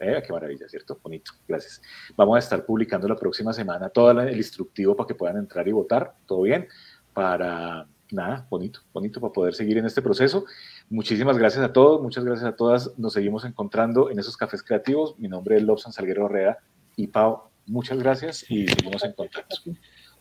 eh, 0.00 0.22
qué 0.26 0.32
maravilla, 0.32 0.68
¿cierto? 0.68 0.98
Bonito, 1.00 1.30
gracias. 1.46 1.80
Vamos 2.16 2.34
a 2.34 2.38
estar 2.40 2.66
publicando 2.66 3.06
la 3.06 3.14
próxima 3.14 3.52
semana 3.52 3.88
todo 3.88 4.10
el 4.10 4.36
instructivo 4.36 4.96
para 4.96 5.06
que 5.06 5.14
puedan 5.14 5.36
entrar 5.36 5.68
y 5.68 5.70
votar, 5.70 6.12
todo 6.26 6.42
bien, 6.42 6.66
para, 7.14 7.86
nada, 8.10 8.48
bonito, 8.50 8.80
bonito 8.92 9.20
para 9.20 9.32
poder 9.32 9.54
seguir 9.54 9.78
en 9.78 9.86
este 9.86 10.02
proceso. 10.02 10.44
Muchísimas 10.88 11.38
gracias 11.38 11.62
a 11.62 11.72
todos, 11.72 12.02
muchas 12.02 12.24
gracias 12.24 12.48
a 12.48 12.56
todas. 12.56 12.98
Nos 12.98 13.12
seguimos 13.12 13.44
encontrando 13.44 14.10
en 14.10 14.18
esos 14.18 14.36
cafés 14.36 14.64
creativos. 14.64 15.16
Mi 15.20 15.28
nombre 15.28 15.56
es 15.56 15.62
Lobson 15.62 15.92
Salguero 15.92 16.26
Herrera 16.26 16.58
y 16.96 17.06
Pau, 17.06 17.44
muchas 17.66 17.96
gracias 18.00 18.44
y 18.50 18.66
seguimos 18.66 19.04
en 19.04 19.12
contacto. 19.12 19.56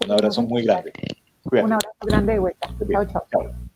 Un 0.05 0.12
abrazo 0.12 0.43
muy 0.43 0.64
grande. 0.64 0.93
Un 1.45 1.73
abrazo 1.73 1.97
grande 2.01 2.33
de 2.33 2.39
vuelta. 2.39 2.67
chao. 3.07 3.25
chao. 3.31 3.68